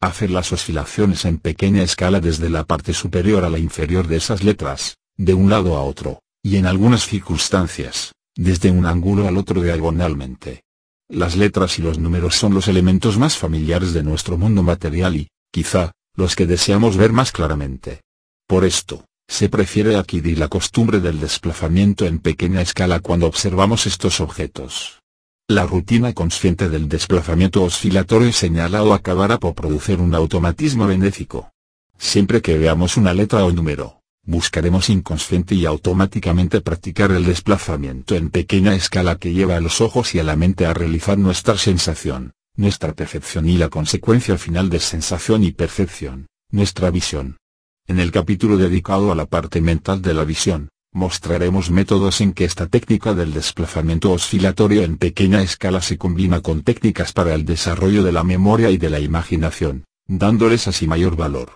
[0.00, 4.42] Hacer las oscilaciones en pequeña escala desde la parte superior a la inferior de esas
[4.42, 9.60] letras, de un lado a otro, y en algunas circunstancias, desde un ángulo al otro
[9.60, 10.62] diagonalmente.
[11.06, 15.28] Las letras y los números son los elementos más familiares de nuestro mundo material y,
[15.52, 18.00] quizá, los que deseamos ver más claramente.
[18.46, 24.18] Por esto, se prefiere adquirir la costumbre del desplazamiento en pequeña escala cuando observamos estos
[24.20, 25.00] objetos.
[25.48, 31.50] La rutina consciente del desplazamiento oscilatorio señalado acabará por producir un automatismo benéfico.
[31.98, 33.97] Siempre que veamos una letra o número,
[34.28, 40.14] buscaremos inconsciente y automáticamente practicar el desplazamiento en pequeña escala que lleva a los ojos
[40.14, 44.80] y a la mente a realizar nuestra sensación, nuestra percepción y la consecuencia final de
[44.80, 47.38] sensación y percepción, nuestra visión.
[47.86, 52.44] En el capítulo dedicado a la parte mental de la visión, mostraremos métodos en que
[52.44, 58.02] esta técnica del desplazamiento oscilatorio en pequeña escala se combina con técnicas para el desarrollo
[58.02, 61.48] de la memoria y de la imaginación, dándoles así mayor valor.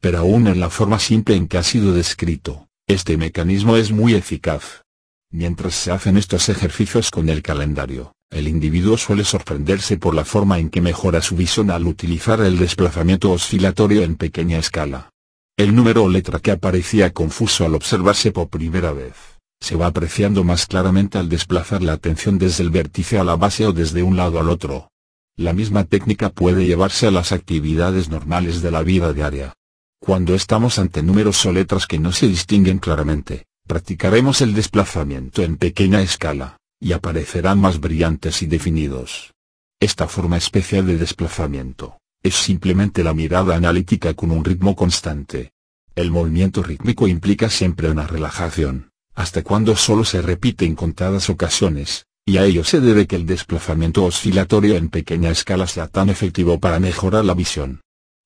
[0.00, 4.14] Pero aún en la forma simple en que ha sido descrito, este mecanismo es muy
[4.14, 4.82] eficaz.
[5.30, 10.58] Mientras se hacen estos ejercicios con el calendario, el individuo suele sorprenderse por la forma
[10.58, 15.10] en que mejora su visión al utilizar el desplazamiento oscilatorio en pequeña escala.
[15.56, 19.14] El número o letra que aparecía confuso al observarse por primera vez,
[19.60, 23.66] se va apreciando más claramente al desplazar la atención desde el vértice a la base
[23.66, 24.90] o desde un lado al otro.
[25.36, 29.54] La misma técnica puede llevarse a las actividades normales de la vida diaria.
[30.00, 35.56] Cuando estamos ante números o letras que no se distinguen claramente, practicaremos el desplazamiento en
[35.56, 39.34] pequeña escala, y aparecerán más brillantes y definidos.
[39.80, 45.52] Esta forma especial de desplazamiento, es simplemente la mirada analítica con un ritmo constante.
[45.94, 52.06] El movimiento rítmico implica siempre una relajación, hasta cuando solo se repite en contadas ocasiones,
[52.24, 56.60] y a ello se debe que el desplazamiento oscilatorio en pequeña escala sea tan efectivo
[56.60, 57.80] para mejorar la visión.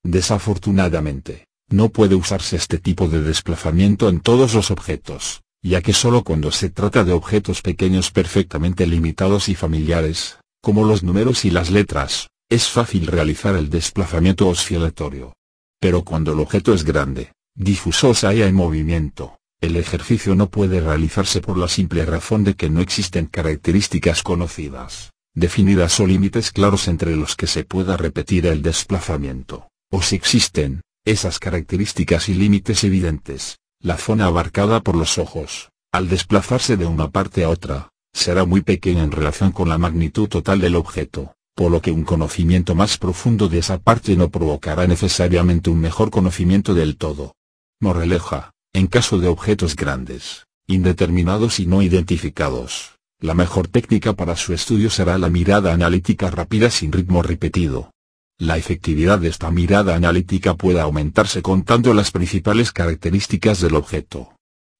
[0.04, 6.24] Desafortunadamente, no puede usarse este tipo de desplazamiento en todos los objetos, ya que solo
[6.24, 11.70] cuando se trata de objetos pequeños perfectamente limitados y familiares, como los números y las
[11.70, 15.34] letras, es fácil realizar el desplazamiento oscilatorio.
[15.80, 20.50] Pero cuando el objeto es grande, difuso o se halla en movimiento, el ejercicio no
[20.50, 26.50] puede realizarse por la simple razón de que no existen características conocidas, definidas o límites
[26.50, 32.34] claros entre los que se pueda repetir el desplazamiento, o si existen, esas características y
[32.34, 37.90] límites evidentes, la zona abarcada por los ojos, al desplazarse de una parte a otra,
[38.12, 42.04] será muy pequeña en relación con la magnitud total del objeto por lo que un
[42.04, 47.34] conocimiento más profundo de esa parte no provocará necesariamente un mejor conocimiento del todo.
[47.80, 54.54] Moraleja, en caso de objetos grandes, indeterminados y no identificados, la mejor técnica para su
[54.54, 57.90] estudio será la mirada analítica rápida sin ritmo repetido.
[58.38, 64.36] La efectividad de esta mirada analítica puede aumentarse contando las principales características del objeto.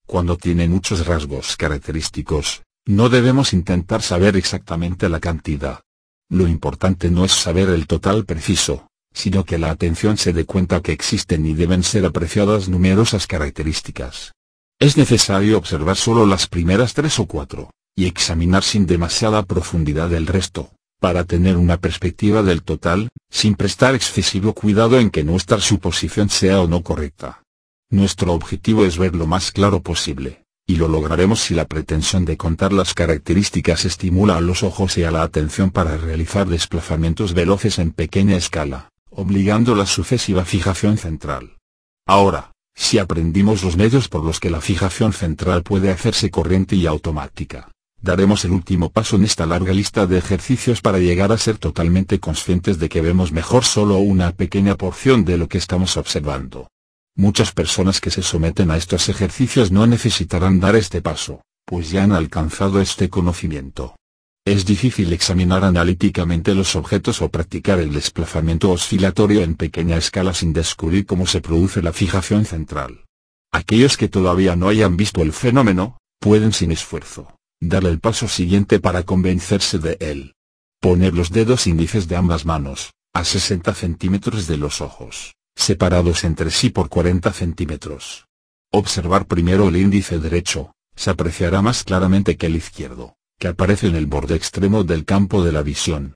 [0.06, 5.82] Cuando tiene muchos rasgos característicos, No debemos intentar saber exactamente la cantidad.
[6.28, 10.80] Lo importante no es saber el total preciso, sino que la atención se dé cuenta
[10.80, 14.32] que existen y deben ser apreciadas numerosas características.
[14.80, 20.26] Es necesario observar solo las primeras tres o cuatro, y examinar sin demasiada profundidad el
[20.26, 20.72] resto,
[21.02, 26.60] para tener una perspectiva del total, sin prestar excesivo cuidado en que nuestra suposición sea
[26.60, 27.42] o no correcta.
[27.90, 32.36] Nuestro objetivo es ver lo más claro posible, y lo lograremos si la pretensión de
[32.36, 37.80] contar las características estimula a los ojos y a la atención para realizar desplazamientos veloces
[37.80, 41.58] en pequeña escala, obligando la sucesiva fijación central.
[42.06, 46.86] Ahora, si aprendimos los medios por los que la fijación central puede hacerse corriente y
[46.86, 47.71] automática,
[48.02, 52.18] daremos el último paso en esta larga lista de ejercicios para llegar a ser totalmente
[52.18, 56.68] conscientes de que vemos mejor solo una pequeña porción de lo que estamos observando.
[57.16, 62.02] Muchas personas que se someten a estos ejercicios no necesitarán dar este paso, pues ya
[62.02, 63.96] han alcanzado este conocimiento.
[64.44, 70.52] Es difícil examinar analíticamente los objetos o practicar el desplazamiento oscilatorio en pequeña escala sin
[70.52, 73.04] descubrir cómo se produce la fijación central.
[73.52, 77.36] Aquellos que todavía no hayan visto el fenómeno, pueden sin esfuerzo,
[77.68, 80.34] darle el paso siguiente para convencerse de él.
[80.80, 86.50] Poner los dedos índices de ambas manos, a 60 centímetros de los ojos separados entre
[86.50, 88.26] sí por 40 centímetros.
[88.72, 93.96] Observar primero el índice derecho, se apreciará más claramente que el izquierdo, que aparece en
[93.96, 96.14] el borde extremo del campo de la visión.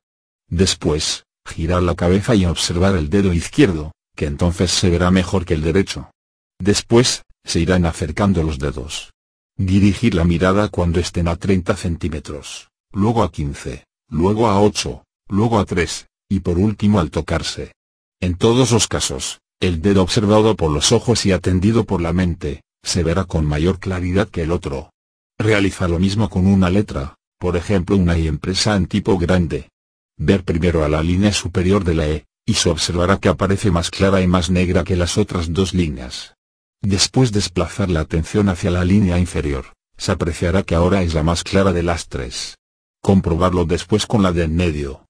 [0.49, 5.55] Después, girar la cabeza y observar el dedo izquierdo, que entonces se verá mejor que
[5.55, 6.11] el derecho.
[6.59, 9.13] Después, se irán acercando los dedos.
[9.59, 15.59] Dirigir la mirada cuando estén a 30 centímetros, luego a 15, luego a 8, luego
[15.59, 17.73] a 3, y por último al tocarse.
[18.21, 22.65] En todos los casos, el dedo observado por los ojos y atendido por la mente,
[22.83, 24.91] se verá con mayor claridad que el otro.
[25.39, 29.71] Realiza lo mismo con una letra, por ejemplo una I impresa en tipo grande.
[30.19, 33.91] Ver primero a la línea superior de la E, y se observará que aparece más
[33.91, 36.36] clara y más negra que las otras dos líneas.
[36.83, 41.43] Después desplazar la atención hacia la línea inferior, se apreciará que ahora es la más
[41.43, 42.57] clara de las tres.
[43.03, 45.07] Comprobarlo después con la de medio,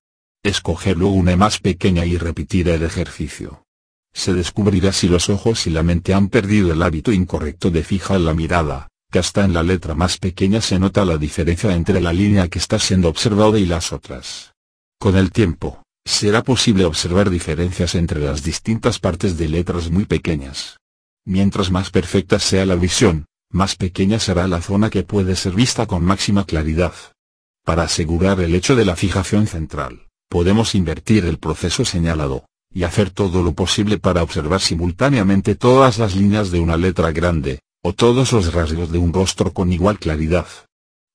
[0.47, 3.65] Escoger luego una más pequeña y repetir el ejercicio.
[4.15, 8.20] Se descubrirá si los ojos y la mente han perdido el hábito incorrecto de fijar
[8.20, 12.12] la mirada, que hasta en la letra más pequeña se nota la diferencia entre la
[12.12, 14.55] línea que está siendo observada y las otras.
[15.01, 20.77] Con el tiempo, será posible observar diferencias entre las distintas partes de letras muy pequeñas.
[21.26, 25.86] Mientras más perfecta sea la visión, más pequeña será la zona que puede ser vista
[25.86, 26.94] con máxima claridad.
[27.64, 33.10] Para asegurar el hecho de la fijación central, podemos invertir el proceso señalado, y hacer
[33.10, 38.32] todo lo posible para observar simultáneamente todas las líneas de una letra grande, o todos
[38.32, 40.46] los rasgos de un rostro con igual claridad.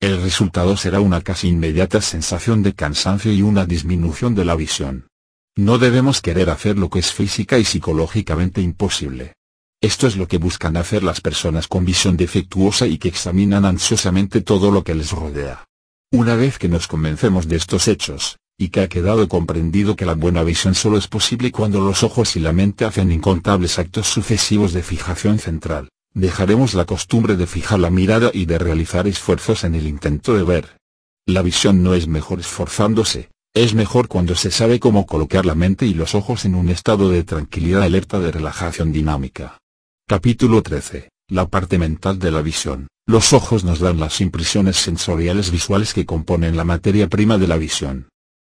[0.02, 5.08] El resultado será una casi inmediata sensación de cansancio y una disminución de la visión.
[5.56, 9.36] No debemos querer hacer lo que es física y psicológicamente imposible.
[9.82, 14.42] Esto es lo que buscan hacer las personas con visión defectuosa y que examinan ansiosamente
[14.42, 15.66] todo lo que les rodea.
[16.12, 20.14] Una vez que nos convencemos de estos hechos, y que ha quedado comprendido que la
[20.14, 24.72] buena visión solo es posible cuando los ojos y la mente hacen incontables actos sucesivos
[24.72, 25.90] de fijación central.
[26.14, 30.44] Dejaremos la costumbre de fijar la mirada y de realizar esfuerzos en el intento de
[30.44, 30.78] ver.
[31.26, 35.88] La visión no es mejor esforzándose, es mejor cuando se sabe cómo colocar la mente
[35.88, 39.58] y los ojos en un estado de tranquilidad alerta de relajación dinámica.
[40.12, 41.10] Capítulo 13.
[41.30, 42.90] La parte mental de la visión.
[43.08, 47.56] Los ojos nos dan las impresiones sensoriales visuales que componen la materia prima de la
[47.56, 48.10] visión.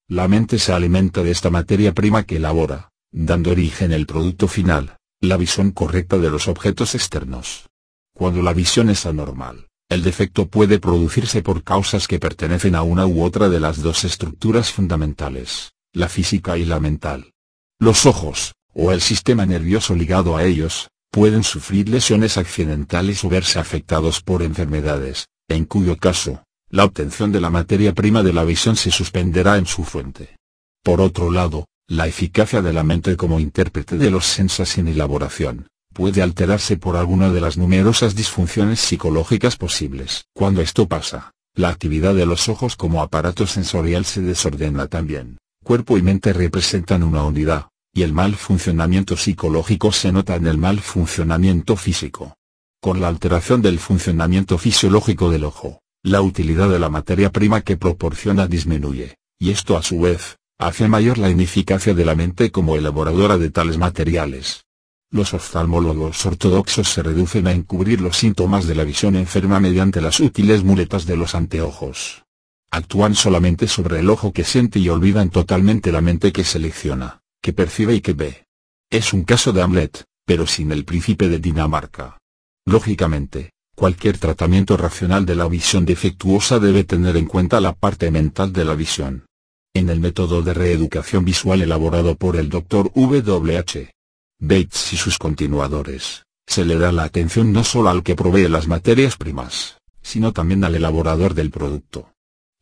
[0.09, 4.97] La mente se alimenta de esta materia prima que elabora, dando origen al producto final,
[5.19, 7.69] la visión correcta de los objetos externos.
[8.15, 13.05] Cuando la visión es anormal, el defecto puede producirse por causas que pertenecen a una
[13.05, 17.33] u otra de las dos estructuras fundamentales, la física y la mental.
[17.77, 23.59] Los ojos, o el sistema nervioso ligado a ellos, pueden sufrir lesiones accidentales o verse
[23.59, 28.77] afectados por enfermedades, en cuyo caso, la obtención de la materia prima de la visión
[28.77, 30.37] se suspenderá en su fuente.
[30.83, 35.67] Por otro lado, la eficacia de la mente como intérprete de los sensos sin elaboración,
[35.93, 40.23] puede alterarse por alguna de las numerosas disfunciones psicológicas posibles.
[40.33, 45.37] Cuando esto pasa, la actividad de los ojos como aparato sensorial se desordena también.
[45.63, 50.57] Cuerpo y mente representan una unidad, y el mal funcionamiento psicológico se nota en el
[50.57, 52.37] mal funcionamiento físico.
[52.79, 57.77] Con la alteración del funcionamiento fisiológico del ojo, la utilidad de la materia prima que
[57.77, 62.75] proporciona disminuye, y esto a su vez, hace mayor la ineficacia de la mente como
[62.75, 64.65] elaboradora de tales materiales.
[65.11, 70.21] Los oftalmólogos ortodoxos se reducen a encubrir los síntomas de la visión enferma mediante las
[70.21, 72.23] útiles muletas de los anteojos.
[72.71, 77.53] Actúan solamente sobre el ojo que siente y olvidan totalmente la mente que selecciona, que
[77.53, 78.45] percibe y que ve.
[78.89, 82.17] Es un caso de Hamlet, pero sin el príncipe de Dinamarca.
[82.65, 88.53] Lógicamente, cualquier tratamiento racional de la visión defectuosa debe tener en cuenta la parte mental
[88.53, 89.25] de la visión.
[89.73, 92.91] En el método de reeducación visual elaborado por el Dr.
[92.93, 93.91] W.H.
[94.39, 98.67] Bates y sus continuadores, se le da la atención no solo al que provee las
[98.67, 102.11] materias primas, sino también al elaborador del producto.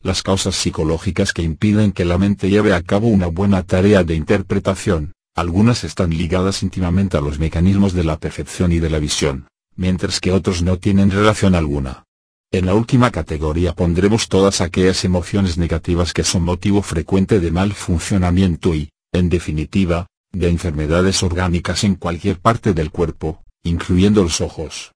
[0.02, 4.14] Las causas psicológicas que impiden que la mente lleve a cabo una buena tarea de
[4.14, 9.48] interpretación, algunas están ligadas íntimamente a los mecanismos de la percepción y de la visión,
[9.76, 12.04] mientras que otros no tienen relación alguna.
[12.50, 17.74] En la última categoría pondremos todas aquellas emociones negativas que son motivo frecuente de mal
[17.74, 24.92] funcionamiento y, en definitiva, de enfermedades orgánicas en cualquier parte del cuerpo, incluyendo los ojos.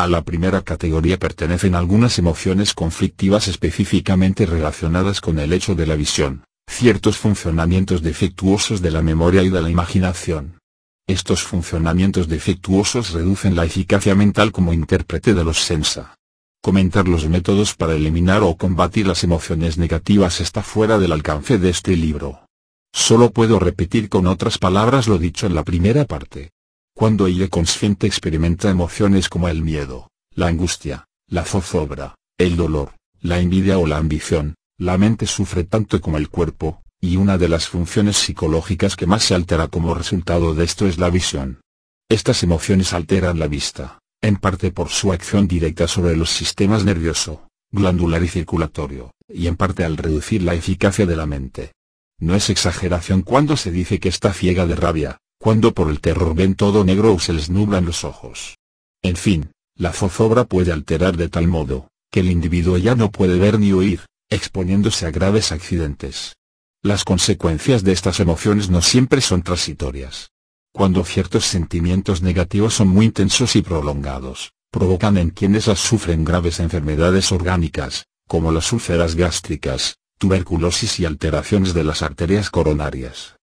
[0.00, 5.96] A la primera categoría pertenecen algunas emociones conflictivas específicamente relacionadas con el hecho de la
[5.96, 10.60] visión, ciertos funcionamientos defectuosos de la memoria y de la imaginación.
[11.08, 16.14] Estos funcionamientos defectuosos reducen la eficacia mental como intérprete de los sensa.
[16.62, 21.70] Comentar los métodos para eliminar o combatir las emociones negativas está fuera del alcance de
[21.70, 22.46] este libro.
[22.92, 26.52] Solo puedo repetir con otras palabras lo dicho en la primera parte.
[26.98, 33.38] Cuando el consciente experimenta emociones como el miedo, la angustia, la zozobra, el dolor, la
[33.38, 37.68] envidia o la ambición, la mente sufre tanto como el cuerpo, y una de las
[37.68, 41.60] funciones psicológicas que más se altera como resultado de esto es la visión.
[42.08, 47.46] Estas emociones alteran la vista, en parte por su acción directa sobre los sistemas nervioso,
[47.70, 51.74] glandular y circulatorio, y en parte al reducir la eficacia de la mente.
[52.18, 56.34] No es exageración cuando se dice que está ciega de rabia, cuando por el terror
[56.34, 58.58] ven todo negro o se les nublan los ojos.
[59.02, 63.38] En fin, la zozobra puede alterar de tal modo, que el individuo ya no puede
[63.38, 66.34] ver ni oír, exponiéndose a graves accidentes.
[66.82, 70.30] Las consecuencias de estas emociones no siempre son transitorias.
[70.72, 76.60] Cuando ciertos sentimientos negativos son muy intensos y prolongados, provocan en quienes las sufren graves
[76.60, 83.37] enfermedades orgánicas, como las úlceras gástricas, tuberculosis y alteraciones de las arterias coronarias.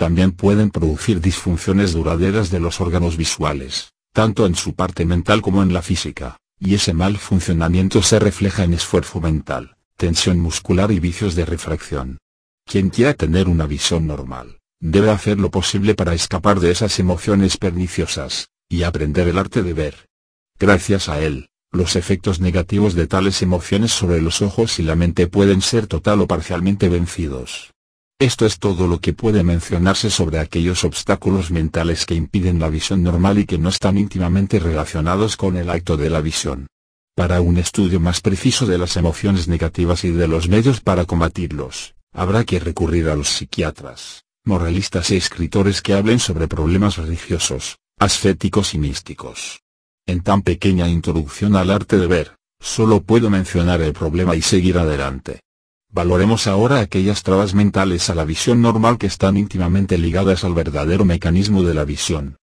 [0.00, 5.62] También pueden producir disfunciones duraderas de los órganos visuales, tanto en su parte mental como
[5.62, 11.00] en la física, y ese mal funcionamiento se refleja en esfuerzo mental, tensión muscular y
[11.00, 12.16] vicios de refracción.
[12.64, 17.58] Quien quiera tener una visión normal, debe hacer lo posible para escapar de esas emociones
[17.58, 20.08] perniciosas, y aprender el arte de ver.
[20.58, 25.26] Gracias a él, los efectos negativos de tales emociones sobre los ojos y la mente
[25.26, 27.74] pueden ser total o parcialmente vencidos.
[28.20, 33.02] Esto es todo lo que puede mencionarse sobre aquellos obstáculos mentales que impiden la visión
[33.02, 36.66] normal y que no están íntimamente relacionados con el acto de la visión.
[37.16, 41.94] Para un estudio más preciso de las emociones negativas y de los medios para combatirlos,
[42.12, 48.74] habrá que recurrir a los psiquiatras, moralistas e escritores que hablen sobre problemas religiosos, ascéticos
[48.74, 49.62] y místicos.
[50.04, 54.76] En tan pequeña introducción al arte de ver, solo puedo mencionar el problema y seguir
[54.76, 55.40] adelante.
[55.92, 61.04] Valoremos ahora aquellas trabas mentales a la visión normal que están íntimamente ligadas al verdadero
[61.04, 62.36] mecanismo de la visión.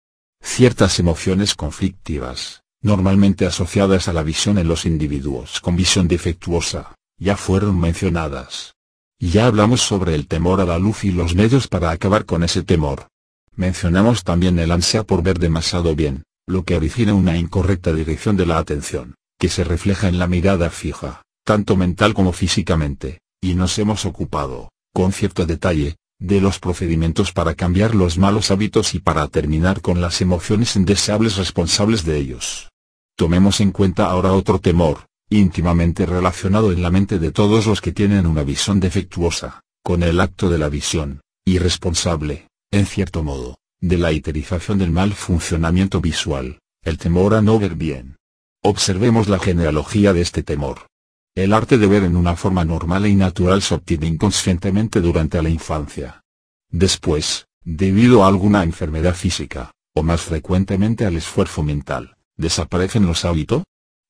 [0.43, 7.37] Ciertas emociones conflictivas, normalmente asociadas a la visión en los individuos con visión defectuosa, ya
[7.37, 8.75] fueron mencionadas.
[9.21, 12.65] Ya hablamos sobre el temor a la luz y los medios para acabar con ese
[12.65, 13.07] temor.
[13.55, 18.47] Mencionamos también el ansia por ver demasiado bien, lo que origina una incorrecta dirección de
[18.47, 23.79] la atención, que se refleja en la mirada fija, tanto mental como físicamente, y nos
[23.79, 29.29] hemos ocupado, con cierto detalle, de los procedimientos para cambiar los malos hábitos y para
[29.29, 32.71] terminar con las emociones indeseables responsables de ellos.
[33.17, 37.93] Tomemos en cuenta ahora otro temor, íntimamente relacionado en la mente de todos los que
[37.93, 43.99] tienen una visión defectuosa, con el acto de la visión, irresponsable, en cierto modo, de
[43.99, 48.17] la iterización del mal funcionamiento visual, el temor a no ver bien.
[48.63, 50.89] Observemos la genealogía de este temor.
[51.37, 55.51] El arte de ver en una forma normal y natural se obtiene inconscientemente durante la
[55.51, 56.23] infancia.
[56.71, 63.65] Después, debido a alguna enfermedad física, o más frecuentemente al esfuerzo mental, desaparecen los hábitos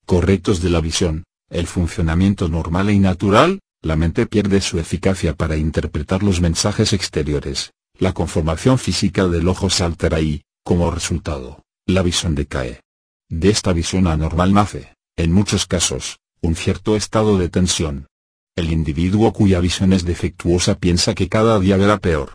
[0.07, 5.57] correctos de la visión, el funcionamiento normal y natural, la mente pierde su eficacia para
[5.57, 12.03] interpretar los mensajes exteriores, la conformación física del ojo se altera y, como resultado, la
[12.03, 12.83] visión decae.
[13.29, 18.07] De esta visión anormal nace, en muchos casos, un cierto estado de tensión.
[18.57, 22.35] El individuo cuya visión es defectuosa piensa que cada día verá peor.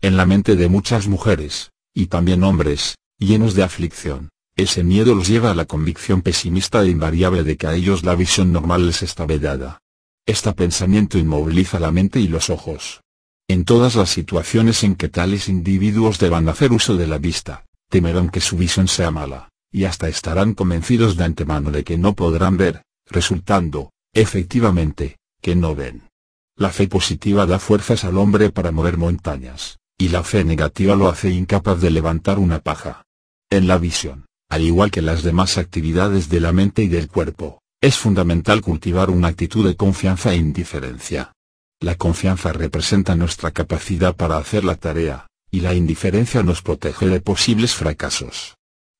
[0.00, 5.28] En la mente de muchas mujeres, y también hombres, llenos de aflicción, ese miedo los
[5.28, 9.02] lleva a la convicción pesimista e invariable de que a ellos la visión normal les
[9.02, 9.78] está vedada.
[10.26, 13.00] Este pensamiento inmoviliza la mente y los ojos.
[13.48, 18.28] En todas las situaciones en que tales individuos deban hacer uso de la vista, temerán
[18.28, 22.56] que su visión sea mala, y hasta estarán convencidos de antemano de que no podrán
[22.56, 22.82] ver,
[23.12, 26.08] resultando, efectivamente, que no ven.
[26.56, 31.08] La fe positiva da fuerzas al hombre para mover montañas, y la fe negativa lo
[31.08, 33.04] hace incapaz de levantar una paja.
[33.50, 37.62] En la visión, al igual que las demás actividades de la mente y del cuerpo,
[37.80, 41.32] es fundamental cultivar una actitud de confianza e indiferencia.
[41.80, 47.20] La confianza representa nuestra capacidad para hacer la tarea, y la indiferencia nos protege de
[47.20, 48.54] posibles fracasos.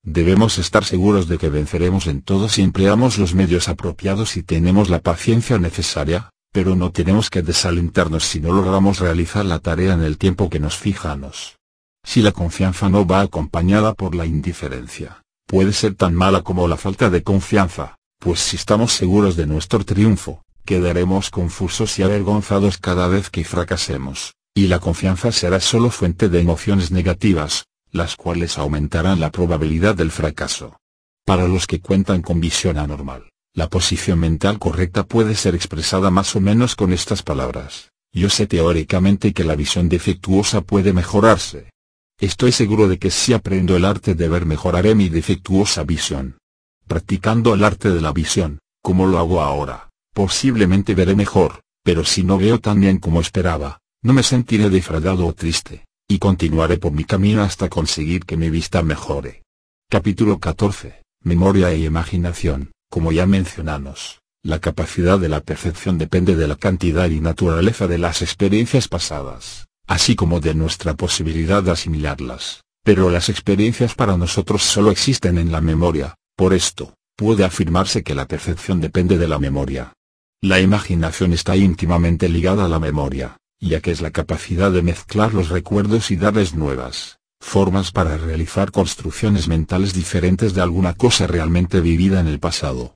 [0.05, 4.89] Debemos estar seguros de que venceremos en todo si empleamos los medios apropiados y tenemos
[4.89, 10.03] la paciencia necesaria, pero no tenemos que desalentarnos si no logramos realizar la tarea en
[10.03, 11.57] el tiempo que nos fijamos.
[12.05, 16.77] Si la confianza no va acompañada por la indiferencia, puede ser tan mala como la
[16.77, 23.07] falta de confianza, pues si estamos seguros de nuestro triunfo, quedaremos confusos y avergonzados cada
[23.07, 29.21] vez que fracasemos, y la confianza será solo fuente de emociones negativas, las cuales aumentarán
[29.21, 30.79] la probabilidad del fracaso.
[31.25, 36.35] Para los que cuentan con visión anormal, la posición mental correcta puede ser expresada más
[36.35, 37.91] o menos con estas palabras.
[38.11, 41.71] Yo sé teóricamente que la visión defectuosa puede mejorarse.
[42.19, 46.39] Estoy seguro de que si aprendo el arte de ver mejoraré mi defectuosa visión.
[46.87, 52.25] Practicando el arte de la visión, como lo hago ahora, posiblemente veré mejor, pero si
[52.25, 56.93] no veo tan bien como esperaba, no me sentiré defraudado o triste, y continuaré por
[56.93, 59.45] mi camino hasta conseguir que mi vista mejore.
[59.91, 61.01] Capítulo 14.
[61.25, 62.73] Memoria e imaginación.
[62.91, 67.97] Como ya mencionamos, la capacidad de la percepción depende de la cantidad y naturaleza de
[67.97, 72.61] las experiencias pasadas, así como de nuestra posibilidad de asimilarlas.
[72.85, 78.15] Pero las experiencias para nosotros solo existen en la memoria, por esto, puede afirmarse que
[78.15, 79.95] la percepción depende de la memoria.
[80.43, 85.33] La imaginación está íntimamente ligada a la memoria, ya que es la capacidad de mezclar
[85.33, 91.81] los recuerdos y darles nuevas formas para realizar construcciones mentales diferentes de alguna cosa realmente
[91.81, 92.95] vivida en el pasado.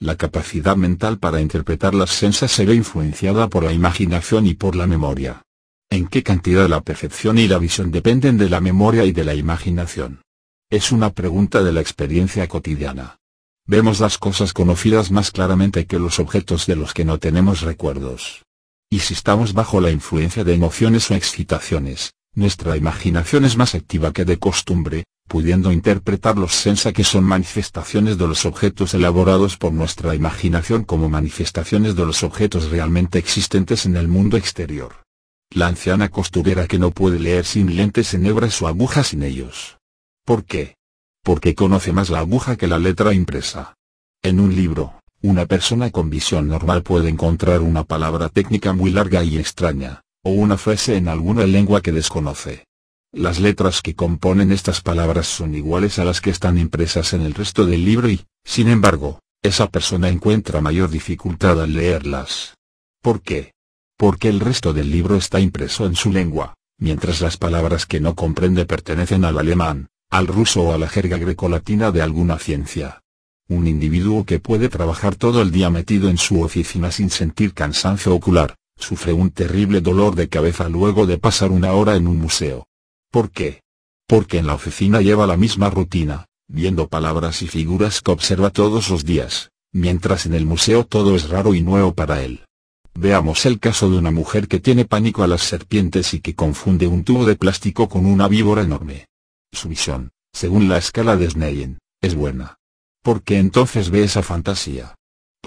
[0.00, 4.86] La capacidad mental para interpretar las sensas se influenciada por la imaginación y por la
[4.86, 5.42] memoria.
[5.90, 9.34] ¿En qué cantidad la percepción y la visión dependen de la memoria y de la
[9.34, 10.22] imaginación?
[10.70, 13.16] Es una pregunta de la experiencia cotidiana.
[13.66, 18.44] Vemos las cosas conocidas más claramente que los objetos de los que no tenemos recuerdos.
[18.90, 24.12] Y si estamos bajo la influencia de emociones o excitaciones, nuestra imaginación es más activa
[24.12, 29.72] que de costumbre, pudiendo interpretar los sensa que son manifestaciones de los objetos elaborados por
[29.72, 35.02] nuestra imaginación como manifestaciones de los objetos realmente existentes en el mundo exterior.
[35.50, 39.78] La anciana costurera que no puede leer sin lentes enhebra su aguja sin ellos.
[40.24, 40.76] ¿Por qué?
[41.22, 43.74] Porque conoce más la aguja que la letra impresa.
[44.22, 49.24] En un libro, una persona con visión normal puede encontrar una palabra técnica muy larga
[49.24, 52.66] y extraña, o una frase en alguna lengua que desconoce.
[53.12, 57.34] Las letras que componen estas palabras son iguales a las que están impresas en el
[57.34, 62.54] resto del libro y, sin embargo, esa persona encuentra mayor dificultad al leerlas.
[63.02, 63.54] ¿Por qué?
[63.96, 68.14] Porque el resto del libro está impreso en su lengua, mientras las palabras que no
[68.14, 73.00] comprende pertenecen al alemán, al ruso o a la jerga grecolatina de alguna ciencia.
[73.50, 78.14] Un individuo que puede trabajar todo el día metido en su oficina sin sentir cansancio
[78.14, 82.66] ocular, sufre un terrible dolor de cabeza luego de pasar una hora en un museo.
[83.10, 83.62] ¿Por qué?
[84.06, 88.90] Porque en la oficina lleva la misma rutina, viendo palabras y figuras que observa todos
[88.90, 92.44] los días, mientras en el museo todo es raro y nuevo para él.
[92.94, 96.86] Veamos el caso de una mujer que tiene pánico a las serpientes y que confunde
[96.86, 99.06] un tubo de plástico con una víbora enorme.
[99.52, 102.58] Su visión, según la escala de Sneyen, es buena.
[103.02, 104.94] ¿Por qué entonces ve esa fantasía?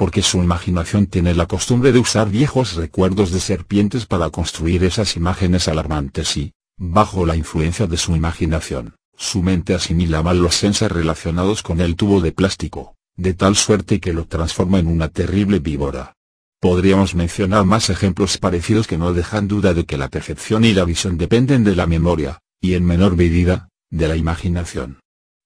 [0.01, 5.15] porque su imaginación tiene la costumbre de usar viejos recuerdos de serpientes para construir esas
[5.15, 10.91] imágenes alarmantes y, bajo la influencia de su imaginación, su mente asimila mal los sensas
[10.91, 15.59] relacionados con el tubo de plástico, de tal suerte que lo transforma en una terrible
[15.59, 16.13] víbora.
[16.59, 20.85] Podríamos mencionar más ejemplos parecidos que no dejan duda de que la percepción y la
[20.85, 24.99] visión dependen de la memoria, y en menor medida, de la imaginación.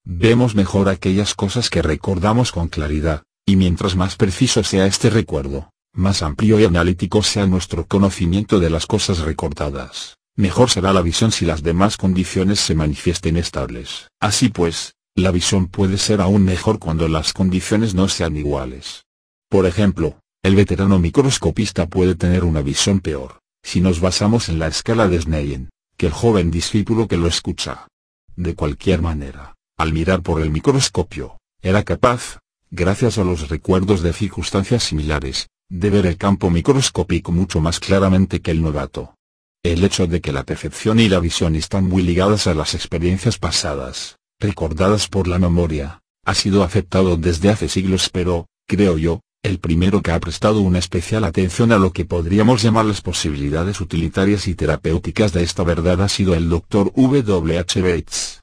[0.08, 5.72] Vemos mejor aquellas cosas que recordamos con claridad, y mientras más preciso sea este recuerdo,
[5.92, 11.32] más amplio y analítico sea nuestro conocimiento de las cosas recordadas, mejor será la visión
[11.32, 14.06] si las demás condiciones se manifiesten estables.
[14.20, 19.06] Así pues, la visión puede ser aún mejor cuando las condiciones no sean iguales.
[19.48, 24.68] Por ejemplo, el veterano microscopista puede tener una visión peor, si nos basamos en la
[24.68, 27.88] escala de Sneyen, que el joven discípulo que lo escucha.
[28.36, 32.38] De cualquier manera, al mirar por el microscopio, era capaz,
[32.70, 38.40] gracias a los recuerdos de circunstancias similares, de ver el campo microscópico mucho más claramente
[38.40, 39.14] que el novato.
[39.62, 43.38] El hecho de que la percepción y la visión están muy ligadas a las experiencias
[43.38, 49.58] pasadas, recordadas por la memoria, ha sido aceptado desde hace siglos pero, creo yo, el
[49.58, 54.48] primero que ha prestado una especial atención a lo que podríamos llamar las posibilidades utilitarias
[54.48, 56.92] y terapéuticas de esta verdad ha sido el Dr.
[56.94, 57.58] W.
[57.58, 57.82] H.
[57.82, 58.35] Bates.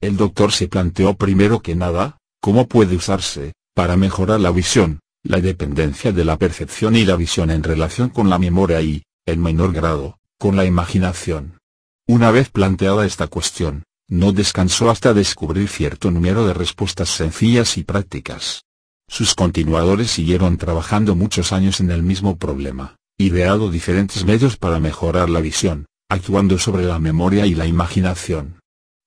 [0.00, 5.40] El doctor se planteó primero que nada, cómo puede usarse, para mejorar la visión, la
[5.40, 9.72] dependencia de la percepción y la visión en relación con la memoria y, en menor
[9.72, 11.58] grado, con la imaginación.
[12.06, 17.84] Una vez planteada esta cuestión, no descansó hasta descubrir cierto número de respuestas sencillas y
[17.84, 18.62] prácticas.
[19.08, 25.28] Sus continuadores siguieron trabajando muchos años en el mismo problema, ideado diferentes medios para mejorar
[25.28, 28.57] la visión, actuando sobre la memoria y la imaginación.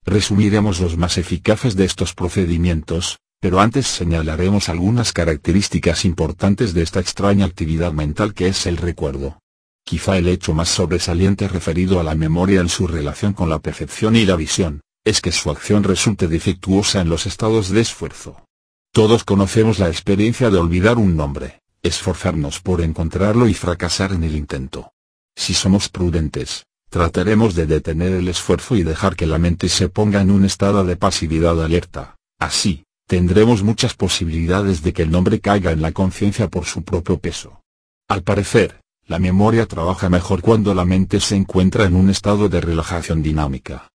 [0.06, 7.00] Resumiremos los más eficaces de estos procedimientos, pero antes señalaremos algunas características importantes de esta
[7.00, 9.40] extraña actividad mental que es el recuerdo.
[9.84, 14.16] Quizá el hecho más sobresaliente referido a la memoria en su relación con la percepción
[14.16, 18.46] y la visión, es que su acción resulte defectuosa en los estados de esfuerzo.
[18.94, 24.36] Todos conocemos la experiencia de olvidar un nombre, esforzarnos por encontrarlo y fracasar en el
[24.36, 24.92] intento.
[25.36, 30.20] Si somos prudentes, trataremos de detener el esfuerzo y dejar que la mente se ponga
[30.20, 35.72] en un estado de pasividad alerta, así, tendremos muchas posibilidades de que el nombre caiga
[35.72, 37.62] en la conciencia por su propio peso.
[38.10, 42.60] Al parecer, la memoria trabaja mejor cuando la mente se encuentra en un estado de
[42.60, 43.88] relajación dinámica.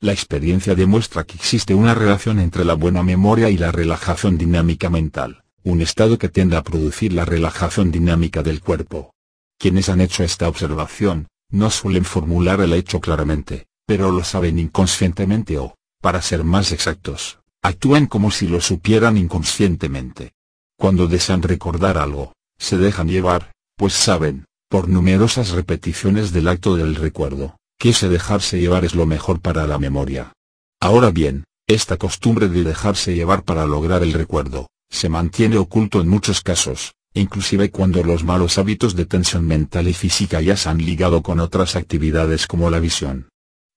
[0.00, 4.90] La experiencia demuestra que existe una relación entre la buena memoria y la relajación dinámica
[4.90, 9.12] mental, un estado que tiende a producir la relajación dinámica del cuerpo.
[9.58, 15.56] Quienes han hecho esta observación, no suelen formular el hecho claramente, pero lo saben inconscientemente
[15.58, 20.32] o, para ser más exactos, actúan como si lo supieran inconscientemente.
[20.76, 26.96] Cuando desean recordar algo, se dejan llevar, pues saben, por numerosas repeticiones del acto del
[26.96, 30.32] recuerdo, que ese dejarse llevar es lo mejor para la memoria.
[30.80, 36.08] Ahora bien, esta costumbre de dejarse llevar para lograr el recuerdo, se mantiene oculto en
[36.08, 40.78] muchos casos, inclusive cuando los malos hábitos de tensión mental y física ya se han
[40.78, 43.28] ligado con otras actividades como la visión.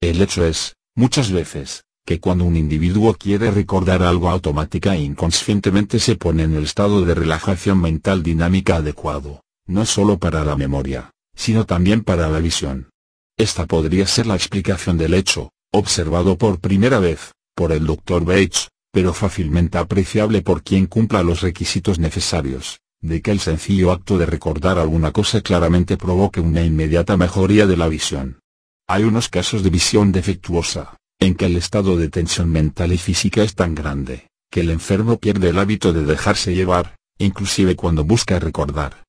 [0.02, 6.00] El hecho es, muchas veces, que cuando un individuo quiere recordar algo automática e inconscientemente
[6.00, 11.12] se pone en el estado de relajación mental dinámica adecuado, no solo para la memoria,
[11.36, 12.90] sino también para la visión.
[13.38, 18.26] Esta podría ser la explicación del hecho, observado por primera vez, por el Dr.
[18.26, 24.18] Bates, pero fácilmente apreciable por quien cumpla los requisitos necesarios, de que el sencillo acto
[24.18, 28.40] de recordar alguna cosa claramente provoque una inmediata mejoría de la visión.
[28.88, 33.44] Hay unos casos de visión defectuosa, en que el estado de tensión mental y física
[33.44, 38.40] es tan grande, que el enfermo pierde el hábito de dejarse llevar, inclusive cuando busca
[38.40, 39.04] recordar.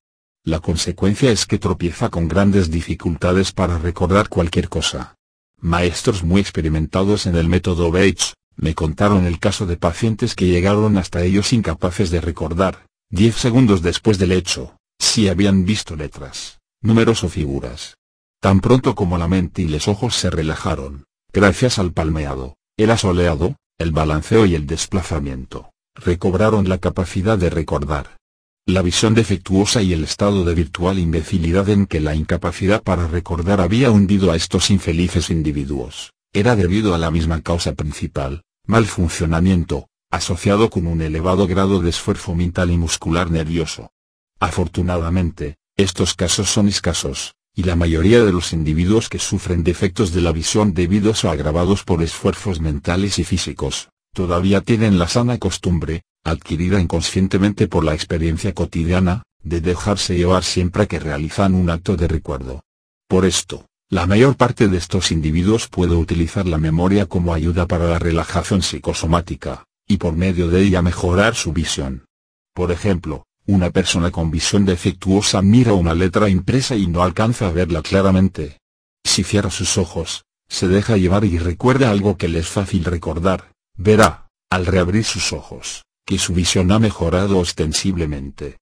[0.45, 5.15] La consecuencia es que tropieza con grandes dificultades para recordar cualquier cosa.
[5.59, 10.97] Maestros muy experimentados en el método Bates, me contaron el caso de pacientes que llegaron
[10.97, 17.23] hasta ellos incapaces de recordar, 10 segundos después del hecho, si habían visto letras, números
[17.23, 17.95] o figuras.
[18.41, 23.55] Tan pronto como la mente y los ojos se relajaron, Gracias al palmeado, el asoleado,
[23.77, 28.17] el balanceo y el desplazamiento, recobraron la capacidad de recordar.
[28.65, 33.61] La visión defectuosa y el estado de virtual imbecilidad en que la incapacidad para recordar
[33.61, 39.87] había hundido a estos infelices individuos, era debido a la misma causa principal, mal funcionamiento,
[40.09, 43.91] asociado con un elevado grado de esfuerzo mental y muscular nervioso.
[44.39, 50.21] Afortunadamente, estos casos son escasos, y la mayoría de los individuos que sufren defectos de
[50.21, 56.03] la visión debidos o agravados por esfuerzos mentales y físicos, todavía tienen la sana costumbre,
[56.23, 62.07] adquirida inconscientemente por la experiencia cotidiana, de dejarse llevar siempre que realizan un acto de
[62.07, 62.63] recuerdo.
[63.07, 67.85] Por esto, la mayor parte de estos individuos puede utilizar la memoria como ayuda para
[67.85, 72.05] la relajación psicosomática, y por medio de ella mejorar su visión.
[72.53, 77.51] Por ejemplo, una persona con visión defectuosa mira una letra impresa y no alcanza a
[77.51, 78.59] verla claramente.
[79.03, 83.51] Si cierra sus ojos, se deja llevar y recuerda algo que le es fácil recordar,
[83.75, 88.57] verá, al reabrir sus ojos, que su visión ha mejorado ostensiblemente.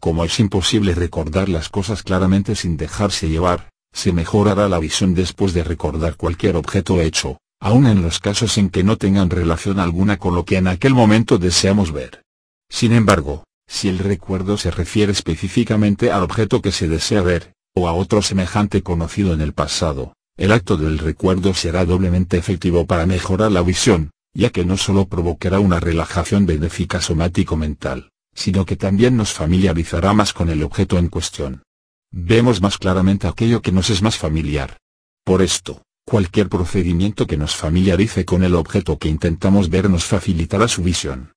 [0.00, 5.54] Como es imposible recordar las cosas claramente sin dejarse llevar, se mejorará la visión después
[5.54, 10.16] de recordar cualquier objeto hecho, aun en los casos en que no tengan relación alguna
[10.16, 12.24] con lo que en aquel momento deseamos ver.
[12.68, 17.86] Sin embargo, si el recuerdo se refiere específicamente al objeto que se desea ver, o
[17.86, 23.06] a otro semejante conocido en el pasado, el acto del recuerdo será doblemente efectivo para
[23.06, 29.16] mejorar la visión, ya que no solo provocará una relajación benéfica somático-mental, sino que también
[29.16, 31.62] nos familiarizará más con el objeto en cuestión.
[32.10, 34.78] Vemos más claramente aquello que nos es más familiar.
[35.24, 40.68] Por esto, cualquier procedimiento que nos familiarice con el objeto que intentamos ver nos facilitará
[40.68, 41.32] su visión.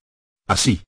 [0.46, 0.82] Así,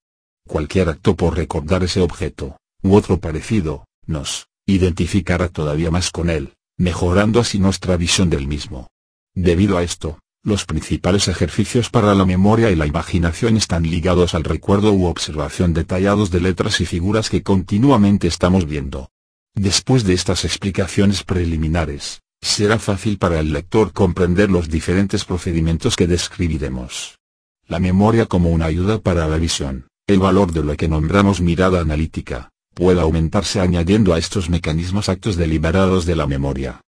[0.47, 6.55] cualquier acto por recordar ese objeto, u otro parecido, nos identificará todavía más con él,
[6.77, 8.89] mejorando así nuestra visión del mismo.
[9.35, 14.45] Debido a esto, los principales ejercicios para la memoria y la imaginación están ligados al
[14.45, 19.11] recuerdo u observación detallados de letras y figuras que continuamente estamos viendo.
[19.55, 26.07] Después de estas explicaciones preliminares, será fácil para el lector comprender los diferentes procedimientos que
[26.07, 27.19] describiremos.
[27.67, 31.81] La memoria como una ayuda para la visión, el valor de lo que nombramos mirada
[31.81, 36.81] analítica, puede aumentarse añadiendo a estos mecanismos actos deliberados de la memoria.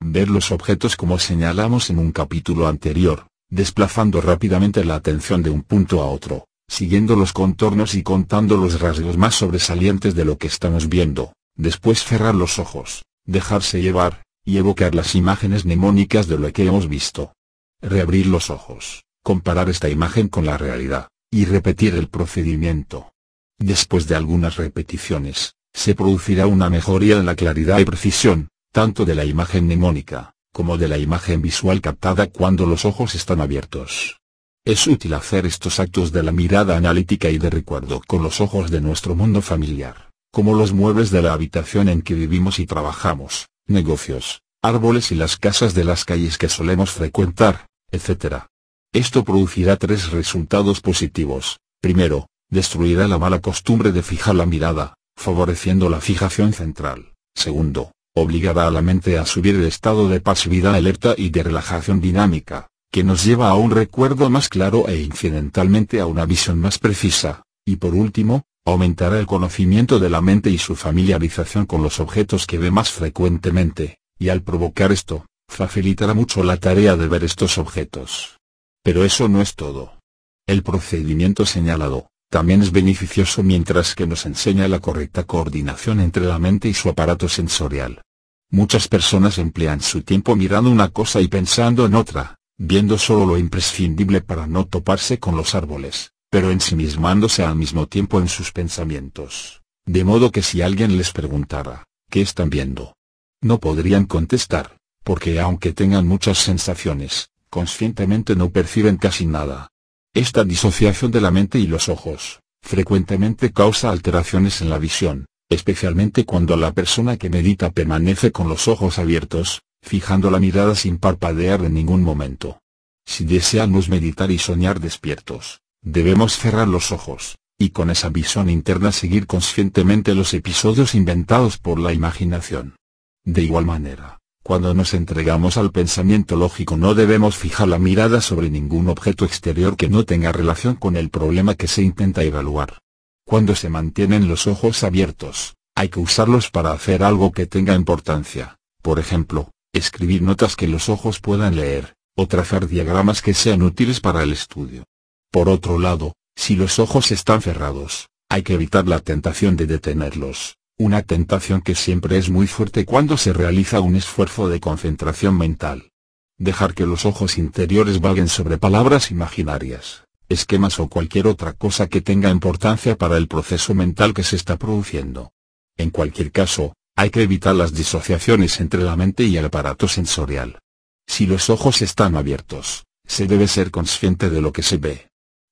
[0.00, 5.62] Ver los objetos como señalamos en un capítulo anterior, desplazando rápidamente la atención de un
[5.62, 10.46] punto a otro, siguiendo los contornos y contando los rasgos más sobresalientes de lo que
[10.46, 16.50] estamos viendo, después cerrar los ojos, dejarse llevar, y evocar las imágenes mnemónicas de lo
[16.54, 17.34] que hemos visto.
[17.82, 23.12] Reabrir los ojos, comparar esta imagen con la realidad, y repetir el procedimiento.
[23.58, 29.14] Después de algunas repeticiones, se producirá una mejoría en la claridad y precisión, tanto de
[29.14, 34.16] la imagen mnemónica, como de la imagen visual captada cuando los ojos están abiertos.
[34.64, 38.70] Es útil hacer estos actos de la mirada analítica y de recuerdo con los ojos
[38.70, 43.48] de nuestro mundo familiar, como los muebles de la habitación en que vivimos y trabajamos,
[43.68, 48.44] negocios, árboles y las casas de las calles que solemos frecuentar, etc.
[48.92, 51.58] Esto producirá tres resultados positivos.
[51.80, 57.12] Primero, destruirá la mala costumbre de fijar la mirada, favoreciendo la fijación central.
[57.34, 62.00] Segundo, obligará a la mente a subir el estado de pasividad alerta y de relajación
[62.00, 66.78] dinámica, que nos lleva a un recuerdo más claro e incidentalmente a una visión más
[66.78, 72.00] precisa, y por último, aumentará el conocimiento de la mente y su familiarización con los
[72.00, 77.24] objetos que ve más frecuentemente, y al provocar esto, facilitará mucho la tarea de ver
[77.24, 78.38] estos objetos.
[78.82, 79.98] Pero eso no es todo.
[80.46, 86.38] El procedimiento señalado, también es beneficioso mientras que nos enseña la correcta coordinación entre la
[86.38, 88.02] mente y su aparato sensorial.
[88.50, 93.38] Muchas personas emplean su tiempo mirando una cosa y pensando en otra, viendo solo lo
[93.38, 99.62] imprescindible para no toparse con los árboles, pero ensimismándose al mismo tiempo en sus pensamientos,
[99.86, 102.94] de modo que si alguien les preguntara, ¿qué están viendo?
[103.40, 109.68] No podrían contestar, porque aunque tengan muchas sensaciones, conscientemente no perciben casi nada.
[110.12, 116.24] Esta disociación de la mente y los ojos, frecuentemente causa alteraciones en la visión, especialmente
[116.24, 121.64] cuando la persona que medita permanece con los ojos abiertos, fijando la mirada sin parpadear
[121.64, 122.60] en ningún momento.
[123.06, 128.92] Si deseamos meditar y soñar despiertos, debemos cerrar los ojos, y con esa visión interna
[128.92, 132.76] seguir conscientemente los episodios inventados por la imaginación.
[133.24, 138.48] De igual manera, cuando nos entregamos al pensamiento lógico no debemos fijar la mirada sobre
[138.48, 142.78] ningún objeto exterior que no tenga relación con el problema que se intenta evaluar.
[143.26, 148.56] Cuando se mantienen los ojos abiertos, hay que usarlos para hacer algo que tenga importancia,
[148.82, 154.00] por ejemplo, escribir notas que los ojos puedan leer, o trazar diagramas que sean útiles
[154.00, 154.84] para el estudio.
[155.30, 160.56] Por otro lado, si los ojos están cerrados, hay que evitar la tentación de detenerlos,
[160.78, 165.90] una tentación que siempre es muy fuerte cuando se realiza un esfuerzo de concentración mental.
[166.38, 172.00] Dejar que los ojos interiores vaguen sobre palabras imaginarias, esquemas o cualquier otra cosa que
[172.00, 175.32] tenga importancia para el proceso mental que se está produciendo.
[175.76, 180.58] En cualquier caso, hay que evitar las disociaciones entre la mente y el aparato sensorial.
[181.06, 185.07] Si los ojos están abiertos, se debe ser consciente de lo que se ve.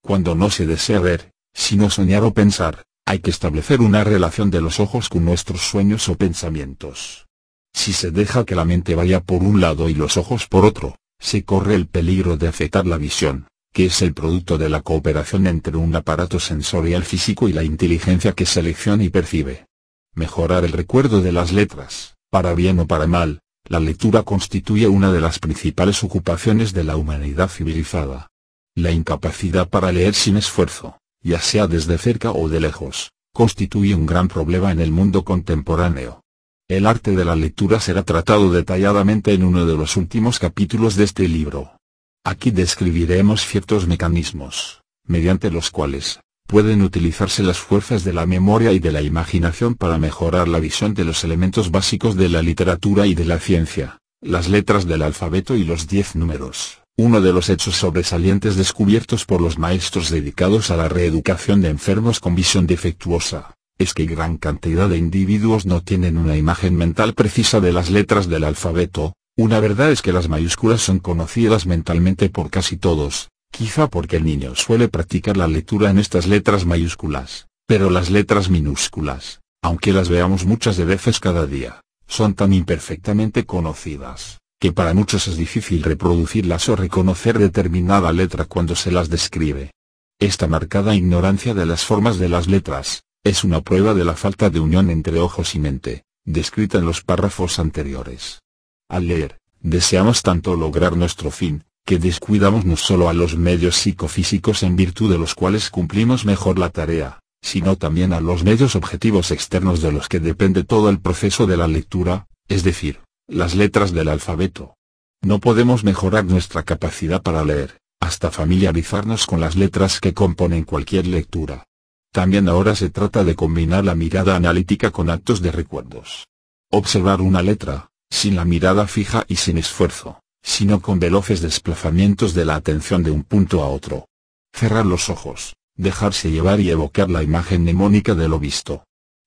[0.06, 4.60] Cuando no se desea ver, sino soñar o pensar, hay que establecer una relación de
[4.60, 7.26] los ojos con nuestros sueños o pensamientos.
[7.74, 10.94] Si se deja que la mente vaya por un lado y los ojos por otro,
[11.18, 15.48] se corre el peligro de afectar la visión, que es el producto de la cooperación
[15.48, 19.66] entre un aparato sensorial físico y la inteligencia que selecciona y percibe.
[20.14, 25.10] Mejorar el recuerdo de las letras, para bien o para mal, la lectura constituye una
[25.10, 28.28] de las principales ocupaciones de la humanidad civilizada.
[28.76, 34.04] La incapacidad para leer sin esfuerzo, ya sea desde cerca o de lejos, constituye un
[34.04, 36.20] gran problema en el mundo contemporáneo.
[36.68, 41.04] El arte de la lectura será tratado detalladamente en uno de los últimos capítulos de
[41.04, 41.78] este libro.
[42.22, 48.78] Aquí describiremos ciertos mecanismos, mediante los cuales, pueden utilizarse las fuerzas de la memoria y
[48.78, 53.14] de la imaginación para mejorar la visión de los elementos básicos de la literatura y
[53.14, 57.76] de la ciencia, las letras del alfabeto y los diez números, Uno de los hechos
[57.76, 63.92] sobresalientes descubiertos por los maestros dedicados a la reeducación de enfermos con visión defectuosa, es
[63.92, 68.44] que gran cantidad de individuos no tienen una imagen mental precisa de las letras del
[68.44, 74.16] alfabeto, una verdad es que las mayúsculas son conocidas mentalmente por casi todos, quizá porque
[74.16, 79.92] el niño suele practicar la lectura en estas letras mayúsculas, pero las letras minúsculas, aunque
[79.92, 85.36] las veamos muchas de veces cada día, son tan imperfectamente conocidas, que para muchos es
[85.36, 89.72] difícil reproducirlas o reconocer determinada letra cuando se las describe.
[90.18, 94.48] Esta marcada ignorancia de las formas de las letras, es una prueba de la falta
[94.50, 98.40] de unión entre ojos y mente, descrita en los párrafos anteriores.
[98.88, 104.62] Al leer, deseamos tanto lograr nuestro fin, que descuidamos no solo a los medios psicofísicos
[104.62, 109.30] en virtud de los cuales cumplimos mejor la tarea, sino también a los medios objetivos
[109.30, 113.92] externos de los que depende todo el proceso de la lectura, es decir, las letras
[113.92, 114.76] del alfabeto.
[115.20, 121.08] No podemos mejorar nuestra capacidad para leer, hasta familiarizarnos con las letras que componen cualquier
[121.08, 121.64] lectura.
[122.12, 126.28] También ahora se trata de combinar la mirada analítica con actos de recuerdos.
[126.70, 132.44] Observar una letra, sin la mirada fija y sin esfuerzo, sino con veloces desplazamientos de
[132.44, 134.06] la atención de un punto a otro.
[134.54, 138.84] Cerrar los ojos, dejarse llevar y evocar la imagen mnemónica de lo visto.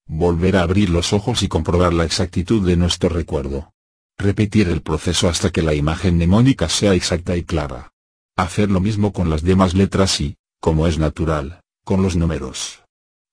[0.08, 3.74] Volver a abrir los ojos y comprobar la exactitud de nuestro recuerdo.
[4.22, 7.94] Repetir el proceso hasta que la imagen mnemónica sea exacta y clara.
[8.36, 12.84] Hacer lo mismo con las demás letras y, como es natural, con los números.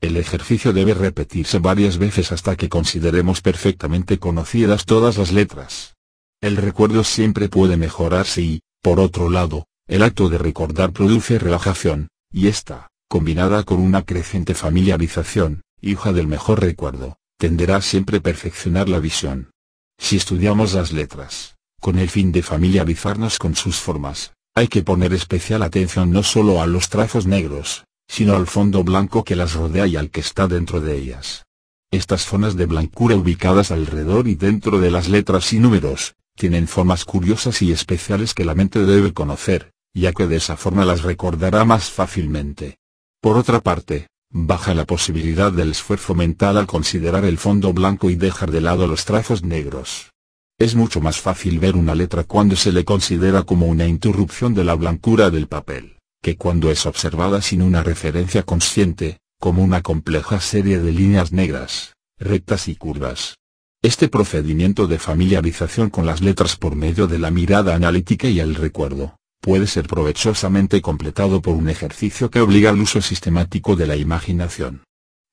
[0.00, 5.96] El ejercicio debe repetirse varias veces hasta que consideremos perfectamente conocidas todas las letras.
[6.40, 12.10] El recuerdo siempre puede mejorarse y, por otro lado, el acto de recordar produce relajación,
[12.30, 18.88] y esta, combinada con una creciente familiarización, hija del mejor recuerdo, tenderá siempre a perfeccionar
[18.88, 19.50] la visión.
[19.98, 25.12] Si estudiamos las letras, con el fin de familiarizarnos con sus formas, hay que poner
[25.12, 29.86] especial atención no solo a los trazos negros, sino al fondo blanco que las rodea
[29.86, 31.44] y al que está dentro de ellas.
[31.90, 37.04] Estas zonas de blancura ubicadas alrededor y dentro de las letras y números, tienen formas
[37.04, 41.64] curiosas y especiales que la mente debe conocer, ya que de esa forma las recordará
[41.64, 42.78] más fácilmente.
[43.20, 44.08] Por otra parte,
[44.38, 48.86] baja la posibilidad del esfuerzo mental al considerar el fondo blanco y dejar de lado
[48.86, 50.10] los trazos negros.
[50.58, 54.64] Es mucho más fácil ver una letra cuando se le considera como una interrupción de
[54.64, 60.38] la blancura del papel, que cuando es observada sin una referencia consciente, como una compleja
[60.40, 63.36] serie de líneas negras, rectas y curvas.
[63.82, 68.54] Este procedimiento de familiarización con las letras por medio de la mirada analítica y el
[68.54, 69.16] recuerdo,
[69.46, 74.82] puede ser provechosamente completado por un ejercicio que obliga al uso sistemático de la imaginación.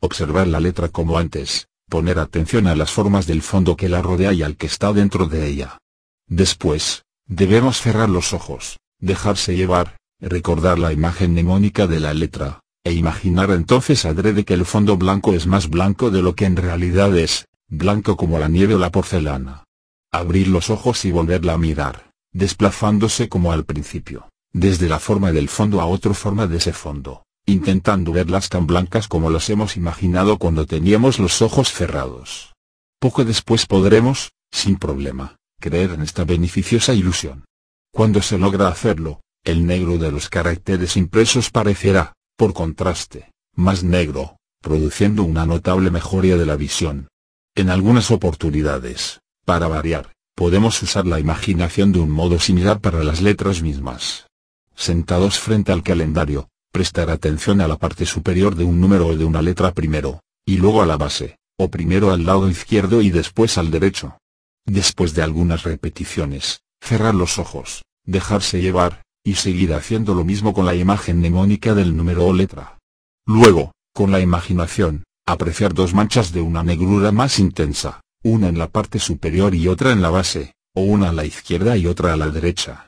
[0.02, 4.32] Observar la letra como antes, poner atención a las formas del fondo que la rodea
[4.32, 5.80] y al que está dentro de ella.
[6.28, 12.94] Después, debemos cerrar los ojos, dejarse llevar, recordar la imagen mnemónica de la letra, e
[12.94, 17.18] imaginar entonces adrede que el fondo blanco es más blanco de lo que en realidad
[17.18, 19.64] es, blanco como la nieve o la porcelana.
[20.12, 25.50] Abrir los ojos y volverla a mirar desplazándose como al principio, desde la forma del
[25.50, 30.38] fondo a otra forma de ese fondo, intentando verlas tan blancas como las hemos imaginado
[30.38, 32.54] cuando teníamos los ojos cerrados.
[33.00, 37.46] Poco después podremos, sin problema, creer en esta beneficiosa ilusión.
[37.92, 44.38] Cuando se logra hacerlo, el negro de los caracteres impresos parecerá, por contraste, más negro,
[44.62, 47.10] produciendo una notable mejoría de la visión.
[47.56, 53.22] En algunas oportunidades, para variar, podemos usar la imaginación de un modo similar para las
[53.22, 54.28] letras mismas.
[54.76, 59.26] Sentados frente al calendario, prestar atención a la parte superior de un número o de
[59.26, 63.58] una letra primero, y luego a la base, o primero al lado izquierdo y después
[63.58, 64.18] al derecho.
[64.66, 70.66] Después de algunas repeticiones, cerrar los ojos, dejarse llevar, y seguir haciendo lo mismo con
[70.66, 72.80] la imagen mnemónica del número o letra.
[73.26, 78.70] Luego, con la imaginación, apreciar dos manchas de una negrura más intensa, una en la
[78.70, 82.18] parte superior y otra en la base, o una a la izquierda y otra a
[82.18, 82.88] la derecha.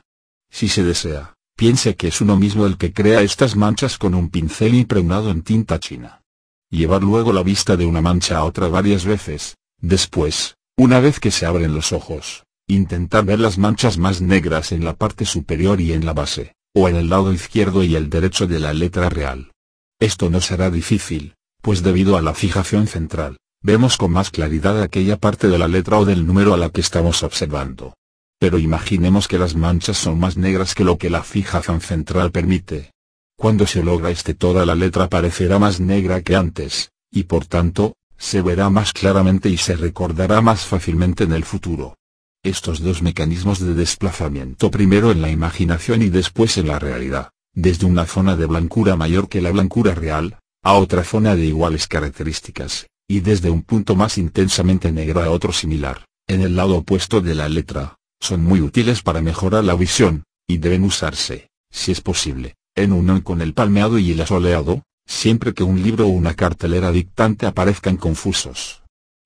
[0.50, 4.30] Si se desea, piense que es uno mismo el que crea estas manchas con un
[4.30, 6.22] pincel impregnado en tinta china.
[6.70, 11.30] Llevar luego la vista de una mancha a otra varias veces, después, una vez que
[11.30, 15.92] se abren los ojos, intentar ver las manchas más negras en la parte superior y
[15.92, 19.52] en la base, o en el lado izquierdo y el derecho de la letra real.
[20.00, 25.16] Esto no será difícil, pues debido a la fijación central, vemos con más claridad aquella
[25.16, 27.96] parte de la letra o del número a la que estamos observando.
[28.38, 32.92] Pero imaginemos que las manchas son más negras que lo que la fijación central permite.
[33.36, 37.94] Cuando se logra este toda la letra parecerá más negra que antes, y por tanto,
[38.16, 41.96] se verá más claramente y se recordará más fácilmente en el futuro.
[42.44, 47.86] estos dos mecanismos de desplazamiento primero en la imaginación y después en la realidad, desde
[47.86, 52.86] una zona de blancura mayor que la blancura real, a otra zona de iguales características,
[53.08, 57.34] y desde un punto más intensamente negro a otro similar, en el lado opuesto de
[57.34, 62.54] la letra, son muy útiles para mejorar la visión, y deben usarse, si es posible,
[62.74, 66.90] en unión con el palmeado y el asoleado, siempre que un libro o una cartelera
[66.90, 68.82] dictante aparezcan confusos.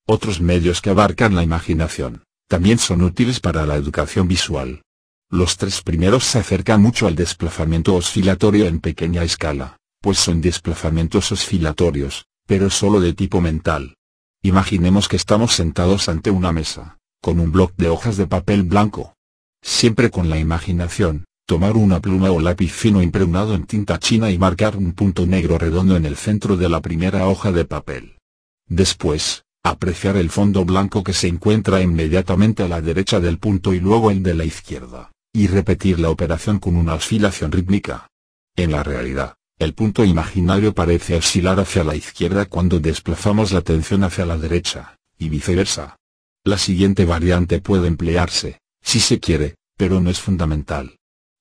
[0.07, 4.83] Otros medios que abarcan la imaginación también son útiles para la educación visual.
[5.31, 11.31] Los tres primeros se acercan mucho al desplazamiento oscilatorio en pequeña escala, pues son desplazamientos
[11.31, 13.95] oscilatorios, pero solo de tipo mental.
[14.43, 19.15] Imaginemos que estamos sentados ante una mesa, con un bloc de hojas de papel blanco.
[19.63, 24.39] Siempre con la imaginación, tomar una pluma o lápiz fino impregnado en tinta china y
[24.39, 28.19] marcar un punto negro redondo en el centro de la primera hoja de papel.
[28.67, 33.79] Después, apreciar el fondo blanco que se encuentra inmediatamente a la derecha del punto y
[33.79, 38.09] luego el de la izquierda, y repetir la operación con una oscilación rítmica.
[38.57, 44.03] En la realidad, el punto imaginario parece oscilar hacia la izquierda cuando desplazamos la atención
[44.05, 45.99] hacia la derecha, y viceversa.
[46.45, 50.97] La siguiente variante puede emplearse, si se quiere, pero no es fundamental.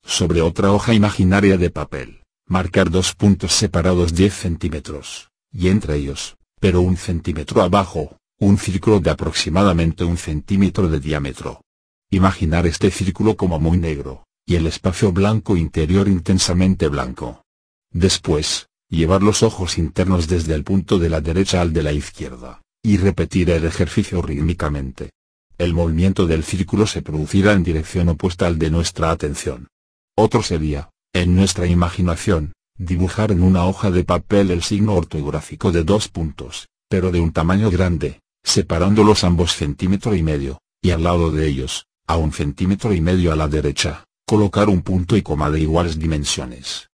[0.05, 6.35] Sobre otra hoja imaginaria de papel, marcar dos puntos separados 10 centímetros, y entre ellos,
[6.59, 11.61] pero un centímetro abajo, un círculo de aproximadamente un centímetro de diámetro.
[12.11, 17.45] Imaginar este círculo como muy negro, y el espacio blanco interior intensamente blanco.
[17.91, 22.61] Después, llevar los ojos internos desde el punto de la derecha al de la izquierda,
[22.83, 25.11] y repetir el ejercicio rítmicamente.
[25.57, 29.67] El movimiento del círculo se producirá en dirección opuesta al de nuestra atención.
[30.15, 35.83] Otro sería, en nuestra imaginación, dibujar en una hoja de papel el signo ortográfico de
[35.83, 41.31] dos puntos, pero de un tamaño grande, separándolos ambos centímetro y medio, y al lado
[41.31, 45.49] de ellos, a un centímetro y medio a la derecha, colocar un punto y coma
[45.49, 46.88] de iguales dimensiones.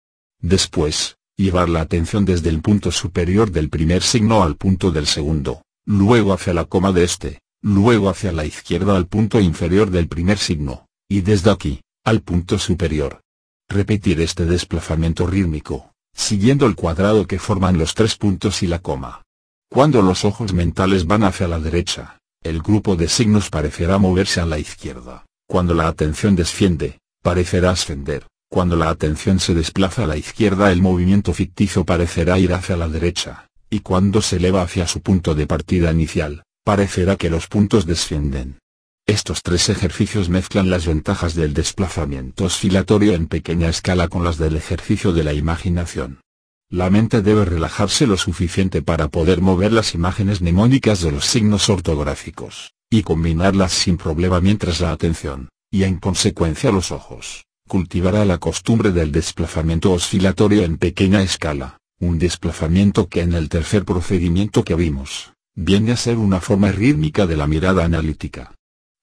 [0.43, 5.63] Después, llevar la atención desde el punto superior del primer signo al punto del segundo,
[5.87, 10.39] luego hacia la coma de este, luego hacia la izquierda al punto inferior del primer
[10.39, 13.21] signo, y desde aquí, al punto superior.
[13.69, 19.23] Repetir este desplazamiento rítmico, siguiendo el cuadrado que forman los tres puntos y la coma.
[19.71, 24.47] Cuando los ojos mentales van hacia la derecha, el grupo de signos parecerá moverse a
[24.47, 25.25] la izquierda.
[25.47, 28.27] Cuando la atención desciende, parecerá ascender.
[28.53, 32.87] Cuando la atención se desplaza a la izquierda el movimiento ficticio parecerá ir hacia la
[32.87, 37.87] derecha, y cuando se eleva hacia su punto de partida inicial, parecerá que los puntos
[37.87, 38.59] descienden.
[39.07, 44.55] Estos tres ejercicios mezclan las ventajas del desplazamiento oscilatorio en pequeña escala con las del
[44.57, 46.21] ejercicio de la imaginación.
[46.69, 51.71] La mente debe relajarse lo suficiente para poder mover las imágenes mnemónicas de los signos
[51.71, 58.37] ortográficos, y combinarlas sin problema mientras la atención, y en consecuencia los ojos, cultivará la
[58.37, 64.75] costumbre del desplazamiento oscilatorio en pequeña escala, un desplazamiento que en el tercer procedimiento que
[64.75, 68.55] vimos, viene a ser una forma rítmica de la mirada analítica.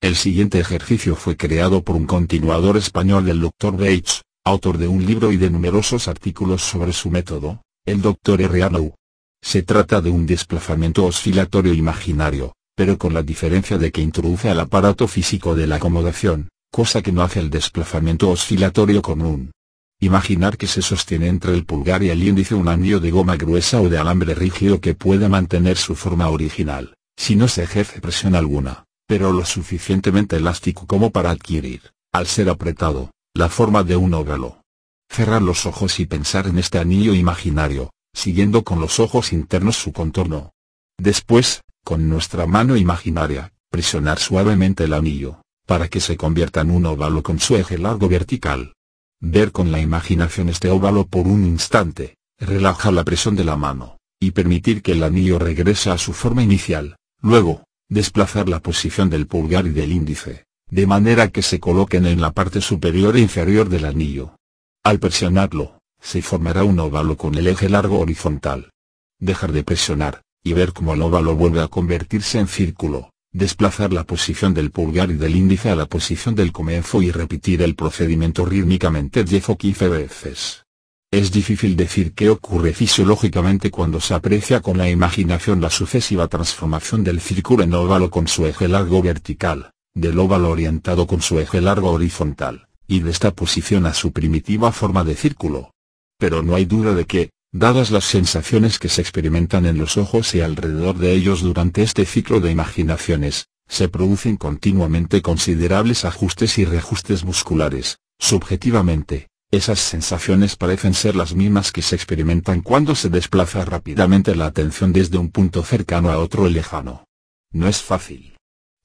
[0.02, 3.72] El siguiente ejercicio fue creado por un continuador español del Dr.
[3.76, 8.40] Bates, autor de un libro y de numerosos artículos sobre su método, el Dr.
[8.40, 8.94] R.
[9.42, 14.60] Se trata de un desplazamiento oscilatorio imaginario, pero con la diferencia de que introduce al
[14.60, 19.52] aparato físico de la acomodación, cosa que no hace el desplazamiento oscilatorio común.
[20.00, 23.82] Imaginar que se sostiene entre el pulgar y el índice un anillo de goma gruesa
[23.82, 28.36] o de alambre rígido que puede mantener su forma original, si no se ejerce presión
[28.36, 31.82] alguna pero lo suficientemente elástico como para adquirir,
[32.14, 34.62] al ser apretado, la forma de un óvalo.
[35.10, 39.94] Cerrar los ojos y pensar en este anillo imaginario, siguiendo con los ojos internos su
[39.94, 40.52] contorno.
[41.00, 46.88] Después, con nuestra mano imaginaria, presionar suavemente el anillo, para que se convierta en un
[46.88, 48.74] óvalo con su eje largo vertical.
[49.22, 54.00] Ver con la imaginación este óvalo por un instante, relaja la presión de la mano,
[54.20, 59.28] y permitir que el anillo regrese a su forma inicial, luego, desplazar la posición del
[59.28, 63.70] pulgar y del índice, de manera que se coloquen en la parte superior e inferior
[63.70, 64.38] del anillo.
[64.84, 68.72] Al presionarlo, se formará un óvalo con el eje largo horizontal.
[69.20, 74.04] Dejar de presionar, y ver cómo el óvalo vuelve a convertirse en círculo, desplazar la
[74.04, 78.46] posición del pulgar y del índice a la posición del comienzo y repetir el procedimiento
[78.46, 80.66] rítmicamente 10 o 15 veces.
[81.12, 87.04] Es difícil decir qué ocurre fisiológicamente cuando se aprecia con la imaginación la sucesiva transformación
[87.04, 91.62] del círculo en óvalo con su eje largo vertical, del óvalo orientado con su eje
[91.62, 95.72] largo horizontal, y de esta posición a su primitiva forma de círculo.
[96.20, 100.36] Pero no hay duda de que, dadas las sensaciones que se experimentan en los ojos
[100.36, 106.66] y alrededor de ellos durante este ciclo de imaginaciones, se producen continuamente considerables ajustes y
[106.66, 108.00] reajustes musculares.
[108.20, 114.46] Subjetivamente, esas sensaciones parecen ser las mismas que se experimentan cuando se desplaza rápidamente la
[114.46, 117.06] atención desde un punto cercano a otro lejano.
[117.52, 118.36] No es fácil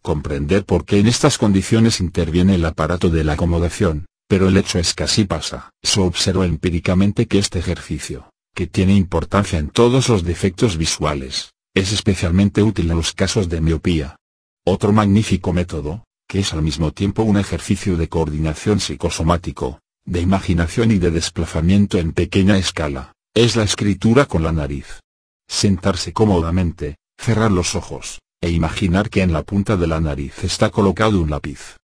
[0.00, 4.78] comprender por qué en estas condiciones interviene el aparato de la acomodación, pero el hecho
[4.78, 5.70] es que así pasa.
[5.82, 11.92] Se observa empíricamente que este ejercicio, que tiene importancia en todos los defectos visuales, es
[11.92, 14.16] especialmente útil en los casos de miopía.
[14.64, 20.90] Otro magnífico método, que es al mismo tiempo un ejercicio de coordinación psicosomático, de imaginación
[20.92, 25.00] y de desplazamiento en pequeña escala, es la escritura con la nariz.
[25.48, 30.70] Sentarse cómodamente, cerrar los ojos, e imaginar que en la punta de la nariz está
[30.70, 31.76] colocado un lápiz.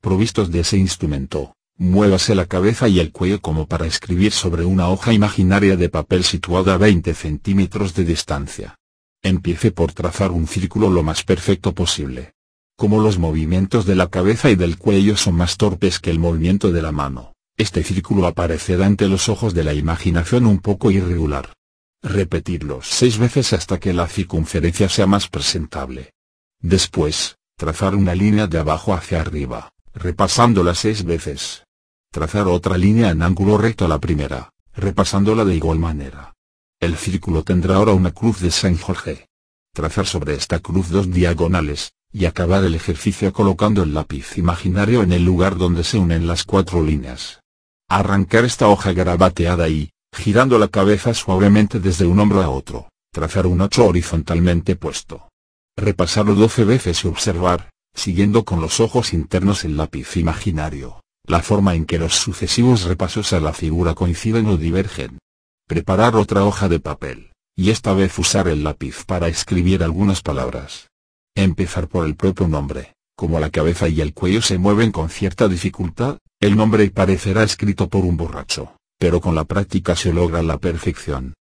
[0.00, 4.88] Provistos de ese instrumento, muévase la cabeza y el cuello como para escribir sobre una
[4.88, 8.76] hoja imaginaria de papel situada a 20 centímetros de distancia.
[9.22, 12.32] Empiece por trazar un círculo lo más perfecto posible.
[12.76, 16.72] Como los movimientos de la cabeza y del cuello son más torpes que el movimiento
[16.72, 21.54] de la mano, este círculo aparecerá ante los ojos de la imaginación un poco irregular.
[22.02, 26.12] Repetirlo seis veces hasta que la circunferencia sea más presentable.
[26.60, 31.65] Después, trazar una línea de abajo hacia arriba, repasándola seis veces.
[32.10, 36.34] Trazar otra línea en ángulo recto a la primera, repasándola de igual manera.
[36.80, 39.28] El círculo tendrá ahora una cruz de San Jorge.
[39.72, 45.12] Trazar sobre esta cruz dos diagonales, y acabar el ejercicio colocando el lápiz imaginario en
[45.12, 47.40] el lugar donde se unen las cuatro líneas.
[47.88, 53.46] Arrancar esta hoja garabateada y, girando la cabeza suavemente desde un hombro a otro, trazar
[53.46, 55.28] un ocho horizontalmente puesto.
[55.76, 61.74] Repasarlo doce veces y observar, siguiendo con los ojos internos el lápiz imaginario, la forma
[61.74, 65.18] en que los sucesivos repasos a la figura coinciden o divergen
[65.66, 70.90] preparar otra hoja de papel, y esta vez usar el lápiz para escribir algunas palabras.
[71.34, 75.48] Empezar por el propio nombre, como la cabeza y el cuello se mueven con cierta
[75.48, 80.58] dificultad, el nombre parecerá escrito por un borracho, pero con la práctica se logra la
[80.58, 81.34] perfección.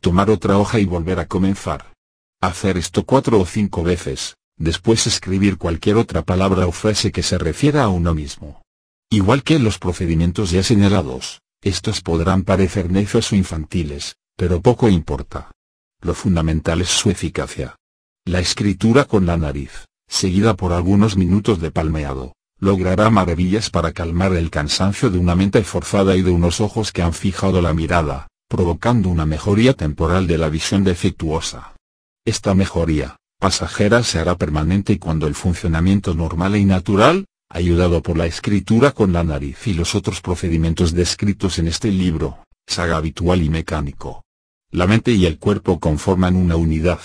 [0.00, 1.92] Tomar otra hoja y volver a comenzar.
[2.40, 7.36] Hacer esto cuatro o cinco veces, después escribir cualquier otra palabra o frase que se
[7.38, 8.61] refiera a uno mismo.
[9.12, 15.50] Igual que los procedimientos ya señalados, estos podrán parecer necios o infantiles, pero poco importa.
[16.00, 17.76] Lo fundamental es su eficacia.
[18.24, 24.32] La escritura con la nariz, seguida por algunos minutos de palmeado, logrará maravillas para calmar
[24.32, 28.28] el cansancio de una mente forzada y de unos ojos que han fijado la mirada,
[28.48, 31.74] provocando una mejoría temporal de la visión defectuosa.
[32.24, 38.26] Esta mejoría, pasajera se hará permanente cuando el funcionamiento normal y natural, ayudado por la
[38.26, 43.50] escritura con la nariz y los otros procedimientos descritos en este libro, saga habitual y
[43.50, 44.24] mecánico.
[44.70, 47.00] La mente y el cuerpo conforman una unidad.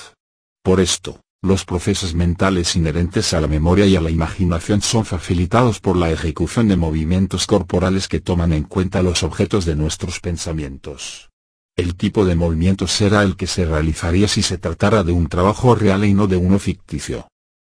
[0.64, 5.82] Por esto, los procesos mentales inherentes a la memoria y a la imaginación son facilitados
[5.82, 11.30] por la ejecución de movimientos corporales que toman en cuenta los objetos de nuestros pensamientos.
[11.76, 15.76] El tipo de movimiento será el que se realizaría si se tratara de un trabajo
[15.76, 17.27] real y no de uno ficticio.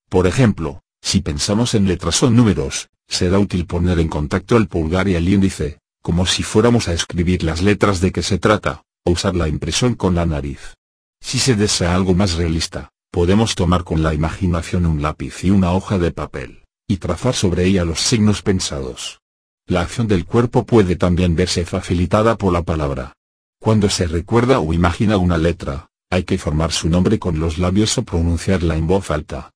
[0.10, 5.08] Por ejemplo, si pensamos en letras o números, será útil poner en contacto el pulgar
[5.08, 9.12] y el índice, como si fuéramos a escribir las letras de que se trata, o
[9.12, 10.76] usar la impresión con la nariz.
[11.22, 15.72] Si se desea algo más realista, podemos tomar con la imaginación un lápiz y una
[15.72, 19.20] hoja de papel, y trazar sobre ella los signos pensados.
[19.68, 23.14] La acción del cuerpo puede también verse facilitada por la palabra.
[23.60, 27.98] Cuando se recuerda o imagina una letra, hay que formar su nombre con los labios
[27.98, 29.52] o pronunciarla en voz alta.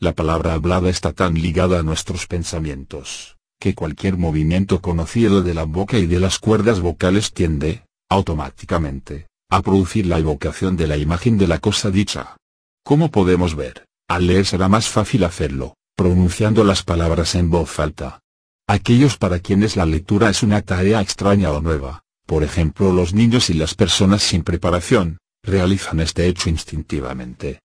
[0.00, 5.64] La palabra hablada está tan ligada a nuestros pensamientos, que cualquier movimiento conocido de la
[5.64, 11.36] boca y de las cuerdas vocales tiende, automáticamente, a producir la evocación de la imagen
[11.36, 12.36] de la cosa dicha.
[12.84, 18.20] Como podemos ver, al leer será más fácil hacerlo, pronunciando las palabras en voz alta.
[18.68, 23.50] Aquellos para quienes la lectura es una tarea extraña o nueva, por ejemplo los niños
[23.50, 27.58] y las personas sin preparación, realizan este hecho instintivamente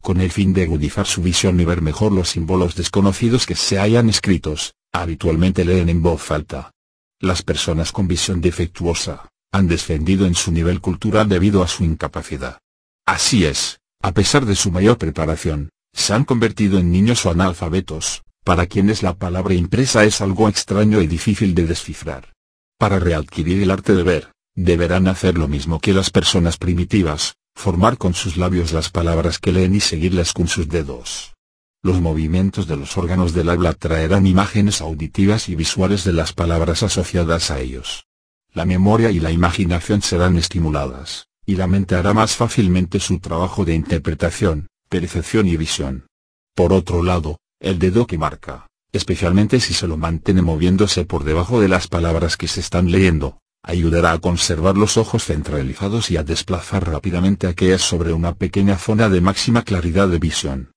[0.00, 3.78] con el fin de agudizar su visión y ver mejor los símbolos desconocidos que se
[3.78, 6.72] hayan escritos, habitualmente leen en voz alta.
[7.20, 12.58] Las personas con visión defectuosa, han descendido en su nivel cultural debido a su incapacidad.
[13.06, 18.22] Así es, a pesar de su mayor preparación, se han convertido en niños o analfabetos,
[18.44, 22.32] para quienes la palabra impresa es algo extraño y difícil de descifrar.
[22.78, 27.98] Para readquirir el arte de ver, deberán hacer lo mismo que las personas primitivas, formar
[27.98, 31.34] con sus labios las palabras que leen y seguirlas con sus dedos.
[31.82, 36.82] Los movimientos de los órganos del habla traerán imágenes auditivas y visuales de las palabras
[36.82, 38.04] asociadas a ellos.
[38.52, 43.64] La memoria y la imaginación serán estimuladas, y la mente hará más fácilmente su trabajo
[43.64, 46.06] de interpretación, percepción y visión.
[46.54, 51.60] Por otro lado, El dedo que marca, especialmente si se lo mantiene moviéndose por debajo
[51.60, 56.24] de las palabras que se están leyendo, ayudará a conservar los ojos centralizados y a
[56.24, 60.72] desplazar rápidamente aquellas sobre una pequeña zona de máxima claridad de visión.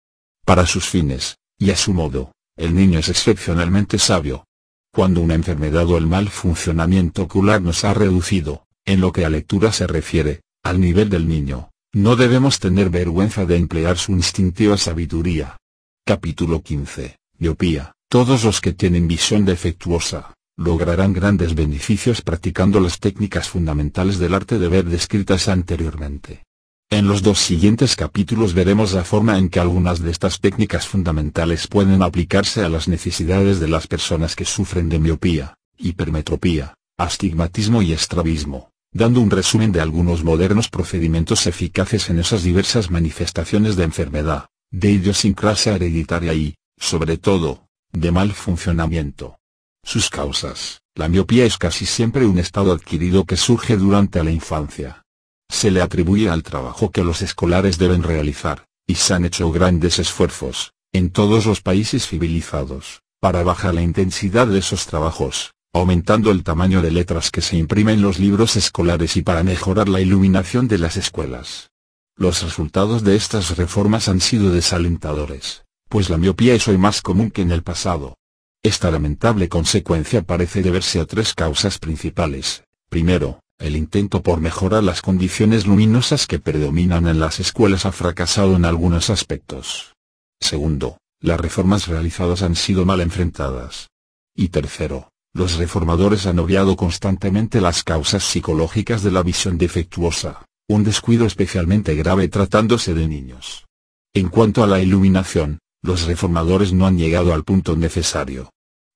[0.46, 4.46] Para sus fines, y a su modo, el niño es excepcionalmente sabio.
[4.92, 9.30] Cuando una enfermedad o el mal funcionamiento ocular nos ha reducido, en lo que a
[9.30, 14.78] lectura se refiere, al nivel del niño, no debemos tener vergüenza de emplear su instintiva
[14.78, 15.58] sabiduría.
[16.06, 17.18] Capítulo 15.
[17.40, 17.94] Miopía.
[18.10, 24.60] Todos los que tienen visión defectuosa, lograrán grandes beneficios practicando las técnicas fundamentales del arte
[24.60, 26.44] de ver descritas anteriormente.
[26.90, 31.68] En los dos siguientes capítulos veremos la forma en que algunas de estas técnicas fundamentales
[31.68, 37.94] pueden aplicarse a las necesidades de las personas que sufren de miopía, hipermetropía, astigmatismo y
[37.94, 44.46] estrabismo, dando un resumen de algunos modernos procedimientos eficaces en esas diversas manifestaciones de enfermedad,
[44.70, 49.40] de idiosincrasia hereditaria y, sobre todo, de mal funcionamiento.
[49.84, 50.82] Sus causas.
[50.96, 55.04] La miopía es casi siempre un estado adquirido que surge durante la infancia.
[55.50, 60.00] Se le atribuye al trabajo que los escolares deben realizar, y se han hecho grandes
[60.00, 66.44] esfuerzos, en todos los países civilizados, para bajar la intensidad de esos trabajos, aumentando el
[66.44, 70.68] tamaño de letras que se imprimen en los libros escolares y para mejorar la iluminación
[70.68, 71.72] de las escuelas.
[72.16, 77.32] Los resultados de estas reformas han sido desalentadores, pues la miopía es hoy más común
[77.32, 78.16] que en el pasado.
[78.64, 82.64] Esta lamentable consecuencia parece deberse a tres causas principales.
[82.88, 88.56] Primero, el intento por mejorar las condiciones luminosas que predominan en las escuelas ha fracasado
[88.56, 89.96] en algunos aspectos.
[90.40, 93.90] Segundo, las reformas realizadas han sido mal enfrentadas.
[94.34, 100.86] Y tercero, los reformadores han obviado constantemente las causas psicológicas de la visión defectuosa, un
[100.86, 103.66] descuido especialmente grave tratándose de niños.
[104.14, 108.52] En cuanto a la iluminación, los reformadores no han llegado al punto necesario.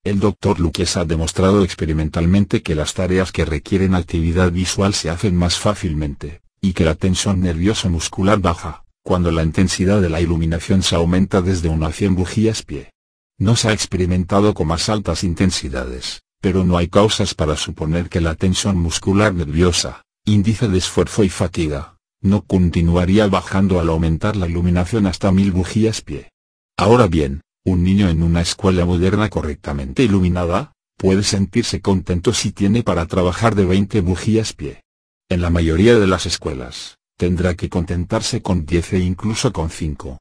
[0.05, 0.59] El Dr.
[0.59, 6.41] Luques ha demostrado experimentalmente que las tareas que requieren actividad visual se hacen más fácilmente,
[6.61, 11.41] y que la tensión nerviosa muscular baja, cuando la intensidad de la iluminación se aumenta
[11.41, 12.91] desde una 100 bujías pie.
[13.37, 18.21] No se ha experimentado con más altas intensidades, pero no hay causas para suponer que
[18.21, 24.47] la tensión muscular nerviosa, índice de esfuerzo y fatiga, no continuaría bajando al aumentar la
[24.47, 26.31] iluminación hasta 1000 bujías pie.
[26.79, 32.83] Ahora bien, un niño en una escuela moderna correctamente iluminada, puede sentirse contento si tiene
[32.83, 34.83] para trabajar de 20 bujías pie.
[35.27, 40.19] En la mayoría de las escuelas, tendrá que contentarse con 10 e incluso con 5.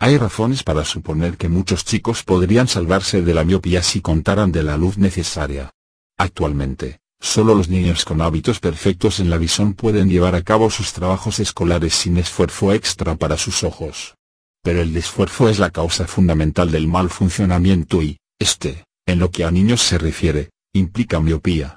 [0.00, 4.62] Hay razones para suponer que muchos chicos podrían salvarse de la miopía si contaran de
[4.62, 5.72] la luz necesaria.
[6.16, 10.94] Actualmente, solo los niños con hábitos perfectos en la visión pueden llevar a cabo sus
[10.94, 14.17] trabajos escolares sin esfuerzo extra para sus ojos
[14.62, 19.44] pero el esfuerzo es la causa fundamental del mal funcionamiento y, este, en lo que
[19.44, 21.76] a niños se refiere, implica miopía.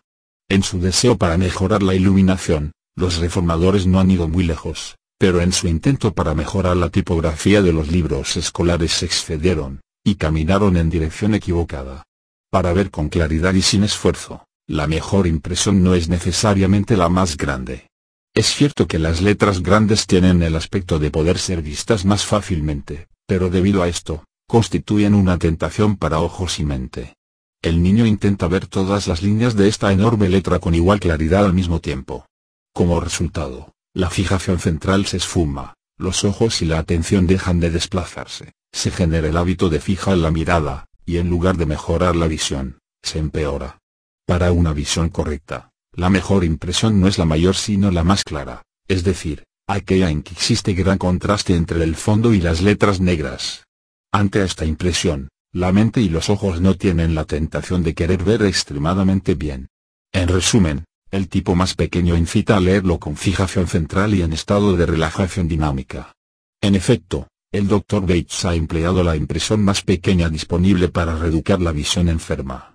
[0.49, 5.39] En su deseo para mejorar la iluminación, los reformadores no han ido muy lejos, pero
[5.41, 10.77] en su intento para mejorar la tipografía de los libros escolares se excedieron, y caminaron
[10.77, 12.03] en dirección equivocada.
[12.49, 17.37] Para ver con claridad y sin esfuerzo, la mejor impresión no es necesariamente la más
[17.37, 17.87] grande,
[18.41, 23.07] es cierto que las letras grandes tienen el aspecto de poder ser vistas más fácilmente,
[23.27, 27.13] pero debido a esto, constituyen una tentación para ojos y mente.
[27.61, 31.53] El niño intenta ver todas las líneas de esta enorme letra con igual claridad al
[31.53, 32.25] mismo tiempo.
[32.73, 38.53] Como resultado, la fijación central se esfuma, los ojos y la atención dejan de desplazarse,
[38.71, 42.79] se genera el hábito de fijar la mirada, y en lugar de mejorar la visión,
[43.03, 43.77] se empeora.
[44.25, 48.63] Para una visión correcta, la mejor impresión no es la mayor sino la más clara,
[48.87, 53.65] es decir, aquella en que existe gran contraste entre el fondo y las letras negras.
[54.11, 58.43] Ante esta impresión, la mente y los ojos no tienen la tentación de querer ver
[58.43, 59.67] extremadamente bien.
[60.13, 64.77] En resumen, el tipo más pequeño incita a leerlo con fijación central y en estado
[64.77, 66.13] de relajación dinámica.
[66.61, 68.01] En efecto, el Dr.
[68.01, 72.70] Bates ha empleado la impresión más pequeña disponible para reeducar la visión enferma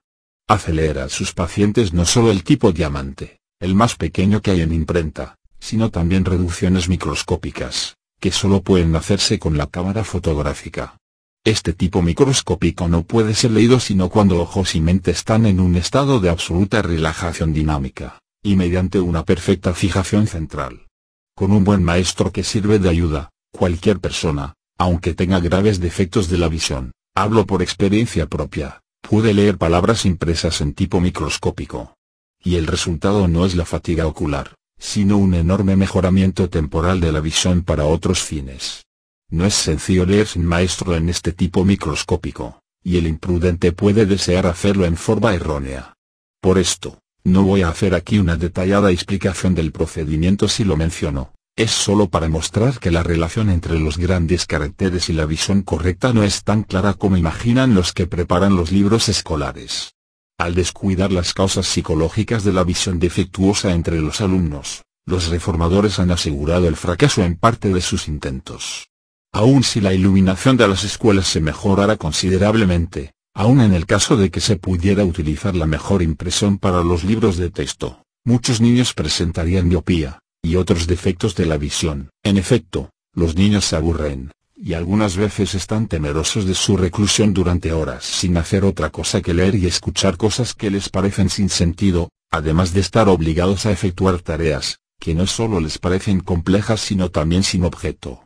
[0.49, 4.73] acelera a sus pacientes no solo el tipo diamante, el más pequeño que hay en
[4.73, 10.99] imprenta, sino también reducciones microscópicas, que solo pueden hacerse con la cámara fotográfica.
[11.44, 15.76] Este tipo microscópico no puede ser leído sino cuando ojos y mente están en un
[15.76, 20.86] estado de absoluta relajación dinámica, y mediante una perfecta fijación central.
[21.34, 26.39] Con un buen maestro que sirve de ayuda, cualquier persona, aunque tenga graves defectos de
[26.39, 31.94] la visión, hablo por experiencia propia, Pude leer palabras impresas en tipo microscópico.
[32.43, 37.20] Y el resultado no es la fatiga ocular, sino un enorme mejoramiento temporal de la
[37.20, 38.85] visión para otros fines.
[39.31, 44.44] No es sencillo leer sin maestro en este tipo microscópico, y el imprudente puede desear
[44.49, 45.94] hacerlo en forma errónea.
[46.41, 51.33] Por esto, no voy a hacer aquí una detallada explicación del procedimiento si lo menciono,
[51.57, 56.12] es solo para mostrar que la relación entre los grandes caracteres y la visión correcta
[56.12, 59.94] no es tan clara como imaginan los que preparan los libros escolares.
[60.39, 66.10] Al descuidar las causas psicológicas de la visión defectuosa entre los alumnos, los reformadores han
[66.10, 68.91] asegurado el fracaso en parte de sus intentos.
[69.33, 74.31] Aun si la iluminación de las escuelas se mejorara considerablemente, aun en el caso de
[74.31, 79.68] que se pudiera utilizar la mejor impresión para los libros de texto, muchos niños presentarían
[79.68, 82.10] miopía, y otros defectos de la visión.
[82.23, 87.73] En efecto, los niños se aburren, y algunas veces están temerosos de su reclusión durante
[87.73, 92.10] horas sin hacer otra cosa que leer y escuchar cosas que les parecen sin sentido,
[92.31, 97.42] además de estar obligados a efectuar tareas, que no solo les parecen complejas sino también
[97.42, 98.23] sin objeto.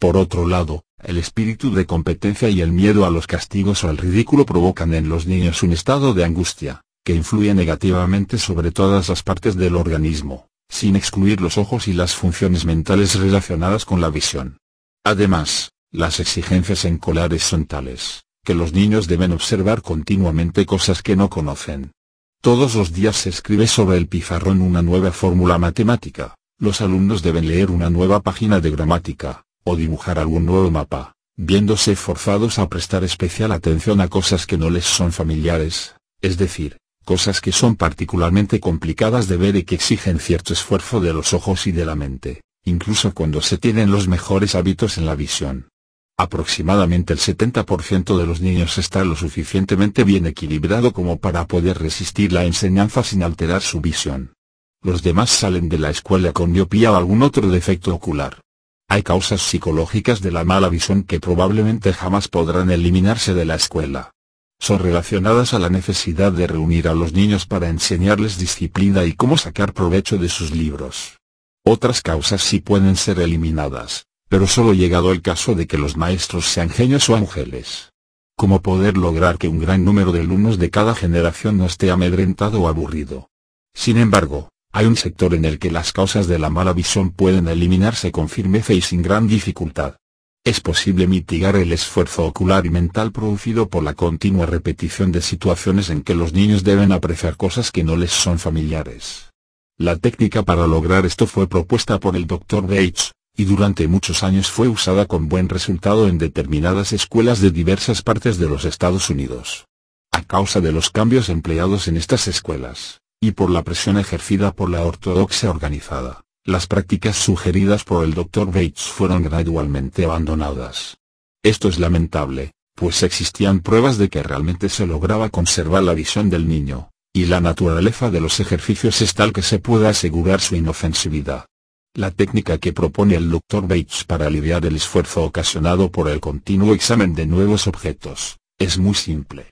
[0.00, 3.96] Por otro lado, el espíritu de competencia y el miedo a los castigos o al
[3.96, 9.22] ridículo provocan en los niños un estado de angustia, que influye negativamente sobre todas las
[9.22, 14.56] partes del organismo, sin excluir los ojos y las funciones mentales relacionadas con la visión.
[15.04, 21.28] Además, las exigencias escolares son tales, que los niños deben observar continuamente cosas que no
[21.28, 21.92] conocen.
[22.40, 27.48] Todos los días se escribe sobre el pizarrón una nueva fórmula matemática, los alumnos deben
[27.48, 33.02] leer una nueva página de gramática, o dibujar algún nuevo mapa, viéndose forzados a prestar
[33.02, 36.78] especial atención a cosas que no les son familiares, es decir,
[37.10, 41.66] cosas que son particularmente complicadas de ver y que exigen cierto esfuerzo de los ojos
[41.66, 45.70] y de la mente, incluso cuando se tienen los mejores hábitos en la visión.
[46.16, 52.32] Aproximadamente el 70% de los niños está lo suficientemente bien equilibrado como para poder resistir
[52.32, 54.34] la enseñanza sin alterar su visión.
[54.80, 58.40] Los demás salen de la escuela con miopía o algún otro defecto ocular.
[58.88, 64.12] Hay causas psicológicas de la mala visión que probablemente jamás podrán eliminarse de la escuela.
[64.60, 69.38] Son relacionadas a la necesidad de reunir a los niños para enseñarles disciplina y cómo
[69.38, 71.18] sacar provecho de sus libros.
[71.64, 76.44] Otras causas sí pueden ser eliminadas, pero solo llegado el caso de que los maestros
[76.44, 77.92] sean genios o ángeles.
[78.36, 82.60] ¿Cómo poder lograr que un gran número de alumnos de cada generación no esté amedrentado
[82.60, 83.30] o aburrido?
[83.74, 87.48] Sin embargo, hay un sector en el que las causas de la mala visión pueden
[87.48, 89.96] eliminarse con firmeza y sin gran dificultad.
[90.42, 95.90] Es posible mitigar el esfuerzo ocular y mental producido por la continua repetición de situaciones
[95.90, 99.28] en que los niños deben apreciar cosas que no les son familiares.
[99.76, 102.62] La técnica para lograr esto fue propuesta por el Dr.
[102.62, 108.00] Bates, y durante muchos años fue usada con buen resultado en determinadas escuelas de diversas
[108.00, 109.66] partes de los Estados Unidos.
[110.10, 114.70] A causa de los cambios empleados en estas escuelas, y por la presión ejercida por
[114.70, 118.46] la ortodoxia organizada, las prácticas sugeridas por el Dr.
[118.46, 120.98] Bates fueron gradualmente abandonadas.
[121.42, 126.48] Esto es lamentable, pues existían pruebas de que realmente se lograba conservar la visión del
[126.48, 131.46] niño, y la naturaleza de los ejercicios es tal que se puede asegurar su inofensividad.
[131.94, 133.62] La técnica que propone el Dr.
[133.66, 138.94] Bates para aliviar el esfuerzo ocasionado por el continuo examen de nuevos objetos, es muy
[138.94, 139.50] simple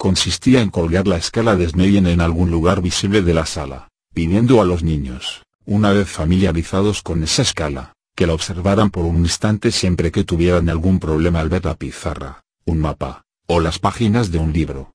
[0.00, 4.62] consistía en colgar la escala de Sneyen en algún lugar visible de la sala, pidiendo
[4.62, 9.70] a los niños, una vez familiarizados con esa escala, que la observaran por un instante
[9.70, 14.38] siempre que tuvieran algún problema al ver la pizarra, un mapa, o las páginas de
[14.38, 14.90] un libro.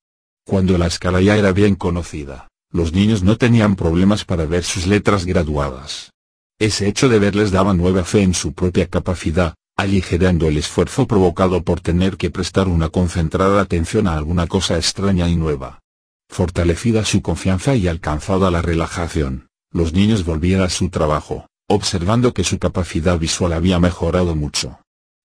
[0.46, 4.86] Cuando la escala ya era bien conocida, los niños no tenían problemas para ver sus
[4.86, 6.12] letras graduadas.
[6.60, 11.64] Ese hecho de verles daba nueva fe en su propia capacidad, aligerando el esfuerzo provocado
[11.64, 15.80] por tener que prestar una concentrada atención a alguna cosa extraña y nueva.
[16.28, 22.46] Fortalecida su confianza y alcanzada la relajación, los niños volvían a su trabajo, observando que
[22.46, 24.80] su capacidad visual había mejorado mucho.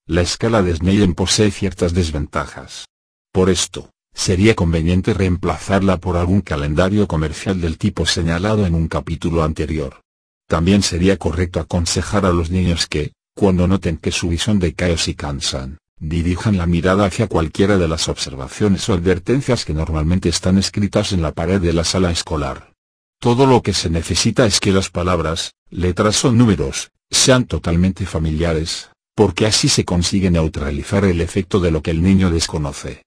[0.09, 2.87] La escala de Sneyen posee ciertas desventajas.
[3.33, 9.45] Por esto, sería conveniente reemplazarla por algún calendario comercial del tipo señalado en un capítulo
[9.45, 10.01] anterior.
[10.49, 14.99] También sería correcto aconsejar a los niños que, cuando noten que su visión decae o
[14.99, 20.59] si cansan, dirijan la mirada hacia cualquiera de las observaciones o advertencias que normalmente están
[20.59, 22.70] escritas en la pared de la sala escolar.
[23.21, 28.89] Todo lo que se necesita es que las palabras, letras o números, sean totalmente familiares,
[29.15, 33.03] porque así se consigue neutralizar el efecto de lo que el niño desconoce.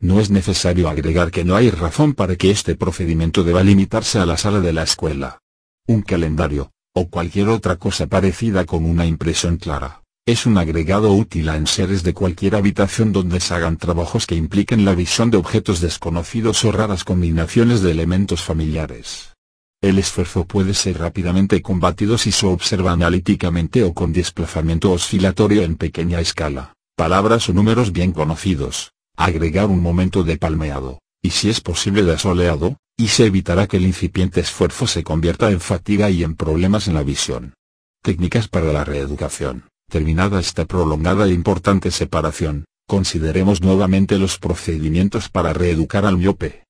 [0.00, 4.24] No es necesario agregar que no hay razón para que este procedimiento deba limitarse a
[4.24, 5.40] la sala de la escuela.
[5.86, 11.50] Un calendario, o cualquier otra cosa parecida con una impresión clara, es un agregado útil
[11.50, 15.82] a enseres de cualquier habitación donde se hagan trabajos que impliquen la visión de objetos
[15.82, 19.34] desconocidos o raras combinaciones de elementos familiares.
[19.80, 25.76] El esfuerzo puede ser rápidamente combatido si se observa analíticamente o con desplazamiento oscilatorio en
[25.76, 31.60] pequeña escala, palabras o números bien conocidos, agregar un momento de palmeado, y si es
[31.60, 36.24] posible de asoleado, y se evitará que el incipiente esfuerzo se convierta en fatiga y
[36.24, 37.54] en problemas en la visión.
[38.02, 39.68] Técnicas para la reeducación.
[39.88, 46.64] Terminada esta prolongada e importante separación, consideremos nuevamente los procedimientos para reeducar al miope.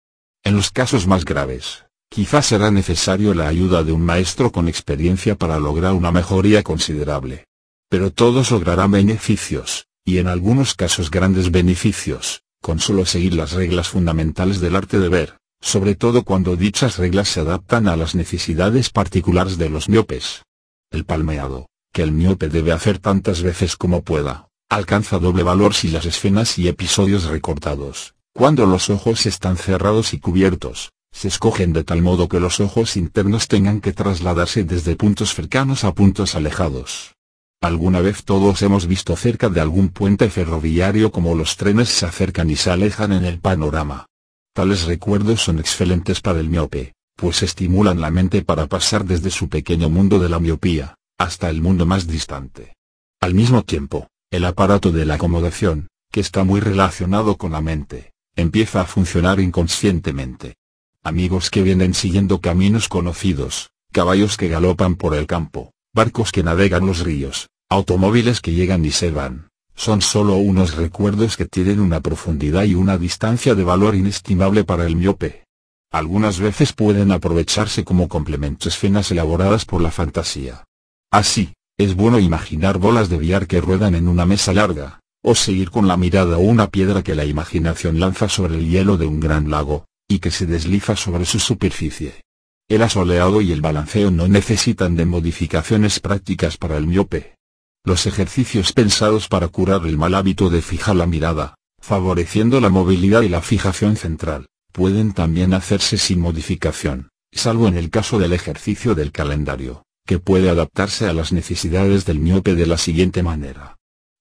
[0.44, 5.34] En los casos más graves, quizás será necesario la ayuda de un maestro con experiencia
[5.34, 7.46] para lograr una mejoría considerable.
[7.88, 13.88] Pero todos lograrán beneficios, y en algunos casos grandes beneficios, con solo seguir las reglas
[13.88, 18.90] fundamentales del arte de ver, sobre todo cuando dichas reglas se adaptan a las necesidades
[18.90, 20.42] particulares de los miopes.
[20.90, 25.88] El palmeado, que el miope debe hacer tantas veces como pueda, alcanza doble valor si
[25.88, 31.82] las escenas y episodios recortados, cuando los ojos están cerrados y cubiertos, se escogen de
[31.82, 37.16] tal modo que los ojos internos tengan que trasladarse desde puntos cercanos a puntos alejados.
[37.60, 42.50] Alguna vez todos hemos visto cerca de algún puente ferroviario como los trenes se acercan
[42.50, 44.06] y se alejan en el panorama.
[44.54, 49.48] Tales recuerdos son excelentes para el miope, pues estimulan la mente para pasar desde su
[49.48, 52.76] pequeño mundo de la miopía, hasta el mundo más distante.
[53.20, 58.12] Al mismo tiempo, el aparato de la acomodación, que está muy relacionado con la mente,
[58.36, 60.54] empieza a funcionar inconscientemente.
[61.04, 66.86] Amigos que vienen siguiendo caminos conocidos, caballos que galopan por el campo, barcos que navegan
[66.86, 72.00] los ríos, automóviles que llegan y se van, son solo unos recuerdos que tienen una
[72.00, 75.44] profundidad y una distancia de valor inestimable para el miope.
[75.90, 80.64] Algunas veces pueden aprovecharse como complementos escenas elaboradas por la fantasía.
[81.10, 85.70] Así, es bueno imaginar bolas de billar que ruedan en una mesa larga, o seguir
[85.70, 89.50] con la mirada una piedra que la imaginación lanza sobre el hielo de un gran
[89.50, 92.24] lago, y que se desliza sobre su superficie.
[92.68, 97.36] El asoleado y el balanceo no necesitan de modificaciones prácticas para el miope.
[97.84, 103.22] Los ejercicios pensados para curar el mal hábito de fijar la mirada, favoreciendo la movilidad
[103.22, 108.94] y la fijación central, pueden también hacerse sin modificación, salvo en el caso del ejercicio
[108.94, 113.77] del calendario, que puede adaptarse a las necesidades del miope de la siguiente manera.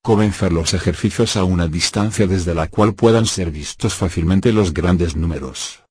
[0.07, 5.17] Comenzar los ejercicios a una distancia desde la cual puedan ser vistos fácilmente los grandes
[5.17, 5.83] números.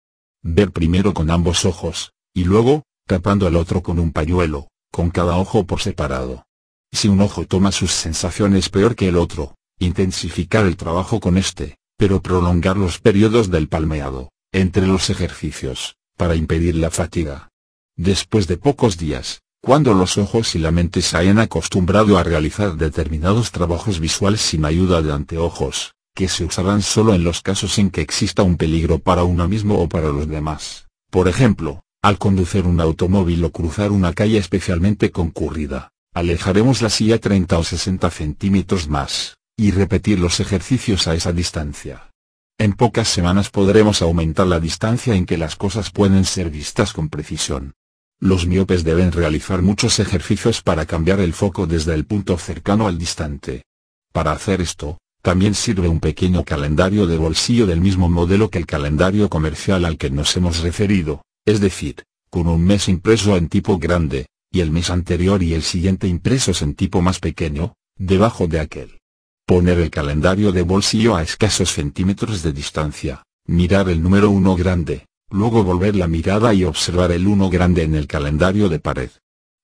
[0.43, 5.37] Ver primero con ambos ojos, y luego, tapando el otro con un pañuelo, con cada
[5.37, 6.47] ojo por separado.
[6.91, 11.77] Si un ojo toma sus sensaciones peor que el otro, intensificar el trabajo con este,
[11.99, 17.51] pero prolongar los periodos del palmeado, entre los ejercicios, para impedir la fatiga.
[17.97, 22.77] Después de pocos días, cuando los ojos y la mente se hayan acostumbrado a realizar
[22.77, 27.91] determinados trabajos visuales sin ayuda de anteojos, que se usarán solo en los casos en
[27.91, 30.87] que exista un peligro para uno mismo o para los demás.
[31.11, 37.19] Por ejemplo, al conducir un automóvil o cruzar una calle especialmente concurrida, alejaremos la silla
[37.19, 42.13] 30 o 60 centímetros más, y repetir los ejercicios a esa distancia.
[42.57, 47.09] En pocas semanas podremos aumentar la distancia en que las cosas pueden ser vistas con
[47.09, 47.75] precisión.
[48.21, 52.97] Los miopes deben realizar muchos ejercicios para cambiar el foco desde el punto cercano al
[52.97, 53.65] distante.
[54.13, 58.67] Para hacer esto, también sirve un pequeño calendario de bolsillo del mismo modelo que el
[58.67, 63.79] calendario comercial al que nos hemos referido, es decir, con un mes impreso en tipo
[63.79, 68.61] grande, y el mes anterior y el siguiente impresos en tipo más pequeño, debajo de
[68.61, 68.99] aquel.
[69.45, 75.06] Poner el calendario de bolsillo a escasos centímetros de distancia, mirar el número 1 grande,
[75.31, 79.11] luego volver la mirada y observar el 1 grande en el calendario de pared.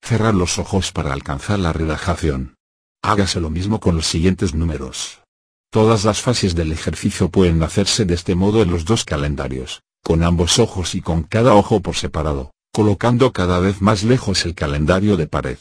[0.03, 2.55] Cerrar los ojos para alcanzar la relajación.
[3.03, 5.23] Hágase lo mismo con los siguientes números.
[5.71, 10.23] Todas las fases del ejercicio pueden hacerse de este modo en los dos calendarios, con
[10.23, 15.17] ambos ojos y con cada ojo por separado, colocando cada vez más lejos el calendario
[15.17, 15.59] de pared.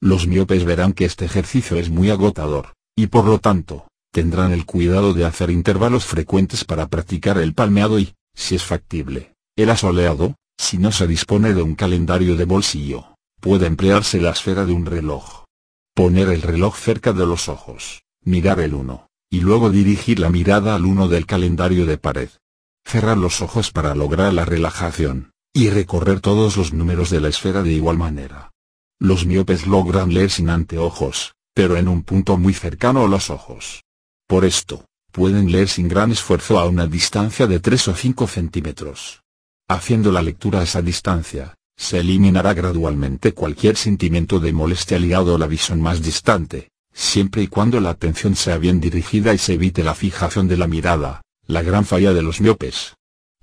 [0.00, 4.64] Los miopes verán que este ejercicio es muy agotador, y por lo tanto, tendrán el
[4.64, 10.36] cuidado de hacer intervalos frecuentes para practicar el palmeado y, si es factible, el asoleado,
[10.56, 14.86] si no se dispone de un calendario de bolsillo, puede emplearse la esfera de un
[14.86, 15.46] reloj.
[15.96, 20.76] Poner el reloj cerca de los ojos, mirar el uno, y luego dirigir la mirada
[20.76, 22.28] al uno del calendario de pared.
[22.86, 27.64] Cerrar los ojos para lograr la relajación, y recorrer todos los números de la esfera
[27.64, 28.52] de igual manera.
[29.00, 33.82] Los miopes logran leer sin anteojos, pero en un punto muy cercano a los ojos.
[34.28, 39.22] Por esto, pueden leer sin gran esfuerzo a una distancia de 3 o 5 centímetros.
[39.68, 45.38] Haciendo la lectura a esa distancia, se eliminará gradualmente cualquier sentimiento de molestia ligado a
[45.38, 49.84] la visión más distante, siempre y cuando la atención sea bien dirigida y se evite
[49.84, 52.94] la fijación de la mirada, la gran falla de los miopes.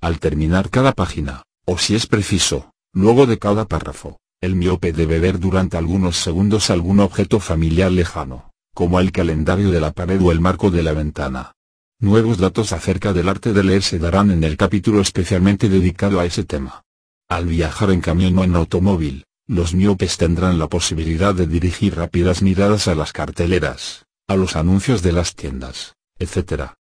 [0.02, 5.20] Al terminar cada página, o si es preciso, Luego de cada párrafo, el miope debe
[5.20, 10.32] ver durante algunos segundos algún objeto familiar lejano, como el calendario de la pared o
[10.32, 11.52] el marco de la ventana.
[12.00, 16.26] Nuevos datos acerca del arte de leer se darán en el capítulo especialmente dedicado a
[16.26, 16.84] ese tema.
[17.30, 22.42] Al viajar en camión o en automóvil, los miopes tendrán la posibilidad de dirigir rápidas
[22.42, 26.72] miradas a las carteleras, a los anuncios de las tiendas, etc.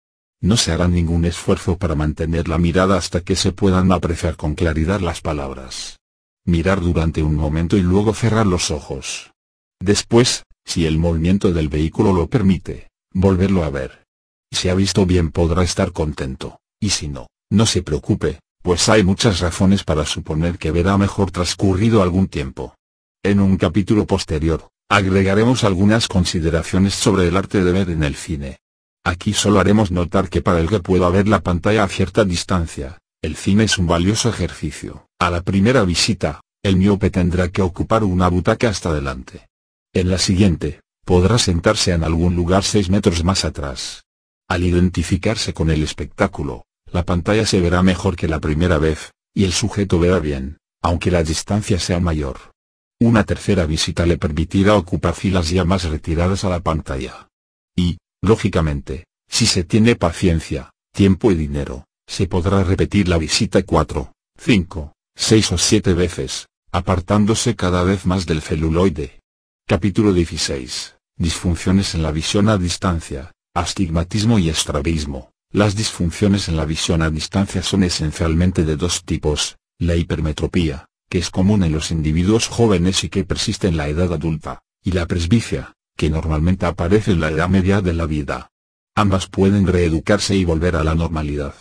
[0.41, 4.53] No se hará ningún esfuerzo para mantener la mirada hasta que se puedan apreciar con
[4.53, 5.97] claridad las palabras.
[6.43, 9.31] Mirar durante un momento y luego cerrar los ojos.
[9.79, 14.05] Después, si el movimiento del vehículo lo permite, volverlo a ver.
[14.51, 19.03] Si ha visto bien podrá estar contento, y si no, no se preocupe, pues hay
[19.03, 22.75] muchas razones para suponer que verá mejor transcurrido algún tiempo.
[23.24, 28.57] En un capítulo posterior, agregaremos algunas consideraciones sobre el arte de ver en el cine.
[29.03, 32.98] Aquí solo haremos notar que para el que pueda ver la pantalla a cierta distancia,
[33.22, 35.07] el cine es un valioso ejercicio.
[35.19, 39.48] A la primera visita, el miope tendrá que ocupar una butaca hasta adelante.
[39.93, 44.05] En la siguiente, podrá sentarse en algún lugar 6 metros más atrás.
[44.48, 49.43] Al identificarse con el espectáculo, la pantalla se verá mejor que la primera vez, y
[49.43, 52.51] el sujeto verá bien, aunque la distancia sea mayor.
[52.99, 57.27] Una tercera visita le permitirá ocupar filas ya más retiradas a la pantalla.
[57.75, 64.14] Y, lógicamente, si se tiene paciencia, tiempo y dinero, se podrá repetir la visita 4,
[64.38, 69.19] 5, 6 o 7 veces, apartándose cada vez más del celuloide.
[69.67, 70.98] Capítulo 16.
[71.17, 75.32] Disfunciones en la visión a distancia, astigmatismo y estrabismo.
[75.51, 81.19] Las disfunciones en la visión a distancia son esencialmente de dos tipos, la hipermetropía, que
[81.19, 85.06] es común en los individuos jóvenes y que persiste en la edad adulta, y la
[85.06, 88.50] presbicia, que normalmente aparece en la edad media de la vida.
[88.93, 91.56] Ambas pueden reeducarse y volver a la normalidad.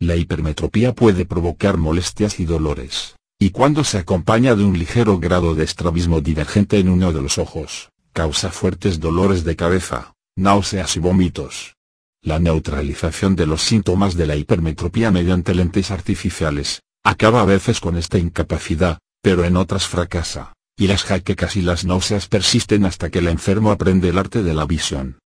[0.00, 5.54] La hipermetropía puede provocar molestias y dolores, y cuando se acompaña de un ligero grado
[5.54, 11.00] de estrabismo divergente en uno de los ojos, causa fuertes dolores de cabeza, náuseas y
[11.00, 11.76] vómitos.
[12.22, 17.96] La neutralización de los síntomas de la hipermetropía mediante lentes artificiales, acaba a veces con
[17.96, 23.20] esta incapacidad, pero en otras fracasa, y las jaquecas y las náuseas persisten hasta que
[23.20, 25.18] el enfermo aprende el arte de la visión.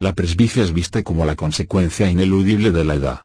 [0.00, 3.22] La presbicia es vista como la consecuencia ineludible de la edad.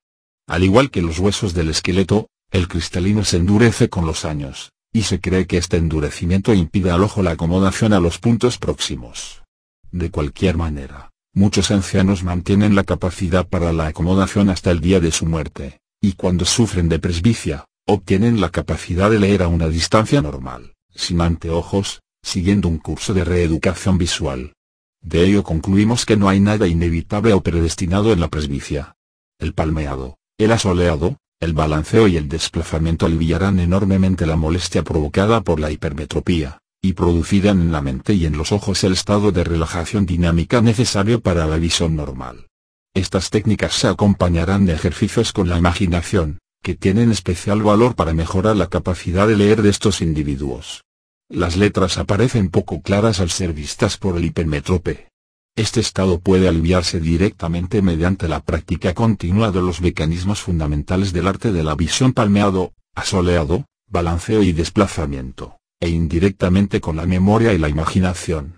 [0.47, 5.03] Al igual que los huesos del esqueleto, el cristalino se endurece con los años, y
[5.03, 9.43] se cree que este endurecimiento impide al ojo la acomodación a los puntos próximos.
[9.91, 15.11] De cualquier manera, muchos ancianos mantienen la capacidad para la acomodación hasta el día de
[15.11, 20.21] su muerte, y cuando sufren de presbicia, obtienen la capacidad de leer a una distancia
[20.21, 24.53] normal, sin anteojos, siguiendo un curso de reeducación visual.
[25.01, 28.95] De ello concluimos que no hay nada inevitable o predestinado en la presbicia.
[29.39, 35.59] El palmeado, el asoleado, el balanceo y el desplazamiento aliviarán enormemente la molestia provocada por
[35.59, 40.05] la hipermetropía, y producirán en la mente y en los ojos el estado de relajación
[40.05, 42.49] dinámica necesario para la visión normal.
[42.93, 48.55] Estas técnicas se acompañarán de ejercicios con la imaginación, que tienen especial valor para mejorar
[48.55, 50.83] la capacidad de leer de estos individuos.
[51.27, 55.07] Las letras aparecen poco claras al ser vistas por el hipermetrope,
[55.55, 61.51] este estado puede aliviarse directamente mediante la práctica continua de los mecanismos fundamentales del arte
[61.51, 67.67] de la visión palmeado, asoleado, balanceo y desplazamiento, e indirectamente con la memoria y la
[67.67, 68.57] imaginación.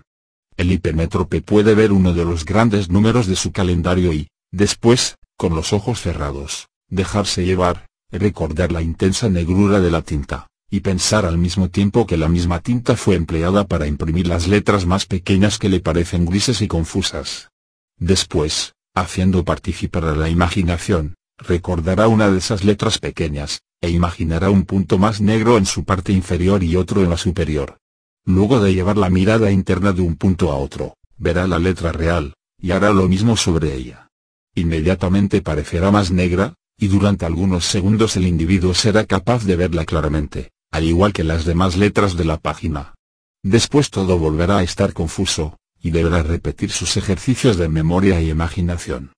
[0.56, 5.56] El hipermétrope puede ver uno de los grandes números de su calendario y, después, con
[5.56, 11.36] los ojos cerrados, dejarse llevar, recordar la intensa negrura de la tinta, y pensar al
[11.36, 15.68] mismo tiempo que la misma tinta fue empleada para imprimir las letras más pequeñas que
[15.68, 17.50] le parecen grises y confusas.
[17.98, 24.64] Después, haciendo participar a la imaginación, recordará una de esas letras pequeñas, e imaginará un
[24.64, 27.78] punto más negro en su parte inferior y otro en la superior.
[28.24, 32.34] Luego de llevar la mirada interna de un punto a otro, verá la letra real,
[32.60, 34.08] y hará lo mismo sobre ella.
[34.54, 40.50] Inmediatamente parecerá más negra, y durante algunos segundos el individuo será capaz de verla claramente
[40.76, 42.94] al igual que las demás letras de la página.
[43.42, 49.12] Después todo volverá a estar confuso, y deberá repetir sus ejercicios de memoria y imaginación.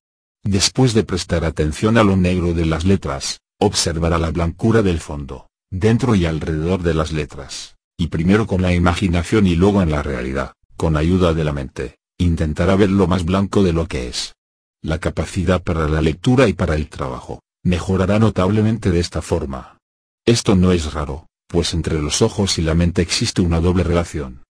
[0.45, 5.49] Después de prestar atención a lo negro de las letras, observará la blancura del fondo,
[5.71, 10.03] dentro y alrededor de las letras, y primero con la imaginación y luego en la
[10.03, 14.35] realidad, con ayuda de la mente, intentará ver lo más blanco de lo que es.
[14.83, 19.79] La capacidad para la lectura y para el trabajo, mejorará notablemente de esta forma.
[20.25, 24.45] Esto no es raro, pues entre los ojos y la mente existe una doble relación.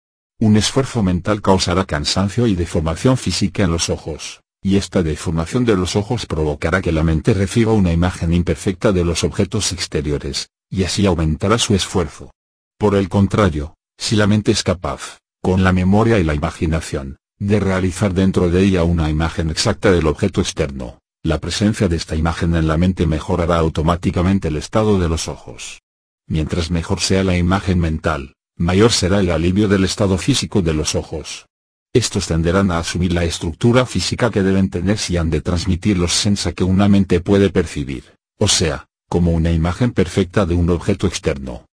[0.40, 5.76] Un esfuerzo mental causará cansancio y deformación física en los ojos, y esta deformación de
[5.76, 10.84] los ojos provocará que la mente reciba una imagen imperfecta de los objetos exteriores, y
[10.84, 12.30] así aumentará su esfuerzo.
[12.78, 17.60] Por el contrario, si la mente es capaz, con la memoria y la imaginación, de
[17.60, 22.56] realizar dentro de ella una imagen exacta del objeto externo, la presencia de esta imagen
[22.56, 25.82] en la mente mejorará automáticamente el estado de los ojos.
[26.26, 30.94] Mientras mejor sea la imagen mental, mayor será el alivio del estado físico de los
[30.94, 31.44] ojos.
[31.94, 36.12] Estos tenderán a asumir la estructura física que deben tener si han de transmitir los
[36.12, 41.06] sensa que una mente puede percibir, o sea, como una imagen perfecta de un objeto
[41.06, 41.66] externo.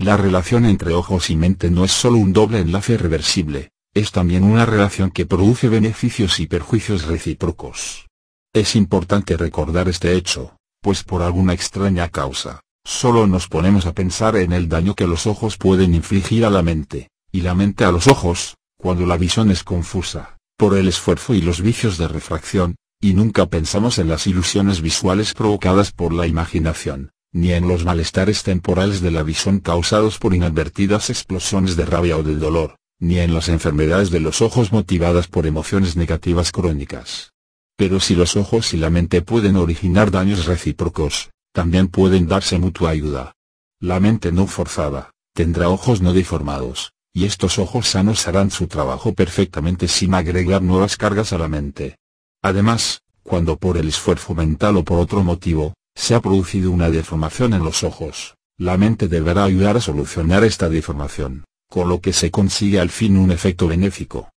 [0.00, 4.42] La relación entre ojos y mente no es solo un doble enlace reversible, es también
[4.42, 8.08] una relación que produce beneficios y perjuicios recíprocos.
[8.52, 14.34] Es importante recordar este hecho, pues por alguna extraña causa, solo nos ponemos a pensar
[14.36, 17.92] en el daño que los ojos pueden infligir a la mente, y la mente a
[17.92, 22.76] los ojos, cuando la visión es confusa, por el esfuerzo y los vicios de refracción,
[23.00, 28.44] y nunca pensamos en las ilusiones visuales provocadas por la imaginación, ni en los malestares
[28.44, 33.34] temporales de la visión causados por inadvertidas explosiones de rabia o de dolor, ni en
[33.34, 37.32] las enfermedades de los ojos motivadas por emociones negativas crónicas.
[37.76, 42.90] Pero si los ojos y la mente pueden originar daños recíprocos, también pueden darse mutua
[42.90, 43.32] ayuda.
[43.80, 49.12] La mente no forzada, tendrá ojos no deformados, y estos ojos sanos harán su trabajo
[49.12, 51.96] perfectamente sin agregar nuevas cargas a la mente.
[52.42, 57.54] Además, cuando por el esfuerzo mental o por otro motivo, se ha producido una deformación
[57.54, 62.30] en los ojos, la mente deberá ayudar a solucionar esta deformación con lo que se
[62.30, 64.30] consigue al fin un efecto benéfico.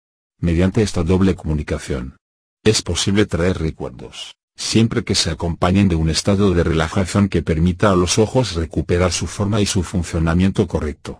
[0.40, 2.16] Mediante esta doble comunicación,
[2.62, 7.90] es posible traer recuerdos, siempre que se acompañen de un estado de relajación que permita
[7.90, 11.18] a los ojos recuperar su forma y su funcionamiento correcto.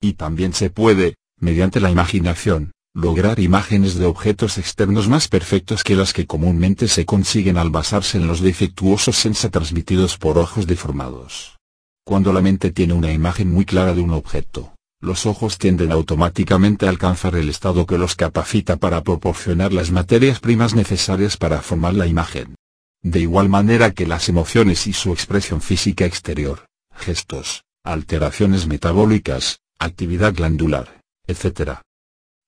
[0.00, 5.94] Y también se puede, mediante la imaginación, lograr imágenes de objetos externos más perfectos que
[5.94, 11.58] las que comúnmente se consiguen al basarse en los defectuosos sensa transmitidos por ojos deformados.
[12.04, 16.86] Cuando la mente tiene una imagen muy clara de un objeto, los ojos tienden automáticamente
[16.86, 21.94] a alcanzar el estado que los capacita para proporcionar las materias primas necesarias para formar
[21.94, 22.54] la imagen.
[23.02, 30.34] De igual manera que las emociones y su expresión física exterior, gestos, alteraciones metabólicas, actividad
[30.34, 31.80] glandular, etc.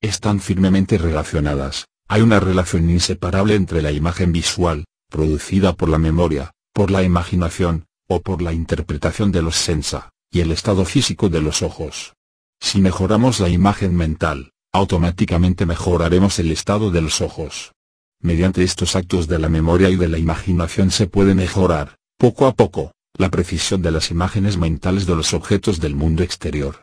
[0.03, 6.53] Están firmemente relacionadas, hay una relación inseparable entre la imagen visual, producida por la memoria,
[6.75, 11.41] por la imaginación, o por la interpretación de los sensa, y el estado físico de
[11.41, 12.13] los ojos.
[12.61, 17.73] Si mejoramos la imagen mental, automáticamente mejoraremos el estado de los ojos.
[18.21, 22.55] Mediante estos actos de la memoria y de la imaginación se puede mejorar, poco a
[22.55, 26.83] poco, la precisión de las imágenes mentales de los objetos del mundo exterior.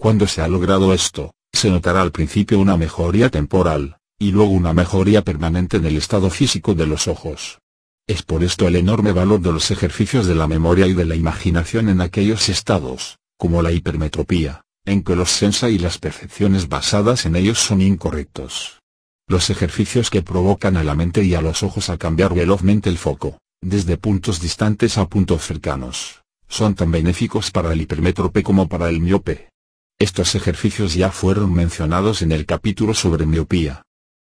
[0.00, 4.72] Cuando se ha logrado esto, se notará al principio una mejoría temporal, y luego una
[4.72, 7.58] mejoría permanente en el estado físico de los ojos.
[8.06, 11.16] Es por esto el enorme valor de los ejercicios de la memoria y de la
[11.16, 17.26] imaginación en aquellos estados, como la hipermetropía, en que los sensa y las percepciones basadas
[17.26, 18.80] en ellos son incorrectos.
[19.28, 22.96] Los ejercicios que provocan a la mente y a los ojos a cambiar velozmente el
[22.96, 28.88] foco, desde puntos distantes a puntos cercanos, son tan benéficos para el hipermétrope como para
[28.88, 29.49] el miope.
[30.00, 33.82] Estos ejercicios ya fueron mencionados en el capítulo sobre miopía.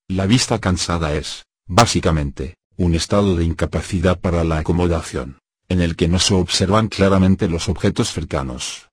[0.10, 5.40] La vista cansada es, básicamente, un estado de incapacidad para la acomodación,
[5.70, 8.88] en el que no se observan claramente los objetos cercanos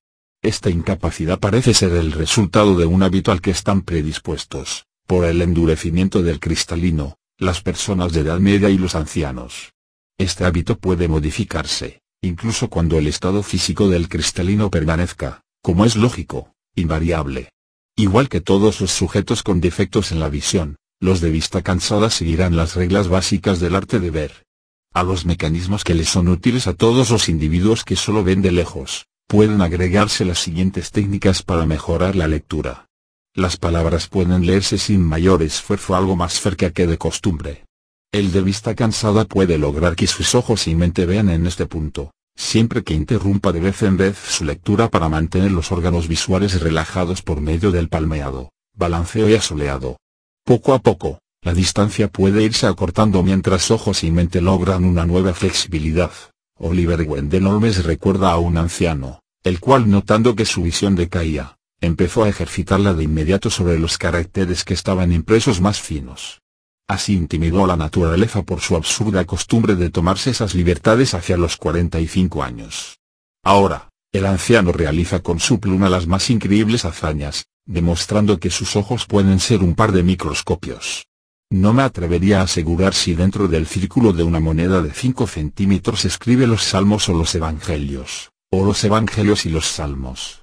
[0.44, 5.40] esta incapacidad parece ser el resultado de un hábito al que están predispuestos, por el
[5.40, 9.72] endurecimiento del cristalino, las personas de edad media y los ancianos.
[10.18, 16.53] Este hábito puede modificarse, incluso cuando el estado físico del cristalino permanezca, como es lógico,
[16.74, 17.50] invariable.
[17.96, 22.56] Igual que todos los sujetos con defectos en la visión, los de vista cansada seguirán
[22.56, 24.44] las reglas básicas del arte de ver.
[24.92, 28.52] A los mecanismos que les son útiles a todos los individuos que solo ven de
[28.52, 32.86] lejos, Pueden agregarse las siguientes técnicas para mejorar la lectura.
[33.34, 37.64] Las palabras pueden leerse sin mayor esfuerzo algo más cerca que de costumbre.
[38.12, 42.12] El de vista cansada puede lograr que sus ojos y mente vean en este punto,
[42.36, 47.22] siempre que interrumpa de vez en vez su lectura para mantener los órganos visuales relajados
[47.22, 49.98] por medio del palmeado, balanceo y asoleado.
[50.44, 55.34] Poco a poco, la distancia puede irse acortando mientras ojos y mente logran una nueva
[55.34, 56.12] flexibilidad.
[56.58, 62.24] Oliver Wendell Holmes recuerda a un anciano, el cual notando que su visión decaía, empezó
[62.24, 66.40] a ejercitarla de inmediato sobre los caracteres que estaban impresos más finos.
[66.86, 71.56] Así intimidó a la naturaleza por su absurda costumbre de tomarse esas libertades hacia los
[71.56, 72.98] 45 años.
[73.42, 79.06] Ahora, el anciano realiza con su pluma las más increíbles hazañas, demostrando que sus ojos
[79.06, 81.06] pueden ser un par de microscopios.
[81.50, 86.04] No me atrevería a asegurar si dentro del círculo de una moneda de 5 centímetros
[86.04, 90.42] escribe los salmos o los evangelios, o los evangelios y los salmos.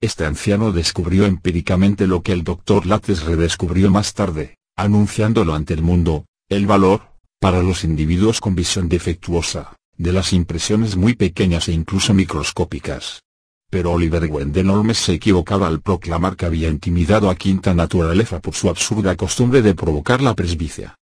[0.00, 2.86] Este anciano descubrió empíricamente lo que el Dr.
[2.86, 8.88] Lattes redescubrió más tarde, anunciándolo ante el mundo, el valor, para los individuos con visión
[8.88, 13.22] defectuosa, de las impresiones muy pequeñas e incluso microscópicas.
[13.70, 18.54] Pero Oliver Wendell Holmes se equivocaba al proclamar que había intimidado a quinta naturaleza por
[18.54, 20.94] su absurda costumbre de provocar la presbicia.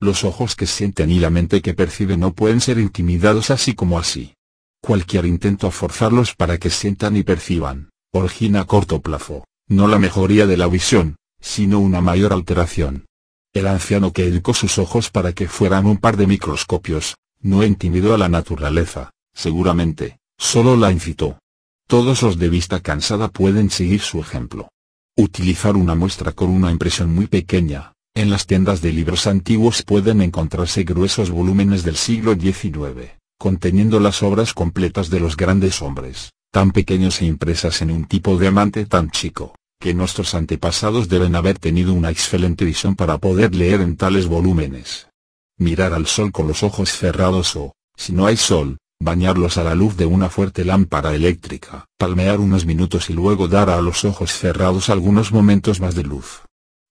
[0.00, 3.98] Los ojos que sienten y la mente que percibe no pueden ser intimidados así como
[3.98, 4.34] así.
[4.80, 9.98] Cualquier intento a forzarlos para que sientan y perciban, origina a corto plazo, no la
[9.98, 13.07] mejoría de la visión, sino una mayor alteración.
[13.54, 18.14] El anciano que educó sus ojos para que fueran un par de microscopios, no intimidó
[18.14, 21.38] a la naturaleza, seguramente, solo la incitó.
[21.86, 24.68] Todos los de vista cansada pueden seguir su ejemplo.
[25.16, 30.20] Utilizar una muestra con una impresión muy pequeña, en las tiendas de libros antiguos pueden
[30.20, 36.72] encontrarse gruesos volúmenes del siglo XIX, conteniendo las obras completas de los grandes hombres, tan
[36.72, 41.58] pequeños e impresas en un tipo de diamante tan chico, que nuestros antepasados deben haber
[41.58, 45.08] tenido una excelente visión para poder leer en tales volúmenes.
[45.56, 49.74] Mirar al sol con los ojos cerrados o, si no hay sol, bañarlos a la
[49.74, 54.32] luz de una fuerte lámpara eléctrica, palmear unos minutos y luego dar a los ojos
[54.32, 56.42] cerrados algunos momentos más de luz.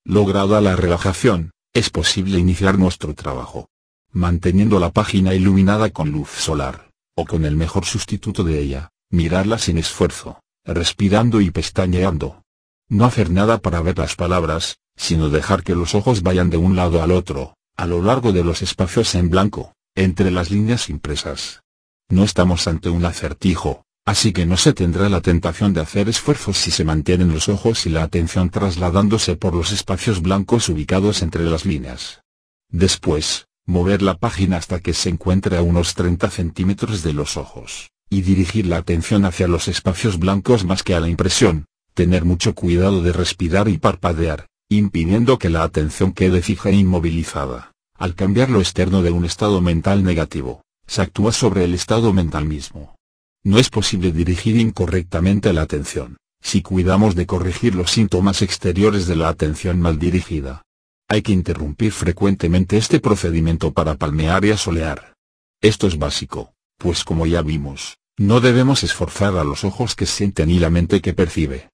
[0.04, 3.68] Lograda la relajación, es posible iniciar nuestro trabajo.
[4.10, 9.58] Manteniendo la página iluminada con luz solar, o con el mejor sustituto de ella, mirarla
[9.58, 12.42] sin esfuerzo, respirando y pestañeando.
[12.88, 16.76] No hacer nada para ver las palabras, sino dejar que los ojos vayan de un
[16.76, 21.62] lado al otro, a lo largo de los espacios en blanco, entre las líneas impresas.
[22.08, 26.56] No estamos ante un acertijo, Así que no se tendrá la tentación de hacer esfuerzos
[26.56, 31.44] si se mantienen los ojos y la atención trasladándose por los espacios blancos ubicados entre
[31.44, 32.22] las líneas.
[32.70, 37.90] Después, mover la página hasta que se encuentre a unos 30 centímetros de los ojos,
[38.08, 41.66] y dirigir la atención hacia los espacios blancos más que a la impresión,
[41.98, 47.72] tener mucho cuidado de respirar y parpadear, impidiendo que la atención quede fija e inmovilizada.
[47.96, 52.44] Al cambiar lo externo de un estado mental negativo, se actúa sobre el estado mental
[52.44, 52.94] mismo.
[53.42, 59.16] No es posible dirigir incorrectamente la atención, si cuidamos de corregir los síntomas exteriores de
[59.16, 60.62] la atención mal dirigida.
[61.08, 65.14] Hay que interrumpir frecuentemente este procedimiento para palmear y asolear.
[65.60, 70.48] Esto es básico, pues como ya vimos, no debemos esforzar a los ojos que sienten
[70.48, 71.70] y la mente que percibe.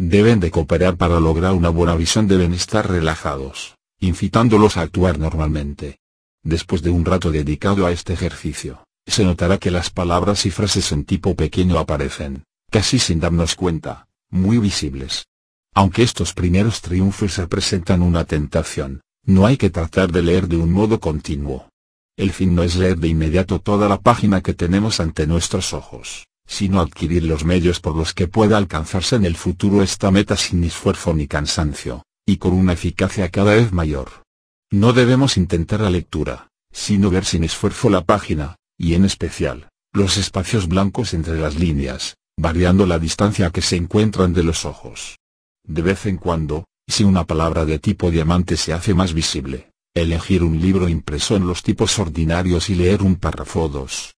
[0.00, 5.98] Deben de cooperar para lograr una buena visión deben estar relajados, incitándolos a actuar normalmente.
[6.44, 10.92] Después de un rato dedicado a este ejercicio, se notará que las palabras y frases
[10.92, 15.26] en tipo pequeño aparecen, casi sin darnos cuenta, muy visibles.
[15.74, 20.70] Aunque estos primeros triunfos representan una tentación, no hay que tratar de leer de un
[20.70, 21.70] modo continuo.
[22.16, 26.28] El fin no es leer de inmediato toda la página que tenemos ante nuestros ojos,
[26.48, 30.64] sino adquirir los medios por los que pueda alcanzarse en el futuro esta meta sin
[30.64, 34.22] esfuerzo ni cansancio, y con una eficacia cada vez mayor.
[34.70, 40.16] No debemos intentar la lectura, sino ver sin esfuerzo la página, y en especial, los
[40.16, 45.18] espacios blancos entre las líneas, variando la distancia que se encuentran de los ojos.
[45.64, 50.42] De vez en cuando, si una palabra de tipo diamante se hace más visible, elegir
[50.42, 54.14] un libro impreso en los tipos ordinarios y leer un párrafo o dos.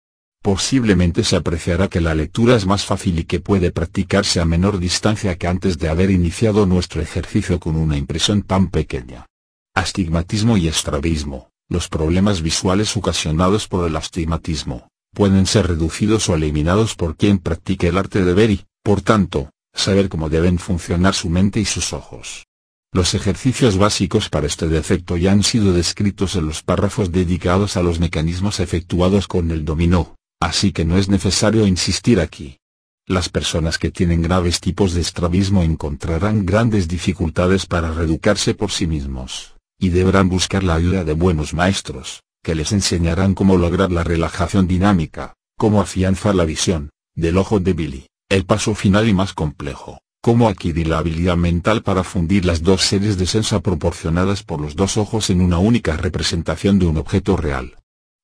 [0.48, 4.78] Posiblemente se apreciará que la lectura es más fácil y que puede practicarse a menor
[4.78, 9.26] distancia que antes de haber iniciado nuestro ejercicio con una impresión tan pequeña.
[9.74, 11.50] Astigmatismo y estrabismo.
[11.68, 17.88] Los problemas visuales ocasionados por el astigmatismo, pueden ser reducidos o eliminados por quien practique
[17.88, 21.92] el arte de ver y, por tanto, saber cómo deben funcionar su mente y sus
[21.92, 22.46] ojos.
[22.90, 27.82] Los ejercicios básicos para este defecto ya han sido descritos en los párrafos dedicados a
[27.82, 32.58] los mecanismos efectuados con el dominó, así que no es necesario insistir aquí.
[33.06, 38.86] Las personas que tienen graves tipos de estrabismo encontrarán grandes dificultades para reeducarse por sí
[38.86, 44.04] mismos y deberán buscar la ayuda de buenos maestros, que les enseñarán cómo lograr la
[44.04, 49.32] relajación dinámica, cómo afianzar la visión, del ojo de Billy, el paso final y más
[49.34, 54.60] complejo, cómo adquirir la habilidad mental para fundir las dos series de sensa proporcionadas por
[54.60, 57.76] los dos ojos en una única representación de un objeto real.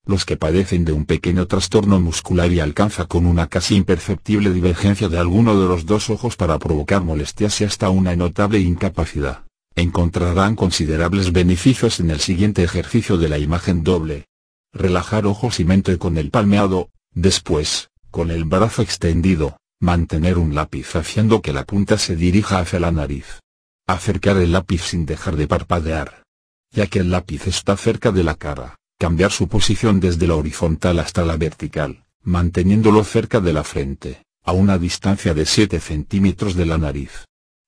[0.07, 5.09] Los que padecen de un pequeño trastorno muscular y alcanza con una casi imperceptible divergencia
[5.09, 10.55] de alguno de los dos ojos para provocar molestias y hasta una notable incapacidad encontrarán
[10.55, 14.27] considerables beneficios en el siguiente ejercicio de la imagen doble.
[14.73, 20.95] Relajar ojos y mente con el palmeado, después, con el brazo extendido, mantener un lápiz
[20.97, 23.41] haciendo que la punta se dirija hacia la nariz.
[23.87, 26.23] Acercar el lápiz sin dejar de parpadear.
[26.71, 30.99] Ya que el lápiz está cerca de la cara, cambiar su posición desde la horizontal
[30.99, 36.67] hasta la vertical, manteniéndolo cerca de la frente, a una distancia de 7 centímetros de
[36.67, 37.25] la nariz.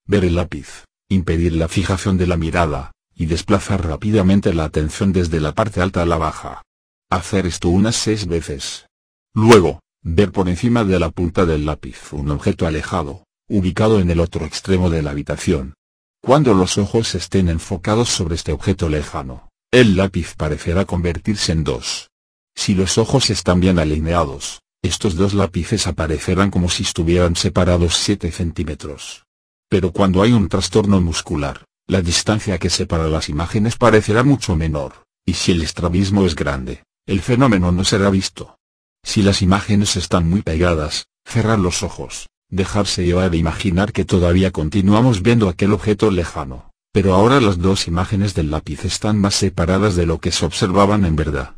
[0.06, 5.40] Ver el lápiz, impedir la fijación de la mirada, y desplazar rápidamente la atención desde
[5.40, 6.62] la parte alta a la baja.
[7.10, 8.86] Hacer esto unas seis veces.
[9.32, 14.20] Luego, ver por encima de la punta del lápiz un objeto alejado, ubicado en el
[14.20, 15.74] otro extremo de la habitación.
[16.20, 22.10] Cuando los ojos estén enfocados sobre este objeto lejano, el lápiz parecerá convertirse en dos.
[22.54, 28.30] Si los ojos están bien alineados, estos dos lápices aparecerán como si estuvieran separados 7
[28.30, 29.24] centímetros.
[29.68, 35.04] Pero cuando hay un trastorno muscular, la distancia que separa las imágenes parecerá mucho menor,
[35.26, 38.58] y si el estrabismo es grande, el fenómeno no será visto.
[39.04, 44.52] Si las imágenes están muy pegadas, cerrar los ojos, dejarse llevar e imaginar que todavía
[44.52, 49.96] continuamos viendo aquel objeto lejano, pero ahora las dos imágenes del lápiz están más separadas
[49.96, 51.54] de lo que se observaban en verdad.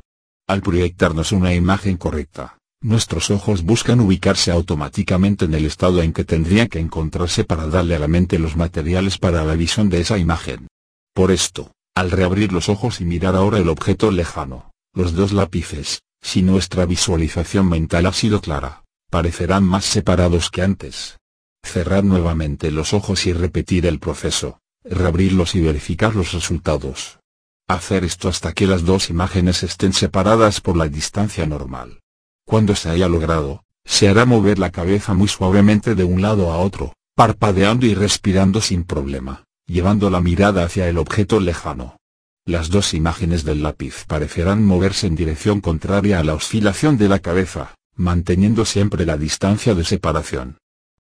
[0.49, 6.25] Al proyectarnos una imagen correcta, nuestros ojos buscan ubicarse automáticamente en el estado en que
[6.25, 10.19] tendrían que encontrarse para darle a la mente los materiales para la visión de esa
[10.19, 10.67] imagen.
[11.15, 16.01] Por esto, al reabrir los ojos y mirar ahora el objeto lejano, los dos lápices,
[16.21, 21.17] si nuestra visualización mental ha sido clara, parecerán más separados que antes.
[21.65, 24.59] Cerrar nuevamente los ojos y repetir el proceso,
[24.91, 27.19] reabrirlos y verificar los resultados.
[27.69, 32.01] Hacer esto hasta que las dos imágenes estén separadas por la distancia normal.
[32.47, 36.59] Cuando se haya logrado, se hará mover la cabeza muy suavemente de un lado a
[36.59, 41.97] otro, parpadeando y respirando sin problema, llevando la mirada hacia el objeto lejano.
[42.47, 47.19] Las dos imágenes del lápiz parecerán moverse en dirección contraria a la oscilación de la
[47.19, 50.57] cabeza, manteniendo siempre la distancia de separación.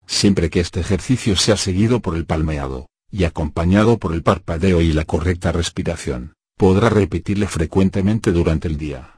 [0.06, 4.92] Siempre que este ejercicio sea seguido por el palmeado, y acompañado por el parpadeo y
[4.92, 9.16] la correcta respiración, podrá repetirle frecuentemente durante el día.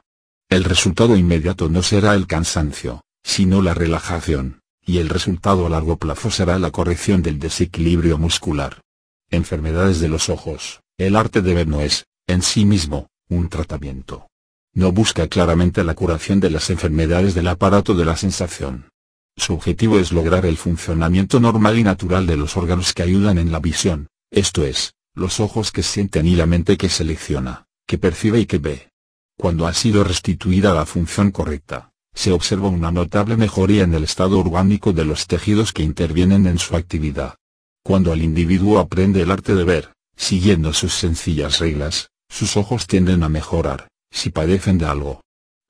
[0.49, 5.97] El resultado inmediato no será el cansancio, sino la relajación, y el resultado a largo
[5.97, 8.81] plazo será la corrección del desequilibrio muscular.
[9.29, 10.81] Enfermedades de los ojos.
[10.97, 14.27] El arte de ver no es, en sí mismo, un tratamiento.
[14.73, 18.90] No busca claramente la curación de las enfermedades del aparato de la sensación.
[19.37, 23.51] Su objetivo es lograr el funcionamiento normal y natural de los órganos que ayudan en
[23.51, 28.39] la visión, esto es, los ojos que sienten y la mente que selecciona, que percibe
[28.39, 28.89] y que ve.
[29.37, 34.39] Cuando ha sido restituida la función correcta, se observa una notable mejoría en el estado
[34.39, 37.35] orgánico de los tejidos que intervienen en su actividad.
[37.83, 43.23] Cuando el individuo aprende el arte de ver, siguiendo sus sencillas reglas, sus ojos tienden
[43.23, 45.21] a mejorar, si padecen de algo.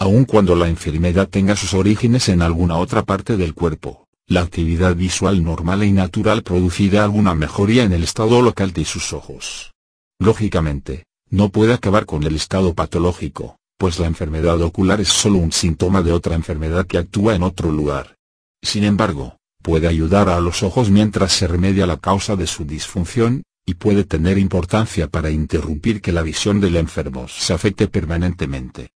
[0.02, 4.96] Aun cuando la enfermedad tenga sus orígenes en alguna otra parte del cuerpo, la actividad
[4.96, 9.74] visual normal y natural producirá alguna mejoría en el estado local de sus ojos.
[10.18, 15.52] Lógicamente, no puede acabar con el estado patológico, pues la enfermedad ocular es solo un
[15.52, 18.16] síntoma de otra enfermedad que actúa en otro lugar.
[18.64, 23.44] Sin embargo, puede ayudar a los ojos mientras se remedia la causa de su disfunción,
[23.68, 28.90] y puede tener importancia para interrumpir que la visión del enfermo se afecte permanentemente.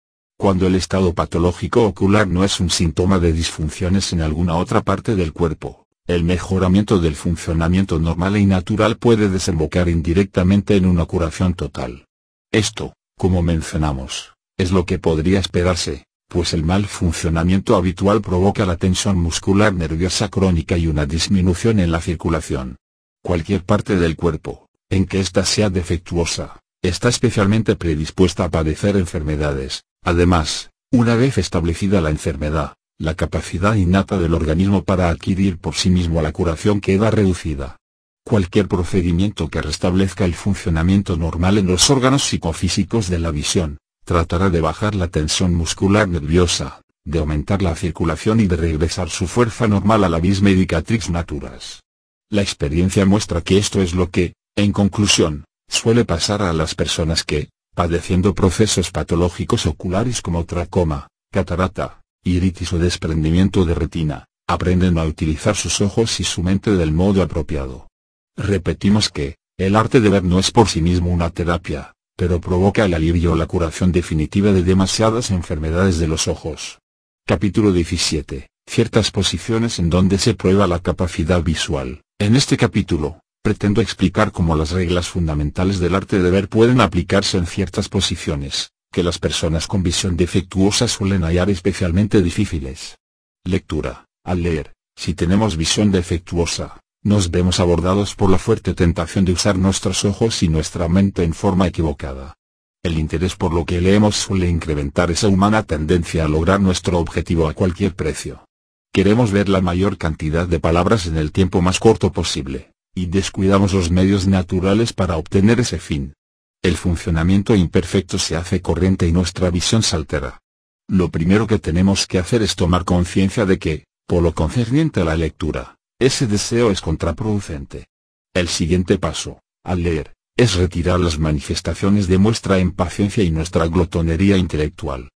[0.43, 5.15] Cuando el estado patológico ocular no es un síntoma de disfunciones en alguna otra parte
[5.15, 11.53] del cuerpo, el mejoramiento del funcionamiento normal y natural puede desembocar indirectamente en una curación
[11.53, 12.07] total.
[12.51, 18.75] Esto, como mencionamos, es lo que podría esperarse, pues el mal funcionamiento habitual provoca la
[18.75, 22.75] tensión muscular nerviosa crónica y una disminución en la circulación.
[23.23, 29.85] Cualquier parte del cuerpo, en que ésta sea defectuosa, está especialmente predispuesta a padecer enfermedades.
[30.03, 35.89] Además, una vez establecida la enfermedad, la capacidad innata del organismo para adquirir por sí
[35.89, 37.77] mismo la curación queda reducida.
[38.25, 44.49] Cualquier procedimiento que restablezca el funcionamiento normal en los órganos psicofísicos de la visión, tratará
[44.49, 49.67] de bajar la tensión muscular nerviosa, de aumentar la circulación y de regresar su fuerza
[49.67, 51.81] normal a la vis medicatrix naturas.
[52.29, 57.23] La experiencia muestra que esto es lo que, en conclusión, suele pasar a las personas
[57.23, 65.05] que, padeciendo procesos patológicos oculares como tracoma, catarata, iritis o desprendimiento de retina, aprenden a
[65.05, 67.87] utilizar sus ojos y su mente del modo apropiado.
[68.35, 72.85] Repetimos que, el arte de ver no es por sí mismo una terapia, pero provoca
[72.85, 76.79] el alivio o la curación definitiva de demasiadas enfermedades de los ojos.
[77.25, 78.49] Capítulo 17.
[78.65, 82.01] Ciertas posiciones en donde se prueba la capacidad visual.
[82.19, 87.37] En este capítulo, pretendo explicar cómo las reglas fundamentales del arte de ver pueden aplicarse
[87.37, 92.97] en ciertas posiciones, que las personas con visión defectuosa suelen hallar especialmente difíciles.
[93.43, 94.05] Lectura.
[94.23, 99.57] Al leer, si tenemos visión defectuosa, nos vemos abordados por la fuerte tentación de usar
[99.57, 102.35] nuestros ojos y nuestra mente en forma equivocada.
[102.81, 107.49] El interés por lo que leemos suele incrementar esa humana tendencia a lograr nuestro objetivo
[107.49, 108.45] a cualquier precio.
[108.93, 113.73] Queremos ver la mayor cantidad de palabras en el tiempo más corto posible, y descuidamos
[113.73, 116.13] los medios naturales para obtener ese fin.
[116.61, 120.39] El funcionamiento imperfecto se hace corriente y nuestra visión se altera.
[120.87, 125.05] Lo primero que tenemos que hacer es tomar conciencia de que, por lo concerniente a
[125.05, 127.87] la lectura, ese deseo es contraproducente.
[128.33, 134.37] El siguiente paso, al leer, es retirar las manifestaciones de nuestra impaciencia y nuestra glotonería
[134.37, 135.09] intelectual.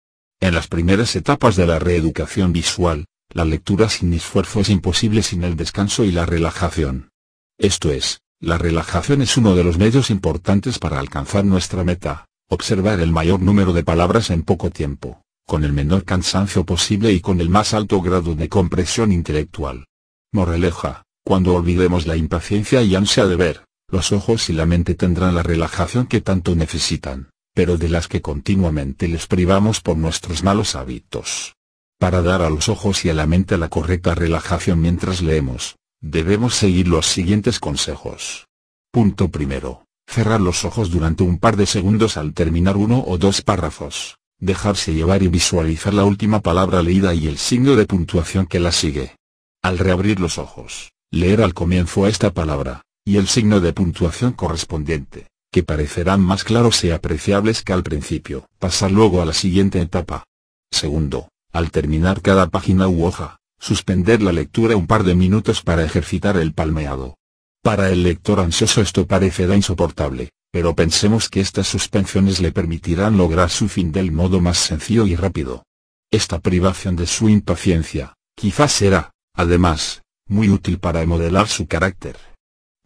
[0.42, 5.44] En las primeras etapas de la reeducación visual, la lectura sin esfuerzo es imposible sin
[5.44, 7.10] el descanso y la relajación.
[7.58, 13.00] Esto es, la relajación es uno de los medios importantes para alcanzar nuestra meta, observar
[13.00, 17.40] el mayor número de palabras en poco tiempo, con el menor cansancio posible y con
[17.40, 19.86] el más alto grado de compresión intelectual.
[20.34, 25.34] Moraleja, cuando olvidemos la impaciencia y ansia de ver, los ojos y la mente tendrán
[25.34, 30.76] la relajación que tanto necesitan, pero de las que continuamente les privamos por nuestros malos
[30.76, 31.56] hábitos.
[31.98, 36.54] Para dar a los ojos y a la mente la correcta relajación mientras leemos, debemos
[36.54, 38.46] seguir los siguientes consejos.
[38.92, 43.42] Punto primero, cerrar los ojos durante un par de segundos al terminar uno o dos
[43.42, 48.60] párrafos, dejarse llevar y visualizar la última palabra leída y el signo de puntuación que
[48.60, 49.16] la sigue.
[49.64, 55.28] Al reabrir los ojos, leer al comienzo esta palabra, y el signo de puntuación correspondiente,
[55.52, 58.46] que parecerán más claros y apreciables que al principio.
[58.60, 60.24] Pasar luego a la siguiente etapa.
[60.72, 65.84] Segundo, al terminar cada página u hoja, suspender la lectura un par de minutos para
[65.84, 67.18] ejercitar el palmeado.
[67.64, 73.50] Para el lector ansioso esto parecerá insoportable, pero pensemos que estas suspensiones le permitirán lograr
[73.50, 75.64] su fin del modo más sencillo y rápido.
[76.12, 82.18] Esta privación de su impaciencia, quizás será, además, muy útil para modelar su carácter.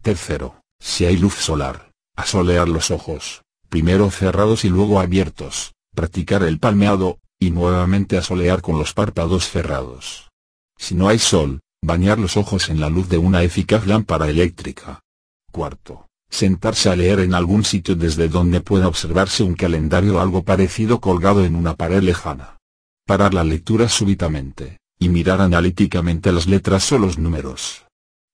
[0.02, 6.58] Tercero, si hay luz solar, asolear los ojos, primero cerrados y luego abiertos, practicar el
[6.58, 10.29] palmeado, y nuevamente asolear con los párpados cerrados.
[10.80, 15.00] Si no hay sol, bañar los ojos en la luz de una eficaz lámpara eléctrica.
[15.52, 20.42] Cuarto, sentarse a leer en algún sitio desde donde pueda observarse un calendario o algo
[20.42, 22.56] parecido colgado en una pared lejana.
[23.06, 27.84] Parar la lectura súbitamente, y mirar analíticamente las letras o los números.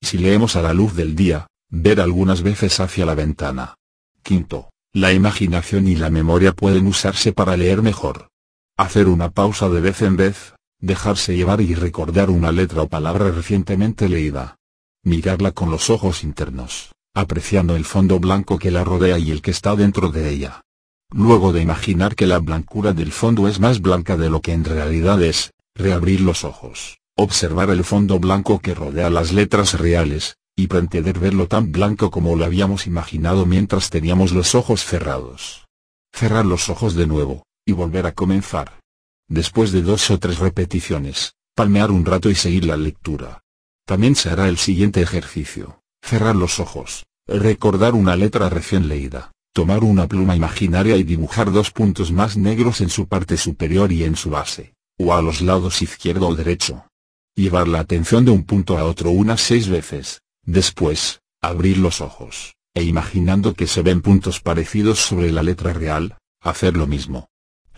[0.00, 3.75] Si leemos a la luz del día, ver algunas veces hacia la ventana.
[4.23, 8.28] Quinto, la imaginación y la memoria pueden usarse para leer mejor.
[8.76, 10.55] Hacer una pausa de vez en vez,
[10.86, 14.56] dejarse llevar y recordar una letra o palabra recientemente leída.
[15.05, 19.50] Mirarla con los ojos internos, apreciando el fondo blanco que la rodea y el que
[19.50, 20.62] está dentro de ella.
[21.10, 24.65] Luego de imaginar que la blancura del fondo es más blanca de lo que en
[24.65, 30.68] realidad es, reabrir los ojos, observar el fondo blanco que rodea las letras reales, y
[30.68, 35.66] pretender verlo tan blanco como lo habíamos imaginado mientras teníamos los ojos cerrados.
[36.12, 38.81] Cerrar los ojos de nuevo, y volver a comenzar.
[39.28, 43.42] Después de dos o tres repeticiones, palmear un rato y seguir la lectura.
[43.86, 49.84] También se hará el siguiente ejercicio, cerrar los ojos, recordar una letra recién leída, tomar
[49.84, 54.16] una pluma imaginaria y dibujar dos puntos más negros en su parte superior y en
[54.16, 56.86] su base, o a los lados izquierdo o derecho.
[57.34, 62.55] Llevar la atención de un punto a otro unas seis veces, Después, abrir los ojos,
[62.72, 67.28] e imaginando que se ven puntos parecidos sobre la letra real, hacer lo mismo.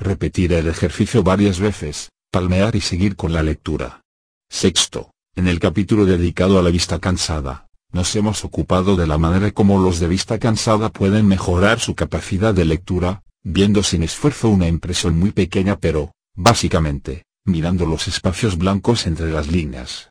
[0.00, 4.02] Repetir el ejercicio varias veces, palmear y seguir con la lectura.
[4.48, 9.50] Sexto, en el capítulo dedicado a la vista cansada, nos hemos ocupado de la manera
[9.50, 14.68] como los de vista cansada pueden mejorar su capacidad de lectura, viendo sin esfuerzo una
[14.68, 20.10] impresión muy pequeña pero, básicamente, mirando los espacios blancos entre las líneas.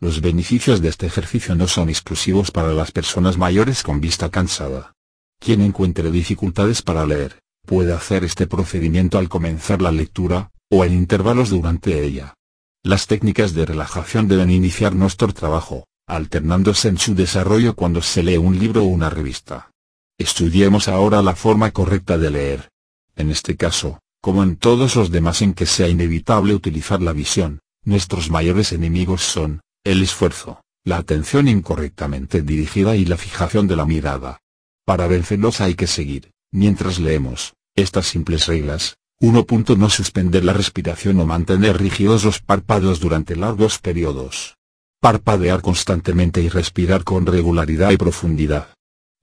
[0.00, 4.94] Los beneficios de este ejercicio no son exclusivos para las personas mayores con vista cansada.
[5.38, 10.94] Quien encuentre dificultades para leer, puede hacer este procedimiento al comenzar la lectura, o en
[10.94, 12.34] intervalos durante ella.
[12.82, 18.36] Las técnicas de relajación deben iniciar nuestro trabajo, alternándose en su desarrollo cuando se lee
[18.36, 19.70] un libro o una revista.
[20.18, 22.68] Estudiemos ahora la forma correcta de leer.
[23.16, 27.60] En este caso, como en todos los demás en que sea inevitable utilizar la visión,
[27.84, 33.84] nuestros mayores enemigos son, el esfuerzo, la atención incorrectamente dirigida y la fijación de la
[33.84, 34.38] mirada.
[34.84, 38.96] Para vencerlos hay que seguir, mientras leemos, estas simples reglas.
[39.20, 39.46] 1.
[39.76, 44.56] No suspender la respiración o mantener rígidos los párpados durante largos periodos.
[45.00, 48.74] Parpadear constantemente y respirar con regularidad y profundidad.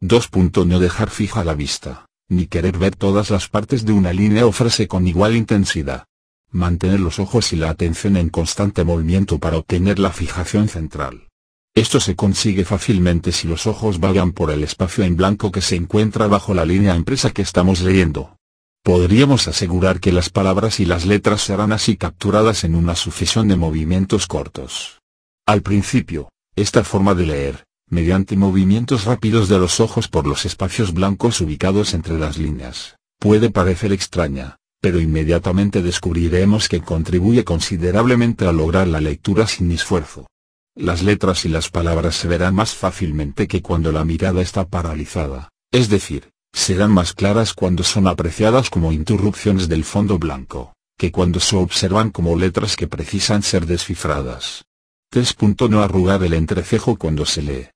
[0.02, 0.30] 2.
[0.66, 4.52] No dejar fija la vista, ni querer ver todas las partes de una línea o
[4.52, 6.06] frase con igual intensidad.
[6.52, 11.28] Mantener los ojos y la atención en constante movimiento para obtener la fijación central.
[11.76, 15.76] Esto se consigue fácilmente si los ojos vagan por el espacio en blanco que se
[15.76, 18.38] encuentra bajo la línea impresa que estamos leyendo.
[18.84, 23.56] Podríamos asegurar que las palabras y las letras serán así capturadas en una sucesión de
[23.56, 25.00] movimientos cortos.
[25.46, 30.94] Al principio, esta forma de leer, mediante movimientos rápidos de los ojos por los espacios
[30.94, 38.52] blancos ubicados entre las líneas, puede parecer extraña, pero inmediatamente descubriremos que contribuye considerablemente a
[38.52, 40.28] lograr la lectura sin esfuerzo.
[40.76, 45.50] Las letras y las palabras se verán más fácilmente que cuando la mirada está paralizada,
[45.72, 51.40] es decir, serán más claras cuando son apreciadas como interrupciones del fondo blanco, que cuando
[51.40, 54.64] se observan como letras que precisan ser descifradas.
[55.10, 55.36] 3.
[55.70, 57.68] No arrugar el entrecejo cuando se lee.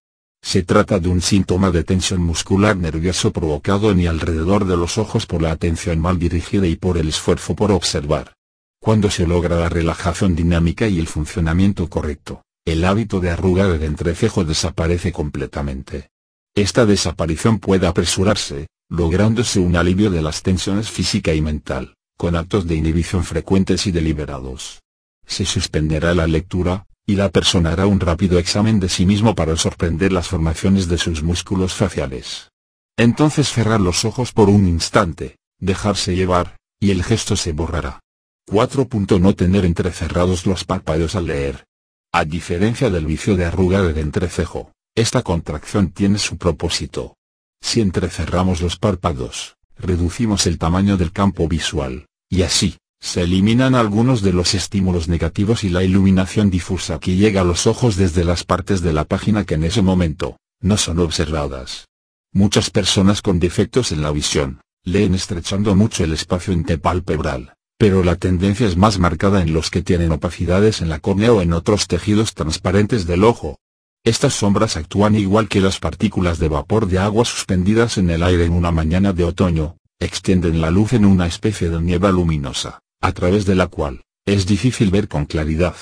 [0.41, 4.97] Se trata de un síntoma de tensión muscular nervioso provocado en y alrededor de los
[4.97, 8.33] ojos por la atención mal dirigida y por el esfuerzo por observar.
[8.80, 13.83] Cuando se logra la relajación dinámica y el funcionamiento correcto, el hábito de arrugar el
[13.83, 16.09] entrecejo desaparece completamente.
[16.58, 22.66] Esta desaparición puede apresurarse, lográndose un alivio de las tensiones física y mental, con actos
[22.66, 24.80] de inhibición frecuentes y deliberados.
[25.27, 29.56] Se suspenderá la lectura, y la persona hará un rápido examen de sí mismo para
[29.56, 32.50] sorprender las formaciones de sus músculos faciales.
[32.98, 38.00] Entonces cerrar los ojos por un instante, dejarse llevar, y el gesto se borrará.
[38.48, 38.88] 4.
[39.19, 41.66] No tener entrecerrados los párpados al leer.
[42.11, 47.17] A diferencia del vicio de arrugar el entrecejo, esta contracción tiene su propósito.
[47.61, 54.24] Si entrecerramos los párpados, reducimos el tamaño del campo visual, y así, se eliminan algunos
[54.24, 58.43] de los estímulos negativos y la iluminación difusa que llega a los ojos desde las
[58.43, 61.90] partes de la página que en ese momento, no son observadas.
[62.34, 68.16] Muchas personas con defectos en la visión, leen estrechando mucho el espacio interpalpebral, pero la
[68.16, 71.85] tendencia es más marcada en los que tienen opacidades en la córnea o en otros
[71.85, 73.59] tejidos transparentes del ojo.
[74.03, 78.45] Estas sombras actúan igual que las partículas de vapor de agua suspendidas en el aire
[78.45, 83.11] en una mañana de otoño, extienden la luz en una especie de niebla luminosa a
[83.11, 85.76] través de la cual, es difícil ver con claridad.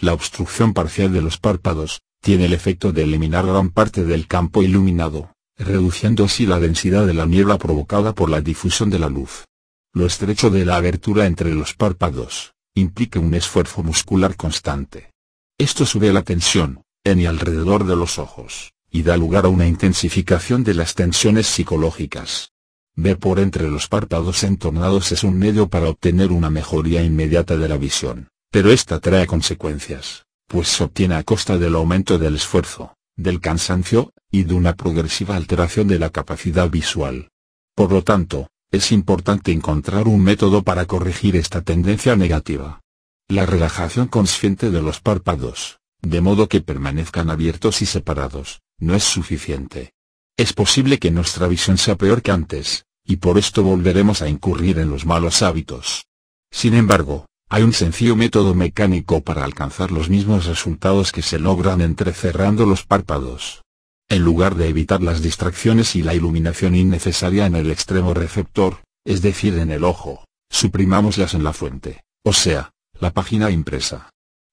[0.00, 4.62] La obstrucción parcial de los párpados, tiene el efecto de eliminar gran parte del campo
[4.62, 9.44] iluminado, reduciendo así la densidad de la niebla provocada por la difusión de la luz.
[9.92, 15.10] Lo estrecho de la abertura entre los párpados, implica un esfuerzo muscular constante.
[15.58, 19.66] Esto sube la tensión, en y alrededor de los ojos, y da lugar a una
[19.66, 22.52] intensificación de las tensiones psicológicas.
[22.96, 27.68] Ver por entre los párpados entornados es un medio para obtener una mejoría inmediata de
[27.68, 32.94] la visión, pero esta trae consecuencias, pues se obtiene a costa del aumento del esfuerzo,
[33.16, 37.30] del cansancio, y de una progresiva alteración de la capacidad visual.
[37.74, 42.80] Por lo tanto, es importante encontrar un método para corregir esta tendencia negativa.
[43.28, 49.04] La relajación consciente de los párpados, de modo que permanezcan abiertos y separados, no es
[49.04, 49.92] suficiente.
[50.36, 54.78] Es posible que nuestra visión sea peor que antes, y por esto volveremos a incurrir
[54.78, 56.06] en los malos hábitos.
[56.50, 61.80] Sin embargo, hay un sencillo método mecánico para alcanzar los mismos resultados que se logran
[61.80, 63.62] entrecerrando los párpados.
[64.08, 69.22] En lugar de evitar las distracciones y la iluminación innecesaria en el extremo receptor, es
[69.22, 74.10] decir en el ojo, suprimámoslas en la fuente, o sea, la página impresa.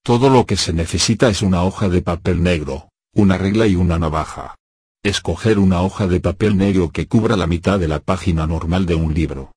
[0.07, 3.99] Todo lo que se necesita es una hoja de papel negro, una regla y una
[3.99, 4.55] navaja.
[5.03, 8.95] Escoger una hoja de papel negro que cubra la mitad de la página normal de
[8.95, 9.51] un libro.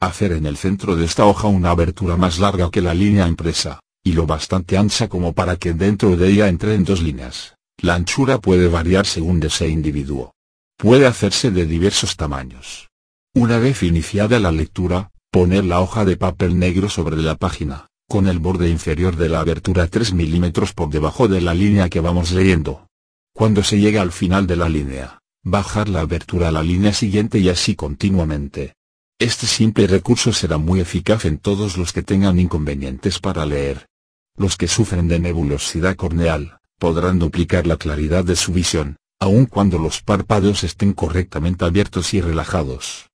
[0.00, 3.80] Hacer en el centro de esta hoja una abertura más larga que la línea impresa,
[4.04, 7.56] y lo bastante ancha como para que dentro de ella entren dos líneas.
[7.82, 10.34] La anchura puede variar según desee individuo.
[10.76, 12.90] Puede hacerse de diversos tamaños.
[13.34, 18.28] Una vez iniciada la lectura, poner la hoja de papel negro sobre la página, con
[18.28, 22.30] el borde inferior de la abertura 3 milímetros por debajo de la línea que vamos
[22.30, 22.88] leyendo.
[23.34, 27.38] Cuando se llega al final de la línea, bajar la abertura a la línea siguiente
[27.38, 28.74] y así continuamente.
[29.18, 33.86] Este simple recurso será muy eficaz en todos los que tengan inconvenientes para leer.
[34.36, 39.78] Los que sufren de nebulosidad corneal, podrán duplicar la claridad de su visión, aun cuando
[39.78, 43.08] los párpados estén correctamente abiertos y relajados.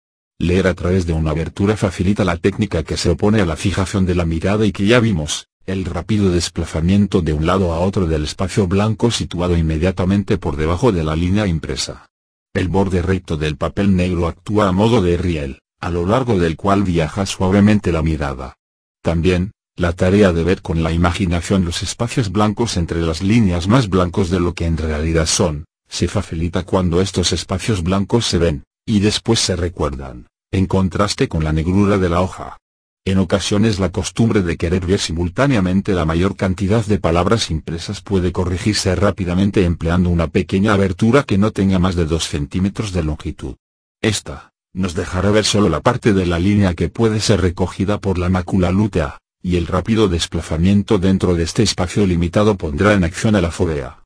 [0.41, 4.05] Leer a través de una abertura facilita la técnica que se opone a la fijación
[4.05, 8.07] de la mirada y que ya vimos, el rápido desplazamiento de un lado a otro
[8.07, 12.05] del espacio blanco situado inmediatamente por debajo de la línea impresa.
[12.53, 16.55] El borde recto del papel negro actúa a modo de riel, a lo largo del
[16.55, 18.55] cual viaja suavemente la mirada.
[19.03, 23.89] También, la tarea de ver con la imaginación los espacios blancos entre las líneas más
[23.89, 28.63] blancos de lo que en realidad son, se facilita cuando estos espacios blancos se ven,
[28.89, 32.57] y después se recuerdan, en contraste con la negrura de la hoja.
[33.05, 38.31] En ocasiones la costumbre de querer ver simultáneamente la mayor cantidad de palabras impresas puede
[38.31, 43.57] corregirse rápidamente empleando una pequeña abertura que no tenga más de 2 centímetros de longitud.
[44.01, 48.17] Esta, nos dejará ver solo la parte de la línea que puede ser recogida por
[48.17, 53.35] la mácula lútea, y el rápido desplazamiento dentro de este espacio limitado pondrá en acción
[53.35, 53.99] a la fovea.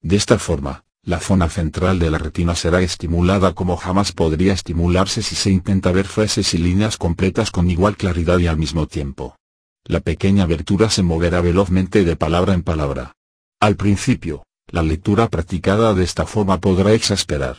[0.00, 5.22] De esta forma, la zona central de la retina será estimulada como jamás podría estimularse
[5.22, 9.36] si se intenta ver frases y líneas completas con igual claridad y al mismo tiempo.
[9.84, 13.12] La pequeña abertura se moverá velozmente de palabra en palabra.
[13.60, 17.56] Al principio, la lectura practicada de esta forma podrá exasperar.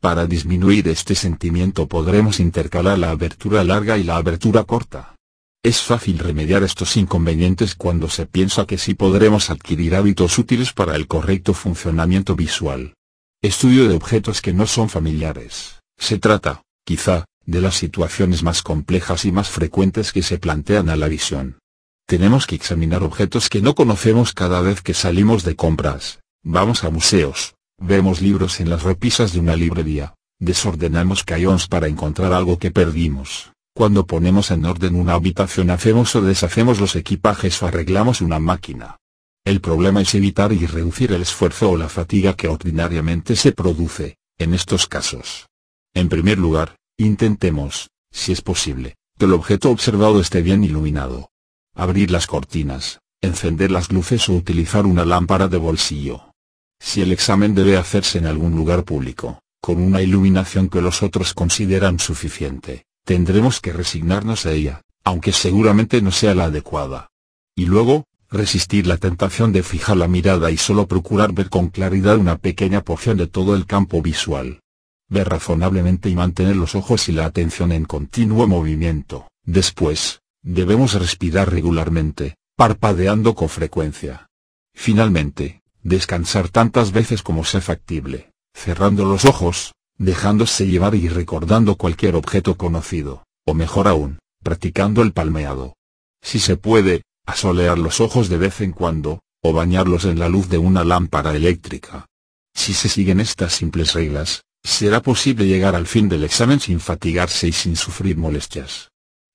[0.00, 5.17] Para disminuir este sentimiento podremos intercalar la abertura larga y la abertura corta.
[5.64, 10.94] Es fácil remediar estos inconvenientes cuando se piensa que sí podremos adquirir hábitos útiles para
[10.94, 12.94] el correcto funcionamiento visual.
[13.42, 15.80] Estudio de objetos que no son familiares.
[15.98, 20.96] Se trata, quizá, de las situaciones más complejas y más frecuentes que se plantean a
[20.96, 21.58] la visión.
[22.06, 26.90] Tenemos que examinar objetos que no conocemos cada vez que salimos de compras, vamos a
[26.90, 32.70] museos, vemos libros en las repisas de una librería, desordenamos cajones para encontrar algo que
[32.70, 38.40] perdimos, cuando ponemos en orden una habitación hacemos o deshacemos los equipajes o arreglamos una
[38.40, 38.96] máquina.
[39.44, 44.16] El problema es evitar y reducir el esfuerzo o la fatiga que ordinariamente se produce,
[44.36, 45.46] en estos casos.
[45.94, 51.30] En primer lugar, intentemos, si es posible, que el objeto observado esté bien iluminado.
[51.72, 56.32] Abrir las cortinas, encender las luces o utilizar una lámpara de bolsillo.
[56.80, 61.32] Si el examen debe hacerse en algún lugar público, con una iluminación que los otros
[61.32, 67.08] consideran suficiente, tendremos que resignarnos a ella, aunque seguramente no sea la adecuada.
[67.56, 72.18] Y luego, resistir la tentación de fijar la mirada y solo procurar ver con claridad
[72.18, 74.60] una pequeña porción de todo el campo visual.
[75.08, 79.26] Ver razonablemente y mantener los ojos y la atención en continuo movimiento.
[79.42, 84.26] Después, debemos respirar regularmente, parpadeando con frecuencia.
[84.74, 92.14] Finalmente, descansar tantas veces como sea factible, cerrando los ojos, dejándose llevar y recordando cualquier
[92.16, 95.74] objeto conocido, o mejor aún, practicando el palmeado.
[96.22, 100.48] Si se puede, asolear los ojos de vez en cuando, o bañarlos en la luz
[100.48, 102.06] de una lámpara eléctrica.
[102.54, 107.48] Si se siguen estas simples reglas, será posible llegar al fin del examen sin fatigarse
[107.48, 108.90] y sin sufrir molestias.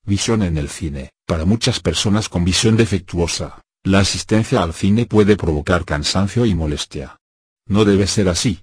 [0.06, 1.12] Visión en el cine.
[1.26, 7.18] Para muchas personas con visión defectuosa, la asistencia al cine puede provocar cansancio y molestia.
[7.66, 8.62] No debe ser así,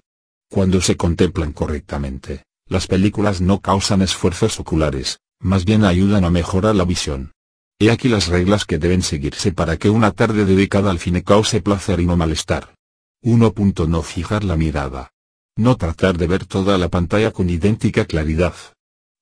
[0.51, 6.75] cuando se contemplan correctamente, las películas no causan esfuerzos oculares, más bien ayudan a mejorar
[6.75, 7.31] la visión.
[7.79, 11.61] He aquí las reglas que deben seguirse para que una tarde dedicada al cine cause
[11.61, 12.75] placer y no malestar.
[13.21, 13.53] 1.
[13.87, 15.11] No fijar la mirada.
[15.55, 18.55] No tratar de ver toda la pantalla con idéntica claridad.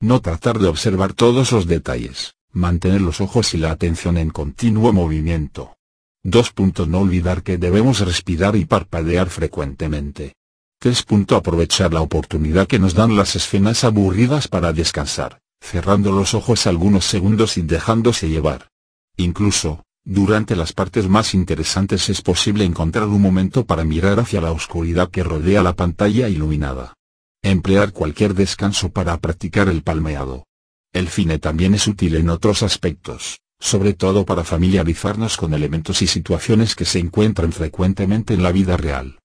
[0.01, 4.93] No tratar de observar todos los detalles, mantener los ojos y la atención en continuo
[4.93, 5.77] movimiento.
[6.23, 6.53] 2.
[6.87, 10.33] No olvidar que debemos respirar y parpadear frecuentemente.
[10.81, 11.05] 3.
[11.35, 17.03] Aprovechar la oportunidad que nos dan las escenas aburridas para descansar, cerrando los ojos algunos
[17.03, 18.69] segundos y dejándose llevar.
[19.17, 24.53] Incluso, durante las partes más interesantes es posible encontrar un momento para mirar hacia la
[24.53, 26.93] oscuridad que rodea la pantalla iluminada.
[27.43, 30.45] Emplear cualquier descanso para practicar el palmeado.
[30.93, 36.07] El cine también es útil en otros aspectos, sobre todo para familiarizarnos con elementos y
[36.07, 39.19] situaciones que se encuentran frecuentemente en la vida real.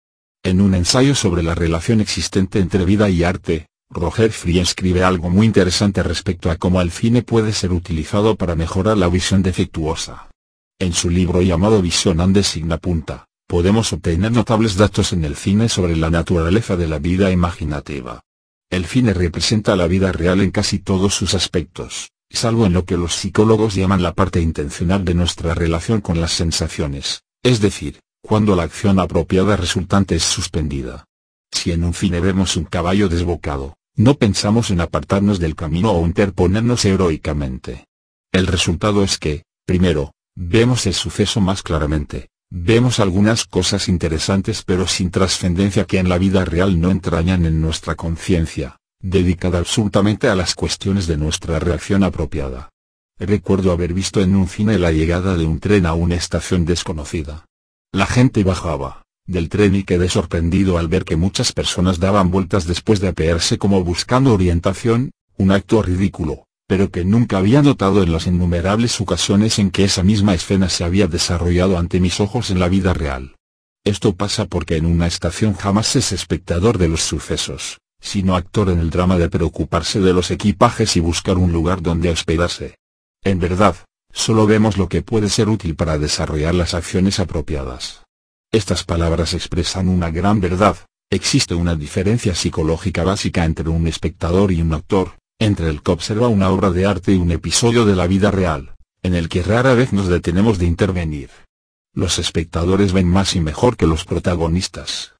[0.45, 5.31] En un ensayo sobre la relación existente entre vida y arte, Roger Free escribe algo
[5.31, 10.29] muy interesante respecto a cómo el cine puede ser utilizado para mejorar la visión defectuosa.
[10.77, 15.67] En su libro llamado Visión and Signa Punta, podemos obtener notables datos en el cine
[15.67, 18.21] sobre la naturaleza de la vida imaginativa.
[18.69, 22.97] El cine representa la vida real en casi todos sus aspectos, salvo en lo que
[22.97, 28.55] los psicólogos llaman la parte intencional de nuestra relación con las sensaciones, es decir, cuando
[28.55, 31.05] la acción apropiada resultante es suspendida.
[31.51, 36.05] Si en un cine vemos un caballo desbocado, no pensamos en apartarnos del camino o
[36.05, 37.85] interponernos heroicamente.
[38.33, 44.87] El resultado es que, primero, vemos el suceso más claramente, vemos algunas cosas interesantes pero
[44.87, 50.35] sin trascendencia que en la vida real no entrañan en nuestra conciencia, dedicada absolutamente a
[50.35, 52.69] las cuestiones de nuestra reacción apropiada.
[53.17, 57.45] Recuerdo haber visto en un cine la llegada de un tren a una estación desconocida.
[57.95, 62.67] La gente bajaba del tren y quedé sorprendido al ver que muchas personas daban vueltas
[62.67, 68.11] después de apearse como buscando orientación, un acto ridículo, pero que nunca había notado en
[68.11, 72.59] las innumerables ocasiones en que esa misma escena se había desarrollado ante mis ojos en
[72.59, 73.37] la vida real.
[73.85, 78.79] Esto pasa porque en una estación jamás es espectador de los sucesos, sino actor en
[78.79, 82.75] el drama de preocuparse de los equipajes y buscar un lugar donde hospedarse.
[83.23, 83.77] En verdad,
[84.15, 88.03] Solo vemos lo que puede ser útil para desarrollar las acciones apropiadas.
[88.51, 90.77] Estas palabras expresan una gran verdad,
[91.11, 96.29] existe una diferencia psicológica básica entre un espectador y un actor, entre el que observa
[96.29, 99.73] una obra de arte y un episodio de la vida real, en el que rara
[99.73, 101.29] vez nos detenemos de intervenir.
[101.93, 105.13] Los espectadores ven más y mejor que los protagonistas.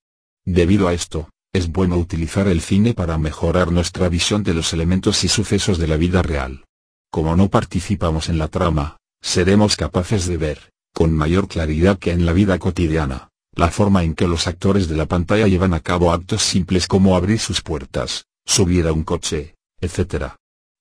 [0.45, 5.25] Debido a esto, es bueno utilizar el cine para mejorar nuestra visión de los elementos
[5.25, 6.63] y sucesos de la vida real.
[7.11, 12.25] Como no participamos en la trama, seremos capaces de ver, con mayor claridad que en
[12.25, 16.11] la vida cotidiana, la forma en que los actores de la pantalla llevan a cabo
[16.11, 20.33] actos simples como abrir sus puertas, subir a un coche, etc.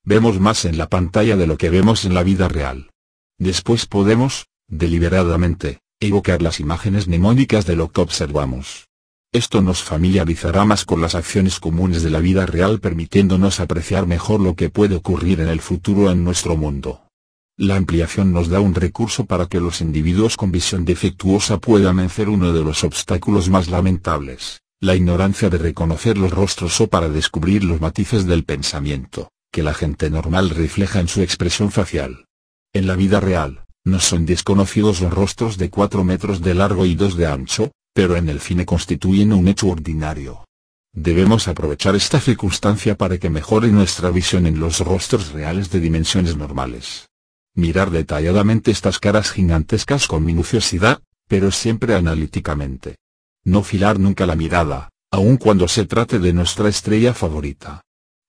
[0.05, 2.91] Vemos más en la pantalla de lo que vemos en la vida real.
[3.39, 8.87] Después podemos, deliberadamente, evocar las imágenes mnemónicas de lo que observamos.
[9.35, 14.39] Esto nos familiarizará más con las acciones comunes de la vida real permitiéndonos apreciar mejor
[14.39, 17.09] lo que puede ocurrir en el futuro en nuestro mundo.
[17.57, 22.29] La ampliación nos da un recurso para que los individuos con visión defectuosa puedan vencer
[22.29, 27.65] uno de los obstáculos más lamentables, la ignorancia de reconocer los rostros o para descubrir
[27.65, 32.27] los matices del pensamiento, que la gente normal refleja en su expresión facial.
[32.73, 36.95] En la vida real, no son desconocidos los rostros de 4 metros de largo y
[36.95, 40.45] 2 de ancho, pero en el cine constituyen un hecho ordinario.
[40.93, 46.37] Debemos aprovechar esta circunstancia para que mejore nuestra visión en los rostros reales de dimensiones
[46.37, 47.09] normales.
[47.55, 52.97] Mirar detalladamente estas caras gigantescas con minuciosidad, pero siempre analíticamente.
[53.45, 57.81] No filar nunca la mirada, aun cuando se trate de nuestra estrella favorita.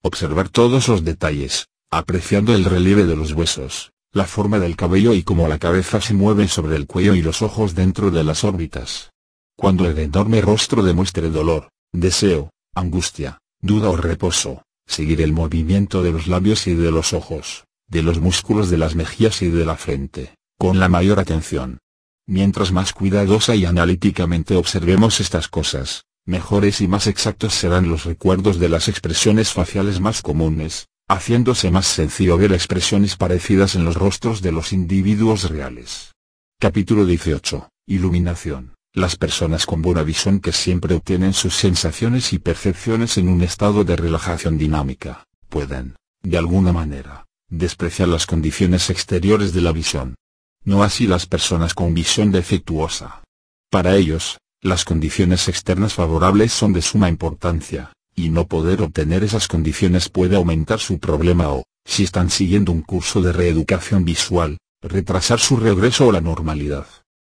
[0.03, 5.24] Observar todos los detalles, apreciando el relieve de los huesos, la forma del cabello y
[5.24, 9.11] cómo la cabeza se mueve sobre el cuello y los ojos dentro de las órbitas.
[9.58, 16.11] Cuando el enorme rostro demuestre dolor, deseo, angustia, duda o reposo, seguir el movimiento de
[16.11, 19.77] los labios y de los ojos, de los músculos de las mejillas y de la
[19.77, 21.80] frente, con la mayor atención.
[22.27, 28.59] Mientras más cuidadosa y analíticamente observemos estas cosas, mejores y más exactos serán los recuerdos
[28.59, 34.42] de las expresiones faciales más comunes, haciéndose más sencillo ver expresiones parecidas en los rostros
[34.42, 36.14] de los individuos reales.
[36.59, 37.69] Capítulo 18.
[37.88, 38.74] Iluminación.
[38.95, 43.83] Las personas con buena visión que siempre obtienen sus sensaciones y percepciones en un estado
[43.83, 50.15] de relajación dinámica, pueden, de alguna manera, despreciar las condiciones exteriores de la visión.
[50.64, 53.22] No así las personas con visión defectuosa.
[53.69, 59.49] Para ellos, las condiciones externas favorables son de suma importancia, y no poder obtener esas
[59.49, 65.41] condiciones puede aumentar su problema o, si están siguiendo un curso de reeducación visual, retrasar
[65.41, 66.88] su regreso a la normalidad.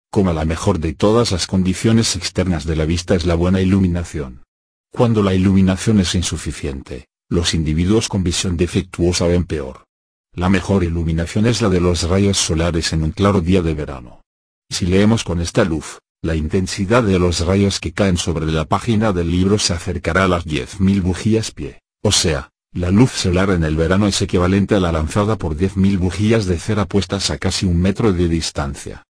[0.10, 4.44] Como la mejor de todas las condiciones externas de la vista es la buena iluminación.
[4.92, 9.84] Cuando la iluminación es insuficiente, los individuos con visión defectuosa ven peor.
[10.34, 14.22] La mejor iluminación es la de los rayos solares en un claro día de verano.
[14.70, 19.14] Si leemos con esta luz, la intensidad de los rayos que caen sobre la página
[19.14, 23.64] del libro se acercará a las 10.000 bujías pie, o sea, la luz solar en
[23.64, 27.66] el verano es equivalente a la lanzada por 10.000 bujías de cera puestas a casi
[27.66, 29.07] un metro de distancia.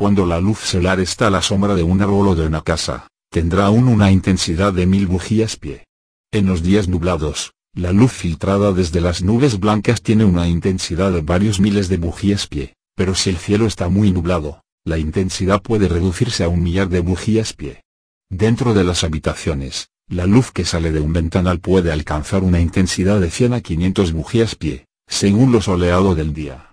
[0.00, 3.08] Cuando la luz solar está a la sombra de un árbol o de una casa,
[3.30, 5.84] tendrá aún una intensidad de 1000 bujías pie.
[6.32, 11.20] En los días nublados, la luz filtrada desde las nubes blancas tiene una intensidad de
[11.20, 15.86] varios miles de bujías pie, pero si el cielo está muy nublado, la intensidad puede
[15.86, 17.82] reducirse a un millar de bujías pie.
[18.30, 23.20] Dentro de las habitaciones, la luz que sale de un ventanal puede alcanzar una intensidad
[23.20, 26.72] de 100 a 500 bujías pie, según lo soleado del día.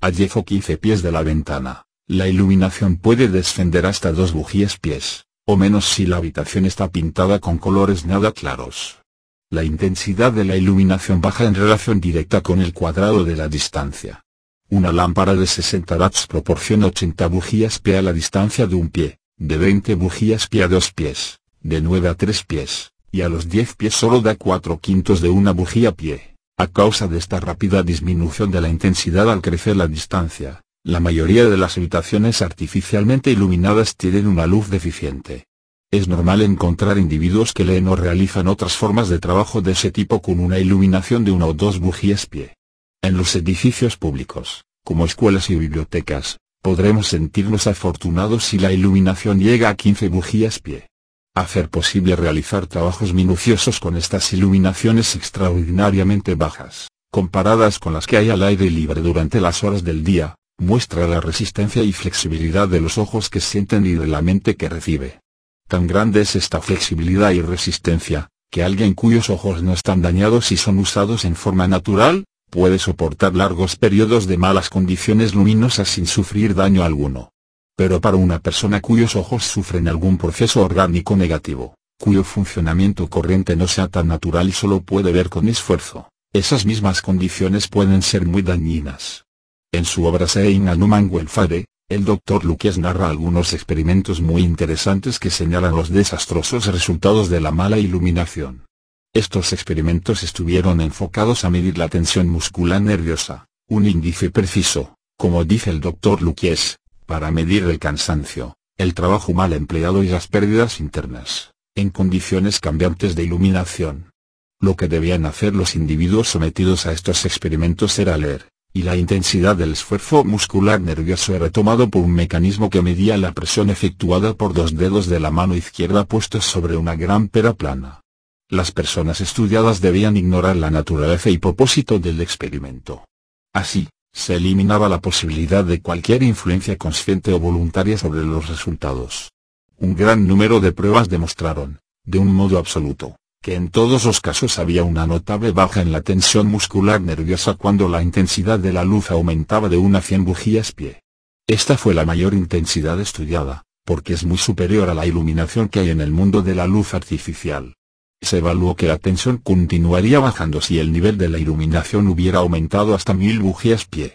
[0.00, 4.78] A 10 o 15 pies de la ventana, la iluminación puede descender hasta 2 bujías
[4.78, 9.02] pies, o menos si la habitación está pintada con colores nada claros.
[9.50, 14.24] La intensidad de la iluminación baja en relación directa con el cuadrado de la distancia.
[14.70, 19.18] Una lámpara de 60 watts proporciona 80 bujías pie a la distancia de un pie,
[19.36, 23.50] de 20 bujías pie a dos pies, de 9 a 3 pies, y a los
[23.50, 26.36] 10 pies solo da 4 quintos de una bujía pie.
[26.56, 31.44] A causa de esta rápida disminución de la intensidad al crecer la distancia, la mayoría
[31.44, 35.44] de las habitaciones artificialmente iluminadas tienen una luz deficiente.
[35.90, 40.22] Es normal encontrar individuos que leen o realizan otras formas de trabajo de ese tipo
[40.22, 42.56] con una iluminación de una o dos bujías pie.
[43.02, 49.68] En los edificios públicos, como escuelas y bibliotecas, podremos sentirnos afortunados si la iluminación llega
[49.68, 50.88] a 15 bujías pie.
[51.34, 58.30] Hacer posible realizar trabajos minuciosos con estas iluminaciones extraordinariamente bajas, comparadas con las que hay
[58.30, 62.98] al aire libre durante las horas del día, muestra la resistencia y flexibilidad de los
[62.98, 65.20] ojos que sienten y de la mente que recibe.
[65.68, 70.56] Tan grande es esta flexibilidad y resistencia, que alguien cuyos ojos no están dañados y
[70.56, 76.54] son usados en forma natural, puede soportar largos periodos de malas condiciones luminosas sin sufrir
[76.54, 77.30] daño alguno.
[77.76, 83.68] Pero para una persona cuyos ojos sufren algún proceso orgánico negativo, cuyo funcionamiento corriente no
[83.68, 88.42] sea tan natural y solo puede ver con esfuerzo, Esas mismas condiciones pueden ser muy
[88.42, 89.27] dañinas.
[89.70, 92.42] En su obra Sein Anuman Welfare, el Dr.
[92.42, 98.64] Luquias narra algunos experimentos muy interesantes que señalan los desastrosos resultados de la mala iluminación.
[99.12, 105.68] Estos experimentos estuvieron enfocados a medir la tensión muscular nerviosa, un índice preciso, como dice
[105.68, 106.22] el Dr.
[106.22, 112.60] Luquies, para medir el cansancio, el trabajo mal empleado y las pérdidas internas, en condiciones
[112.60, 114.12] cambiantes de iluminación.
[114.60, 119.56] Lo que debían hacer los individuos sometidos a estos experimentos era leer, y la intensidad
[119.56, 124.52] del esfuerzo muscular nervioso era tomado por un mecanismo que medía la presión efectuada por
[124.52, 128.02] dos dedos de la mano izquierda puestos sobre una gran pera plana.
[128.50, 133.04] Las personas estudiadas debían ignorar la naturaleza y propósito del experimento.
[133.52, 139.30] Así, se eliminaba la posibilidad de cualquier influencia consciente o voluntaria sobre los resultados.
[139.78, 144.58] Un gran número de pruebas demostraron, de un modo absoluto, que en todos los casos
[144.58, 149.10] había una notable baja en la tensión muscular nerviosa cuando la intensidad de la luz
[149.10, 151.02] aumentaba de una 100 bujías pie.
[151.46, 155.90] Esta fue la mayor intensidad estudiada, porque es muy superior a la iluminación que hay
[155.90, 157.74] en el mundo de la luz artificial.
[158.20, 162.94] Se evaluó que la tensión continuaría bajando si el nivel de la iluminación hubiera aumentado
[162.94, 164.14] hasta 1000 bujías pie.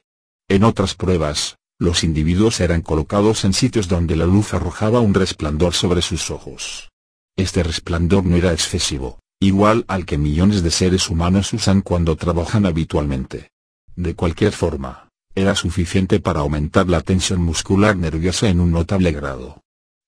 [0.50, 5.74] En otras pruebas, los individuos eran colocados en sitios donde la luz arrojaba un resplandor
[5.74, 6.93] sobre sus ojos.
[7.36, 12.68] Este resplandor no era excesivo, igual al que millones de seres humanos usan cuando trabajan
[12.68, 13.50] habitualmente.
[13.96, 19.62] De cualquier forma, era suficiente para aumentar la tensión muscular nerviosa en un notable grado.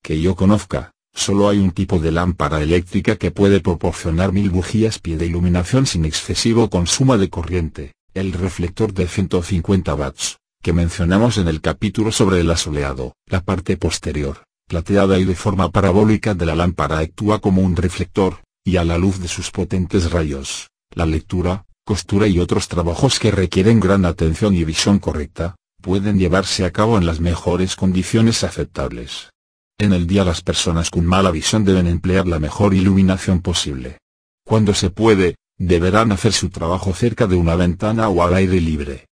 [0.04, 5.00] Que yo conozca, solo hay un tipo de lámpara eléctrica que puede proporcionar mil bujías
[5.00, 11.40] pie de iluminación sin excesivo consumo de corriente, el reflector de 150 watts, que mencionamos
[11.40, 16.45] en el capítulo sobre el asoleado, la parte posterior plateada y de forma parabólica de
[16.45, 21.06] la lámpara actúa como un reflector, y a la luz de sus potentes rayos, la
[21.06, 26.72] lectura, costura y otros trabajos que requieren gran atención y visión correcta, pueden llevarse a
[26.72, 29.30] cabo en las mejores condiciones aceptables.
[29.77, 34.00] En el día las personas con mala visión deben emplear la mejor iluminación posible.
[34.44, 39.06] Cuando se puede, deberán hacer su trabajo cerca de una ventana o al aire libre.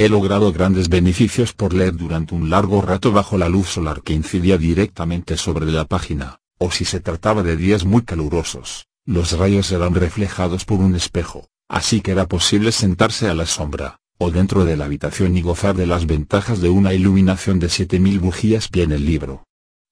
[0.00, 4.12] He logrado grandes beneficios por leer durante un largo rato bajo la luz solar que
[4.12, 9.72] incidía directamente sobre la página, o si se trataba de días muy calurosos, los rayos
[9.72, 14.64] eran reflejados por un espejo, así que era posible sentarse a la sombra, o dentro
[14.64, 18.84] de la habitación y gozar de las ventajas de una iluminación de 7000 bujías pie
[18.84, 19.46] en el libro.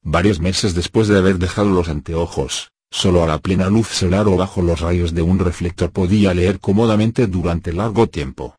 [0.04, 4.36] Varios meses después de haber dejado los anteojos, solo a la plena luz solar o
[4.36, 8.54] bajo los rayos de un reflector podía leer cómodamente durante largo tiempo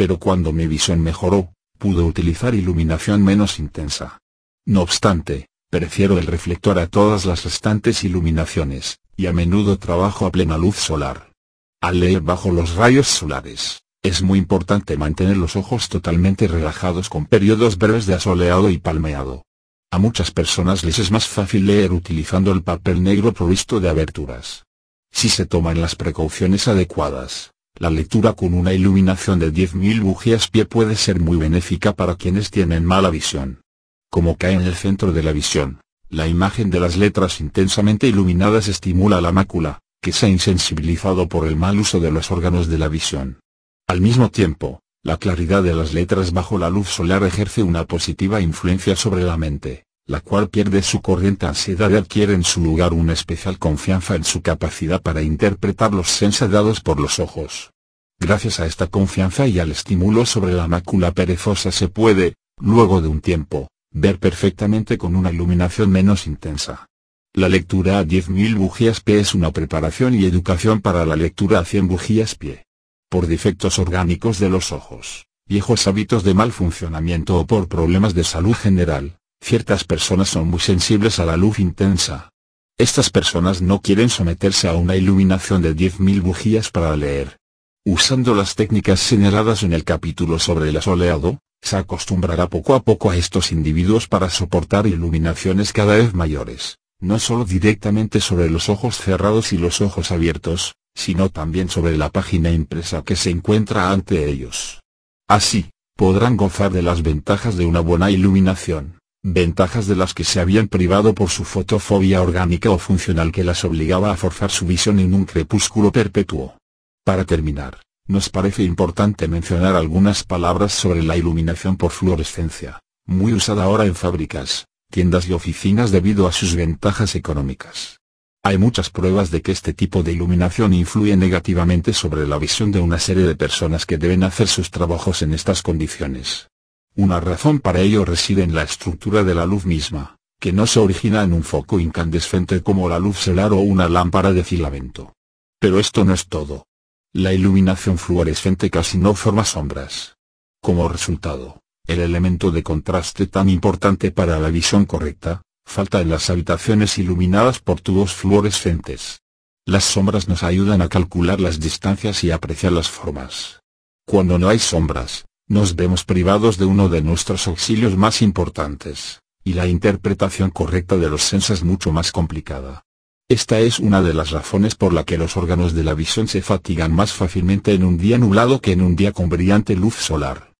[0.00, 4.18] pero cuando mi visión mejoró, pude utilizar iluminación menos intensa.
[4.64, 10.32] No obstante, prefiero el reflector a todas las restantes iluminaciones, y a menudo trabajo a
[10.32, 11.34] plena luz solar.
[11.82, 17.26] Al leer bajo los rayos solares, es muy importante mantener los ojos totalmente relajados con
[17.26, 19.44] periodos breves de asoleado y palmeado.
[19.90, 24.64] A muchas personas les es más fácil leer utilizando el papel negro provisto de aberturas.
[25.12, 30.66] Si se toman las precauciones adecuadas, la lectura con una iluminación de 10.000 bujías pie
[30.66, 33.62] puede ser muy benéfica para quienes tienen mala visión.
[34.10, 38.68] Como cae en el centro de la visión, la imagen de las letras intensamente iluminadas
[38.68, 42.76] estimula la mácula, que se ha insensibilizado por el mal uso de los órganos de
[42.76, 43.40] la visión.
[43.88, 48.42] Al mismo tiempo, la claridad de las letras bajo la luz solar ejerce una positiva
[48.42, 52.92] influencia sobre la mente, la cual pierde su corriente ansiedad y adquiere en su lugar
[52.92, 57.70] una especial confianza en su capacidad para interpretar los sensos dados por los ojos.
[58.18, 63.06] Gracias a esta confianza y al estímulo sobre la mácula perezosa se puede, luego de
[63.06, 66.88] un tiempo, ver perfectamente con una iluminación menos intensa.
[67.32, 71.64] La lectura a 10.000 bujías pie es una preparación y educación para la lectura a
[71.64, 72.64] 100 bujías pie.
[73.08, 78.24] Por defectos orgánicos de los ojos, viejos hábitos de mal funcionamiento o por problemas de
[78.24, 82.30] salud general, ciertas personas son muy sensibles a la luz intensa.
[82.78, 87.40] Estas personas no quieren someterse a una iluminación de 10.000 bujías para leer,
[87.86, 93.10] Usando las técnicas señaladas en el capítulo sobre el asoleado, se acostumbrará poco a poco
[93.10, 98.98] a estos individuos para soportar iluminaciones cada vez mayores, no solo directamente sobre los ojos
[98.98, 104.28] cerrados y los ojos abiertos, sino también sobre la página impresa que se encuentra ante
[104.28, 104.80] ellos.
[105.26, 110.40] Así, podrán gozar de las ventajas de una buena iluminación, ventajas de las que se
[110.40, 114.98] habían privado por su fotofobia orgánica o funcional que las obligaba a forzar su visión
[114.98, 116.56] en un crepúsculo perpetuo.
[117.04, 123.64] Para terminar, nos parece importante mencionar algunas palabras sobre la iluminación por fluorescencia, muy usada
[123.64, 127.98] ahora en fábricas, tiendas y oficinas debido a sus ventajas económicas.
[128.42, 132.80] Hay muchas pruebas de que este tipo de iluminación influye negativamente sobre la visión de
[132.80, 136.48] una serie de personas que deben hacer sus trabajos en estas condiciones.
[136.96, 140.80] Una razón para ello reside en la estructura de la luz misma, que no se
[140.80, 145.14] origina en un foco incandescente como la luz solar o una lámpara de filamento.
[145.60, 146.66] Pero esto no es todo.
[147.12, 150.16] La iluminación fluorescente casi no forma sombras.
[150.62, 156.30] Como resultado, el elemento de contraste tan importante para la visión correcta, falta en las
[156.30, 159.20] habitaciones iluminadas por tubos fluorescentes.
[159.66, 163.60] Las sombras nos ayudan a calcular las distancias y apreciar las formas.
[164.06, 169.54] Cuando no hay sombras, nos vemos privados de uno de nuestros auxilios más importantes, y
[169.54, 172.84] la interpretación correcta de los sens es mucho más complicada.
[173.28, 176.40] Esta es una de las razones por la que los órganos de la visión se
[176.40, 180.52] fatigan más fácilmente en un día nublado que en un día con brillante luz solar.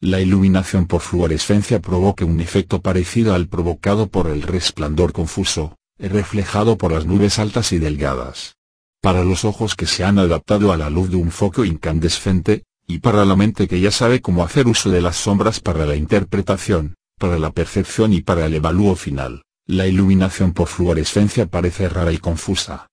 [0.00, 6.78] La iluminación por fluorescencia provoca un efecto parecido al provocado por el resplandor confuso, reflejado
[6.78, 8.56] por las nubes altas y delgadas.
[9.02, 13.00] Para los ojos que se han adaptado a la luz de un foco incandescente, y
[13.00, 16.94] para la mente que ya sabe cómo hacer uso de las sombras para la interpretación,
[17.18, 22.18] para la percepción y para el evalúo final, la iluminación por fluorescencia parece rara y
[22.18, 22.86] confusa.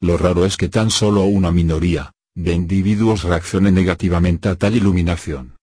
[0.00, 5.56] Lo raro es que tan solo una minoría, de individuos reaccione negativamente a tal iluminación.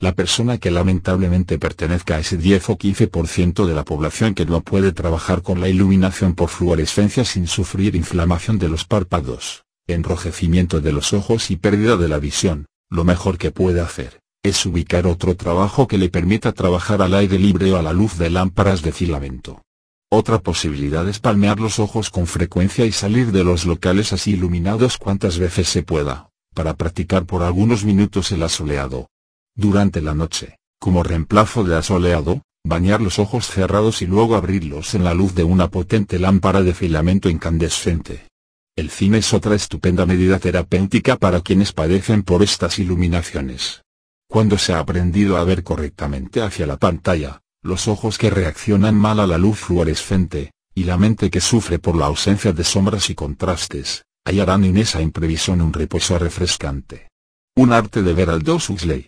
[0.00, 4.60] La persona que lamentablemente pertenezca a ese 10 o 15% de la población que no
[4.60, 10.92] puede trabajar con la iluminación por fluorescencia sin sufrir inflamación de los párpados, enrojecimiento de
[10.92, 15.36] los ojos y pérdida de la visión, lo mejor que puede hacer, es ubicar otro
[15.36, 18.92] trabajo que le permita trabajar al aire libre o a la luz de lámparas de
[18.92, 19.62] filamento.
[20.10, 24.98] Otra posibilidad es palmear los ojos con frecuencia y salir de los locales así iluminados
[24.98, 29.08] cuantas veces se pueda, para practicar por algunos minutos el asoleado,
[29.56, 35.02] durante la noche, como reemplazo de asoleado, bañar los ojos cerrados y luego abrirlos en
[35.02, 38.28] la luz de una potente lámpara de filamento incandescente.
[38.76, 43.82] El cine es otra estupenda medida terapéutica para quienes padecen por estas iluminaciones.
[44.28, 49.20] Cuando se ha aprendido a ver correctamente hacia la pantalla, los ojos que reaccionan mal
[49.20, 53.14] a la luz fluorescente, y la mente que sufre por la ausencia de sombras y
[53.14, 57.08] contrastes, hallarán en esa imprevisión un reposo refrescante.
[57.56, 59.04] Un arte de ver Aldous Huxley.